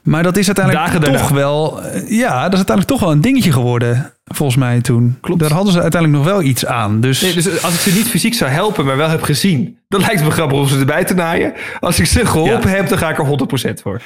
Maar 0.03 0.23
dat 0.23 0.37
is 0.37 0.45
uiteindelijk 0.45 0.85
Dagen 0.85 1.01
daarna. 1.01 1.17
toch 1.19 1.29
wel... 1.29 1.81
eh, 1.81 1.93
Ja, 2.09 2.29
dat 2.43 2.51
is 2.51 2.57
uiteindelijk 2.57 2.87
toch 2.87 2.99
wel 2.99 3.11
een 3.11 3.21
dingetje 3.21 3.51
geworden, 3.51 4.13
volgens 4.25 4.57
mij 4.57 4.81
toen. 4.81 5.17
Klopt. 5.21 5.39
Daar 5.41 5.51
hadden 5.51 5.73
ze 5.73 5.81
uiteindelijk 5.81 6.23
nog 6.23 6.33
wel 6.33 6.41
iets 6.43 6.65
aan. 6.65 7.01
Dus, 7.01 7.21
nee, 7.21 7.33
dus 7.33 7.63
als 7.63 7.73
ik 7.73 7.79
ze 7.79 7.91
niet 7.93 8.07
fysiek 8.07 8.33
zou 8.33 8.51
helpen, 8.51 8.85
maar 8.85 8.97
wel 8.97 9.09
heb 9.09 9.21
gezien... 9.23 9.77
dan 9.87 9.99
lijkt 9.99 10.15
het 10.15 10.25
me 10.25 10.31
grappig 10.31 10.57
om 10.57 10.67
ze 10.67 10.79
erbij 10.79 11.03
te 11.03 11.13
naaien. 11.13 11.53
Als 11.79 11.99
ik 11.99 12.05
ze 12.05 12.25
geholpen 12.25 12.69
Ja. 12.69 12.75
heb, 12.75 12.89
dan 12.89 12.97
ga 12.97 13.09
ik 13.09 13.17
er 13.17 13.25
100% 13.69 13.81
voor. 13.81 14.01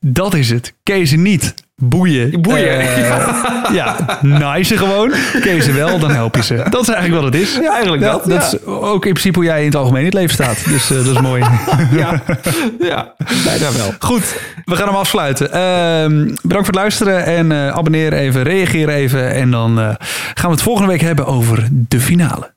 Dat 0.00 0.34
is 0.34 0.50
het. 0.50 0.74
Kezen 0.82 1.22
niet. 1.22 1.54
Boeien. 1.82 2.42
Boeien. 2.42 2.80
Eh, 2.80 3.64
ja, 3.78 4.18
nice 4.22 4.76
gewoon. 4.76 5.12
Kezen 5.40 5.74
wel, 5.74 5.98
dan 5.98 6.10
help 6.10 6.34
je 6.34 6.42
ze. 6.42 6.64
Dat 6.70 6.82
is 6.82 6.88
eigenlijk 6.88 7.22
wat 7.22 7.32
het 7.32 7.42
is. 7.42 7.54
Ja, 7.54 7.72
eigenlijk 7.72 8.02
dat. 8.02 8.24
dat 8.24 8.42
ja. 8.42 8.46
is 8.46 8.64
ook 8.64 9.06
in 9.06 9.12
principe 9.12 9.38
hoe 9.38 9.44
jij 9.44 9.58
in 9.58 9.66
het 9.66 9.74
algemeen 9.74 9.98
in 9.98 10.04
het 10.04 10.14
leven 10.14 10.34
staat. 10.34 10.64
Dus 10.64 10.90
eh, 10.90 10.96
dat 10.96 11.06
is 11.06 11.20
mooi. 11.20 11.40
ja, 12.00 12.22
ja, 12.78 13.14
bijna 13.44 13.72
wel. 13.72 13.92
Goed, 13.98 14.40
we 14.64 14.76
gaan 14.76 14.86
hem 14.86 14.96
afsluiten. 14.96 15.52
Ehm, 15.52 16.24
bedankt 16.24 16.48
voor 16.48 16.64
het 16.64 16.74
luisteren 16.74 17.24
en 17.24 17.52
eh 17.52 17.68
abonneer 17.68 18.12
even, 18.12 18.42
reageer 18.42 18.88
even. 18.88 19.32
En 19.32 19.50
dan 19.50 19.76
gaan 20.34 20.50
we 20.50 20.50
het 20.50 20.62
volgende 20.62 20.90
week 20.90 21.00
hebben 21.00 21.26
over 21.26 21.68
de 21.70 22.00
finale. 22.00 22.54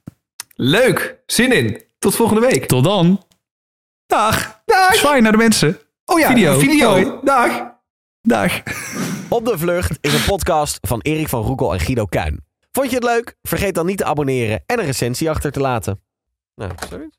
Leuk, 0.55 1.15
zin 1.25 1.51
in. 1.51 1.81
Tot 1.99 2.15
volgende 2.15 2.41
week. 2.41 2.65
Tot 2.65 2.83
dan. 2.83 3.23
Dag. 4.07 4.61
Dag. 4.65 4.95
Zwaai 4.95 5.21
naar 5.21 5.31
de 5.31 5.37
mensen. 5.37 5.77
Oh 6.10 6.20
ja, 6.20 6.28
Video. 6.28 6.53
een 6.53 6.60
video. 6.60 6.89
Hoi. 6.89 7.12
Dag. 7.24 7.72
Dag. 8.22 8.62
Op 9.30 9.45
de 9.45 9.57
Vlucht 9.57 9.97
is 10.01 10.14
een 10.14 10.26
podcast 10.26 10.78
van 10.82 10.99
Erik 11.01 11.30
van 11.30 11.41
Roekel 11.41 11.74
en 11.74 11.80
Guido 11.80 12.05
Kuin. 12.05 12.45
Vond 12.72 12.89
je 12.89 12.95
het 12.95 13.03
leuk? 13.03 13.36
Vergeet 13.41 13.76
dan 13.76 13.86
niet 13.86 13.97
te 13.97 14.05
abonneren 14.05 14.64
en 14.66 14.80
een 14.80 14.86
recensie 14.86 15.30
achter 15.30 15.51
te 15.51 15.60
laten. 15.60 16.01
Nou, 16.55 16.72
zoiets. 16.89 17.18